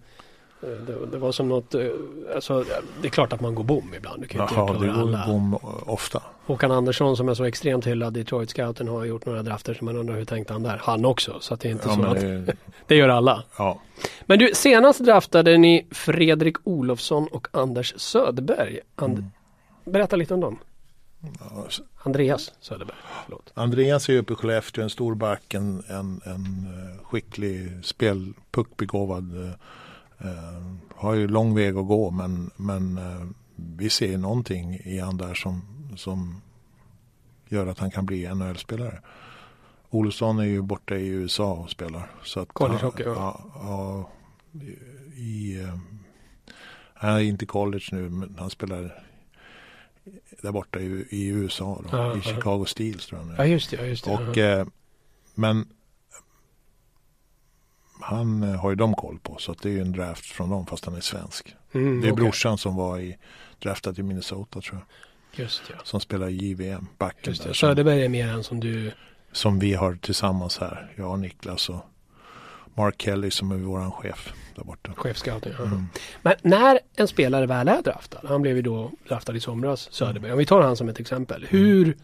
det, 0.61 1.05
det 1.11 1.17
var 1.17 1.31
som 1.31 1.49
något, 1.49 1.75
eh, 1.75 1.81
alltså 2.35 2.65
det 3.01 3.07
är 3.07 3.11
klart 3.11 3.33
att 3.33 3.41
man 3.41 3.55
går 3.55 3.63
bom 3.63 3.93
ibland. 3.97 4.21
Du 4.21 4.27
kan 4.27 4.39
ju 4.39 4.43
inte 4.43 4.55
Jaha, 4.55 4.73
det 4.73 4.79
klara 4.79 4.93
alla. 4.93 5.25
går 5.25 5.33
bom 5.33 5.53
ofta. 5.85 6.23
Håkan 6.49 6.71
Andersson 6.71 7.17
som 7.17 7.29
är 7.29 7.33
så 7.33 7.43
extremt 7.43 7.87
hyllad 7.87 8.13
Detroit 8.13 8.49
scouten 8.49 8.87
har 8.87 9.05
gjort 9.05 9.25
några 9.25 9.43
drafter 9.43 9.73
som 9.73 9.85
man 9.85 9.97
undrar 9.97 10.15
hur 10.15 10.25
tänkte 10.25 10.53
han 10.53 10.63
där? 10.63 10.77
Han 10.83 11.05
också, 11.05 11.37
så 11.39 11.53
att 11.53 11.59
det 11.59 11.67
är 11.67 11.71
inte 11.71 11.87
Ja, 11.89 11.95
så 11.95 12.03
att 12.05 12.19
det, 12.21 12.53
det 12.87 12.95
gör 12.95 13.09
alla. 13.09 13.43
ja. 13.57 13.81
Men 14.25 14.39
du, 14.39 14.51
senast 14.53 14.99
draftade 15.05 15.57
ni 15.57 15.87
Fredrik 15.91 16.55
Olofsson 16.63 17.27
och 17.31 17.47
Anders 17.51 17.93
Söderberg. 17.97 18.79
And- 18.95 19.17
Mm. 19.17 19.31
Berätta 19.85 20.15
lite 20.15 20.33
om 20.33 20.39
dem. 20.39 20.59
Andreas 22.03 22.51
Söderberg. 22.61 22.95
Förlåt. 23.25 23.51
Andreas 23.53 24.09
är 24.09 24.13
ju 24.13 24.19
uppe 24.19 24.33
i 24.33 24.35
Skellefteå, 24.35 24.83
en 24.83 24.89
stor 24.89 25.15
back, 25.15 25.53
en, 25.53 25.83
en, 25.87 26.21
en 26.25 26.67
eh, 26.73 27.03
skicklig 27.05 27.85
spel, 27.85 28.33
puckbegåvad. 28.51 29.43
eh, 29.45 29.51
eh, 30.27 30.63
har 30.95 31.13
ju 31.13 31.27
lång 31.27 31.55
väg 31.55 31.77
att 31.77 31.87
gå 31.87 32.11
men, 32.11 32.51
men 32.55 32.97
eh, 32.97 33.25
vi 33.55 33.89
ser 33.89 34.17
någonting 34.17 34.73
i 34.85 34.99
han 34.99 35.17
där 35.17 35.33
som, 35.33 35.61
som 35.97 36.41
gör 37.47 37.67
att 37.67 37.79
han 37.79 37.91
kan 37.91 38.05
bli 38.05 38.27
NHL-spelare. 38.35 39.01
Olofsson 39.89 40.39
är 40.39 40.43
ju 40.43 40.61
borta 40.61 40.95
i 40.95 41.07
USA 41.07 41.53
och 41.53 41.69
spelar. 41.69 42.11
Så 42.23 42.39
att 42.39 42.53
College 42.53 42.85
hockey, 42.85 43.03
ja. 43.03 43.41
ja. 43.53 44.09
i, 45.15 45.59
eh, 45.61 45.77
han 46.93 47.15
är 47.15 47.19
inte 47.19 47.45
college 47.45 47.85
nu 47.91 48.09
men 48.09 48.35
han 48.39 48.49
spelar 48.49 49.03
där 50.41 50.51
borta 50.51 50.79
i, 50.79 51.07
i 51.09 51.27
USA 51.27 51.81
då, 51.83 51.97
Ja, 51.97 52.17
i. 52.17 52.21
Chicago 52.21 52.65
Steels 52.65 53.05
tror 53.07 53.21
jag 53.21 53.27
nu. 53.27 53.35
Ja 53.37 53.45
just 53.45 53.71
det, 53.71 53.77
ja, 53.77 53.83
just 53.83 54.05
det. 54.05 54.11
Och, 54.11 54.37
eh, 54.37 54.67
men 55.35 55.67
han 58.01 58.43
eh, 58.43 58.55
har 58.61 58.69
ju 58.69 58.75
de 58.75 58.93
koll 58.93 59.19
på 59.19 59.37
så 59.37 59.51
att 59.51 59.61
det 59.61 59.69
är 59.69 59.73
ju 59.73 59.81
en 59.81 59.91
draft 59.91 60.25
från 60.25 60.49
dem 60.49 60.65
fast 60.65 60.85
han 60.85 60.95
är 60.95 61.01
svensk. 61.01 61.55
Mm, 61.71 62.01
Det 62.01 62.07
är 62.07 62.11
okej. 62.11 62.23
brorsan 62.23 62.57
som 62.57 62.75
var 62.75 62.99
i 62.99 63.17
draftad 63.59 63.93
i 63.97 64.03
Minnesota 64.03 64.61
tror 64.61 64.77
jag. 64.79 64.85
Just 65.35 65.67
det. 65.67 65.73
Som 65.83 65.99
spelar 65.99 66.29
i 66.29 66.33
JVM, 66.35 66.87
backen 66.97 67.19
Just 67.31 67.41
där. 67.41 67.49
det. 67.49 67.55
Som, 67.55 67.67
Söderberg 67.69 68.05
är 68.05 68.09
mer 68.09 68.27
än 68.27 68.43
som 68.43 68.59
du 68.59 68.91
som 69.31 69.59
vi 69.59 69.73
har 69.73 69.95
tillsammans 69.95 70.57
här. 70.57 70.91
Jag 70.95 71.11
och 71.11 71.19
Niklas 71.19 71.69
och 71.69 71.85
Mark 72.75 72.95
Kelly 73.01 73.31
som 73.31 73.51
är 73.51 73.55
våran 73.55 73.91
chef 73.91 74.33
där 74.55 74.63
borta. 74.63 74.91
chefscouting. 74.95 75.53
ja. 75.57 75.63
Mm. 75.65 75.85
Men 76.21 76.33
när 76.41 76.79
en 76.95 77.07
spelare 77.07 77.45
väl 77.45 77.67
är 77.67 77.81
draftad, 77.81 78.19
han 78.27 78.41
blev 78.41 78.55
ju 78.55 78.61
då 78.61 78.91
draftad 79.07 79.35
i 79.35 79.39
somras, 79.39 79.87
Söderberg. 79.91 80.31
Om 80.31 80.37
vi 80.37 80.45
tar 80.45 80.61
han 80.61 80.75
som 80.77 80.89
ett 80.89 80.99
exempel. 80.99 81.45
Hur 81.49 81.97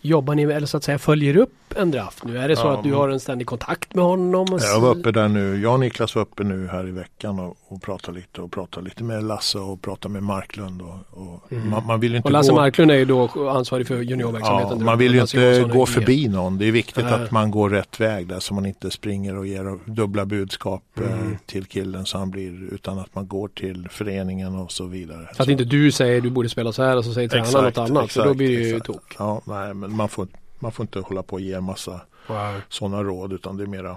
jobbar 0.00 0.34
ni 0.34 0.46
med, 0.46 0.56
eller 0.56 0.66
så 0.66 0.76
att 0.76 0.84
säga 0.84 0.98
följer 0.98 1.36
upp 1.36 1.74
en 1.76 1.90
draft 1.90 2.24
nu? 2.24 2.38
Är 2.38 2.48
det 2.48 2.56
så 2.56 2.66
Ja, 2.66 2.76
att 2.78 2.84
du 2.84 2.92
har 2.94 3.08
en 3.08 3.20
ständig 3.20 3.46
kontakt 3.46 3.94
med 3.94 4.04
honom? 4.04 4.52
Och 4.52 4.60
Jag 4.62 4.80
var 4.80 4.90
uppe 4.96 5.12
där 5.12 5.28
nu, 5.28 5.60
jag 5.60 5.72
och 5.72 5.80
Niklas 5.80 6.14
var 6.14 6.22
uppe 6.22 6.44
nu 6.44 6.68
här 6.68 6.88
i 6.88 6.90
veckan 6.90 7.38
och, 7.38 7.56
och 7.68 7.82
pratade 7.82 8.18
lite 8.18 8.40
och 8.42 8.52
pratade 8.52 8.84
lite 8.84 9.04
med 9.04 9.24
Lasse 9.24 9.58
och 9.58 9.82
pratade 9.82 10.12
med 10.12 10.22
Marklund 10.22 10.82
och, 10.82 10.94
och 11.10 11.52
Mm. 11.52 11.70
man, 11.70 11.86
man 11.86 12.00
vill 12.00 12.14
inte 12.14 12.26
Och 12.28 12.32
Lasse 12.32 12.50
gå... 12.50 12.56
Marklund 12.56 12.90
är 12.90 12.94
ju 12.96 13.04
då 13.04 13.48
ansvarig 13.50 13.86
för 13.88 14.00
juniorverksamheten. 14.02 14.78
Ja, 14.78 14.84
man 14.84 14.98
vill 14.98 15.14
ju 15.14 15.20
inte 15.20 15.64
gå 15.72 15.86
förbi 15.86 16.28
någon. 16.28 16.58
Det 16.58 16.66
är 16.66 16.72
viktigt 16.72 17.04
Nej. 17.04 17.14
att 17.14 17.30
man 17.30 17.50
går 17.50 17.70
rätt 17.70 18.00
väg 18.00 18.26
där 18.26 18.40
så 18.40 18.54
man 18.54 18.66
inte 18.66 18.90
springer 18.90 19.36
och 19.36 19.46
ger 19.46 19.90
dubbla 19.90 20.26
budskap 20.26 20.82
eh, 21.00 21.12
Mm. 21.12 21.36
till 21.46 21.64
killen 21.66 22.06
så 22.06 22.18
han 22.18 22.30
blir 22.30 22.74
utan 22.74 22.98
att 22.98 23.14
man 23.14 23.26
går 23.28 23.48
till 23.48 23.88
föreningen 23.90 24.54
och 24.56 24.72
så 24.72 24.84
vidare. 24.86 25.28
Så 25.36 25.42
att 25.42 25.48
inte 25.48 25.64
du 25.64 25.92
säger 25.92 26.20
du 26.20 26.30
borde 26.30 26.48
spela 26.48 26.72
så 26.72 26.82
här 26.82 26.96
och 26.96 27.04
så 27.04 27.12
säger 27.14 27.28
tränaren 27.28 27.64
något 27.64 27.78
annat. 27.78 28.12
för 28.12 28.24
då 28.24 28.34
blir 28.34 28.48
det 28.48 28.64
ju 28.64 28.68
exakt. 28.76 28.86
tok. 28.86 29.16
Ja, 29.18 29.42
nej, 29.44 29.74
men 29.74 29.96
man 29.96 30.08
får, 30.08 30.28
man 30.58 30.72
får 30.72 30.82
inte 30.84 30.98
hålla 31.00 31.22
på 31.22 31.34
och 31.34 31.40
ge 31.40 31.52
en 31.52 31.64
massa 31.64 32.00
Wow. 32.28 32.60
sådana 32.68 33.02
råd 33.02 33.32
utan 33.32 33.56
det 33.56 33.62
är 33.62 33.66
mera, 33.66 33.96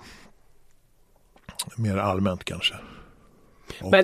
mera 1.75 2.03
allmänt 2.03 2.43
kanske. 2.43 2.75
Och- 3.81 3.91
Men 3.91 4.03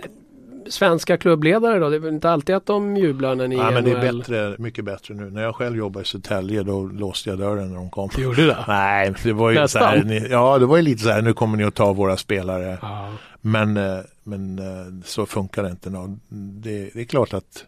svenska 0.70 1.18
klubbledare 1.18 1.80
då? 1.80 1.90
Det 1.90 1.96
är 1.96 2.00
väl 2.00 2.14
inte 2.14 2.30
alltid 2.30 2.56
att 2.56 2.66
de 2.66 2.98
jublar 2.98 3.36
när 3.36 3.48
ni 3.48 3.56
Ja, 3.56 3.72
men 3.72 3.84
det 3.84 3.92
är 3.92 4.14
bättre, 4.14 4.56
mycket 4.60 4.86
bättre 4.86 5.14
nu. 5.14 5.32
När 5.32 5.44
jag 5.44 5.56
själv 5.56 5.78
jobbade 5.78 6.04
i 6.04 6.06
Södertälje 6.08 6.64
då 6.64 6.84
låste 6.84 7.30
jag 7.30 7.40
dörren 7.40 7.70
när 7.70 7.76
de 7.76 7.90
kom. 7.90 8.10
Du 8.16 8.24
gjorde 8.24 8.46
det? 8.46 8.66
Nej, 8.68 9.14
det 9.24 9.34
var 9.34 9.52
ju 9.52 9.68
så 9.68 9.80
här, 9.80 10.04
ni, 10.04 10.28
ja 10.30 10.60
det 10.60 10.66
var 10.66 10.78
ju 10.78 10.84
lite 10.84 11.04
så 11.04 11.10
här, 11.10 11.22
nu 11.22 11.34
kommer 11.34 11.58
ni 11.58 11.64
att 11.64 11.76
ta 11.76 11.94
våra 11.94 12.18
spelare. 12.18 12.78
Ja. 12.82 13.14
Men, 13.42 13.78
eh, 13.78 14.00
men 14.24 14.60
eh, 14.60 15.04
så 15.06 15.26
funkar 15.26 15.64
det 15.64 15.70
inte. 15.70 15.90
Det, 16.30 16.90
det 16.94 17.02
är 17.02 17.06
klart 17.06 17.34
att 17.34 17.66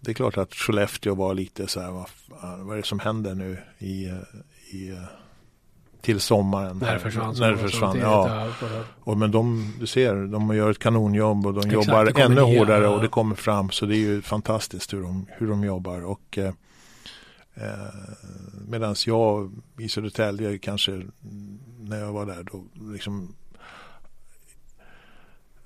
det 0.00 0.10
är 0.10 0.14
klart 0.14 0.36
att 0.38 0.54
Skellefteå 0.54 1.14
var 1.14 1.34
lite 1.34 1.66
så 1.66 1.80
här, 1.80 1.90
vad, 1.90 2.06
vad 2.58 2.72
är 2.72 2.76
det 2.80 2.86
som 2.86 2.98
händer 3.00 3.34
nu 3.34 3.58
i, 3.78 4.06
eh, 4.06 4.14
i 4.76 4.96
till 6.06 6.20
sommaren? 6.20 6.78
När 6.78 6.94
det 6.94 7.00
försvann. 7.00 7.34
När 7.38 7.50
det 7.50 7.58
försvann, 7.58 7.98
ja. 7.98 8.48
Och, 9.00 9.18
men 9.18 9.30
de, 9.30 9.74
du 9.80 9.86
ser, 9.86 10.14
de 10.26 10.56
gör 10.56 10.70
ett 10.70 10.78
kanonjobb 10.78 11.46
och 11.46 11.54
de 11.54 11.58
Exakt, 11.58 11.74
jobbar 11.74 12.20
ännu 12.20 12.34
nya, 12.34 12.58
hårdare 12.58 12.84
ja. 12.84 12.88
och 12.88 13.02
det 13.02 13.08
kommer 13.08 13.34
fram. 13.36 13.70
Så 13.70 13.86
det 13.86 13.96
är 13.96 13.98
ju 13.98 14.22
fantastiskt 14.22 14.92
hur 14.92 15.02
de, 15.02 15.26
hur 15.30 15.48
de 15.48 15.64
jobbar. 15.64 16.04
Och 16.04 16.38
eh, 16.38 16.52
eh, 17.54 17.62
Medan 18.68 18.94
jag 19.06 19.52
i 19.78 19.88
Södertälje 19.88 20.58
kanske 20.58 21.02
när 21.80 21.98
jag 21.98 22.12
var 22.12 22.26
där 22.26 22.42
då 22.52 22.64
liksom 22.92 23.34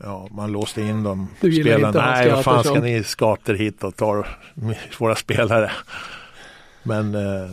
Ja, 0.02 0.28
man 0.30 0.52
låste 0.52 0.82
in 0.82 1.02
dem. 1.02 1.28
Du 1.40 1.52
spelarna. 1.52 1.88
inte 1.88 2.00
Nej, 2.00 2.30
vad 2.30 2.44
fan 2.44 2.64
ska 2.64 2.80
ni 2.80 3.04
skater 3.04 3.54
hit 3.54 3.84
och 3.84 3.96
ta 3.96 4.24
våra 4.98 5.14
spelare? 5.14 5.70
Men 6.82 7.14
eh, 7.14 7.50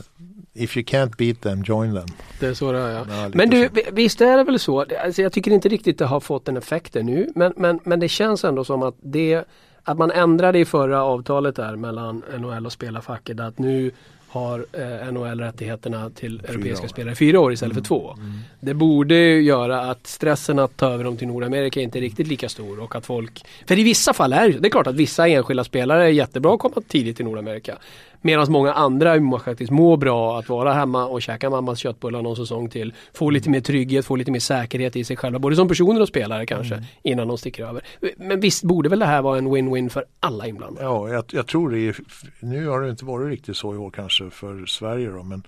if 0.57 0.77
you 0.77 0.85
can't 0.85 1.17
beat 1.17 1.41
them, 1.41 1.63
join 1.63 1.93
them. 1.95 2.07
Det 2.39 2.45
är 2.47 2.53
så 2.53 2.71
det 2.71 2.79
är 2.79 2.91
ja. 2.91 3.05
Ja, 3.09 3.29
Men 3.33 3.49
du, 3.49 3.63
så. 3.67 3.69
vi- 3.73 3.85
visst 3.91 4.21
är 4.21 4.37
det 4.37 4.43
väl 4.43 4.59
så? 4.59 4.85
Alltså 5.05 5.21
jag 5.21 5.33
tycker 5.33 5.51
inte 5.51 5.69
riktigt 5.69 5.97
det 5.97 6.05
har 6.05 6.19
fått 6.19 6.47
en 6.47 6.57
effekt 6.57 6.95
ännu. 6.95 7.27
Men, 7.35 7.53
men, 7.57 7.79
men 7.83 7.99
det 7.99 8.07
känns 8.07 8.43
ändå 8.43 8.63
som 8.63 8.83
att 8.83 8.95
det 9.01 9.43
att 9.83 9.97
man 9.97 10.11
ändrade 10.11 10.59
i 10.59 10.65
förra 10.65 11.03
avtalet 11.03 11.55
där 11.55 11.75
mellan 11.75 12.23
NHL 12.39 12.65
och 12.65 12.71
spelarfacket 12.71 13.39
att 13.39 13.59
nu 13.59 13.91
har 14.27 14.65
eh, 14.73 15.11
NHL 15.11 15.39
rättigheterna 15.39 16.09
till 16.09 16.39
europeiska 16.39 16.83
år. 16.83 16.87
spelare 16.87 17.15
fyra 17.15 17.39
år 17.39 17.53
istället 17.53 17.75
för 17.75 17.83
två. 17.83 18.11
Mm. 18.13 18.39
Det 18.59 18.73
borde 18.73 19.15
ju 19.15 19.41
göra 19.41 19.81
att 19.91 20.07
stressen 20.07 20.59
att 20.59 20.77
ta 20.77 20.89
över 20.89 21.03
dem 21.03 21.17
till 21.17 21.27
Nordamerika 21.27 21.81
inte 21.81 21.99
är 21.99 22.01
riktigt 22.01 22.27
lika 22.27 22.49
stor 22.49 22.79
och 22.79 22.95
att 22.95 23.05
folk... 23.05 23.45
För 23.67 23.79
i 23.79 23.83
vissa 23.83 24.13
fall 24.13 24.33
är 24.33 24.49
det 24.49 24.67
är 24.67 24.69
klart 24.69 24.87
att 24.87 24.95
vissa 24.95 25.27
enskilda 25.27 25.63
spelare 25.63 26.03
är 26.03 26.09
jättebra 26.09 26.53
att 26.53 26.59
komma 26.59 26.81
tidigt 26.87 27.15
till 27.15 27.25
Nordamerika. 27.25 27.77
Medan 28.21 28.51
många 28.51 28.73
andra 28.73 29.39
faktiskt 29.39 29.71
mår 29.71 29.97
bra 29.97 30.39
att 30.39 30.49
vara 30.49 30.73
hemma 30.73 31.05
och 31.05 31.21
käka 31.21 31.49
mammas 31.49 31.79
köttbullar 31.79 32.21
någon 32.21 32.35
säsong 32.35 32.69
till. 32.69 32.93
Få 33.13 33.29
lite 33.29 33.49
mer 33.49 33.61
trygghet, 33.61 34.05
få 34.05 34.15
lite 34.15 34.31
mer 34.31 34.39
säkerhet 34.39 34.95
i 34.95 35.03
sig 35.03 35.17
själva. 35.17 35.39
Både 35.39 35.55
som 35.55 35.67
personer 35.67 36.01
och 36.01 36.07
spelare 36.07 36.45
kanske 36.45 36.83
innan 37.03 37.27
de 37.27 37.37
sticker 37.37 37.65
över. 37.65 37.81
Men 38.17 38.39
visst 38.39 38.63
borde 38.63 38.89
väl 38.89 38.99
det 38.99 39.05
här 39.05 39.21
vara 39.21 39.37
en 39.37 39.47
win-win 39.47 39.89
för 39.89 40.05
alla 40.19 40.47
inblandade? 40.47 40.85
Ja, 40.85 41.09
jag, 41.09 41.23
jag 41.31 41.47
tror 41.47 41.69
det 41.69 41.79
är, 41.79 41.95
nu 42.39 42.67
har 42.67 42.81
det 42.81 42.89
inte 42.89 43.05
varit 43.05 43.29
riktigt 43.29 43.57
så 43.57 43.73
i 43.73 43.77
år 43.77 43.89
kanske 43.89 44.29
för 44.29 44.65
Sverige 44.65 45.09
då, 45.09 45.23
men, 45.23 45.43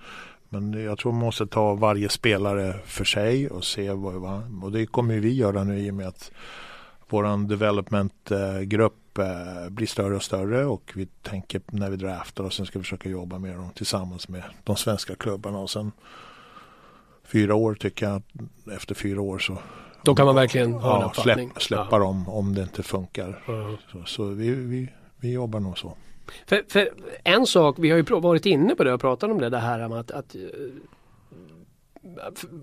men 0.50 0.84
jag 0.84 0.98
tror 0.98 1.12
man 1.12 1.22
måste 1.22 1.48
ta 1.48 1.74
varje 1.74 2.10
spelare 2.10 2.74
för 2.86 3.06
sig 3.06 3.50
och 3.50 3.64
se 3.64 3.92
vad, 3.92 4.64
och 4.64 4.72
det 4.72 4.86
kommer 4.86 5.20
vi 5.20 5.34
göra 5.34 5.64
nu 5.64 5.80
i 5.80 5.92
och 5.92 5.96
med 5.96 6.08
att 6.08 6.32
våran 7.10 7.48
developmentgrupp 7.48 9.18
eh, 9.18 9.70
blir 9.70 9.88
större 9.88 10.16
och 10.16 10.24
större 10.24 10.66
och 10.66 10.92
vi 10.96 11.06
tänker 11.06 11.62
när 11.66 11.90
vi 11.90 11.98
draftar 11.98 12.44
och 12.44 12.54
sen 12.54 12.66
ska 12.66 12.80
vi 12.80 12.84
försöka 12.84 13.10
jobba 13.10 13.40
med 13.40 13.56
dem 13.56 13.70
tillsammans 13.76 14.30
med 14.30 14.44
de 14.64 14.76
svenska 14.76 15.16
klubbarna 15.16 15.60
och 15.60 15.70
sen 15.70 15.92
fyra 17.24 17.56
år 17.56 17.76
tycker 17.76 18.06
jag 18.06 18.16
att 18.16 18.24
efter 18.74 18.96
fyra 18.96 19.22
år 19.22 19.40
så 19.40 19.58
Då 20.04 20.16
kan 20.16 20.26
man 20.26 20.36
verkligen 20.36 20.74
ha 20.74 20.96
en 20.96 21.02
ja, 21.02 21.08
uppfattning. 21.08 21.50
släpp, 21.50 21.62
släppa 21.62 22.00
dem 22.00 22.30
om 22.30 22.56
det 22.56 22.62
inte 22.62 22.84
funkar. 22.84 23.44
Ja. 23.48 23.78
Så, 23.92 24.04
så 24.06 24.24
vi, 24.24 24.50
vi, 24.50 24.90
vi 25.18 25.34
jobbar 25.34 25.60
nog 25.60 25.78
så. 25.78 25.94
För, 26.48 26.64
för 26.70 26.90
en 27.24 27.46
sak, 27.46 27.76
vi 27.80 27.90
har 27.90 27.98
ju 27.98 28.04
varit 28.04 28.46
inne 28.46 28.76
på 28.76 28.84
det 28.84 28.94
och 28.94 29.02
pratat 29.02 29.32
om 29.32 29.38
det, 29.38 29.50
det 29.50 29.58
här 29.58 29.88
med 29.88 30.00
att, 30.00 30.12
att 30.12 30.36
eh, 30.36 30.42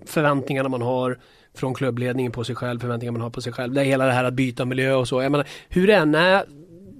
förväntningarna 0.05 0.69
man 0.69 0.81
har 0.81 1.19
från 1.57 1.73
klubbledningen 1.73 2.31
på 2.31 2.43
sig 2.43 2.55
själv, 2.55 2.79
förväntningar 2.79 3.11
man 3.11 3.21
har 3.21 3.29
på 3.29 3.41
sig 3.41 3.53
själv. 3.53 3.73
Det 3.73 3.81
är 3.81 3.85
hela 3.85 4.05
det 4.05 4.11
här 4.11 4.23
att 4.23 4.33
byta 4.33 4.65
miljö 4.65 4.93
och 4.93 5.07
så. 5.07 5.21
Jag 5.21 5.31
menar, 5.31 5.47
hur 5.69 5.87
det 5.87 5.95
än 5.95 6.15
är, 6.15 6.45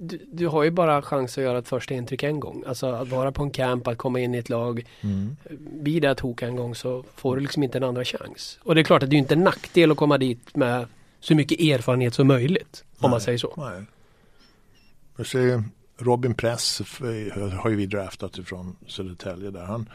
du, 0.00 0.20
du 0.32 0.46
har 0.46 0.62
ju 0.62 0.70
bara 0.70 1.02
chans 1.02 1.38
att 1.38 1.44
göra 1.44 1.58
ett 1.58 1.68
första 1.68 1.94
intryck 1.94 2.22
en 2.22 2.40
gång. 2.40 2.64
Alltså 2.66 2.86
att 2.86 3.08
vara 3.08 3.32
på 3.32 3.42
en 3.42 3.50
camp, 3.50 3.86
att 3.86 3.98
komma 3.98 4.20
in 4.20 4.34
i 4.34 4.38
ett 4.38 4.48
lag. 4.48 4.84
Mm. 5.00 5.36
Blir 5.58 6.00
det 6.00 6.14
tok 6.14 6.42
en 6.42 6.56
gång 6.56 6.74
så 6.74 7.04
får 7.14 7.36
du 7.36 7.42
liksom 7.42 7.62
inte 7.62 7.78
en 7.78 7.84
andra 7.84 8.04
chans. 8.04 8.58
Och 8.62 8.74
det 8.74 8.80
är 8.80 8.84
klart 8.84 9.02
att 9.02 9.10
det 9.10 9.16
är 9.16 9.18
inte 9.18 9.34
en 9.34 9.44
nackdel 9.44 9.90
att 9.90 9.96
komma 9.96 10.18
dit 10.18 10.56
med 10.56 10.86
så 11.20 11.34
mycket 11.34 11.60
erfarenhet 11.60 12.14
som 12.14 12.26
möjligt. 12.26 12.84
Om 12.98 13.10
man 13.10 13.20
säger 13.20 13.38
så. 13.38 13.54
Nej. 13.56 13.82
Jag 15.16 15.26
ser 15.26 15.62
Robin 15.98 16.34
Press 16.34 16.80
f- 16.80 17.00
har 17.60 17.70
ju 17.70 17.76
vi 17.76 17.86
draftat 17.86 18.38
ifrån 18.38 18.76
Södertälje 18.86 19.50
där. 19.50 19.64
Han 19.64 19.88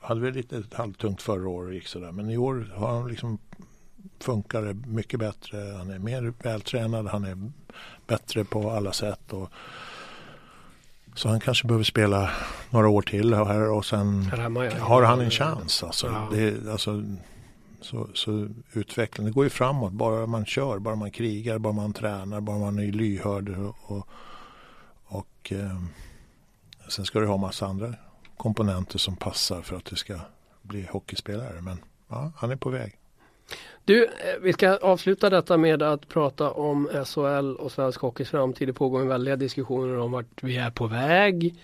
hade 0.00 0.20
väl 0.20 0.34
lite 0.34 0.62
halvtungt 0.72 1.22
förra 1.22 1.48
året 1.48 1.74
gick 1.74 1.86
sådär. 1.86 2.12
Men 2.12 2.30
i 2.30 2.36
år 2.36 2.72
har 2.74 2.88
han 3.00 3.08
liksom 3.08 3.38
funkar 4.24 4.62
det 4.62 4.74
mycket 4.74 5.20
bättre. 5.20 5.74
Han 5.78 5.90
är 5.90 5.98
mer 5.98 6.32
vältränad. 6.42 7.06
Han 7.06 7.24
är 7.24 7.50
bättre 8.06 8.44
på 8.44 8.70
alla 8.70 8.92
sätt. 8.92 9.32
Och 9.32 9.50
så 11.14 11.28
han 11.28 11.40
kanske 11.40 11.66
behöver 11.66 11.84
spela 11.84 12.30
några 12.70 12.88
år 12.88 13.02
till 13.02 13.34
här 13.34 13.70
och 13.70 13.84
sen 13.84 14.22
har 14.80 15.02
han 15.02 15.20
en 15.20 15.30
chans. 15.30 15.82
Alltså. 15.82 16.06
Ja. 16.06 16.28
Det, 16.32 16.70
alltså 16.70 17.02
så, 17.80 18.08
så 18.14 18.48
utvecklingen, 18.72 19.32
det 19.32 19.34
går 19.34 19.44
ju 19.44 19.50
framåt 19.50 19.92
bara 19.92 20.26
man 20.26 20.44
kör, 20.44 20.78
bara 20.78 20.94
man 20.94 21.10
krigar, 21.10 21.58
bara 21.58 21.72
man 21.72 21.92
tränar, 21.92 22.40
bara 22.40 22.58
man 22.58 22.78
är 22.78 22.92
lyhörd. 22.92 23.48
Och, 23.48 23.76
och, 23.82 24.08
och 25.04 25.52
eh, 25.52 25.82
sen 26.88 27.04
ska 27.04 27.20
du 27.20 27.26
ha 27.26 27.36
massa 27.36 27.66
andra 27.66 27.94
komponenter 28.36 28.98
som 28.98 29.16
passar 29.16 29.62
för 29.62 29.76
att 29.76 29.84
du 29.84 29.96
ska 29.96 30.20
bli 30.62 30.88
hockeyspelare. 30.90 31.60
Men 31.60 31.78
ja, 32.08 32.32
han 32.36 32.50
är 32.50 32.56
på 32.56 32.70
väg. 32.70 32.99
Du, 33.84 34.04
eh, 34.04 34.10
vi 34.42 34.52
ska 34.52 34.76
avsluta 34.76 35.30
detta 35.30 35.56
med 35.56 35.82
att 35.82 36.08
prata 36.08 36.50
om 36.50 36.88
SHL 37.04 37.56
och 37.58 37.72
svensk 37.72 38.00
hockeys 38.00 38.30
framtid. 38.30 38.68
Det 38.68 38.72
pågår 38.72 39.00
en 39.00 39.08
väldiga 39.08 39.36
diskussioner 39.36 39.98
om 39.98 40.12
vart 40.12 40.42
vi 40.42 40.56
är 40.56 40.70
på 40.70 40.86
väg. 40.86 41.54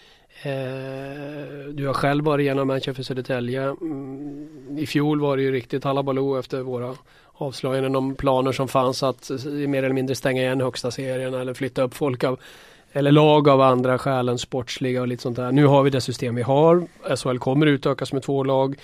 Eh, 0.42 1.72
du 1.72 1.86
har 1.86 1.94
själv 1.94 2.24
varit 2.24 2.42
igenom 2.42 2.68
matchen 2.68 2.94
för 2.94 3.02
Södertälje. 3.02 3.62
Mm, 3.62 4.78
I 4.78 4.86
fjol 4.86 5.20
var 5.20 5.36
det 5.36 5.42
ju 5.42 5.52
riktigt 5.52 5.84
halabaloo 5.84 6.38
efter 6.38 6.60
våra 6.60 6.94
avslöjanden 7.32 7.96
om 7.96 8.14
planer 8.14 8.52
som 8.52 8.68
fanns 8.68 9.02
att 9.02 9.30
mer 9.46 9.82
eller 9.82 9.94
mindre 9.94 10.14
stänga 10.14 10.42
igen 10.42 10.60
högsta 10.60 10.90
serien 10.90 11.34
eller 11.34 11.54
flytta 11.54 11.82
upp 11.82 11.94
folk 11.94 12.24
av 12.24 12.40
eller 12.92 13.12
lag 13.12 13.48
av 13.48 13.60
andra 13.60 13.98
skäl 13.98 14.28
än 14.28 14.38
sportsliga 14.38 15.00
och 15.00 15.08
lite 15.08 15.22
sånt 15.22 15.36
där. 15.36 15.52
Nu 15.52 15.66
har 15.66 15.82
vi 15.82 15.90
det 15.90 16.00
system 16.00 16.34
vi 16.34 16.42
har. 16.42 16.86
SHL 17.16 17.38
kommer 17.38 17.66
utökas 17.66 18.12
med 18.12 18.22
två 18.22 18.44
lag. 18.44 18.76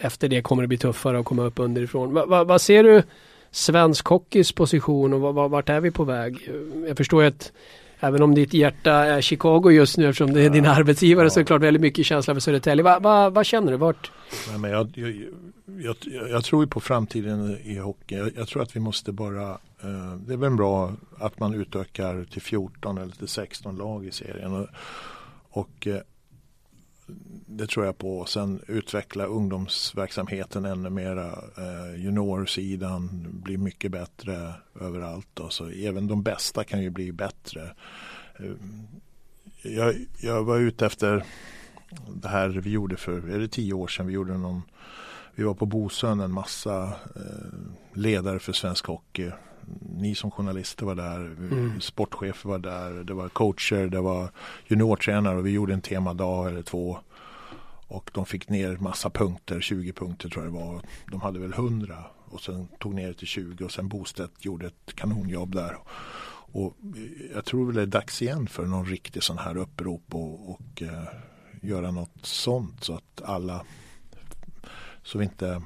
Efter 0.00 0.28
det 0.28 0.42
kommer 0.42 0.62
det 0.62 0.68
bli 0.68 0.78
tuffare 0.78 1.18
att 1.18 1.24
komma 1.24 1.42
upp 1.42 1.58
underifrån. 1.58 2.14
Vad 2.14 2.28
va, 2.28 2.44
va 2.44 2.58
ser 2.58 2.82
du 2.82 3.02
svensk 3.50 4.06
hockeys 4.06 4.52
position 4.52 5.12
och 5.12 5.34
vart 5.34 5.68
är 5.68 5.80
vi 5.80 5.90
på 5.90 6.04
väg? 6.04 6.50
Jag 6.88 6.96
förstår 6.96 7.22
ju 7.22 7.28
att 7.28 7.52
Även 8.00 8.22
om 8.22 8.34
ditt 8.34 8.54
hjärta 8.54 8.92
är 8.92 9.20
Chicago 9.20 9.70
just 9.70 9.96
nu 9.96 10.08
eftersom 10.08 10.32
det 10.32 10.42
är 10.42 10.50
din 10.50 10.66
arbetsgivare 10.66 11.26
ja. 11.26 11.30
så 11.30 11.40
är 11.40 11.44
det 11.44 11.46
klart 11.46 11.62
väldigt 11.62 11.80
mycket 11.80 12.06
känsla 12.06 12.34
för 12.34 12.40
Södertälje. 12.40 12.82
Vad 12.82 13.02
va, 13.02 13.30
va 13.30 13.44
känner 13.44 13.72
du? 13.72 13.78
Vart? 13.78 14.12
Nej, 14.48 14.58
men 14.58 14.70
jag, 14.70 14.90
jag, 14.94 15.30
jag, 15.66 15.96
jag, 16.30 16.44
tror 16.44 16.62
ju 16.62 16.68
på 16.68 16.80
framtiden 16.80 17.58
i 17.64 17.78
hockey. 17.78 18.14
Jag, 18.36 18.48
tror 18.48 18.62
att 18.62 18.76
vi 18.76 18.80
måste 18.80 19.12
bara 19.12 19.50
eh, 19.50 20.16
Det 20.26 20.32
är 20.32 20.36
väl 20.36 20.50
bra 20.50 20.92
att 21.18 21.40
man 21.40 21.54
utökar 21.54 22.24
till 22.24 22.42
14 22.42 22.98
eller 22.98 23.12
till 23.12 23.28
16 23.28 23.76
lag 23.76 24.06
i 24.06 24.10
serien. 24.10 24.52
Och, 24.52 24.68
och 25.50 25.86
eh, 25.86 26.00
det 27.46 27.66
tror 27.66 27.86
jag 27.86 27.98
på. 27.98 28.24
Sen 28.24 28.60
utveckla 28.66 29.24
ungdomsverksamheten 29.24 30.64
ännu 30.64 30.90
mera. 30.90 31.26
Eh, 31.56 32.00
juniorsidan 32.00 33.26
blir 33.44 33.58
mycket 33.58 33.92
bättre 33.92 34.54
överallt. 34.80 35.28
Då. 35.34 35.48
Så 35.48 35.68
även 35.68 36.06
de 36.06 36.22
bästa 36.22 36.64
kan 36.64 36.82
ju 36.82 36.90
bli 36.90 37.12
bättre. 37.12 37.70
Eh, 38.38 38.52
jag, 39.62 39.94
jag, 40.20 40.44
var 40.44 40.58
ute 40.58 40.86
efter 40.86 41.24
det 42.08 42.28
här 42.28 42.48
vi 42.48 42.70
gjorde 42.70 42.96
för, 42.96 43.28
är 43.28 43.38
det 43.38 43.48
tio 43.48 43.72
år 43.72 43.88
sedan? 43.88 44.06
Vi 44.06 44.12
gjorde 44.12 44.38
någon 44.38 44.62
vi 45.38 45.44
var 45.44 45.54
på 45.54 45.66
Bosön 45.66 46.20
en 46.20 46.32
massa 46.32 46.82
eh, 47.16 47.58
ledare 47.92 48.38
för 48.38 48.52
svensk 48.52 48.86
hockey. 48.86 49.30
Ni 49.96 50.14
som 50.14 50.30
journalister 50.30 50.86
var 50.86 50.94
där, 50.94 51.20
mm. 51.20 51.80
sportchefer 51.80 52.48
var 52.48 52.58
där, 52.58 53.04
det 53.04 53.14
var 53.14 53.28
coacher, 53.28 53.86
det 53.86 54.00
var 54.00 54.30
juniortränare 54.66 55.38
och 55.38 55.46
vi 55.46 55.50
gjorde 55.50 55.74
en 55.74 55.80
temadag 55.80 56.48
eller 56.48 56.62
två. 56.62 56.98
Och 57.88 58.10
de 58.14 58.26
fick 58.26 58.48
ner 58.48 58.76
massa 58.76 59.10
punkter, 59.10 59.60
20 59.60 59.92
punkter 59.92 60.28
tror 60.28 60.44
jag 60.44 60.54
det 60.54 60.58
var. 60.58 60.82
De 61.10 61.20
hade 61.20 61.38
väl 61.38 61.52
100 61.52 62.04
och 62.24 62.40
sen 62.40 62.68
tog 62.78 62.94
ner 62.94 63.08
det 63.08 63.14
till 63.14 63.26
20 63.26 63.64
och 63.64 63.72
sen 63.72 63.88
Bostedt 63.88 64.44
gjorde 64.44 64.66
ett 64.66 64.94
kanonjobb 64.94 65.54
där. 65.54 65.78
Och 66.52 66.76
jag 67.34 67.44
tror 67.44 67.66
väl 67.66 67.74
det 67.74 67.82
är 67.82 67.86
dags 67.86 68.22
igen 68.22 68.46
för 68.46 68.66
någon 68.66 68.86
riktig 68.86 69.22
sån 69.22 69.38
här 69.38 69.56
upprop 69.56 70.14
och, 70.14 70.50
och 70.50 70.82
uh, 70.82 71.08
göra 71.62 71.90
något 71.90 72.18
sånt 72.22 72.84
så 72.84 72.94
att 72.94 73.22
alla 73.24 73.64
så 75.02 75.18
vi 75.18 75.24
inte 75.24 75.62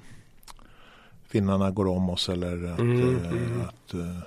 finnarna 1.30 1.70
går 1.70 1.88
om 1.88 2.10
oss 2.10 2.28
eller 2.28 2.72
att, 2.72 2.78
mm, 2.78 3.00
uh, 3.00 3.28
mm. 3.28 3.60
att 3.60 3.94
uh, 3.94 4.18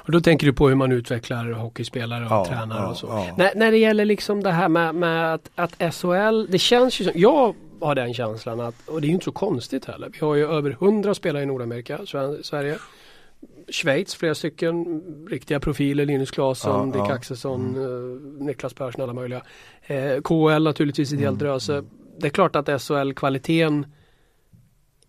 och 0.00 0.12
då 0.12 0.20
tänker 0.20 0.46
du 0.46 0.52
på 0.52 0.68
hur 0.68 0.74
man 0.74 0.92
utvecklar 0.92 1.52
hockeyspelare 1.52 2.24
och 2.24 2.30
ja, 2.30 2.46
tränare 2.46 2.82
ja, 2.82 2.88
och 2.88 2.96
så. 2.96 3.06
Ja. 3.06 3.34
När, 3.38 3.52
när 3.54 3.70
det 3.70 3.78
gäller 3.78 4.04
liksom 4.04 4.42
det 4.42 4.50
här 4.50 4.68
med, 4.68 4.94
med 4.94 5.34
att, 5.34 5.50
att 5.54 5.94
SHL, 5.94 6.46
det 6.48 6.58
känns 6.58 7.00
ju 7.00 7.04
som, 7.04 7.12
jag 7.16 7.54
har 7.80 7.94
den 7.94 8.14
känslan 8.14 8.60
att, 8.60 8.88
och 8.88 9.00
det 9.00 9.06
är 9.06 9.08
ju 9.08 9.14
inte 9.14 9.24
så 9.24 9.32
konstigt 9.32 9.84
heller. 9.84 10.10
Vi 10.12 10.18
har 10.26 10.34
ju 10.34 10.50
över 10.50 10.70
hundra 10.70 11.14
spelare 11.14 11.42
i 11.42 11.46
Nordamerika, 11.46 11.98
Sverige. 12.42 12.78
Schweiz, 13.68 14.14
flera 14.14 14.34
stycken 14.34 15.02
riktiga 15.30 15.60
profiler, 15.60 16.06
Linus 16.06 16.30
ja, 16.36 16.90
Dick. 16.92 17.10
Axelsson, 17.10 17.76
mm. 17.76 17.82
Eh, 17.82 18.44
Niklas 18.46 18.74
Persson, 18.74 19.02
alla 19.02 19.12
möjliga. 19.12 19.42
Eh, 19.82 20.20
KL 20.20 20.62
naturligtvis 20.62 21.12
ett 21.12 21.18
helt 21.18 21.28
mm. 21.28 21.38
dröse. 21.38 21.84
Det 22.18 22.26
är 22.26 22.30
klart 22.30 22.56
att 22.56 22.82
SHL-kvaliteten 22.82 23.86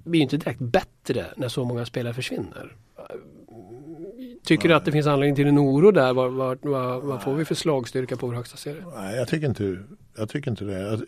blir 0.08 0.22
inte 0.22 0.38
direkt 0.38 0.60
bättre 0.60 1.26
när 1.36 1.48
så 1.48 1.66
många 1.66 1.86
spelare 1.86 2.14
försvinner. 2.14 2.76
Tycker 4.44 4.64
Nej. 4.64 4.70
du 4.70 4.76
att 4.76 4.86
det 4.86 4.92
finns 4.92 5.08
anledning 5.08 5.36
till 5.36 5.48
en 5.48 5.60
oro 5.60 5.92
där? 5.92 6.14
Vad, 6.14 6.34
vad, 6.34 6.58
vad, 6.62 7.04
vad 7.04 7.24
får 7.24 7.34
vi 7.34 7.46
för 7.46 7.56
slagstyrka 7.56 8.16
på 8.16 8.28
vår 8.28 8.34
högsta 8.34 8.58
serie? 8.58 8.84
Nej, 8.96 9.16
jag 9.16 9.28
tycker 9.28 9.48
inte, 9.48 9.78
jag 10.18 10.30
tycker 10.30 10.52
inte 10.52 10.66
det. 10.66 10.80
Jag, 10.80 11.02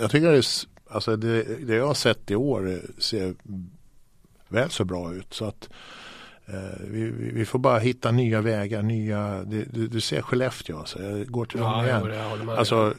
jag 0.00 0.10
tycker 0.10 0.32
det, 0.32 0.42
alltså 0.90 1.16
det, 1.16 1.66
det 1.66 1.74
jag 1.74 1.86
har 1.86 1.94
sett 1.94 2.30
i 2.30 2.34
år 2.34 2.80
ser 2.98 3.34
väl 4.48 4.70
så 4.70 4.84
bra 4.84 5.14
ut. 5.14 5.34
Så 5.34 5.44
att 5.44 5.68
eh, 6.46 6.80
vi, 6.90 7.10
vi, 7.10 7.44
får 7.44 7.58
bara 7.58 7.78
hitta 7.78 8.10
nya 8.10 8.40
vägar, 8.40 8.82
nya, 8.82 9.44
du, 9.44 9.64
du 9.88 10.00
ser 10.00 10.22
Skellefteå, 10.22 10.78
alltså, 10.78 11.02
jag 11.02 11.26
går 11.26 11.44
till 11.44 11.60
ja, 11.60 11.76
dem 11.76 11.84
igen. 11.84 12.48
alltså, 12.50 12.94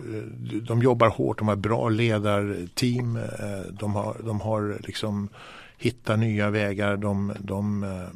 de 0.67 0.81
jobbar 0.81 1.09
hårt, 1.09 1.37
de 1.37 1.47
har 1.47 1.55
bra 1.55 1.89
ledarteam, 1.89 3.15
eh, 3.17 3.71
de 3.71 3.95
har, 3.95 4.17
de 4.23 4.41
har 4.41 4.77
liksom 4.79 5.29
hittar 5.77 6.17
nya 6.17 6.49
vägar, 6.49 6.97
de, 6.97 7.33
de 7.39 7.83
eh, 7.83 8.07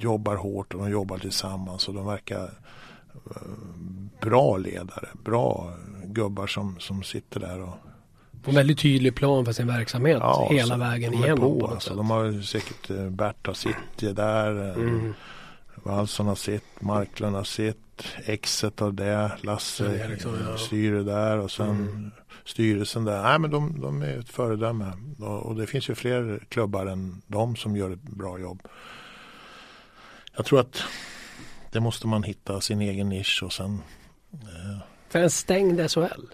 jobbar 0.00 0.36
hårt 0.36 0.74
och 0.74 0.80
de 0.80 0.90
jobbar 0.90 1.18
tillsammans 1.18 1.88
och 1.88 1.94
de 1.94 2.06
verkar 2.06 2.50
bra 4.20 4.56
ledare, 4.56 5.08
bra 5.24 5.74
gubbar 6.04 6.46
som, 6.46 6.76
som 6.78 7.02
sitter 7.02 7.40
där 7.40 7.60
och 7.60 7.74
en 8.48 8.54
väldigt 8.54 8.78
tydlig 8.78 9.14
plan 9.14 9.44
för 9.44 9.52
sin 9.52 9.66
verksamhet 9.66 10.18
ja, 10.20 10.48
hela 10.50 10.76
vägen 10.76 11.14
igenom. 11.14 11.38
På, 11.38 11.60
på 11.60 11.66
alltså, 11.66 11.94
de 11.94 12.10
har 12.10 12.42
säkert 12.42 12.90
eh, 12.90 13.10
Bert 13.10 13.46
har 13.46 13.54
sitt 13.54 14.16
där. 14.16 14.74
Mm. 14.74 15.14
Wallson 15.74 16.26
har 16.26 16.34
sitt, 16.34 16.80
Marklund 16.80 17.36
har 17.36 17.44
sitt, 17.44 18.04
Exet 18.24 18.80
har 18.80 18.92
det, 18.92 19.30
Lasse 19.40 19.84
Eriksson, 19.84 20.38
ja. 20.50 20.56
styr 20.56 20.92
där 20.92 21.38
och 21.38 21.50
sen 21.50 21.68
mm 21.68 22.10
styrelsen 22.48 23.04
där. 23.04 23.22
Nej, 23.22 23.38
men 23.38 23.50
de, 23.50 23.80
de 23.80 24.02
är 24.02 24.18
ett 24.18 24.28
föredöme. 24.28 24.92
Och, 25.18 25.46
och, 25.46 25.56
det 25.56 25.66
finns 25.66 25.90
ju 25.90 25.94
fler 25.94 26.46
klubbar 26.48 26.86
än 26.86 27.22
de 27.26 27.56
som 27.56 27.76
gör 27.76 27.90
ett 27.90 28.02
bra 28.02 28.38
jobb. 28.38 28.68
Jag 30.36 30.46
tror 30.46 30.60
att 30.60 30.82
det 31.72 31.80
måste 31.80 32.06
man 32.06 32.22
hitta 32.22 32.60
sin 32.60 32.80
egen 32.80 33.08
nisch 33.08 33.42
och 33.42 33.52
sen 33.52 33.82
eh. 34.32 34.78
För 35.08 35.18
en 35.18 35.30
stängd 35.30 35.90
SHL? 35.90 36.26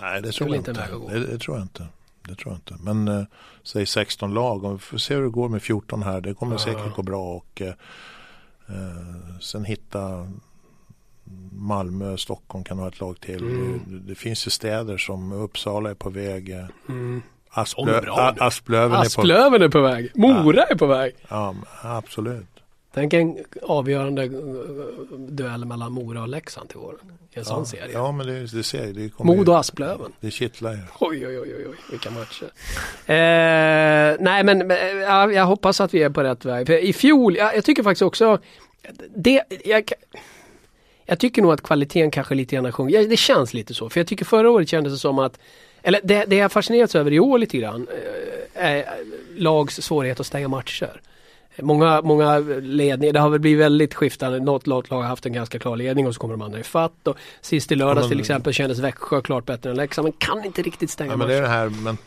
Nej, 0.00 0.22
det 0.22 0.32
tror 0.32 0.48
jag 0.48 0.56
inte. 0.56 0.72
Det, 0.72 1.26
det, 1.26 1.38
tror 1.38 1.56
jag 1.56 1.64
inte. 1.64 1.86
Det 2.22 2.34
tror 2.34 2.52
jag 2.52 2.56
inte. 2.56 2.84
Men 2.84 3.08
eh, 3.08 3.26
säg 3.62 3.86
16 3.86 4.34
lag 4.34 4.64
och 4.64 4.74
vi 4.74 4.78
får 4.78 4.98
se 4.98 5.14
hur 5.14 5.22
det 5.22 5.28
går 5.28 5.48
med 5.48 5.62
14 5.62 6.02
här. 6.02 6.20
Det 6.20 6.34
kommer 6.34 6.52
ja. 6.52 6.58
säkert 6.58 6.94
gå 6.96 7.02
bra 7.02 7.34
och 7.34 7.62
eh, 7.62 7.68
eh 8.68 9.38
sen 9.40 9.64
hitta 9.64 10.32
Malmö, 11.52 12.16
Stockholm 12.16 12.64
kan 12.64 12.78
ha 12.78 12.88
ett 12.88 13.00
lag 13.00 13.20
till. 13.20 13.38
Mm. 13.38 13.80
Det, 13.86 13.98
det, 13.98 14.14
finns 14.14 14.46
ju 14.46 14.50
städer 14.50 14.96
som 14.96 15.32
Uppsala 15.32 15.90
är 15.90 15.94
på 15.94 16.10
väg. 16.10 16.50
Eh, 16.50 16.66
mm. 16.88 17.22
Asplö, 17.50 18.00
Asplöven, 18.38 19.00
Asplöven 19.00 19.62
är, 19.62 19.68
på, 19.68 19.78
är 19.78 19.82
på 19.82 19.88
väg. 19.94 20.10
Mora 20.14 20.56
ja. 20.56 20.64
är 20.64 20.74
på 20.74 20.86
väg. 20.86 21.14
Ja, 21.28 21.54
absolut. 21.82 22.55
Tänk 22.96 23.12
en 23.12 23.44
avgörande 23.62 24.24
eh, 24.24 24.30
duell 25.18 25.64
mellan 25.64 25.92
Mora 25.92 26.22
och 26.22 26.28
Leksand 26.28 26.68
till 26.68 26.78
våren. 26.78 26.98
I 27.02 27.08
en 27.10 27.18
ja, 27.32 27.44
sån 27.44 27.66
serie. 27.66 27.92
Ja, 27.92 28.12
men 28.12 28.26
det, 28.26 28.46
det 28.46 28.62
ser 28.62 28.86
det 28.86 29.24
Modo 29.24 29.52
och 29.52 29.58
Asplöven. 29.58 30.12
Det 30.20 30.30
kittlar 30.30 30.72
ju. 30.72 30.78
Oj, 31.00 31.26
oj, 31.26 31.40
oj, 31.40 31.54
oj, 31.56 31.76
vilka 31.90 32.10
matcher. 32.10 32.44
Eh, 33.06 34.16
nej, 34.20 34.44
men 34.44 34.70
ja, 35.00 35.32
jag 35.32 35.46
hoppas 35.46 35.80
att 35.80 35.94
vi 35.94 36.02
är 36.02 36.10
på 36.10 36.22
rätt 36.22 36.44
väg. 36.44 36.66
För 36.66 36.84
I 36.84 36.92
fjol, 36.92 37.36
jag, 37.36 37.56
jag 37.56 37.64
tycker 37.64 37.82
faktiskt 37.82 38.02
också 38.02 38.38
det, 39.14 39.42
jag, 39.64 39.92
jag 41.04 41.18
tycker 41.18 41.42
nog 41.42 41.52
att 41.52 41.62
kvaliteten 41.62 42.10
kanske 42.10 42.34
lite 42.34 42.56
grann 42.56 42.72
sjunker. 42.72 43.08
Det 43.08 43.16
känns 43.16 43.54
lite 43.54 43.74
så. 43.74 43.90
För 43.90 44.00
jag 44.00 44.06
tycker 44.06 44.24
förra 44.24 44.50
året 44.50 44.68
kändes 44.68 44.92
det 44.92 44.98
som 44.98 45.18
att 45.18 45.38
eller 45.82 46.00
det, 46.04 46.24
det 46.24 46.36
jag 46.36 46.52
fascinerats 46.52 46.94
över 46.94 47.12
i 47.12 47.20
år 47.20 47.38
lite 47.38 47.58
grann 47.58 47.86
eh, 48.54 48.66
är 48.66 48.84
lags 49.36 49.82
svårighet 49.82 50.20
att 50.20 50.26
stänga 50.26 50.48
matcher. 50.48 51.00
Många, 51.62 52.02
många 52.02 52.38
ledningar, 52.60 53.12
det 53.12 53.20
har 53.20 53.30
väl 53.30 53.40
blivit 53.40 53.60
väldigt 53.60 53.94
skiftande. 53.94 54.40
Något 54.40 54.66
lag 54.66 54.86
har 54.88 55.02
haft 55.02 55.26
en 55.26 55.32
ganska 55.32 55.58
klar 55.58 55.76
ledning 55.76 56.06
och 56.06 56.14
så 56.14 56.20
kommer 56.20 56.34
de 56.34 56.42
andra 56.42 56.60
ifatt. 56.60 57.06
Och 57.08 57.16
sist 57.40 57.72
i 57.72 57.74
lördags 57.74 58.04
ja, 58.04 58.08
till 58.08 58.20
exempel 58.20 58.52
kändes 58.52 58.78
Växjö 58.78 59.20
klart 59.20 59.46
bättre 59.46 59.70
än 59.70 59.76
Leksand 59.76 60.04
men 60.04 60.12
kan 60.12 60.44
inte 60.44 60.62
riktigt 60.62 60.90
stänga 60.90 61.10
ja, 61.10 61.16
men. 61.16 61.28
Det, 61.28 61.34
är 61.34 61.42
det, 61.42 61.48
här, 61.48 61.68
men 61.68 61.98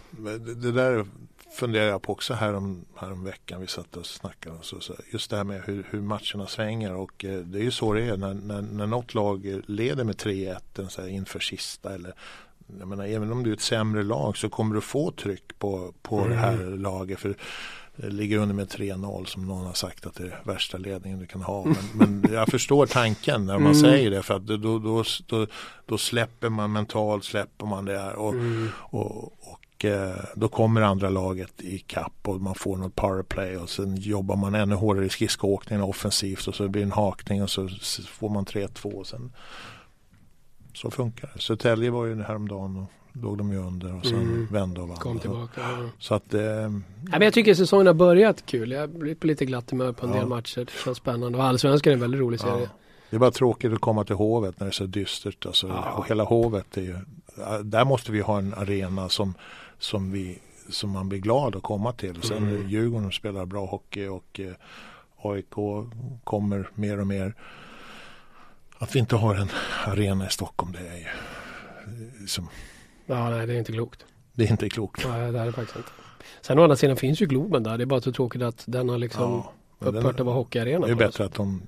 det 0.61 0.71
där 0.71 1.05
funderar 1.51 1.85
jag 1.85 2.01
på 2.01 2.13
också 2.13 2.33
här 2.33 2.53
om, 2.53 2.85
här 2.95 3.11
om 3.11 3.23
veckan. 3.23 3.61
Vi 3.61 3.67
satt 3.67 3.97
och 3.97 4.05
snackade. 4.05 4.55
Och 4.55 4.65
så, 4.65 4.79
så 4.79 4.93
just 5.11 5.29
det 5.29 5.37
här 5.37 5.43
med 5.43 5.61
hur, 5.65 5.87
hur 5.89 6.01
matcherna 6.01 6.47
svänger. 6.47 6.95
Och 6.95 7.25
eh, 7.25 7.39
det 7.39 7.59
är 7.59 7.63
ju 7.63 7.71
så 7.71 7.93
det 7.93 8.01
är 8.01 8.17
när, 8.17 8.33
när, 8.33 8.61
när 8.61 8.87
något 8.87 9.13
lag 9.13 9.61
leder 9.65 10.03
med 10.03 10.15
3-1 10.15 11.07
inför 11.07 11.39
sista. 11.39 11.93
Eller, 11.93 12.13
jag 12.79 12.87
menar, 12.87 13.05
även 13.05 13.31
om 13.31 13.43
du 13.43 13.49
är 13.49 13.53
ett 13.53 13.61
sämre 13.61 14.03
lag 14.03 14.37
så 14.37 14.49
kommer 14.49 14.75
du 14.75 14.81
få 14.81 15.11
tryck 15.11 15.59
på, 15.59 15.93
på 16.01 16.17
mm. 16.17 16.29
det 16.29 16.35
här 16.35 16.77
laget. 16.77 17.19
För 17.19 17.35
ligger 18.01 18.37
under 18.37 18.55
med 18.55 18.67
3-0 18.67 19.25
som 19.25 19.47
någon 19.47 19.65
har 19.65 19.73
sagt 19.73 20.05
att 20.05 20.15
det 20.15 20.23
är 20.23 20.41
värsta 20.43 20.77
ledningen 20.77 21.19
du 21.19 21.25
kan 21.25 21.41
ha. 21.41 21.65
Men, 21.65 22.21
men 22.21 22.33
jag 22.33 22.47
förstår 22.47 22.85
tanken 22.85 23.45
när 23.45 23.59
man 23.59 23.71
mm. 23.71 23.81
säger 23.81 24.11
det 24.11 24.23
för 24.23 24.33
att 24.35 24.47
då, 24.47 24.57
då, 24.57 25.03
då, 25.27 25.47
då, 25.85 25.97
släpper 25.97 26.49
man 26.49 26.71
mentalt 26.71 27.23
släpper 27.23 27.65
man 27.65 27.85
det 27.85 27.99
här. 27.99 28.15
Och, 28.15 28.33
mm. 28.33 28.69
och, 28.77 29.33
Eh, 29.83 30.25
då 30.35 30.47
kommer 30.47 30.81
andra 30.81 31.09
laget 31.09 31.61
i 31.61 31.79
kapp 31.79 32.13
och 32.27 32.41
man 32.41 32.55
får 32.55 32.77
något 32.77 32.95
powerplay 32.95 33.57
och 33.57 33.69
sen 33.69 33.95
jobbar 33.95 34.35
man 34.35 34.55
ännu 34.55 34.75
hårdare 34.75 35.05
i 35.05 35.09
skridskoåkningen 35.09 35.83
offensivt 35.83 36.47
och 36.47 36.55
så 36.55 36.67
blir 36.67 36.81
det 36.81 36.85
en 36.85 36.91
hakning 36.91 37.43
och 37.43 37.49
så 37.49 37.69
får 38.07 38.29
man 38.29 38.45
3-2 38.45 38.91
och 38.91 39.07
sen 39.07 39.33
så 40.73 40.91
funkar 40.91 41.31
det. 41.33 41.41
Södertälje 41.41 41.91
var 41.91 42.05
ju 42.05 42.21
häromdagen 42.21 42.77
och 42.77 42.91
låg 43.13 43.37
de 43.37 43.51
ju 43.51 43.57
under 43.57 43.95
och 43.95 44.05
sen 44.05 44.19
Mm. 44.21 44.47
vände 44.51 44.81
och 44.81 44.87
vann. 44.87 44.97
Kom 44.97 45.19
tillbaka. 45.19 45.61
Ja. 45.61 45.89
Så 45.99 46.13
att 46.15 46.33
eh, 46.33 46.41
Nej, 46.41 46.71
men 47.11 47.21
jag 47.21 47.33
tycker 47.33 47.53
säsongen 47.53 47.87
har 47.87 47.93
börjat 47.93 48.45
kul. 48.45 48.71
Jag 48.71 48.89
blivit 48.89 49.19
på 49.19 49.27
lite 49.27 49.45
glatt 49.45 49.71
humör 49.71 49.91
på 49.93 50.05
en 50.05 50.11
Ja. 50.13 50.19
del 50.19 50.27
matcher. 50.27 50.59
Det 50.59 50.71
känns 50.85 50.97
spännande. 50.97 51.37
Och 51.37 51.43
Allsvenskan 51.43 51.91
är 51.91 51.95
en 51.95 52.01
väldigt 52.01 52.21
rolig 52.21 52.39
serie. 52.39 52.59
ja, 52.61 52.67
det 53.09 53.15
är 53.15 53.19
bara 53.19 53.31
tråkigt 53.31 53.73
att 53.73 53.81
komma 53.81 54.03
till 54.03 54.15
Hovet 54.15 54.59
när 54.59 54.65
det 54.67 54.69
är 54.69 54.71
så 54.71 54.85
dystert. 54.85 55.45
Alltså, 55.45 55.67
Ja. 55.67 55.91
och 55.91 56.07
hela 56.09 56.23
Hovet 56.23 56.77
är 56.77 56.81
ju, 56.81 56.95
där 57.63 57.85
måste 57.85 58.11
vi 58.11 58.19
ha 58.21 58.37
en 58.37 58.53
arena 58.53 59.09
som, 59.09 59.33
som, 59.79 60.11
vi, 60.11 60.39
som 60.69 60.89
man 60.89 61.09
blir 61.09 61.19
glad 61.19 61.55
att 61.55 61.63
komma 61.63 61.91
till. 61.93 62.21
Sen 62.21 62.37
Mm. 62.37 62.69
Djurgården 62.69 63.11
spelar 63.11 63.45
bra 63.45 63.65
hockey 63.65 64.07
och 64.07 64.39
eh, 64.39 64.51
AIK 65.21 65.53
kommer 66.23 66.69
mer 66.75 66.99
och 66.99 67.07
mer. 67.07 67.33
Att 68.77 68.95
vi 68.95 68.99
inte 68.99 69.15
har 69.15 69.35
en 69.35 69.49
arena 69.85 70.27
i 70.27 70.29
Stockholm 70.29 70.71
det 70.71 70.87
är 70.87 70.97
ju 70.97 71.01
eh, 71.03 72.25
som, 72.27 72.47
Ja, 73.09 73.29
nej, 73.29 73.47
det 73.47 73.53
är 73.53 73.57
inte 73.57 73.71
klokt. 73.71 74.05
det 74.33 74.43
är 74.43 74.51
inte 74.51 74.69
klokt. 74.69 75.05
Nej, 75.09 75.31
det 75.31 75.39
är 75.39 75.45
det 75.45 75.51
faktiskt 75.51 75.77
inte. 75.77 75.89
Sen 76.41 76.59
å 76.59 76.63
andra 76.63 76.75
sidan 76.75 76.95
finns 76.95 77.21
ju 77.21 77.25
Globen 77.25 77.63
där. 77.63 77.77
Det 77.77 77.83
är 77.83 77.85
bara 77.85 78.01
så 78.01 78.11
tråkigt 78.11 78.41
att 78.41 78.63
den 78.67 78.89
har 78.89 78.97
liksom 78.97 79.23
Ja, 79.31 79.51
men 79.79 79.93
den- 79.93 80.03
upphört 80.03 80.19
att 80.19 80.25
vara 80.25 80.35
hockeyarena. 80.35 80.85
Det 80.85 80.91
är 80.91 80.95
bättre 80.95 81.25
att 81.25 81.33
de, 81.33 81.61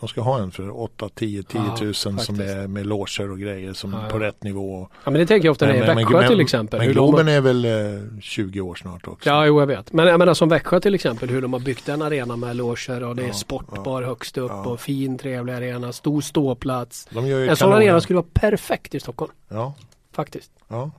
de 0.00 0.08
ska 0.08 0.20
ha 0.20 0.38
en 0.42 0.50
för 0.50 0.80
8, 0.80 1.08
10, 1.14 1.42
10 1.42 1.60
Ja, 1.68 1.76
tusen 1.76 2.18
som 2.18 2.36
faktiskt. 2.36 2.56
är 2.56 2.66
med 2.66 2.86
loger 2.86 3.30
och 3.30 3.38
grejer 3.38 3.72
som 3.72 3.92
Ja, 3.92 4.08
på 4.10 4.18
rätt 4.18 4.42
nivå. 4.42 4.88
Ja, 5.04 5.10
men 5.10 5.20
det 5.20 5.26
tänker 5.26 5.46
jag 5.48 5.52
ofta 5.52 5.66
när 5.66 5.72
det 5.72 5.78
är 5.78 5.94
Växjö 5.94 6.18
men- 6.18 6.28
till 6.28 6.40
exempel. 6.40 6.78
Men 6.80 6.92
Globen 6.92 7.26
har... 7.26 7.34
är 7.34 7.40
väl 7.40 7.64
eh, 7.64 8.20
20 8.20 8.60
år 8.60 8.74
snart 8.74 9.08
också. 9.08 9.28
Ja, 9.28 9.46
jo, 9.46 9.60
jag 9.60 9.66
vet. 9.66 9.92
Men 9.92 10.06
jag 10.06 10.18
menar 10.18 10.34
som 10.34 10.48
Växjö 10.48 10.80
till 10.80 10.94
exempel. 10.94 11.28
Hur 11.30 11.42
de 11.42 11.52
har 11.52 11.60
byggt 11.60 11.88
en 11.88 12.02
arena 12.02 12.36
med 12.36 12.56
loger 12.56 13.02
och 13.04 13.16
det 13.16 13.24
är 13.28 13.32
sportbar 13.32 14.02
högst 14.02 14.38
upp 14.38 14.66
och 14.66 14.80
fin 14.80 15.18
trevlig 15.18 15.52
arena. 15.52 15.92
Stor 15.92 16.20
ståplats. 16.20 17.08
En 17.48 17.56
sån 17.56 17.72
arena 17.72 18.00
skulle 18.00 18.16
vara 18.16 18.26
perfekt 18.32 18.94
i 18.94 19.00
Stockholm. 19.00 19.32
Ja, 19.48 19.74
Faktiskt. 20.12 20.52
ja. 20.68 20.90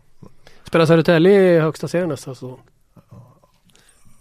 Spelar 0.64 0.86
Södertälje 0.86 1.56
i 1.56 1.60
högsta 1.60 1.88
serien 1.88 2.10
nästa 2.10 2.36
säsong? 2.36 2.60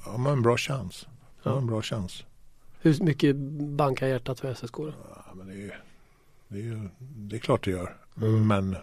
ja 0.05 0.17
men 0.19 0.33
en 0.33 0.43
bra 0.43 0.57
chans. 0.57 1.07
Ja. 1.43 1.51
Ja. 1.51 1.59
En 1.59 1.67
bra 1.67 1.83
chans. 1.83 2.25
Hur 2.81 3.05
mycket 3.05 3.37
bankar 3.77 4.07
hjärtat 4.07 4.41
för 4.41 4.55
SSK 4.55 4.77
då? 4.77 4.93
Ja, 5.27 5.35
men 5.35 5.47
det, 5.47 5.55
är 5.55 5.83
det, 6.49 6.59
är 6.59 6.91
det 7.01 7.37
är 7.37 7.41
klart 7.41 7.65
det 7.65 7.71
gör. 7.71 7.97
Mm. 8.17 8.47
Men 8.49 8.77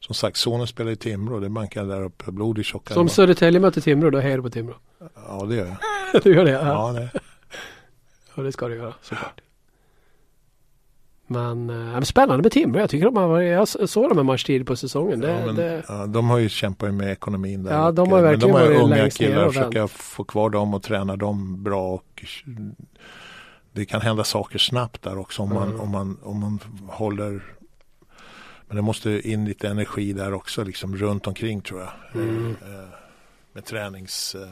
som 0.00 0.14
sagt, 0.14 0.36
sonen 0.36 0.66
spelar 0.66 0.90
i 0.90 0.96
Timrå. 0.96 1.40
Det 1.40 1.48
bankar 1.48 1.84
där 1.84 2.02
uppe. 2.02 2.32
Blod 2.32 2.58
i 2.58 2.62
tjocka. 2.62 2.94
Som 2.94 3.08
Södertälje 3.08 3.60
möter 3.60 3.80
Timrå, 3.80 4.10
då 4.10 4.18
hejar 4.18 4.36
du 4.36 4.42
på 4.42 4.50
Timrå. 4.50 4.74
Ja, 5.14 5.46
det 5.48 5.54
gör 5.54 5.76
jag. 6.12 6.22
du 6.22 6.34
gör 6.34 6.44
det? 6.44 6.50
Ja. 6.50 6.92
Ja, 6.94 7.00
det. 7.00 7.10
ja, 8.34 8.42
det 8.42 8.52
ska 8.52 8.68
du 8.68 8.76
göra 8.76 8.94
såklart. 9.02 9.40
Men, 11.30 11.70
eh, 11.70 11.76
men 11.76 12.04
spännande 12.04 12.42
med 12.42 12.52
Timrå. 12.52 12.80
Jag 12.80 12.90
tycker 12.90 13.04
de 13.04 13.16
har 13.16 13.28
varit, 13.28 13.48
jag 13.48 13.88
såg 13.88 14.08
dem 14.08 14.18
en 14.18 14.26
match 14.26 14.44
tidigt 14.44 14.66
på 14.66 14.76
säsongen. 14.76 15.20
Det, 15.20 15.30
ja, 15.30 15.46
men, 15.46 15.54
det, 15.54 15.84
ja, 15.88 16.06
de 16.06 16.30
har 16.30 16.38
ju 16.38 16.48
kämpat 16.48 16.94
med 16.94 17.12
ekonomin 17.12 17.62
där. 17.62 17.72
Ja, 17.72 17.92
de 17.92 18.10
har 18.10 18.18
eh, 18.18 18.22
men 18.22 18.30
verkligen 18.30 18.54
de 18.54 18.60
har 18.60 18.82
unga 18.82 19.10
killar 19.10 19.46
och 19.46 19.54
försöka 19.54 19.88
få 19.88 20.24
kvar 20.24 20.50
dem 20.50 20.74
och 20.74 20.82
träna 20.82 21.16
dem 21.16 21.62
bra. 21.62 21.94
Och 21.94 22.24
det 23.72 23.84
kan 23.84 24.00
hända 24.00 24.24
saker 24.24 24.58
snabbt 24.58 25.02
där 25.02 25.18
också 25.18 25.42
om 25.42 25.54
man, 25.54 25.68
Mm. 25.68 25.80
om 25.80 25.90
man, 25.90 26.18
om 26.22 26.40
man 26.40 26.58
håller 26.88 27.42
men 28.66 28.76
det 28.76 28.82
måste 28.82 29.30
in 29.30 29.44
lite 29.44 29.68
energi 29.68 30.12
där 30.12 30.32
också 30.34 30.64
liksom 30.64 30.96
runt 30.96 31.26
omkring 31.26 31.60
tror 31.60 31.80
jag. 31.80 32.22
Mm. 32.22 32.56
Eh, 32.62 32.88
med 33.52 33.64
tränings 33.64 34.34
eh, 34.34 34.42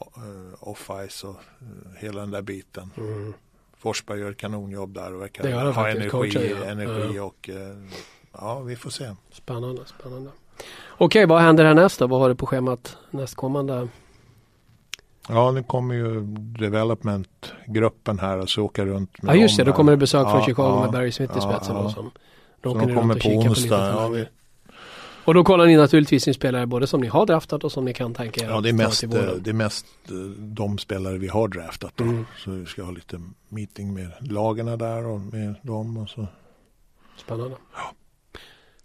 eh, 0.00 0.54
off-ice 0.60 1.24
och 1.24 1.36
eh, 1.60 1.98
hela 1.98 2.20
den 2.20 2.30
där 2.30 2.42
biten. 2.42 2.90
mm. 2.96 3.32
Forsberg 3.78 4.20
gör 4.20 4.30
ett 4.30 4.36
kanonjobb 4.36 4.94
där 4.94 5.14
och 5.14 5.22
verkar 5.22 5.72
ha 5.72 5.88
energi, 5.88 6.08
coachen, 6.08 6.42
ja. 6.60 6.64
energi 6.70 7.18
och 7.18 7.50
eh, 7.52 7.76
ja, 8.32 8.60
vi 8.60 8.76
får 8.76 8.90
se. 8.90 9.14
Spännande, 9.32 9.82
spännande. 9.98 10.30
Okej, 10.98 11.26
vad 11.26 11.40
händer 11.40 11.64
härnäst 11.64 11.98
då? 11.98 12.06
Vad 12.06 12.20
har 12.20 12.28
du 12.28 12.34
på 12.34 12.46
schemat 12.46 12.96
nästkommande? 13.10 13.88
Ja, 15.28 15.50
nu 15.50 15.62
kommer 15.62 15.94
ju 15.94 16.20
development-gruppen 16.58 18.18
här 18.18 18.38
och 18.38 18.48
så 18.48 18.62
åka 18.62 18.84
runt 18.84 19.22
med 19.22 19.36
Ja 19.36 19.40
just 19.40 19.56
det, 19.56 19.64
då 19.64 19.72
kommer 19.72 19.92
det 19.92 19.98
besök 19.98 20.22
från 20.22 20.40
Ja, 20.40 20.46
Chicago 20.46 20.68
ja, 20.68 20.80
med 20.80 20.92
Barry 20.92 21.12
Smith 21.12 21.38
i 21.38 21.40
spetsen. 21.40 21.76
ja. 21.76 21.82
Då, 21.82 21.88
som, 21.90 22.10
då 22.60 22.72
Så 22.72 22.78
de 22.78 22.94
kommer 22.94 23.14
på 23.20 23.28
onsdag. 23.28 23.88
Ja, 23.88 24.08
vi, 24.08 24.26
Och 25.26 25.34
då 25.34 25.44
kollar 25.44 25.66
ni 25.66 25.76
naturligtvis 25.76 26.28
in 26.28 26.34
spelare 26.34 26.66
både 26.66 26.86
som 26.86 27.00
ni 27.00 27.06
har 27.06 27.26
draftat 27.26 27.64
och 27.64 27.72
som 27.72 27.84
ni 27.84 27.94
kan 27.94 28.14
tänka 28.14 28.44
er 28.44 28.48
ja 28.48 28.60
det, 28.60 28.68
är 28.68 28.72
mest, 28.72 29.02
eh, 29.04 29.10
det 29.10 29.50
är 29.50 29.54
mest 29.54 29.86
eh, 30.08 30.14
de 30.38 30.78
spelare 30.78 31.18
vi 31.18 31.28
har 31.28 31.48
draftat 31.48 31.92
då. 31.96 32.04
Mm. 32.04 32.26
Så 32.44 32.50
vi 32.50 32.66
ska 32.66 32.82
ha 32.82 32.90
lite 32.90 33.20
meeting 33.48 33.94
med 33.94 34.10
lagarna 34.20 34.76
där 34.76 35.06
och 35.06 35.20
med 35.20 35.54
dem 35.62 35.96
och 35.96 36.08
så. 36.08 36.26
Spännande. 37.16 37.56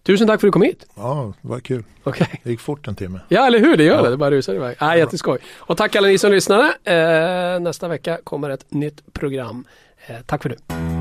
Tusen 0.04 0.28
tack 0.28 0.42
för 0.42 0.48
att 0.48 0.50
du 0.50 0.54
kom 0.54 0.62
hit. 0.62 0.86
Ja, 0.96 1.34
det 1.42 1.48
var 1.48 1.60
kul. 1.60 1.84
Okej. 2.04 2.40
Det 2.44 2.50
gick 2.50 2.60
fort 2.60 2.88
en 2.88 2.96
timme. 2.96 3.20
Ja, 3.28 3.48
eller 3.48 3.60
hur? 3.60 3.78
Det 3.78 3.84
gör 3.84 3.96
Ja. 3.96 4.02
det. 4.02 4.10
Det 4.10 4.18
bara 4.18 4.32
rusar 4.32 4.54
iväg. 4.56 4.76
Ah, 4.80 4.96
jätteskoj. 4.96 5.40
Och 5.58 5.78
tack 5.78 5.96
alla 5.96 6.08
ni 6.08 6.18
som 6.18 6.32
lyssnade. 6.32 6.74
Eh, 6.84 7.60
nästa 7.60 7.88
vecka 7.88 8.20
kommer 8.24 8.50
ett 8.50 8.66
nytt 8.74 9.14
program. 9.14 9.66
Eh, 10.08 10.16
tack 10.26 10.42
för 10.44 10.50
nu. 10.50 11.01